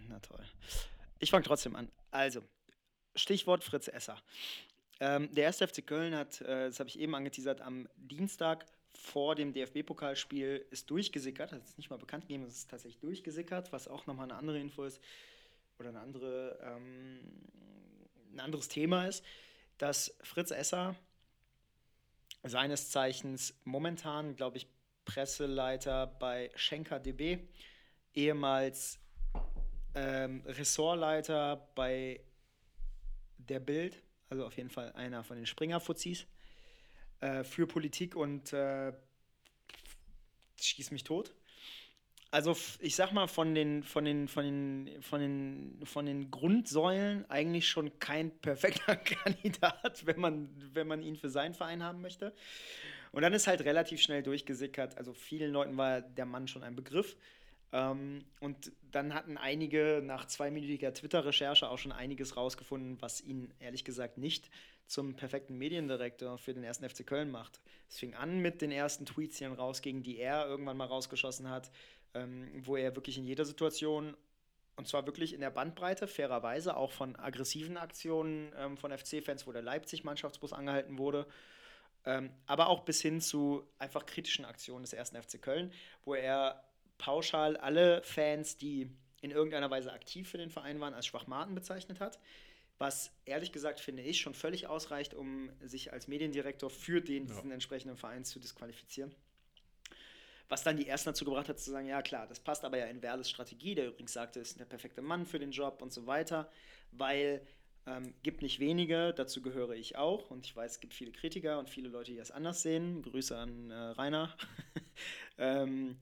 Na 0.08 0.20
toll. 0.20 0.40
Ich 1.20 1.30
fange 1.30 1.44
trotzdem 1.44 1.76
an. 1.76 1.92
Also, 2.10 2.42
Stichwort 3.16 3.64
Fritz 3.64 3.88
Esser. 3.90 4.18
Ähm, 5.02 5.34
der 5.34 5.48
1. 5.48 5.58
FC 5.58 5.86
Köln 5.86 6.16
hat, 6.16 6.42
äh, 6.42 6.68
das 6.68 6.80
habe 6.80 6.88
ich 6.88 7.00
eben 7.00 7.16
angeteasert, 7.16 7.60
am 7.60 7.90
Dienstag 7.96 8.68
vor 8.94 9.34
dem 9.34 9.52
DFB-Pokalspiel 9.52 10.64
ist 10.70 10.92
durchgesickert, 10.92 11.52
hat 11.52 11.64
es 11.66 11.76
nicht 11.76 11.90
mal 11.90 11.98
bekannt 11.98 12.28
gegeben, 12.28 12.44
es 12.44 12.54
ist 12.54 12.70
tatsächlich 12.70 13.00
durchgesickert, 13.00 13.74
was 13.74 13.88
auch 13.88 14.06
nochmal 14.06 14.26
eine 14.26 14.36
andere 14.36 14.60
Info 14.60 14.84
ist 14.84 15.02
oder 15.80 15.90
eine 15.90 16.02
andere, 16.02 16.60
ähm, 16.64 17.20
ein 18.32 18.40
anderes 18.42 18.68
Thema 18.68 19.08
ist, 19.08 19.26
dass 19.80 20.16
Fritz 20.22 20.52
Esser 20.52 20.96
seines 22.44 22.92
Zeichens 22.92 23.56
momentan, 23.64 24.36
glaube 24.36 24.58
ich, 24.58 24.68
Presseleiter 25.06 26.06
bei 26.06 26.52
Schenker 26.54 27.00
DB, 27.00 27.40
ehemals 28.14 29.00
ähm, 29.96 30.44
Ressortleiter 30.46 31.72
bei 31.74 32.22
der 33.40 33.60
Bild, 33.60 34.04
also 34.32 34.46
auf 34.46 34.56
jeden 34.58 34.70
Fall 34.70 34.94
einer 34.94 35.24
von 35.24 35.36
den 35.36 35.46
Springer-Fuzis. 35.46 36.26
äh, 37.20 37.44
für 37.44 37.68
Politik 37.68 38.16
und 38.16 38.52
äh, 38.54 38.94
schieß 40.60 40.90
mich 40.92 41.04
tot. 41.04 41.36
Also 42.32 42.56
ich 42.80 42.96
sag 42.96 43.12
mal, 43.12 43.28
von 43.28 43.54
den, 43.54 43.84
von 43.84 44.06
den, 44.06 44.30
von 44.30 44.46
den, 44.46 45.02
von 45.02 45.20
den, 45.20 45.86
von 45.86 46.06
den 46.06 46.32
Grundsäulen 46.32 47.30
eigentlich 47.30 47.68
schon 47.68 48.00
kein 48.00 48.32
perfekter 48.32 48.96
Kandidat, 49.24 50.06
wenn 50.06 50.20
man, 50.20 50.50
wenn 50.74 50.88
man 50.88 51.04
ihn 51.04 51.18
für 51.18 51.30
seinen 51.30 51.54
Verein 51.54 51.84
haben 51.84 52.02
möchte. 52.02 52.34
Und 53.12 53.24
dann 53.24 53.34
ist 53.34 53.48
halt 53.48 53.62
relativ 53.66 54.02
schnell 54.02 54.24
durchgesickert. 54.24 54.98
Also 54.98 55.14
vielen 55.14 55.52
Leuten 55.52 55.76
war 55.76 56.00
der 56.02 56.26
Mann 56.26 56.48
schon 56.48 56.64
ein 56.64 56.78
Begriff. 56.78 57.18
Ähm, 57.74 58.26
und 58.40 58.72
dann 58.92 59.14
hatten 59.14 59.38
einige 59.38 60.02
nach 60.04 60.26
zweiminütiger 60.26 60.94
Twitter-Recherche 60.94 61.70
auch 61.70 61.78
schon 61.78 61.92
einiges 61.92 62.36
rausgefunden, 62.36 63.02
was 63.02 63.22
ihn 63.22 63.54
ehrlich 63.60 63.86
gesagt 63.86 64.18
nicht 64.18 64.50
zum 64.88 65.16
perfekten 65.16 65.58
Mediendirektor 65.58 66.38
für 66.38 66.54
den 66.54 66.64
ersten 66.64 66.88
FC 66.88 67.06
Köln 67.08 67.32
macht. 67.32 67.62
Es 67.90 67.98
fing 67.98 68.14
an 68.14 68.40
mit 68.40 68.62
den 68.62 68.72
ersten 68.72 69.06
Tweets, 69.06 69.38
die 69.38 69.46
dann 69.46 69.54
rausgingen, 69.54 70.04
die 70.04 70.18
er 70.18 70.46
irgendwann 70.48 70.76
mal 70.76 70.88
rausgeschossen 70.88 71.50
hat, 71.50 71.72
ähm, 72.14 72.50
wo 72.66 72.76
er 72.76 72.96
wirklich 72.96 73.18
in 73.18 73.24
jeder 73.24 73.46
Situation, 73.46 74.18
und 74.76 74.88
zwar 74.88 75.06
wirklich 75.06 75.34
in 75.34 75.40
der 75.40 75.50
Bandbreite, 75.50 76.08
fairerweise, 76.08 76.76
auch 76.76 76.92
von 76.92 77.16
aggressiven 77.16 77.78
Aktionen 77.78 78.52
ähm, 78.58 78.78
von 78.78 78.92
FC-Fans, 78.92 79.48
wo 79.48 79.54
der 79.54 79.62
Leipzig-Mannschaftsbus 79.62 80.52
angehalten 80.52 80.98
wurde, 80.98 81.26
ähm, 82.04 82.32
aber 82.46 82.68
auch 82.68 82.82
bis 82.82 83.02
hin 83.02 83.22
zu 83.22 83.64
einfach 83.78 84.06
kritischen 84.06 84.44
Aktionen 84.44 84.84
des 84.84 84.92
ersten 84.92 85.22
FC 85.22 85.42
Köln, 85.42 85.72
wo 86.04 86.16
er 86.16 86.64
pauschal 87.02 87.58
alle 87.58 88.04
Fans, 88.04 88.58
die 88.58 88.88
in 89.22 89.32
irgendeiner 89.32 89.70
Weise 89.72 89.92
aktiv 89.92 90.30
für 90.30 90.38
den 90.38 90.52
Verein 90.52 90.80
waren, 90.80 90.94
als 90.94 91.08
Schwachmaten 91.08 91.56
bezeichnet 91.56 92.00
hat. 92.00 92.20
Was 92.78 93.12
ehrlich 93.26 93.52
gesagt 93.52 93.80
finde 93.80 94.04
ich 94.04 94.22
schon 94.22 94.34
völlig 94.36 94.68
ausreicht, 94.68 95.14
um 95.16 95.50
sich 95.62 95.92
als 95.94 96.08
Mediendirektor 96.08 96.70
für 96.70 97.02
den, 97.02 97.28
Ja. 97.28 97.34
diesen 97.34 97.52
entsprechenden 97.52 97.98
Verein 97.98 98.24
zu 98.24 98.40
disqualifizieren. 98.40 99.14
Was 100.48 100.64
dann 100.64 100.78
die 100.78 100.88
ersten 100.88 101.10
dazu 101.10 101.26
gebracht 101.26 101.50
hat, 101.50 101.60
zu 101.60 101.72
sagen, 101.72 101.88
ja 101.88 102.02
klar, 102.02 102.28
das 102.28 102.40
passt 102.40 102.66
aber 102.66 102.78
ja 102.78 102.86
in 102.86 103.02
Werles 103.02 103.30
Strategie, 103.30 103.74
der 103.74 103.88
übrigens 103.88 104.14
sagte, 104.14 104.40
ist 104.40 104.60
der 104.60 104.66
perfekte 104.66 105.02
Mann 105.02 105.26
für 105.26 105.40
den 105.40 105.52
Job 105.52 105.82
und 105.82 105.92
so 105.94 106.06
weiter, 106.08 106.52
weil 106.92 107.42
ähm, 107.88 108.14
gibt 108.22 108.42
nicht 108.44 108.60
wenige, 108.60 109.14
dazu 109.14 109.42
gehöre 109.42 109.72
ich 109.72 109.96
auch 109.96 110.30
und 110.30 110.46
ich 110.46 110.56
weiß, 110.56 110.74
es 110.74 110.80
gibt 110.80 110.94
viele 110.94 111.12
Kritiker 111.12 111.58
und 111.58 111.70
viele 111.70 111.90
Leute, 111.90 112.12
die 112.12 112.18
das 112.18 112.30
anders 112.32 112.62
sehen. 112.62 113.02
Grüße 113.02 113.36
an 113.36 113.72
äh, 113.72 113.76
Rainer. 113.76 114.36
ähm, 115.40 115.98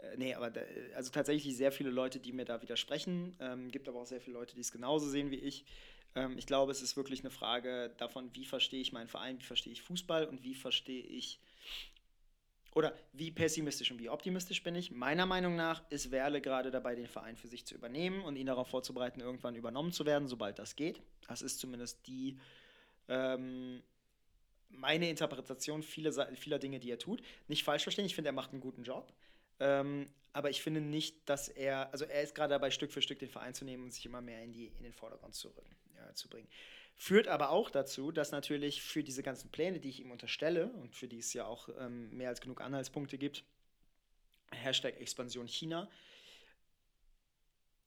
äh, 0.00 0.16
nee, 0.16 0.34
aber 0.34 0.50
da, 0.50 0.60
also 0.94 1.10
tatsächlich 1.10 1.56
sehr 1.56 1.72
viele 1.72 1.90
Leute, 1.90 2.20
die 2.20 2.32
mir 2.32 2.44
da 2.44 2.62
widersprechen. 2.62 3.36
Ähm, 3.40 3.70
gibt 3.70 3.88
aber 3.88 4.00
auch 4.00 4.06
sehr 4.06 4.20
viele 4.20 4.34
Leute, 4.38 4.54
die 4.54 4.60
es 4.60 4.72
genauso 4.72 5.08
sehen 5.08 5.30
wie 5.30 5.36
ich. 5.36 5.64
Ähm, 6.14 6.38
ich 6.38 6.46
glaube, 6.46 6.72
es 6.72 6.82
ist 6.82 6.96
wirklich 6.96 7.20
eine 7.20 7.30
Frage 7.30 7.94
davon, 7.98 8.30
wie 8.34 8.44
verstehe 8.44 8.80
ich 8.80 8.92
meinen 8.92 9.08
Verein, 9.08 9.38
wie 9.38 9.44
verstehe 9.44 9.72
ich 9.72 9.82
Fußball 9.82 10.26
und 10.26 10.42
wie 10.42 10.54
verstehe 10.54 11.02
ich 11.02 11.40
oder 12.74 12.94
wie 13.14 13.30
pessimistisch 13.30 13.90
und 13.90 13.98
wie 13.98 14.10
optimistisch 14.10 14.62
bin 14.62 14.74
ich? 14.74 14.90
Meiner 14.90 15.24
Meinung 15.24 15.56
nach 15.56 15.82
ist 15.90 16.10
Werle 16.10 16.42
gerade 16.42 16.70
dabei, 16.70 16.94
den 16.94 17.06
Verein 17.06 17.36
für 17.36 17.48
sich 17.48 17.64
zu 17.64 17.74
übernehmen 17.74 18.22
und 18.22 18.36
ihn 18.36 18.46
darauf 18.46 18.68
vorzubereiten, 18.68 19.20
irgendwann 19.20 19.56
übernommen 19.56 19.92
zu 19.92 20.04
werden, 20.04 20.28
sobald 20.28 20.58
das 20.58 20.76
geht. 20.76 21.00
Das 21.26 21.40
ist 21.40 21.58
zumindest 21.58 22.06
die 22.06 22.38
ähm, 23.08 23.82
meine 24.68 25.08
Interpretation 25.08 25.82
vieler, 25.82 26.34
vieler 26.34 26.58
Dinge, 26.58 26.78
die 26.78 26.90
er 26.90 26.98
tut. 26.98 27.22
Nicht 27.48 27.64
falsch 27.64 27.84
verstehen, 27.84 28.04
ich 28.04 28.14
finde, 28.14 28.28
er 28.28 28.34
macht 28.34 28.52
einen 28.52 28.60
guten 28.60 28.82
Job. 28.82 29.10
Ähm, 29.60 30.08
aber 30.32 30.50
ich 30.50 30.62
finde 30.62 30.80
nicht, 30.80 31.28
dass 31.28 31.48
er, 31.48 31.90
also 31.92 32.04
er 32.04 32.22
ist 32.22 32.34
gerade 32.34 32.50
dabei, 32.50 32.70
Stück 32.70 32.92
für 32.92 33.00
Stück 33.00 33.18
den 33.18 33.30
Verein 33.30 33.54
zu 33.54 33.64
nehmen 33.64 33.84
und 33.84 33.94
sich 33.94 34.04
immer 34.04 34.20
mehr 34.20 34.42
in, 34.42 34.52
die, 34.52 34.66
in 34.66 34.82
den 34.82 34.92
Vordergrund 34.92 35.34
zu, 35.34 35.50
ja, 35.96 36.14
zu 36.14 36.28
bringen. 36.28 36.48
Führt 36.94 37.28
aber 37.28 37.50
auch 37.50 37.70
dazu, 37.70 38.10
dass 38.10 38.32
natürlich 38.32 38.82
für 38.82 39.02
diese 39.02 39.22
ganzen 39.22 39.50
Pläne, 39.50 39.80
die 39.80 39.90
ich 39.90 40.00
ihm 40.00 40.10
unterstelle 40.10 40.68
und 40.68 40.94
für 40.94 41.08
die 41.08 41.18
es 41.18 41.32
ja 41.32 41.46
auch 41.46 41.68
ähm, 41.78 42.14
mehr 42.16 42.28
als 42.30 42.40
genug 42.40 42.60
Anhaltspunkte 42.60 43.18
gibt, 43.18 43.44
Hashtag 44.50 45.00
Expansion 45.00 45.46
China, 45.46 45.90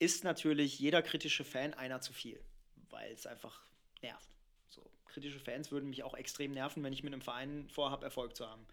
ist 0.00 0.24
natürlich 0.24 0.78
jeder 0.78 1.02
kritische 1.02 1.44
Fan 1.44 1.74
einer 1.74 2.00
zu 2.00 2.12
viel, 2.12 2.42
weil 2.88 3.12
es 3.12 3.26
einfach 3.26 3.60
nervt. 4.02 4.28
So, 4.68 4.82
kritische 5.06 5.38
Fans 5.38 5.70
würden 5.70 5.90
mich 5.90 6.02
auch 6.02 6.14
extrem 6.14 6.52
nerven, 6.52 6.82
wenn 6.82 6.92
ich 6.92 7.02
mit 7.02 7.12
einem 7.12 7.22
Verein 7.22 7.68
vorhabe, 7.68 8.04
Erfolg 8.04 8.34
zu 8.34 8.48
haben. 8.48 8.66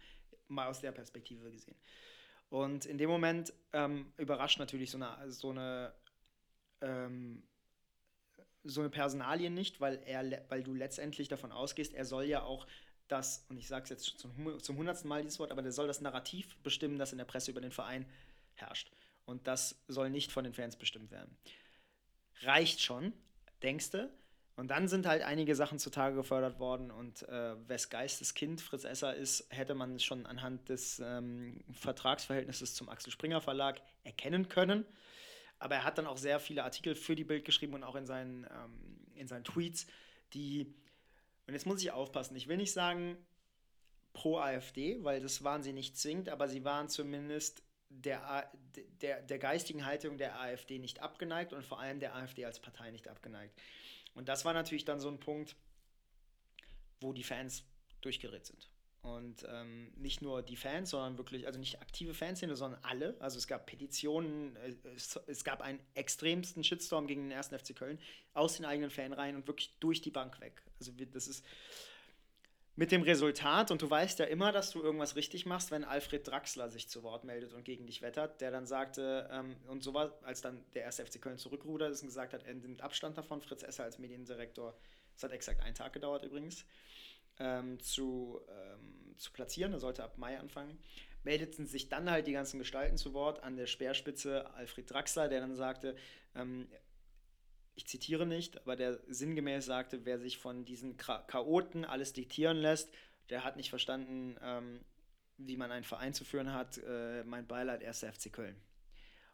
Mal 0.48 0.68
aus 0.68 0.80
der 0.80 0.92
Perspektive 0.92 1.50
gesehen. 1.50 1.76
Und 2.50 2.86
in 2.86 2.98
dem 2.98 3.10
Moment 3.10 3.52
ähm, 3.72 4.12
überrascht 4.16 4.58
natürlich 4.58 4.90
so 4.90 4.98
eine, 4.98 5.30
so 5.30 5.50
eine 5.50 5.92
ähm, 6.80 7.42
so 8.64 8.80
eine 8.80 8.90
Personalie 8.90 9.50
nicht, 9.50 9.80
weil 9.80 10.00
er, 10.04 10.44
weil 10.48 10.62
du 10.62 10.74
letztendlich 10.74 11.28
davon 11.28 11.52
ausgehst, 11.52 11.94
er 11.94 12.04
soll 12.04 12.24
ja 12.24 12.42
auch 12.42 12.66
das, 13.08 13.46
und 13.48 13.56
ich 13.56 13.66
sage 13.66 13.84
es 13.84 13.90
jetzt 13.90 14.18
zum, 14.18 14.60
zum 14.60 14.76
hundertsten 14.76 15.08
Mal 15.08 15.22
dieses 15.22 15.38
Wort, 15.38 15.50
aber 15.50 15.62
der 15.62 15.72
soll 15.72 15.86
das 15.86 16.00
Narrativ 16.00 16.56
bestimmen, 16.58 16.98
das 16.98 17.12
in 17.12 17.18
der 17.18 17.24
Presse 17.24 17.50
über 17.50 17.60
den 17.60 17.70
Verein 17.70 18.06
herrscht. 18.54 18.90
Und 19.24 19.46
das 19.46 19.82
soll 19.88 20.10
nicht 20.10 20.32
von 20.32 20.44
den 20.44 20.52
Fans 20.52 20.76
bestimmt 20.76 21.10
werden. 21.10 21.34
Reicht 22.42 22.80
schon, 22.80 23.12
denkst 23.62 23.90
du? 23.90 24.10
Und 24.58 24.72
dann 24.72 24.88
sind 24.88 25.06
halt 25.06 25.22
einige 25.22 25.54
Sachen 25.54 25.78
zutage 25.78 26.16
gefördert 26.16 26.58
worden 26.58 26.90
und 26.90 27.22
äh, 27.28 27.54
wes 27.68 27.90
Geistes 27.90 28.34
Kind 28.34 28.60
Fritz 28.60 28.82
Esser 28.82 29.14
ist, 29.14 29.46
hätte 29.50 29.76
man 29.76 30.00
schon 30.00 30.26
anhand 30.26 30.68
des 30.68 30.98
ähm, 30.98 31.62
Vertragsverhältnisses 31.70 32.74
zum 32.74 32.88
Axel 32.88 33.12
Springer 33.12 33.40
Verlag 33.40 33.80
erkennen 34.02 34.48
können. 34.48 34.84
Aber 35.60 35.76
er 35.76 35.84
hat 35.84 35.96
dann 35.96 36.08
auch 36.08 36.16
sehr 36.16 36.40
viele 36.40 36.64
Artikel 36.64 36.96
für 36.96 37.14
die 37.14 37.22
Bild 37.22 37.44
geschrieben 37.44 37.74
und 37.74 37.84
auch 37.84 37.94
in 37.94 38.04
seinen, 38.04 38.48
ähm, 38.50 38.98
in 39.14 39.28
seinen 39.28 39.44
Tweets, 39.44 39.86
die, 40.32 40.74
und 41.46 41.54
jetzt 41.54 41.66
muss 41.66 41.80
ich 41.80 41.92
aufpassen, 41.92 42.34
ich 42.34 42.48
will 42.48 42.56
nicht 42.56 42.72
sagen 42.72 43.16
pro 44.12 44.38
AfD, 44.38 45.04
weil 45.04 45.20
das 45.20 45.44
waren 45.44 45.62
sie 45.62 45.72
nicht 45.72 45.96
zwingend, 45.96 46.30
aber 46.30 46.48
sie 46.48 46.64
waren 46.64 46.88
zumindest 46.88 47.62
der, 47.90 48.50
der, 49.02 49.22
der 49.22 49.38
geistigen 49.38 49.86
Haltung 49.86 50.18
der 50.18 50.40
AfD 50.40 50.80
nicht 50.80 51.00
abgeneigt 51.00 51.52
und 51.52 51.64
vor 51.64 51.78
allem 51.78 52.00
der 52.00 52.16
AfD 52.16 52.44
als 52.44 52.58
Partei 52.58 52.90
nicht 52.90 53.06
abgeneigt. 53.06 53.56
Und 54.18 54.28
das 54.28 54.44
war 54.44 54.52
natürlich 54.52 54.84
dann 54.84 54.98
so 54.98 55.08
ein 55.08 55.20
Punkt, 55.20 55.54
wo 57.00 57.12
die 57.12 57.22
Fans 57.22 57.64
durchgerät 58.00 58.44
sind. 58.44 58.68
Und 59.02 59.46
ähm, 59.48 59.92
nicht 59.96 60.22
nur 60.22 60.42
die 60.42 60.56
Fans, 60.56 60.90
sondern 60.90 61.16
wirklich, 61.18 61.46
also 61.46 61.58
nicht 61.58 61.80
aktive 61.80 62.14
Fanszene, 62.14 62.56
sondern 62.56 62.82
alle. 62.82 63.16
Also 63.20 63.38
es 63.38 63.46
gab 63.46 63.64
Petitionen, 63.66 64.56
äh, 64.56 64.74
es, 64.96 65.14
es 65.28 65.44
gab 65.44 65.62
einen 65.62 65.78
extremsten 65.94 66.64
Shitstorm 66.64 67.06
gegen 67.06 67.22
den 67.22 67.30
ersten 67.30 67.56
FC 67.56 67.76
Köln 67.76 68.00
aus 68.34 68.56
den 68.56 68.66
eigenen 68.66 68.90
Fanreihen 68.90 69.36
und 69.36 69.46
wirklich 69.46 69.72
durch 69.78 70.00
die 70.00 70.10
Bank 70.10 70.40
weg. 70.40 70.62
Also 70.80 70.98
wir- 70.98 71.06
das 71.06 71.28
ist 71.28 71.44
mit 72.78 72.92
dem 72.92 73.02
Resultat, 73.02 73.72
und 73.72 73.82
du 73.82 73.90
weißt 73.90 74.20
ja 74.20 74.26
immer, 74.26 74.52
dass 74.52 74.70
du 74.70 74.80
irgendwas 74.80 75.16
richtig 75.16 75.46
machst, 75.46 75.72
wenn 75.72 75.82
Alfred 75.82 76.24
Draxler 76.28 76.70
sich 76.70 76.88
zu 76.88 77.02
Wort 77.02 77.24
meldet 77.24 77.52
und 77.52 77.64
gegen 77.64 77.88
dich 77.88 78.02
wettert, 78.02 78.40
der 78.40 78.52
dann 78.52 78.68
sagte, 78.68 79.28
ähm, 79.32 79.56
und 79.66 79.82
so 79.82 79.94
war, 79.94 80.16
als 80.22 80.42
dann 80.42 80.64
der 80.74 80.84
erste 80.84 81.04
FC 81.04 81.20
Köln 81.20 81.38
zurückrudert 81.38 81.90
ist 81.90 82.02
und 82.02 82.06
gesagt 82.06 82.34
hat, 82.34 82.44
er 82.44 82.54
nimmt 82.54 82.80
Abstand 82.80 83.18
davon, 83.18 83.40
Fritz 83.42 83.64
Esser 83.64 83.82
als 83.82 83.98
Mediendirektor, 83.98 84.78
es 85.16 85.24
hat 85.24 85.32
exakt 85.32 85.60
einen 85.60 85.74
Tag 85.74 85.92
gedauert 85.92 86.22
übrigens, 86.22 86.66
ähm, 87.40 87.80
zu, 87.80 88.40
ähm, 88.48 89.16
zu 89.16 89.32
platzieren, 89.32 89.72
er 89.72 89.80
sollte 89.80 90.04
ab 90.04 90.16
Mai 90.16 90.38
anfangen, 90.38 90.78
meldeten 91.24 91.66
sich 91.66 91.88
dann 91.88 92.08
halt 92.08 92.28
die 92.28 92.32
ganzen 92.32 92.60
Gestalten 92.60 92.96
zu 92.96 93.12
Wort, 93.12 93.42
an 93.42 93.56
der 93.56 93.66
Speerspitze 93.66 94.54
Alfred 94.54 94.88
Draxler, 94.88 95.28
der 95.28 95.40
dann 95.40 95.56
sagte, 95.56 95.96
ähm, 96.36 96.68
ich 97.78 97.86
zitiere 97.86 98.26
nicht, 98.26 98.60
aber 98.60 98.74
der 98.74 98.98
sinngemäß 99.06 99.64
sagte, 99.64 100.04
wer 100.04 100.18
sich 100.18 100.36
von 100.36 100.64
diesen 100.64 100.96
Cha- 100.96 101.22
Chaoten 101.28 101.84
alles 101.84 102.12
diktieren 102.12 102.56
lässt, 102.56 102.90
der 103.30 103.44
hat 103.44 103.56
nicht 103.56 103.70
verstanden, 103.70 104.36
ähm, 104.42 104.80
wie 105.36 105.56
man 105.56 105.70
einen 105.70 105.84
Verein 105.84 106.12
zu 106.12 106.24
führen 106.24 106.52
hat. 106.52 106.78
Äh, 106.78 107.22
mein 107.22 107.46
Beileid, 107.46 107.84
1. 107.84 108.02
FC 108.02 108.32
Köln. 108.32 108.56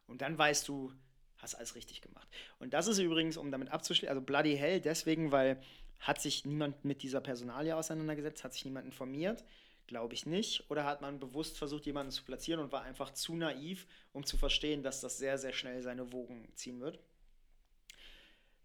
Und 0.06 0.20
dann 0.20 0.36
weißt 0.36 0.68
du, 0.68 0.92
hast 1.38 1.54
alles 1.54 1.74
richtig 1.74 2.02
gemacht. 2.02 2.28
Und 2.58 2.74
das 2.74 2.86
ist 2.86 2.98
übrigens, 2.98 3.38
um 3.38 3.50
damit 3.50 3.70
abzuschließen, 3.70 4.10
also 4.10 4.20
Bloody 4.20 4.56
Hell 4.56 4.78
deswegen, 4.82 5.32
weil 5.32 5.58
hat 6.00 6.20
sich 6.20 6.44
niemand 6.44 6.84
mit 6.84 7.02
dieser 7.02 7.22
Personalie 7.22 7.74
auseinandergesetzt, 7.74 8.44
hat 8.44 8.52
sich 8.52 8.66
niemand 8.66 8.84
informiert, 8.84 9.42
glaube 9.86 10.12
ich 10.12 10.26
nicht. 10.26 10.70
Oder 10.70 10.84
hat 10.84 11.00
man 11.00 11.18
bewusst 11.18 11.56
versucht, 11.56 11.86
jemanden 11.86 12.12
zu 12.12 12.24
platzieren 12.24 12.60
und 12.60 12.72
war 12.72 12.82
einfach 12.82 13.14
zu 13.14 13.36
naiv, 13.36 13.86
um 14.12 14.22
zu 14.26 14.36
verstehen, 14.36 14.82
dass 14.82 15.00
das 15.00 15.16
sehr, 15.16 15.38
sehr 15.38 15.54
schnell 15.54 15.80
seine 15.80 16.12
Wogen 16.12 16.46
ziehen 16.56 16.80
wird. 16.80 16.98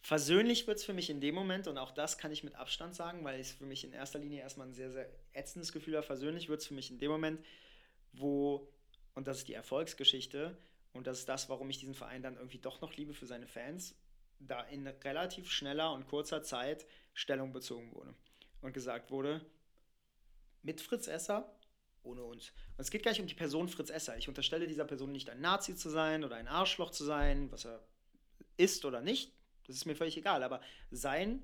Versöhnlich 0.01 0.65
wird 0.65 0.77
es 0.79 0.85
für 0.85 0.93
mich 0.93 1.09
in 1.09 1.19
dem 1.19 1.35
Moment, 1.35 1.67
und 1.67 1.77
auch 1.77 1.91
das 1.91 2.17
kann 2.17 2.31
ich 2.31 2.43
mit 2.43 2.55
Abstand 2.55 2.95
sagen, 2.95 3.23
weil 3.25 3.39
es 3.39 3.51
für 3.51 3.65
mich 3.65 3.83
in 3.83 3.91
erster 3.91 4.19
Linie 4.19 4.41
erstmal 4.41 4.67
ein 4.67 4.73
sehr, 4.73 4.91
sehr 4.91 5.09
ätzendes 5.33 5.71
Gefühl 5.73 5.95
war. 5.95 6.03
Versöhnlich 6.03 6.47
wird 6.47 6.61
es 6.61 6.67
für 6.67 6.73
mich 6.73 6.89
in 6.89 6.99
dem 6.99 7.11
Moment, 7.11 7.45
wo, 8.13 8.71
und 9.13 9.27
das 9.27 9.39
ist 9.39 9.47
die 9.47 9.53
Erfolgsgeschichte, 9.53 10.57
und 10.93 11.05
das 11.05 11.19
ist 11.19 11.29
das, 11.29 11.49
warum 11.49 11.69
ich 11.69 11.77
diesen 11.77 11.93
Verein 11.93 12.23
dann 12.23 12.37
irgendwie 12.37 12.57
doch 12.57 12.81
noch 12.81 12.95
liebe 12.95 13.13
für 13.13 13.25
seine 13.25 13.47
Fans, 13.47 13.95
da 14.39 14.63
in 14.63 14.87
relativ 14.87 15.51
schneller 15.51 15.91
und 15.93 16.07
kurzer 16.07 16.43
Zeit 16.43 16.85
Stellung 17.13 17.51
bezogen 17.51 17.93
wurde. 17.93 18.15
Und 18.61 18.73
gesagt 18.73 19.11
wurde, 19.11 19.45
mit 20.61 20.81
Fritz 20.81 21.07
Esser, 21.07 21.53
ohne 22.03 22.23
uns. 22.23 22.51
Und 22.77 22.81
es 22.81 22.91
geht 22.91 23.03
gar 23.03 23.11
nicht 23.11 23.21
um 23.21 23.27
die 23.27 23.35
Person 23.35 23.69
Fritz 23.69 23.89
Esser. 23.89 24.17
Ich 24.17 24.27
unterstelle 24.27 24.67
dieser 24.67 24.85
Person 24.85 25.11
nicht 25.11 25.29
ein 25.29 25.41
Nazi 25.41 25.75
zu 25.75 25.89
sein 25.89 26.23
oder 26.23 26.35
ein 26.35 26.47
Arschloch 26.47 26.91
zu 26.91 27.03
sein, 27.03 27.51
was 27.51 27.65
er 27.65 27.85
ist 28.57 28.83
oder 28.85 29.01
nicht. 29.01 29.33
Das 29.69 29.77
ist 29.77 29.85
mir 29.85 29.95
völlig 29.95 30.17
egal. 30.17 30.41
Aber 30.43 30.61
sein 30.89 31.43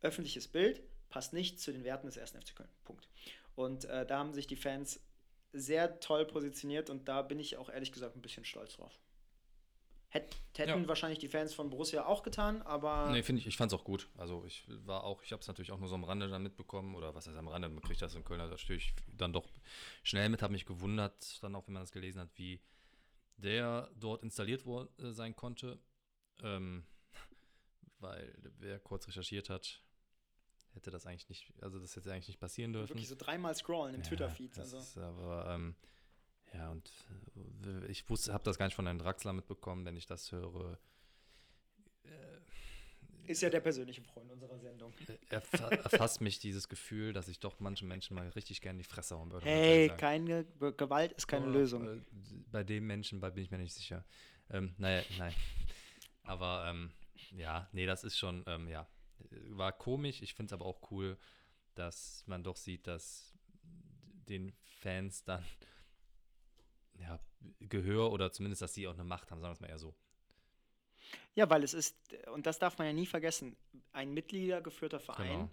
öffentliches 0.00 0.46
Bild 0.46 0.80
passt 1.10 1.32
nicht 1.32 1.60
zu 1.60 1.72
den 1.72 1.82
Werten 1.82 2.06
des 2.06 2.16
1. 2.16 2.30
FC 2.30 2.54
Köln. 2.54 2.68
Punkt. 2.84 3.08
Und 3.56 3.84
äh, 3.86 4.06
da 4.06 4.18
haben 4.18 4.32
sich 4.32 4.46
die 4.46 4.56
Fans 4.56 5.00
sehr 5.52 5.98
toll 6.00 6.24
positioniert 6.24 6.88
und 6.88 7.08
da 7.08 7.22
bin 7.22 7.38
ich 7.40 7.56
auch 7.56 7.68
ehrlich 7.68 7.92
gesagt 7.92 8.16
ein 8.16 8.22
bisschen 8.22 8.44
stolz 8.44 8.76
drauf. 8.76 8.98
Hätt, 10.08 10.36
hätten 10.56 10.82
Ja. 10.82 10.88
wahrscheinlich 10.88 11.18
die 11.18 11.28
Fans 11.28 11.52
von 11.52 11.70
Borussia 11.70 12.06
auch 12.06 12.22
getan, 12.22 12.62
aber 12.62 13.10
Nee, 13.10 13.24
finde 13.24 13.40
ich, 13.40 13.48
ich 13.48 13.56
fand 13.56 13.72
es 13.72 13.78
auch 13.78 13.82
gut. 13.84 14.08
Also 14.16 14.44
ich 14.44 14.64
war 14.68 15.02
auch, 15.02 15.22
ich 15.24 15.32
habe 15.32 15.40
es 15.40 15.48
natürlich 15.48 15.72
auch 15.72 15.78
nur 15.80 15.88
so 15.88 15.96
am 15.96 16.04
Rande 16.04 16.28
dann 16.28 16.42
mitbekommen, 16.44 16.94
oder 16.94 17.14
was 17.16 17.26
heißt 17.26 17.36
am 17.36 17.48
Rande, 17.48 17.68
man 17.68 17.82
kriegt 17.82 18.00
das 18.00 18.14
in 18.14 18.22
Köln 18.22 18.38
natürlich 18.38 18.94
dann 19.08 19.32
doch 19.32 19.48
schnell 20.04 20.28
mit, 20.28 20.42
habe 20.42 20.52
mich 20.52 20.66
gewundert, 20.66 21.42
dann 21.42 21.56
auch, 21.56 21.66
wenn 21.66 21.74
man 21.74 21.82
das 21.82 21.90
gelesen 21.90 22.20
hat, 22.20 22.30
wie 22.36 22.60
der 23.36 23.90
dort 23.96 24.22
installiert 24.22 24.64
worden 24.64 24.88
äh, 24.98 25.10
sein 25.10 25.34
konnte. 25.34 25.80
Ähm, 26.42 26.84
weil 28.04 28.32
wer 28.58 28.78
kurz 28.78 29.08
recherchiert 29.08 29.50
hat, 29.50 29.82
hätte 30.74 30.90
das 30.90 31.06
eigentlich 31.06 31.28
nicht, 31.28 31.52
also 31.60 31.78
das 31.78 31.96
hätte 31.96 32.12
eigentlich 32.12 32.28
nicht 32.28 32.40
passieren 32.40 32.72
dürfen. 32.72 32.90
wirklich 32.90 33.08
so 33.08 33.16
dreimal 33.16 33.54
scrollen 33.54 33.94
im 33.94 34.02
Ja, 34.02 34.06
Twitter-Feed. 34.08 34.56
das 34.56 34.74
Also. 34.74 34.78
ist 34.78 34.98
aber, 34.98 35.46
ähm, 35.50 35.74
ja, 36.52 36.70
und 36.70 36.90
äh, 37.66 37.86
ich 37.86 38.08
wusste, 38.08 38.32
habe 38.32 38.44
das 38.44 38.58
gar 38.58 38.66
nicht 38.66 38.74
von 38.76 38.86
Herrn 38.86 38.98
Draxler 38.98 39.32
mitbekommen, 39.32 39.84
wenn 39.84 39.96
ich 39.96 40.06
das 40.06 40.30
höre. 40.30 40.78
Ist 43.26 43.40
ja 43.40 43.48
der 43.48 43.60
persönliche 43.60 44.02
Freund 44.02 44.30
unserer 44.30 44.58
Sendung. 44.58 44.92
erfa 45.30 45.68
erfasst 45.70 46.20
mich 46.20 46.40
dieses 46.40 46.68
Gefühl, 46.68 47.14
dass 47.14 47.26
ich 47.28 47.40
doch 47.40 47.58
manchen 47.58 47.88
Menschen 47.88 48.14
mal 48.14 48.28
richtig 48.30 48.60
gerne 48.60 48.76
die 48.78 48.84
Fresse 48.84 49.16
hauen 49.16 49.32
würde. 49.32 49.46
Hey, 49.46 49.88
keine 49.96 50.44
Ge- 50.44 50.74
Gewalt 50.76 51.12
ist 51.12 51.26
keine 51.26 51.46
Aber, 51.46 51.54
Lösung. 51.54 51.88
äh, 51.88 52.02
Bei 52.52 52.62
dem 52.64 52.86
Menschen 52.86 53.20
bei, 53.20 53.30
bin 53.30 53.42
ich 53.44 53.50
mir 53.50 53.56
nicht 53.56 53.72
sicher. 53.72 54.04
Ähm, 54.50 54.74
naja, 54.76 55.02
nein. 55.18 55.32
Aber 56.24 56.66
ähm, 56.68 56.92
ja, 57.36 57.68
nee, 57.72 57.86
das 57.86 58.04
ist 58.04 58.16
schon, 58.16 58.44
ähm, 58.46 58.68
ja, 58.68 58.86
war 59.48 59.72
komisch. 59.72 60.22
Ich 60.22 60.34
finde 60.34 60.48
es 60.48 60.52
aber 60.52 60.66
auch 60.66 60.90
cool, 60.90 61.18
dass 61.74 62.24
man 62.26 62.42
doch 62.42 62.56
sieht, 62.56 62.86
dass 62.86 63.32
den 64.28 64.52
Fans 64.80 65.24
dann 65.24 65.44
ja, 66.94 67.18
Gehör 67.60 68.12
oder 68.12 68.32
zumindest, 68.32 68.62
dass 68.62 68.74
sie 68.74 68.86
auch 68.86 68.94
eine 68.94 69.04
Macht 69.04 69.30
haben, 69.30 69.40
sagen 69.40 69.50
wir 69.50 69.54
es 69.54 69.60
mal 69.60 69.68
eher 69.68 69.78
so. 69.78 69.94
Ja, 71.34 71.50
weil 71.50 71.64
es 71.64 71.74
ist, 71.74 71.96
und 72.32 72.46
das 72.46 72.58
darf 72.58 72.78
man 72.78 72.86
ja 72.86 72.92
nie 72.92 73.06
vergessen, 73.06 73.56
ein 73.92 74.14
mitgliedergeführter 74.14 75.00
Verein. 75.00 75.28
Genau. 75.28 75.50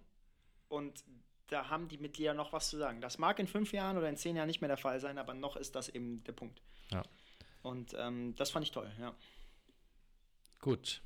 Und 0.69 1.03
da 1.47 1.69
haben 1.69 1.89
die 1.89 1.97
Mitglieder 1.97 2.33
noch 2.33 2.53
was 2.53 2.69
zu 2.69 2.77
sagen. 2.77 3.01
Das 3.01 3.17
mag 3.17 3.39
in 3.39 3.47
fünf 3.47 3.73
Jahren 3.73 3.97
oder 3.97 4.07
in 4.07 4.15
zehn 4.15 4.35
Jahren 4.35 4.47
nicht 4.47 4.61
mehr 4.61 4.69
der 4.69 4.77
Fall 4.77 4.99
sein, 4.99 5.17
aber 5.17 5.33
noch 5.33 5.57
ist 5.57 5.75
das 5.75 5.89
eben 5.89 6.23
der 6.23 6.31
Punkt. 6.33 6.61
Ja. 6.91 7.03
Und 7.61 7.93
ähm, 7.97 8.35
das 8.35 8.51
fand 8.51 8.65
ich 8.65 8.71
toll, 8.71 8.91
ja. 8.99 9.13
Gut, 10.59 11.01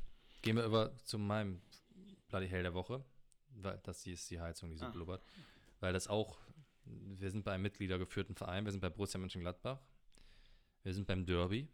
gehen 0.46 0.56
wir 0.56 0.64
über 0.64 0.96
zu 1.04 1.18
meinem 1.20 1.62
Bloody 2.30 2.48
Hell 2.48 2.64
der 2.64 2.74
Woche. 2.74 3.04
Weil 3.58 3.78
das 3.84 4.04
hier 4.04 4.14
ist 4.14 4.30
die 4.32 4.40
Heizung, 4.40 4.70
die 4.70 4.78
so 4.78 4.86
Ah. 4.86 4.90
blubbert. 4.90 5.24
Weil 5.80 5.92
das 5.94 6.08
auch, 6.08 6.38
wir 6.86 7.30
sind 7.32 7.44
bei 7.44 7.52
einem 7.54 7.64
mitgliedergeführten 7.64 8.36
Verein, 8.36 8.64
wir 8.66 8.72
sind 8.72 8.82
bei 8.82 8.90
Borussia 8.90 9.20
Mönchengladbach, 9.20 9.80
wir 10.84 10.94
sind 10.94 11.08
beim 11.08 11.26
Derby 11.26 11.68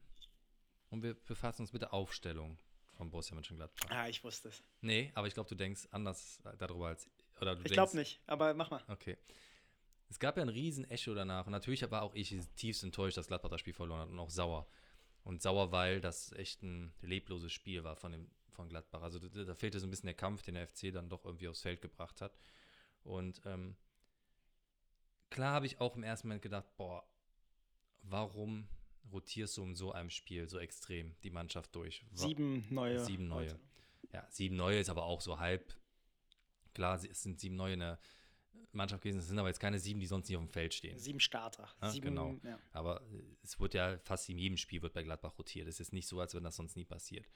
und 0.90 1.02
wir 1.04 1.14
befassen 1.16 1.64
uns 1.64 1.74
mit 1.74 1.82
der 1.82 1.94
Aufstellung 1.94 2.58
von 2.94 3.10
Borussia 3.10 3.34
Mönchengladbach. 3.36 3.90
Ah, 3.90 4.08
ich 4.08 4.24
wusste 4.24 4.50
es. 4.50 4.64
Nee, 4.82 5.12
aber 5.16 5.28
ich 5.28 5.34
glaube, 5.34 5.50
du 5.50 5.56
denkst 5.56 5.88
anders 5.92 6.40
darüber 6.60 6.88
als, 6.88 7.10
oder 7.40 7.56
du 7.56 7.64
Ich 7.66 7.72
glaube 7.74 7.96
nicht, 7.98 8.22
aber 8.28 8.54
mach 8.54 8.70
mal. 8.70 8.84
Okay. 8.88 9.18
Es 10.10 10.20
gab 10.20 10.38
ja 10.38 10.44
ein 10.44 10.50
riesen 10.50 10.90
Echo 10.92 11.14
danach 11.16 11.46
und 11.48 11.52
natürlich 11.52 11.90
war 11.90 12.04
auch 12.04 12.14
ich 12.14 12.36
tiefst 12.56 12.84
enttäuscht, 12.84 13.18
dass 13.18 13.28
Gladbach 13.28 13.50
das 13.50 13.62
Spiel 13.62 13.74
verloren 13.74 14.02
hat 14.02 14.10
und 14.10 14.20
auch 14.20 14.30
sauer. 14.30 14.68
Und 15.24 15.42
sauer, 15.42 15.72
weil 15.72 16.00
das 16.02 16.32
echt 16.34 16.62
ein 16.64 16.94
lebloses 17.02 17.52
Spiel 17.52 17.84
war 17.84 17.96
von, 17.96 18.12
dem, 18.12 18.30
von 18.52 18.70
Gladbach. 18.70 19.02
Also 19.02 19.20
da, 19.20 19.44
da 19.44 19.56
fehlte 19.56 19.80
so 19.80 19.88
ein 19.88 19.90
bisschen 19.90 20.08
der 20.08 20.16
Kampf, 20.16 20.42
den 20.44 20.56
der 20.56 20.68
FC 20.68 20.92
dann 20.94 21.10
doch 21.10 21.26
irgendwie 21.26 21.48
aufs 21.48 21.62
Feld 21.62 21.82
gebracht 21.82 22.22
hat. 22.22 22.38
Und 23.04 23.42
ähm, 23.46 23.76
klar 25.30 25.54
habe 25.54 25.66
ich 25.66 25.80
auch 25.80 25.96
im 25.96 26.04
ersten 26.04 26.28
Moment 26.28 26.42
gedacht, 26.42 26.66
boah, 26.78 27.04
warum 28.04 28.68
rotierst 29.12 29.58
du 29.58 29.64
in 29.64 29.76
so 29.76 29.92
einem 29.92 30.10
Spiel 30.10 30.48
so 30.48 30.60
extrem 30.60 31.16
die 31.24 31.32
Mannschaft 31.32 31.76
durch? 31.76 32.06
Sieben 32.14 32.68
neue. 32.70 33.00
Sieben 33.00 33.28
neue. 33.28 33.48
Leute. 33.48 33.60
Ja, 34.14 34.28
sieben 34.30 34.56
neue 34.56 34.80
ist 34.80 34.90
aber 34.90 35.04
auch 35.04 35.22
so 35.22 35.40
halb. 35.40 35.76
Klar, 36.74 36.96
es 37.04 37.24
sind 37.24 37.40
sieben 37.40 37.56
neue 37.56 37.74
in 37.74 37.80
der 37.80 38.00
Mannschaft 38.74 39.04
gewesen. 39.04 39.20
Es 39.20 39.28
sind 39.28 39.40
aber 39.40 39.48
jetzt 39.48 39.60
keine 39.60 39.80
sieben, 39.80 40.00
die 40.00 40.06
sonst 40.06 40.30
nicht 40.30 40.38
auf 40.38 40.44
dem 40.44 40.50
Feld 40.50 40.74
stehen. 40.74 40.98
Sieben 40.98 41.20
Starter. 41.20 41.70
Ah, 41.80 41.90
Sieben, 41.90 42.10
genau. 42.10 42.38
ja. 42.44 42.60
Aber 42.72 43.02
äh, 43.02 43.24
es 43.44 43.60
wird 43.60 43.74
ja 43.74 43.98
fast 44.00 44.30
in 44.30 44.38
jedem 44.38 44.58
Spiel 44.58 44.82
wird 44.82 44.94
bei 44.94 45.04
Gladbach 45.04 45.38
rotiert. 45.38 45.68
Es 45.68 45.80
ist 45.80 45.94
nicht 45.94 46.08
so, 46.08 46.20
als 46.20 46.34
wenn 46.34 46.44
das 46.44 46.56
sonst 46.56 46.76
nie 46.76 46.86
passiert. 46.86 47.28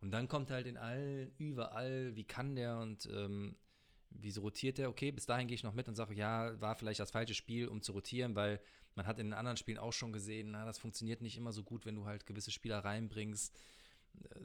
Und 0.00 0.10
dann 0.12 0.28
kommt 0.28 0.50
halt 0.50 0.66
in 0.66 0.76
allen, 0.76 1.32
überall, 1.38 2.14
wie 2.14 2.24
kann 2.24 2.54
der 2.54 2.78
und 2.78 3.06
ähm, 3.12 3.56
wieso 4.10 4.42
rotiert 4.42 4.78
der? 4.78 4.88
Okay, 4.88 5.10
bis 5.10 5.26
dahin 5.26 5.48
gehe 5.48 5.54
ich 5.54 5.64
noch 5.64 5.74
mit 5.74 5.88
und 5.88 5.94
sage, 5.94 6.14
ja, 6.14 6.60
war 6.60 6.76
vielleicht 6.76 7.00
das 7.00 7.10
falsche 7.10 7.34
Spiel, 7.34 7.68
um 7.68 7.82
zu 7.82 7.92
rotieren, 7.92 8.34
weil 8.34 8.60
man 8.94 9.06
hat 9.06 9.18
in 9.18 9.26
den 9.26 9.34
anderen 9.34 9.56
Spielen 9.56 9.78
auch 9.78 9.92
schon 9.92 10.12
gesehen, 10.12 10.52
na, 10.52 10.64
das 10.64 10.78
funktioniert 10.78 11.20
nicht 11.20 11.36
immer 11.36 11.52
so 11.52 11.62
gut, 11.62 11.86
wenn 11.86 11.96
du 11.96 12.04
halt 12.06 12.26
gewisse 12.26 12.50
Spieler 12.50 12.78
reinbringst. 12.78 13.56
Äh, 14.22 14.40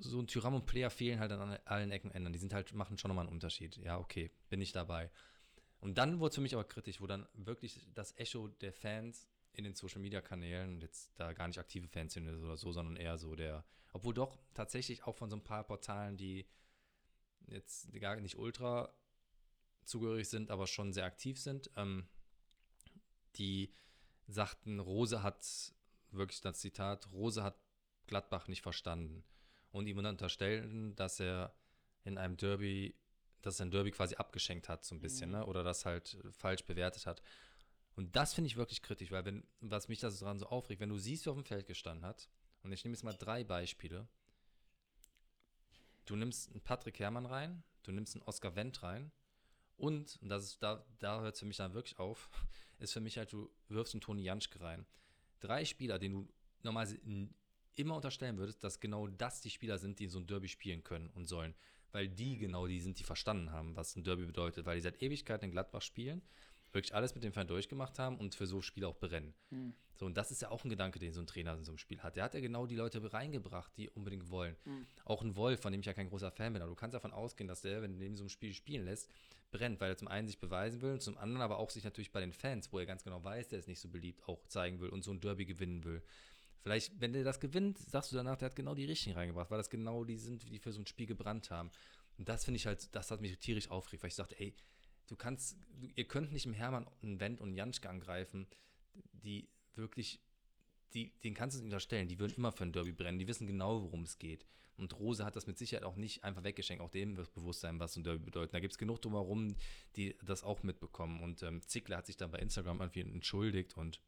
So 0.00 0.20
ein 0.20 0.26
Tyram 0.26 0.54
und 0.54 0.66
Player 0.66 0.90
fehlen 0.90 1.20
halt 1.20 1.32
an 1.32 1.58
allen 1.64 1.90
Ecken 1.90 2.08
und 2.08 2.14
Enden. 2.16 2.32
Die 2.32 2.38
sind 2.38 2.52
halt, 2.54 2.74
machen 2.74 2.98
schon 2.98 3.08
nochmal 3.08 3.26
einen 3.26 3.34
Unterschied. 3.34 3.76
Ja, 3.78 3.98
okay, 3.98 4.30
bin 4.50 4.60
ich 4.60 4.72
dabei. 4.72 5.10
Und 5.80 5.96
dann 5.98 6.18
wurde 6.20 6.30
es 6.30 6.34
für 6.34 6.40
mich 6.40 6.54
aber 6.54 6.64
kritisch, 6.64 7.00
wo 7.00 7.06
dann 7.06 7.26
wirklich 7.34 7.80
das 7.94 8.16
Echo 8.16 8.48
der 8.48 8.72
Fans 8.72 9.28
in 9.52 9.64
den 9.64 9.74
Social 9.74 10.00
Media 10.00 10.20
Kanälen, 10.20 10.80
jetzt 10.80 11.12
da 11.16 11.32
gar 11.32 11.48
nicht 11.48 11.58
aktive 11.58 11.88
Fans 11.88 12.12
sind 12.14 12.28
oder 12.28 12.56
so, 12.56 12.72
sondern 12.72 12.96
eher 12.96 13.18
so 13.18 13.34
der, 13.34 13.64
obwohl 13.92 14.14
doch 14.14 14.36
tatsächlich 14.54 15.04
auch 15.04 15.16
von 15.16 15.30
so 15.30 15.36
ein 15.36 15.44
paar 15.44 15.64
Portalen, 15.64 16.16
die 16.16 16.46
jetzt 17.46 17.92
gar 18.00 18.16
nicht 18.16 18.36
ultra 18.36 18.92
zugehörig 19.84 20.28
sind, 20.28 20.50
aber 20.50 20.66
schon 20.66 20.92
sehr 20.92 21.04
aktiv 21.04 21.40
sind, 21.40 21.70
ähm, 21.76 22.06
die 23.36 23.72
sagten, 24.26 24.78
Rose 24.78 25.22
hat, 25.22 25.46
wirklich 26.10 26.40
das 26.40 26.60
Zitat, 26.60 27.10
Rose 27.12 27.42
hat 27.42 27.58
Gladbach 28.06 28.48
nicht 28.48 28.62
verstanden. 28.62 29.24
Und 29.70 29.86
ihm 29.86 29.98
unterstellen, 29.98 30.94
dass 30.96 31.20
er 31.20 31.54
in 32.04 32.18
einem 32.18 32.36
Derby, 32.36 32.94
dass 33.42 33.60
er 33.60 33.66
ein 33.66 33.70
Derby 33.70 33.90
quasi 33.90 34.16
abgeschenkt 34.16 34.68
hat, 34.68 34.84
so 34.84 34.94
ein 34.94 35.00
bisschen, 35.00 35.30
ne? 35.30 35.46
oder 35.46 35.62
das 35.62 35.84
halt 35.84 36.18
falsch 36.32 36.64
bewertet 36.64 37.06
hat. 37.06 37.22
Und 37.94 38.16
das 38.16 38.34
finde 38.34 38.48
ich 38.48 38.56
wirklich 38.56 38.82
kritisch, 38.82 39.10
weil 39.10 39.24
wenn, 39.24 39.44
was 39.60 39.88
mich 39.88 40.00
das 40.00 40.18
daran 40.18 40.38
so 40.38 40.46
aufregt, 40.46 40.80
wenn 40.80 40.88
du 40.88 40.98
siehst, 40.98 41.26
wer 41.26 41.32
auf 41.32 41.38
dem 41.38 41.44
Feld 41.44 41.66
gestanden 41.66 42.04
hat, 42.04 42.28
und 42.68 42.74
ich 42.74 42.84
nehme 42.84 42.94
jetzt 42.94 43.02
mal 43.02 43.14
drei 43.14 43.44
Beispiele. 43.44 44.06
Du 46.04 46.16
nimmst 46.16 46.50
einen 46.50 46.60
Patrick 46.60 46.98
Herrmann 46.98 47.26
rein, 47.26 47.62
du 47.82 47.92
nimmst 47.92 48.14
einen 48.14 48.22
Oscar 48.24 48.54
Wendt 48.56 48.82
rein 48.82 49.10
und, 49.76 50.18
und 50.20 50.28
das 50.28 50.44
ist, 50.44 50.62
da, 50.62 50.84
da 50.98 51.20
hört 51.20 51.34
es 51.34 51.40
für 51.40 51.46
mich 51.46 51.56
dann 51.56 51.72
wirklich 51.72 51.98
auf, 51.98 52.28
ist 52.78 52.92
für 52.92 53.00
mich 53.00 53.16
halt, 53.16 53.32
du 53.32 53.50
wirfst 53.68 53.94
einen 53.94 54.02
Toni 54.02 54.22
Janschke 54.22 54.60
rein. 54.60 54.86
Drei 55.40 55.64
Spieler, 55.64 55.98
denen 55.98 56.14
du 56.14 56.34
normalerweise 56.62 57.00
immer 57.74 57.96
unterstellen 57.96 58.36
würdest, 58.36 58.62
dass 58.64 58.80
genau 58.80 59.06
das 59.06 59.40
die 59.40 59.50
Spieler 59.50 59.78
sind, 59.78 59.98
die 59.98 60.08
so 60.08 60.18
ein 60.18 60.26
Derby 60.26 60.48
spielen 60.48 60.84
können 60.84 61.08
und 61.10 61.26
sollen. 61.26 61.54
Weil 61.92 62.08
die 62.08 62.36
genau 62.36 62.66
die 62.66 62.80
sind, 62.80 62.98
die 62.98 63.04
verstanden 63.04 63.50
haben, 63.50 63.76
was 63.76 63.96
ein 63.96 64.04
Derby 64.04 64.26
bedeutet, 64.26 64.66
weil 64.66 64.76
die 64.76 64.82
seit 64.82 65.00
Ewigkeiten 65.02 65.46
in 65.46 65.52
Gladbach 65.52 65.80
spielen, 65.80 66.22
wirklich 66.72 66.94
alles 66.94 67.14
mit 67.14 67.24
dem 67.24 67.32
Verein 67.32 67.48
durchgemacht 67.48 67.98
haben 67.98 68.18
und 68.18 68.34
für 68.34 68.46
so 68.46 68.60
Spiele 68.60 68.88
auch 68.88 68.96
brennen. 68.96 69.34
So, 69.96 70.06
und 70.06 70.16
das 70.16 70.30
ist 70.30 70.42
ja 70.42 70.50
auch 70.50 70.64
ein 70.64 70.70
Gedanke, 70.70 70.98
den 70.98 71.12
so 71.12 71.20
ein 71.20 71.26
Trainer 71.26 71.54
in 71.54 71.64
so 71.64 71.72
einem 71.72 71.78
Spiel 71.78 72.00
hat. 72.00 72.14
Der 72.14 72.24
hat 72.24 72.34
ja 72.34 72.40
genau 72.40 72.66
die 72.66 72.76
Leute 72.76 73.12
reingebracht, 73.12 73.76
die 73.76 73.90
unbedingt 73.90 74.30
wollen. 74.30 74.54
Auch 75.04 75.22
ein 75.22 75.34
Wolf, 75.34 75.60
von 75.60 75.72
dem 75.72 75.80
ich 75.80 75.86
ja 75.86 75.92
kein 75.92 76.08
großer 76.08 76.30
Fan 76.30 76.52
bin, 76.52 76.62
aber 76.62 76.70
du 76.70 76.76
kannst 76.76 76.94
davon 76.94 77.12
ausgehen, 77.12 77.48
dass 77.48 77.62
der, 77.62 77.82
wenn 77.82 77.92
du 77.92 77.98
neben 77.98 78.14
so 78.14 78.22
einem 78.22 78.28
Spiel 78.28 78.54
spielen 78.54 78.84
lässt, 78.84 79.10
brennt, 79.50 79.80
weil 79.80 79.90
er 79.90 79.96
zum 79.96 80.08
einen 80.08 80.28
sich 80.28 80.38
beweisen 80.38 80.82
will, 80.82 81.00
zum 81.00 81.18
anderen 81.18 81.42
aber 81.42 81.58
auch 81.58 81.70
sich 81.70 81.82
natürlich 81.82 82.12
bei 82.12 82.20
den 82.20 82.32
Fans, 82.32 82.72
wo 82.72 82.78
er 82.78 82.86
ganz 82.86 83.02
genau 83.02 83.24
weiß, 83.24 83.48
der 83.48 83.58
ist 83.58 83.66
nicht 83.66 83.80
so 83.80 83.88
beliebt, 83.88 84.28
auch 84.28 84.46
zeigen 84.46 84.78
will 84.80 84.90
und 84.90 85.02
so 85.02 85.10
ein 85.10 85.20
Derby 85.20 85.46
gewinnen 85.46 85.84
will. 85.84 86.02
Vielleicht, 86.62 87.00
wenn 87.00 87.12
der 87.12 87.24
das 87.24 87.40
gewinnt, 87.40 87.78
sagst 87.78 88.12
du 88.12 88.16
danach, 88.16 88.36
der 88.36 88.46
hat 88.46 88.56
genau 88.56 88.74
die 88.74 88.84
Richtigen 88.84 89.16
reingebracht, 89.16 89.50
weil 89.50 89.58
das 89.58 89.70
genau 89.70 90.04
die 90.04 90.16
sind, 90.16 90.48
die 90.48 90.58
für 90.58 90.72
so 90.72 90.80
ein 90.80 90.86
Spiel 90.86 91.06
gebrannt 91.06 91.50
haben. 91.50 91.70
Und 92.18 92.28
das 92.28 92.44
finde 92.44 92.56
ich 92.56 92.66
halt, 92.66 92.94
das 92.94 93.10
hat 93.10 93.20
mich 93.20 93.38
tierisch 93.38 93.70
aufgeregt, 93.70 94.02
weil 94.02 94.10
ich 94.10 94.16
dachte, 94.16 94.38
ey, 94.38 94.54
du 95.08 95.16
kannst, 95.16 95.56
ihr 95.96 96.04
könnt 96.04 96.32
nicht 96.32 96.46
im 96.46 96.52
Hermann 96.52 96.88
einen 97.02 97.20
Wendt 97.20 97.40
und 97.40 97.54
Janschke 97.54 97.88
angreifen, 97.88 98.46
die 99.12 99.48
wirklich, 99.74 100.20
die, 100.94 101.18
den 101.20 101.34
kannst 101.34 101.56
du 101.56 101.60
nicht 101.60 101.66
unterstellen, 101.66 102.08
die 102.08 102.18
würden 102.18 102.34
immer 102.36 102.52
für 102.52 102.64
ein 102.64 102.72
Derby 102.72 102.92
brennen, 102.92 103.18
die 103.18 103.26
wissen 103.26 103.46
genau, 103.46 103.82
worum 103.82 104.02
es 104.02 104.18
geht. 104.18 104.46
Und 104.76 104.96
Rose 104.98 105.24
hat 105.24 105.34
das 105.34 105.48
mit 105.48 105.58
Sicherheit 105.58 105.84
auch 105.84 105.96
nicht 105.96 106.22
einfach 106.22 106.44
weggeschenkt, 106.44 106.82
auch 106.82 106.90
dem 106.90 107.16
wird 107.16 107.34
bewusst 107.34 107.60
sein, 107.60 107.80
was 107.80 107.96
ein 107.96 108.04
Derby 108.04 108.24
bedeutet. 108.24 108.54
Da 108.54 108.60
gibt 108.60 108.72
es 108.72 108.78
genug 108.78 109.02
drumherum, 109.02 109.56
die 109.96 110.16
das 110.22 110.44
auch 110.44 110.62
mitbekommen. 110.62 111.20
Und 111.20 111.42
ähm, 111.42 111.62
Zickler 111.62 111.96
hat 111.96 112.06
sich 112.06 112.16
dann 112.16 112.30
bei 112.30 112.38
Instagram 112.38 112.80
irgendwie 112.80 113.00
entschuldigt 113.00 113.76
und 113.76 114.00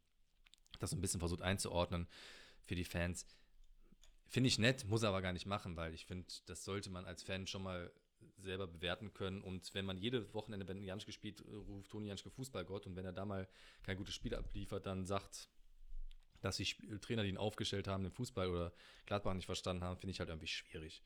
das 0.79 0.91
so 0.91 0.95
ein 0.95 1.01
bisschen 1.01 1.19
versucht 1.19 1.41
einzuordnen 1.41 2.07
für 2.63 2.75
die 2.75 2.85
Fans. 2.85 3.25
Finde 4.27 4.47
ich 4.47 4.59
nett, 4.59 4.85
muss 4.85 5.03
er 5.03 5.09
aber 5.09 5.21
gar 5.21 5.33
nicht 5.33 5.45
machen, 5.45 5.75
weil 5.75 5.93
ich 5.93 6.05
finde, 6.05 6.25
das 6.45 6.63
sollte 6.63 6.89
man 6.89 7.03
als 7.03 7.21
Fan 7.21 7.47
schon 7.47 7.63
mal 7.63 7.91
selber 8.37 8.67
bewerten 8.67 9.13
können. 9.13 9.41
Und 9.41 9.73
wenn 9.73 9.85
man 9.85 9.97
jede 9.97 10.33
Wochenende, 10.33 10.67
wenn 10.67 10.83
Janschke 10.83 11.11
spielt, 11.11 11.43
ruft 11.45 11.91
Toni 11.91 12.07
Janschke 12.07 12.29
Fußballgott 12.29 12.87
und 12.87 12.95
wenn 12.95 13.05
er 13.05 13.13
da 13.13 13.25
mal 13.25 13.47
kein 13.83 13.97
gutes 13.97 14.13
Spiel 14.13 14.35
abliefert, 14.35 14.85
dann 14.85 15.05
sagt 15.05 15.49
dass 16.41 16.57
die 16.57 16.65
Trainer, 17.01 17.23
die 17.23 17.29
ihn 17.29 17.37
aufgestellt 17.37 17.87
haben, 17.87 18.03
den 18.03 18.11
Fußball 18.11 18.49
oder 18.49 18.73
Gladbach 19.05 19.33
nicht 19.33 19.45
verstanden 19.45 19.83
haben, 19.83 19.97
finde 19.97 20.11
ich 20.11 20.19
halt 20.19 20.29
irgendwie 20.29 20.47
schwierig. 20.47 21.01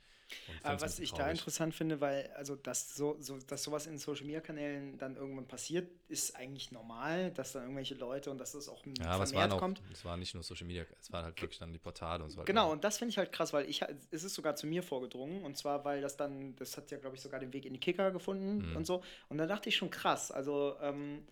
Aber 0.64 0.82
was 0.82 0.98
ich 1.00 1.14
da 1.14 1.30
interessant 1.30 1.76
finde, 1.76 2.02
weil, 2.02 2.32
also, 2.36 2.56
dass, 2.56 2.96
so, 2.96 3.16
so, 3.20 3.38
dass 3.38 3.64
sowas 3.64 3.86
in 3.86 4.00
Social 4.00 4.26
Media 4.26 4.42
Kanälen 4.42 4.98
dann 4.98 5.16
irgendwann 5.16 5.48
passiert, 5.48 5.88
ist 6.08 6.36
eigentlich 6.36 6.72
normal, 6.72 7.32
dass 7.32 7.52
dann 7.52 7.64
irgendwelche 7.64 7.94
Leute 7.96 8.32
und 8.32 8.40
dass 8.40 8.54
das 8.54 8.68
auch 8.68 8.84
Ja, 9.00 9.12
aber 9.12 9.24
es 9.26 9.30
vermehrt 9.30 9.52
waren 9.52 9.52
auch, 9.52 9.60
kommt. 9.60 9.84
es 9.94 10.04
war 10.04 10.18
nicht 10.18 10.34
nur 10.34 10.42
Social 10.42 10.66
Media, 10.66 10.86
es 11.00 11.12
waren 11.12 11.26
halt 11.26 11.40
wirklich 11.40 11.60
dann 11.60 11.72
die 11.74 11.80
Portale 11.80 12.24
und 12.24 12.32
so 12.32 12.38
weiter. 12.38 12.48
Genau, 12.48 12.72
und 12.72 12.84
das 12.84 12.98
finde 12.98 13.12
ich 13.12 13.18
halt 13.20 13.32
krass, 13.32 13.54
weil 13.54 13.70
ich, 13.70 13.84
es 14.12 14.24
ist 14.24 14.34
sogar 14.34 14.56
zu 14.56 14.66
mir 14.66 14.82
vorgedrungen 14.82 15.44
und 15.44 15.58
zwar, 15.58 15.86
weil 15.86 16.02
das 16.02 16.18
dann, 16.18 16.56
das 16.56 16.76
hat 16.76 16.90
ja, 16.90 16.98
glaube 16.98 17.16
ich, 17.16 17.22
sogar 17.22 17.40
den 17.40 17.54
Weg 17.54 17.66
in 17.66 17.74
die 17.74 17.80
Kicker 17.80 18.12
gefunden 18.12 18.68
Mhm. 18.72 18.76
und 18.78 18.86
so. 18.88 19.04
Und 19.30 19.38
da 19.38 19.46
dachte 19.46 19.70
ich 19.70 19.76
schon 19.76 19.92
krass, 19.92 20.32
also 20.32 20.76
ähm, 20.82 21.28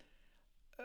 äh, 0.76 0.82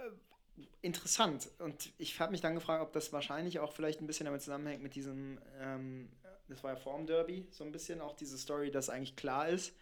interessant. 0.81 1.49
Und 1.59 1.91
ich 1.97 2.19
habe 2.19 2.31
mich 2.31 2.41
dann 2.41 2.55
gefragt, 2.55 2.81
ob 2.81 2.93
das 2.93 3.11
wahrscheinlich 3.13 3.59
auch 3.59 3.73
vielleicht 3.73 4.01
ein 4.01 4.07
bisschen 4.07 4.25
damit 4.25 4.41
zusammenhängt 4.41 4.81
mit 4.81 4.95
diesem, 4.95 5.39
ähm, 5.59 6.09
das 6.47 6.63
war 6.63 6.73
ja 6.73 6.77
Form 6.77 7.05
Derby, 7.05 7.47
so 7.51 7.63
ein 7.63 7.71
bisschen 7.71 8.01
auch 8.01 8.15
diese 8.15 8.37
Story, 8.37 8.71
dass 8.71 8.89
eigentlich 8.89 9.15
klar 9.15 9.49
ist, 9.49 9.73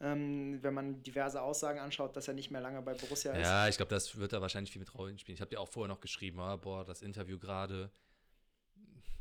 ähm, 0.00 0.62
wenn 0.62 0.74
man 0.74 1.02
diverse 1.02 1.42
Aussagen 1.42 1.80
anschaut, 1.80 2.16
dass 2.16 2.28
er 2.28 2.34
nicht 2.34 2.50
mehr 2.50 2.60
lange 2.60 2.80
bei 2.82 2.94
Borussia 2.94 3.32
ist. 3.32 3.46
Ja, 3.46 3.68
ich 3.68 3.76
glaube, 3.76 3.90
das 3.90 4.16
wird 4.16 4.32
da 4.32 4.40
wahrscheinlich 4.40 4.70
viel 4.70 4.80
mit 4.80 4.94
Rollen 4.94 5.18
spielen. 5.18 5.34
Ich 5.34 5.40
habe 5.40 5.50
dir 5.50 5.60
auch 5.60 5.68
vorher 5.68 5.88
noch 5.88 6.00
geschrieben, 6.00 6.38
ah, 6.40 6.56
boah, 6.56 6.84
das 6.84 7.02
Interview 7.02 7.38
gerade, 7.38 7.90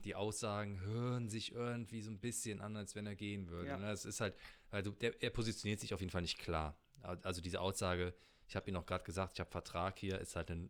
die 0.04 0.14
Aussagen 0.14 0.80
hören 0.82 1.30
sich 1.30 1.52
irgendwie 1.52 2.02
so 2.02 2.12
ein 2.12 2.20
bisschen 2.20 2.62
an, 2.62 2.78
als 2.78 2.96
wenn 2.96 3.08
er 3.08 3.16
gehen 3.16 3.50
würde. 3.50 3.70
Ja. 3.70 3.78
Ne? 3.78 3.92
Es 3.92 4.06
ist 4.06 4.22
halt, 4.22 4.36
also 4.70 4.92
der, 4.92 5.22
er 5.22 5.32
positioniert 5.32 5.80
sich 5.80 5.94
auf 5.94 6.00
jeden 6.00 6.12
Fall 6.12 6.22
nicht 6.22 6.38
klar. 6.38 6.78
Also 7.02 7.42
diese 7.42 7.60
Aussage, 7.60 8.14
ich 8.48 8.56
habe 8.56 8.70
ihm 8.70 8.78
auch 8.78 8.86
gerade 8.86 9.04
gesagt, 9.04 9.34
ich 9.34 9.40
habe 9.40 9.50
Vertrag 9.50 9.98
hier, 10.00 10.20
ist 10.20 10.36
halt 10.36 10.52
eine 10.52 10.70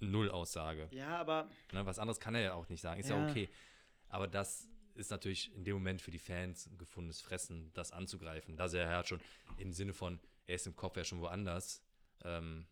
Null-Aussage. 0.00 0.88
Ja, 0.92 1.18
aber 1.18 1.48
Ne? 1.72 1.84
Was 1.86 1.98
anderes 1.98 2.18
kann 2.20 2.34
er 2.34 2.40
ja 2.42 2.54
auch 2.54 2.68
nicht 2.68 2.80
sagen, 2.80 3.00
ist 3.00 3.08
ja. 3.10 3.18
Ja. 3.24 3.30
okay. 3.30 3.48
Aber 4.08 4.26
das 4.26 4.68
ist 4.94 5.10
natürlich 5.10 5.54
in 5.54 5.64
dem 5.64 5.74
Moment 5.74 6.02
für 6.02 6.10
die 6.10 6.18
Fans 6.18 6.66
ein 6.66 6.76
gefundenes 6.78 7.20
Fressen, 7.20 7.72
das 7.74 7.92
anzugreifen. 7.92 8.56
Da 8.56 8.66
er 8.66 8.88
halt 8.88 9.08
schon 9.08 9.20
im 9.58 9.72
Sinne 9.72 9.94
von, 9.94 10.18
er 10.46 10.56
ist 10.56 10.66
im 10.66 10.74
Kopf 10.76 10.96
ja 10.96 11.04
schon 11.04 11.20
woanders, 11.20 11.82
ähm, 12.24 12.66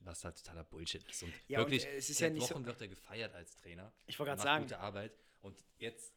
was 0.00 0.24
halt 0.24 0.36
totaler 0.36 0.62
Bullshit 0.64 1.02
ist. 1.10 1.22
Und 1.24 1.32
Ja, 1.48 1.58
und, 1.58 1.64
wirklich, 1.66 1.84
äh, 1.86 1.96
es 1.96 2.08
ist 2.10 2.18
seit 2.18 2.28
ja 2.30 2.34
nicht 2.34 2.46
so- 2.46 2.54
Wochen 2.54 2.66
wird 2.66 2.80
er 2.80 2.88
gefeiert 2.88 3.34
als 3.34 3.56
Trainer. 3.56 3.92
Ich 4.06 4.18
wollte 4.18 4.30
Er 4.32 4.36
gerade 4.36 4.46
sagen. 4.48 4.62
gute 4.64 4.78
Arbeit. 4.78 5.12
Und 5.40 5.56
jetzt 5.78 6.14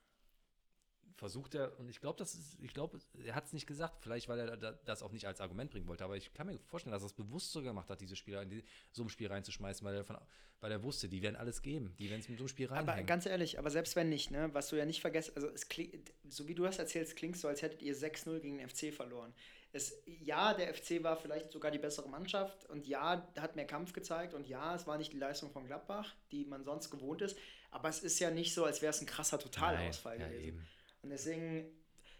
versucht 1.15 1.55
er, 1.55 1.77
und 1.79 1.89
ich 1.89 1.99
glaube, 2.01 2.17
das 2.17 2.33
ist, 2.33 2.57
ich 2.61 2.73
glaube, 2.73 2.99
er 3.25 3.35
hat 3.35 3.45
es 3.45 3.53
nicht 3.53 3.67
gesagt, 3.67 4.01
vielleicht 4.01 4.27
weil 4.29 4.39
er 4.39 4.57
da- 4.57 4.71
das 4.85 5.01
auch 5.03 5.11
nicht 5.11 5.25
als 5.25 5.41
Argument 5.41 5.71
bringen 5.71 5.87
wollte, 5.87 6.03
aber 6.03 6.17
ich 6.17 6.33
kann 6.33 6.47
mir 6.47 6.57
vorstellen, 6.59 6.91
dass 6.93 7.03
er 7.03 7.07
es 7.07 7.13
bewusst 7.13 7.51
so 7.51 7.61
gemacht 7.61 7.89
hat, 7.89 8.01
diese 8.01 8.15
Spieler 8.15 8.41
in 8.41 8.49
die, 8.49 8.63
so 8.91 9.03
ein 9.03 9.09
Spiel 9.09 9.27
reinzuschmeißen, 9.27 9.85
weil 9.85 9.95
er, 9.95 10.03
von, 10.03 10.17
weil 10.61 10.71
er 10.71 10.83
wusste, 10.83 11.09
die 11.09 11.21
werden 11.21 11.35
alles 11.35 11.61
geben, 11.61 11.93
die 11.99 12.09
werden 12.09 12.21
es 12.21 12.29
mit 12.29 12.37
so 12.37 12.43
einem 12.43 12.49
Spiel 12.49 12.67
reinhängen. 12.67 12.89
Aber 12.89 13.03
ganz 13.03 13.25
ehrlich, 13.25 13.59
aber 13.59 13.69
selbst 13.69 13.95
wenn 13.95 14.09
nicht, 14.09 14.31
ne, 14.31 14.49
was 14.53 14.69
du 14.69 14.75
ja 14.77 14.85
nicht 14.85 15.01
vergessen, 15.01 15.33
also 15.35 15.47
es 15.49 15.67
klingt, 15.67 16.11
so 16.27 16.47
wie 16.47 16.55
du 16.55 16.63
das 16.63 16.79
erzählst, 16.79 17.15
klingt 17.15 17.37
so, 17.37 17.47
als 17.47 17.61
hättet 17.61 17.81
ihr 17.81 17.95
6-0 17.95 18.39
gegen 18.39 18.57
den 18.57 18.67
FC 18.69 18.93
verloren. 18.93 19.33
Es, 19.71 20.01
ja, 20.05 20.55
der 20.55 20.73
FC 20.73 21.03
war 21.03 21.15
vielleicht 21.15 21.51
sogar 21.51 21.69
die 21.69 21.77
bessere 21.77 22.09
Mannschaft 22.09 22.65
und 22.69 22.87
ja, 22.87 23.27
hat 23.39 23.55
mehr 23.55 23.67
Kampf 23.67 23.93
gezeigt 23.93 24.33
und 24.33 24.47
ja, 24.47 24.73
es 24.75 24.87
war 24.87 24.97
nicht 24.97 25.13
die 25.13 25.17
Leistung 25.19 25.51
von 25.51 25.65
Gladbach, 25.67 26.15
die 26.31 26.43
man 26.45 26.63
sonst 26.63 26.89
gewohnt 26.89 27.21
ist, 27.21 27.37
aber 27.69 27.87
es 27.87 27.99
ist 27.99 28.17
ja 28.19 28.31
nicht 28.31 28.51
so, 28.53 28.65
als 28.65 28.81
wäre 28.81 28.89
es 28.89 28.99
ein 28.99 29.05
krasser 29.05 29.37
Totalausfall 29.37 30.17
Nein, 30.17 30.27
ja, 30.31 30.33
gewesen. 30.37 30.47
eben. 30.57 30.67
Und 31.01 31.09
deswegen 31.09 31.65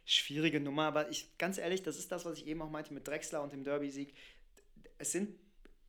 schwierige 0.06 0.60
Nummer, 0.60 0.84
aber 0.86 1.10
ich 1.10 1.38
ganz 1.38 1.58
ehrlich, 1.58 1.84
das 1.84 1.98
ist 1.98 2.12
das, 2.12 2.26
was 2.26 2.38
ich 2.38 2.48
eben 2.48 2.62
auch 2.62 2.70
meinte 2.70 2.94
mit 2.94 3.08
Drexler 3.08 3.42
und 3.44 3.52
dem 3.54 3.64
Derby-Sieg. 3.64 4.14
Es 4.98 5.12
sind 5.12 5.38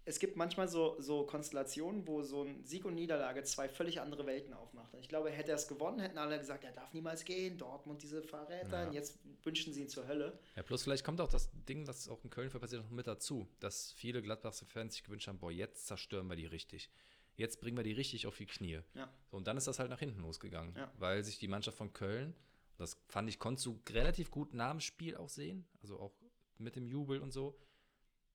es 0.06 0.18
gibt 0.18 0.34
manchmal 0.36 0.66
so, 0.66 0.96
so 0.98 1.24
Konstellationen, 1.24 2.06
wo 2.08 2.22
so 2.22 2.42
ein 2.42 2.64
Sieg 2.64 2.84
und 2.84 2.94
Niederlage 2.96 3.44
zwei 3.44 3.68
völlig 3.68 4.00
andere 4.00 4.26
Welten 4.26 4.54
aufmacht. 4.54 4.92
Und 4.94 5.00
ich 5.00 5.08
glaube, 5.08 5.30
hätte 5.30 5.50
er 5.52 5.56
es 5.56 5.68
gewonnen, 5.68 6.00
hätten 6.00 6.18
alle 6.18 6.36
gesagt, 6.38 6.64
er 6.64 6.72
darf 6.72 6.92
niemals 6.94 7.24
gehen, 7.24 7.58
Dortmund 7.58 8.02
diese 8.02 8.22
Verräter, 8.22 8.80
Ja. 8.82 8.88
und 8.88 8.94
jetzt 8.94 9.18
wünschen 9.44 9.72
sie 9.72 9.82
ihn 9.82 9.88
zur 9.88 10.08
Hölle. 10.08 10.38
Ja, 10.56 10.62
plus 10.64 10.82
vielleicht 10.82 11.04
kommt 11.04 11.20
auch 11.20 11.28
das 11.28 11.50
Ding, 11.68 11.86
was 11.86 12.08
auch 12.08 12.24
in 12.24 12.30
Köln 12.30 12.50
passiert, 12.50 12.82
noch 12.82 12.90
mit 12.90 13.06
dazu, 13.06 13.46
dass 13.60 13.92
viele 13.92 14.20
Gladbachs 14.22 14.64
Fans 14.66 14.94
sich 14.94 15.04
gewünscht 15.04 15.28
haben, 15.28 15.38
boah, 15.38 15.52
jetzt 15.52 15.86
zerstören 15.86 16.26
wir 16.26 16.34
die 16.34 16.46
richtig. 16.46 16.90
Jetzt 17.36 17.60
bringen 17.60 17.76
wir 17.76 17.84
die 17.84 17.92
richtig 17.92 18.26
auf 18.26 18.36
die 18.36 18.46
Knie. 18.46 18.80
Ja. 18.94 19.12
So, 19.30 19.36
und 19.36 19.46
dann 19.46 19.58
ist 19.58 19.68
das 19.68 19.78
halt 19.78 19.90
nach 19.90 20.00
hinten 20.00 20.22
losgegangen, 20.22 20.74
Ja. 20.76 20.90
weil 20.98 21.22
sich 21.22 21.38
die 21.38 21.46
Mannschaft 21.46 21.76
von 21.76 21.92
Köln, 21.92 22.34
das 22.80 22.98
fand 23.08 23.28
ich, 23.28 23.38
konntest 23.38 23.66
du 23.66 23.80
relativ 23.90 24.30
gut 24.30 24.54
nach 24.54 24.70
dem 24.70 24.80
Spiel 24.80 25.16
auch 25.16 25.28
sehen, 25.28 25.66
also 25.82 25.98
auch 25.98 26.12
mit 26.58 26.76
dem 26.76 26.86
Jubel 26.86 27.20
und 27.20 27.30
so. 27.32 27.56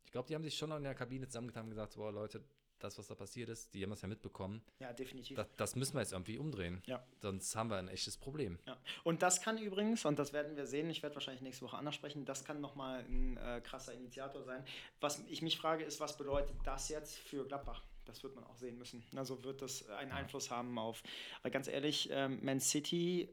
Ich 0.05 0.11
glaube, 0.11 0.27
die 0.27 0.35
haben 0.35 0.43
sich 0.43 0.57
schon 0.57 0.69
noch 0.69 0.77
in 0.77 0.83
der 0.83 0.95
Kabine 0.95 1.27
zusammengetan 1.27 1.63
und 1.65 1.69
gesagt, 1.71 1.95
boah, 1.95 2.11
Leute, 2.11 2.43
das, 2.79 2.97
was 2.97 3.07
da 3.07 3.15
passiert 3.15 3.49
ist, 3.49 3.73
die 3.73 3.83
haben 3.83 3.89
das 3.89 4.01
ja 4.01 4.07
mitbekommen, 4.07 4.61
Ja, 4.79 4.91
definitiv. 4.93 5.37
das, 5.37 5.47
das 5.55 5.75
müssen 5.75 5.93
wir 5.95 6.01
jetzt 6.01 6.11
irgendwie 6.11 6.37
umdrehen. 6.37 6.81
Ja. 6.85 7.03
Sonst 7.21 7.55
haben 7.55 7.69
wir 7.69 7.77
ein 7.77 7.87
echtes 7.87 8.17
Problem. 8.17 8.59
Ja. 8.67 8.77
Und 9.03 9.21
das 9.23 9.41
kann 9.41 9.57
übrigens, 9.57 10.05
und 10.05 10.19
das 10.19 10.33
werden 10.33 10.55
wir 10.57 10.67
sehen, 10.67 10.89
ich 10.89 11.01
werde 11.01 11.15
wahrscheinlich 11.15 11.41
nächste 11.41 11.65
Woche 11.65 11.77
anders 11.77 11.95
sprechen, 11.95 12.25
das 12.25 12.43
kann 12.43 12.61
nochmal 12.61 12.99
ein 13.05 13.37
äh, 13.37 13.61
krasser 13.61 13.93
Initiator 13.93 14.43
sein. 14.43 14.63
Was 14.99 15.19
ich 15.27 15.41
mich 15.41 15.57
frage, 15.57 15.83
ist, 15.83 15.99
was 15.99 16.17
bedeutet 16.17 16.55
das 16.63 16.89
jetzt 16.89 17.15
für 17.15 17.45
Gladbach? 17.47 17.81
Das 18.05 18.21
wird 18.23 18.35
man 18.35 18.43
auch 18.43 18.57
sehen 18.57 18.77
müssen. 18.77 19.03
Also 19.15 19.43
wird 19.43 19.61
das 19.61 19.89
einen 19.89 20.11
Einfluss 20.11 20.51
haben 20.51 20.77
auf, 20.77 21.01
weil 21.41 21.51
ganz 21.51 21.67
ehrlich, 21.67 22.09
ähm, 22.11 22.39
Man 22.43 22.59
City, 22.59 23.21
äh, 23.23 23.27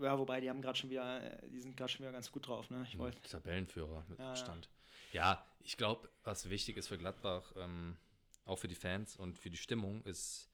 ja, 0.00 0.18
wobei 0.18 0.40
die 0.40 0.48
haben 0.50 0.62
gerade 0.62 0.78
schon 0.78 0.90
wieder, 0.90 1.22
äh, 1.22 1.48
die 1.48 1.60
sind 1.60 1.76
gerade 1.76 1.90
schon 1.90 2.00
wieder 2.00 2.12
ganz 2.12 2.30
gut 2.30 2.46
drauf, 2.46 2.70
ne? 2.70 2.84
Ich 2.88 2.98
wollte. 2.98 3.20
Tabellenführer 3.22 4.04
mit 4.08 4.18
Ja, 4.18 4.24
ja. 4.26 4.30
Abstand. 4.30 4.68
Ja, 5.12 5.46
ich 5.60 5.76
glaube, 5.76 6.08
was 6.24 6.48
wichtig 6.50 6.76
ist 6.76 6.88
für 6.88 6.98
Gladbach, 6.98 7.52
ähm, 7.56 7.96
auch 8.44 8.58
für 8.58 8.68
die 8.68 8.74
Fans 8.74 9.16
und 9.16 9.38
für 9.38 9.50
die 9.50 9.56
Stimmung, 9.56 10.02
ist 10.04 10.50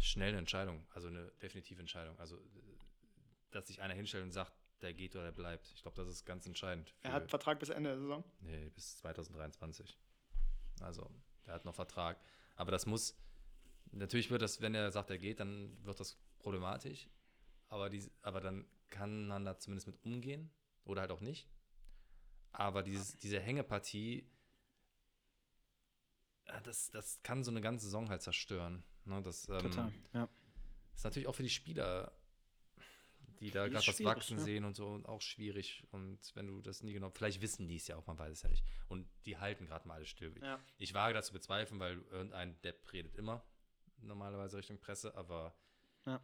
schnelle 0.00 0.36
Entscheidung, 0.36 0.84
also 0.94 1.08
eine 1.08 1.30
definitive 1.42 1.80
Entscheidung. 1.80 2.18
Also, 2.18 2.38
dass 3.50 3.68
sich 3.68 3.80
einer 3.80 3.94
hinstellt 3.94 4.24
und 4.24 4.32
sagt, 4.32 4.52
der 4.80 4.92
geht 4.92 5.14
oder 5.14 5.24
der 5.24 5.32
bleibt. 5.32 5.70
Ich 5.74 5.82
glaube, 5.82 5.96
das 5.96 6.08
ist 6.08 6.24
ganz 6.24 6.46
entscheidend. 6.46 6.92
Er 7.02 7.12
hat 7.12 7.30
Vertrag 7.30 7.60
bis 7.60 7.68
Ende 7.68 7.90
der 7.90 7.98
Saison. 8.00 8.24
Nee, 8.40 8.70
bis 8.74 8.96
2023. 8.98 9.96
Also, 10.80 11.08
er 11.46 11.54
hat 11.54 11.64
noch 11.64 11.74
Vertrag. 11.74 12.18
Aber 12.56 12.72
das 12.72 12.86
muss, 12.86 13.16
natürlich 13.92 14.30
wird 14.30 14.42
das, 14.42 14.60
wenn 14.60 14.74
er 14.74 14.90
sagt, 14.90 15.10
er 15.10 15.18
geht, 15.18 15.38
dann 15.38 15.76
wird 15.84 16.00
das 16.00 16.18
problematisch. 16.42 17.08
Aber, 17.68 17.88
die, 17.88 18.04
aber 18.22 18.40
dann 18.40 18.66
kann 18.90 19.26
man 19.26 19.44
da 19.44 19.58
zumindest 19.58 19.86
mit 19.86 20.04
umgehen 20.04 20.50
oder 20.84 21.02
halt 21.02 21.10
auch 21.10 21.20
nicht. 21.20 21.48
Aber 22.52 22.82
dieses, 22.82 23.16
diese 23.18 23.40
Hängepartie, 23.40 24.28
das, 26.64 26.90
das 26.90 27.22
kann 27.22 27.44
so 27.44 27.50
eine 27.50 27.62
ganze 27.62 27.86
Saison 27.86 28.10
halt 28.10 28.22
zerstören. 28.22 28.84
Ne, 29.04 29.22
das 29.22 29.48
ähm, 29.48 29.60
Total, 29.60 29.92
ja. 30.12 30.28
ist 30.94 31.04
natürlich 31.04 31.26
auch 31.26 31.34
für 31.34 31.42
die 31.42 31.48
Spieler, 31.48 32.12
die 33.40 33.50
da 33.50 33.66
gerade 33.66 33.86
was 33.86 34.04
wachsen 34.04 34.36
ne? 34.36 34.42
sehen 34.42 34.64
und 34.64 34.76
so, 34.76 35.02
auch 35.06 35.22
schwierig. 35.22 35.82
Und 35.90 36.18
wenn 36.34 36.46
du 36.46 36.60
das 36.60 36.82
nie 36.82 36.92
genau, 36.92 37.10
vielleicht 37.10 37.40
wissen 37.40 37.66
die 37.66 37.76
es 37.76 37.88
ja 37.88 37.96
auch, 37.96 38.06
man 38.06 38.18
weiß 38.18 38.32
es 38.32 38.42
ja 38.42 38.50
nicht. 38.50 38.64
Und 38.88 39.08
die 39.24 39.38
halten 39.38 39.66
gerade 39.66 39.88
mal 39.88 39.94
alles 39.94 40.10
still. 40.10 40.34
Ja. 40.42 40.60
Ich 40.78 40.94
wage 40.94 41.14
dazu 41.14 41.32
bezweifeln, 41.32 41.80
weil 41.80 42.02
irgendein 42.10 42.60
Depp 42.62 42.92
redet 42.92 43.16
immer 43.16 43.42
normalerweise 43.98 44.58
Richtung 44.58 44.78
Presse, 44.78 45.14
aber 45.16 45.54
Ja. 46.06 46.20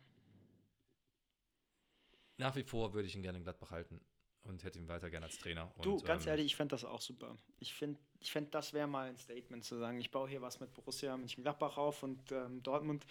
Nach 2.38 2.56
wie 2.56 2.62
vor 2.62 2.94
würde 2.94 3.06
ich 3.06 3.14
ihn 3.14 3.22
gerne 3.22 3.38
in 3.38 3.44
Gladbach 3.44 3.70
halten 3.70 4.00
und 4.42 4.64
hätte 4.64 4.78
ihn 4.78 4.88
weiter 4.88 5.10
gerne 5.10 5.26
als 5.26 5.38
Trainer. 5.38 5.70
Und, 5.76 5.84
Du, 5.84 6.00
ganz 6.02 6.24
ähm, 6.24 6.30
ehrlich, 6.30 6.46
ich 6.46 6.56
fände 6.56 6.72
das 6.72 6.84
auch 6.84 7.00
super. 7.00 7.36
Ich 7.58 7.74
finde, 7.74 8.00
ich 8.20 8.32
fänd, 8.32 8.54
das 8.54 8.72
wäre 8.72 8.86
mal 8.86 9.08
ein 9.08 9.16
Statement 9.16 9.64
zu 9.64 9.76
sagen, 9.78 10.00
ich 10.00 10.10
baue 10.10 10.28
hier 10.28 10.40
was 10.40 10.60
mit 10.60 10.72
Borussia 10.72 11.16
Mönchengladbach 11.16 11.76
auf 11.76 12.02
und 12.02 12.32
ähm, 12.32 12.62
Dortmund. 12.62 13.04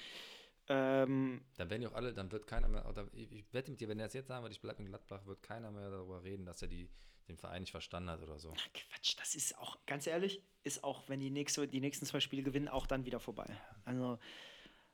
Ähm, 0.70 1.42
Dann 1.56 1.70
werden 1.70 1.82
die 1.82 1.88
auch 1.88 1.94
alle, 1.94 2.14
dann 2.14 2.32
wird 2.32 2.46
keiner 2.48 2.68
mehr, 2.68 2.88
oder 2.90 3.08
ich, 3.14 3.32
ich 3.32 3.54
wette 3.54 3.72
mit 3.72 3.80
dir, 3.80 3.88
wenn 3.88 4.00
er 4.00 4.08
es 4.08 4.14
jetzt 4.14 4.28
sagen 4.28 4.44
würde, 4.44 4.54
ich 4.54 4.62
bleibe 4.62 4.82
in 4.82 4.88
Gladbach, 4.88 5.26
wird 5.26 5.42
keiner 5.42 5.72
mehr 5.72 5.90
darüber 5.90 6.24
reden, 6.24 6.46
dass 6.46 6.62
er 6.62 6.68
die, 6.68 6.90
den 7.30 7.38
Verein 7.38 7.62
nicht 7.62 7.72
verstanden 7.72 8.10
hat 8.10 8.22
oder 8.22 8.38
so. 8.38 8.54
Quatsch, 8.74 9.16
das 9.18 9.36
ist 9.36 9.58
auch, 9.58 9.78
ganz 9.86 10.08
ehrlich, 10.08 10.44
ist 10.64 10.84
auch, 10.84 11.08
wenn 11.08 11.22
die, 11.22 11.30
nächste, 11.30 11.68
die 11.68 11.80
nächsten 11.80 12.06
zwei 12.06 12.20
Spiele 12.20 12.44
gewinnen, 12.44 12.68
auch 12.68 12.86
dann 12.86 13.06
wieder 13.06 13.20
vorbei. 13.22 13.46
Also, 13.86 14.20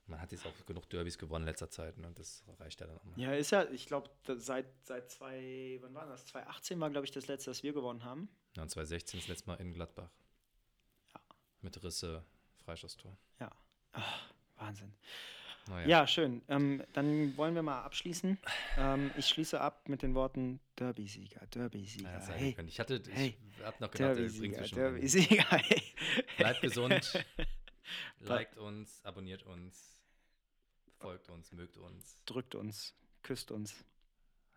Man 0.05 0.19
hat 0.19 0.31
jetzt 0.31 0.45
auch 0.45 0.65
genug 0.65 0.89
Derbys 0.89 1.17
gewonnen 1.17 1.43
in 1.43 1.49
letzter 1.49 1.69
Zeit, 1.69 1.97
ne? 1.97 2.11
das 2.13 2.43
reicht 2.59 2.81
ja 2.81 2.87
dann 2.87 2.97
auch 2.97 3.03
mal. 3.05 3.17
ja, 3.17 3.33
ist 3.33 3.51
ja, 3.51 3.63
ich 3.69 3.85
glaube, 3.85 4.09
seit, 4.37 4.65
seit 4.83 5.09
zwei, 5.09 5.77
wann 5.81 5.93
war 5.93 6.05
das? 6.07 6.25
2018 6.27 6.79
war, 6.79 6.89
glaube 6.89 7.05
ich, 7.05 7.11
das 7.11 7.27
letzte, 7.27 7.51
das 7.51 7.63
wir 7.63 7.71
gewonnen 7.71 8.03
haben. 8.03 8.27
Ja, 8.55 8.63
und 8.63 8.69
2016 8.69 9.21
das 9.21 9.29
letzte 9.29 9.47
Mal 9.47 9.55
in 9.55 9.73
Gladbach. 9.73 10.09
Ja. 11.13 11.21
Mit 11.61 11.81
Risse, 11.83 12.23
Freistoßtor. 12.65 13.17
Ja. 13.39 13.49
Ach, 13.93 14.29
Wahnsinn. 14.57 14.93
Naja. 15.67 15.87
Ja, 15.87 16.07
schön. 16.07 16.41
Ähm, 16.49 16.83
dann 16.91 17.37
wollen 17.37 17.55
wir 17.55 17.63
mal 17.63 17.81
abschließen. 17.83 18.37
Ähm, 18.77 19.11
ich 19.17 19.27
schließe 19.27 19.59
ab 19.59 19.87
mit 19.87 20.01
den 20.01 20.13
Worten 20.13 20.59
Derby-Sieger, 20.77 21.45
Derby-Sieger. 21.47 22.11
Ja, 22.11 22.27
hey, 22.33 22.49
ich 22.49 22.55
können. 22.55 22.67
ich 22.67 22.79
hatte, 22.79 23.01
hey, 23.09 23.37
ich 23.57 23.63
hab 23.63 23.79
noch 23.79 23.89
gedacht, 23.89 24.17
Derby-Sieger. 24.17 24.63
Derby-Sieger. 24.63 25.45
Hey. 25.49 25.81
Bleibt 26.37 26.61
gesund, 26.61 27.25
liked 28.19 28.57
uns, 28.57 29.03
abonniert 29.05 29.43
uns, 29.43 29.92
folgt 31.03 31.29
uns, 31.29 31.51
mögt 31.51 31.75
uns. 31.75 32.17
Drückt 32.25 32.55
uns, 32.55 32.93
küsst 33.23 33.51
uns. 33.51 33.75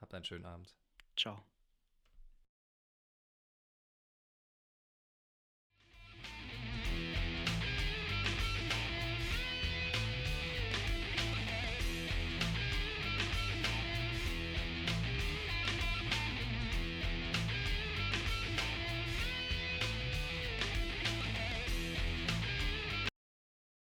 Habt 0.01 0.15
einen 0.15 0.25
schönen 0.25 0.47
Abend. 0.47 0.73
Ciao. 1.17 1.43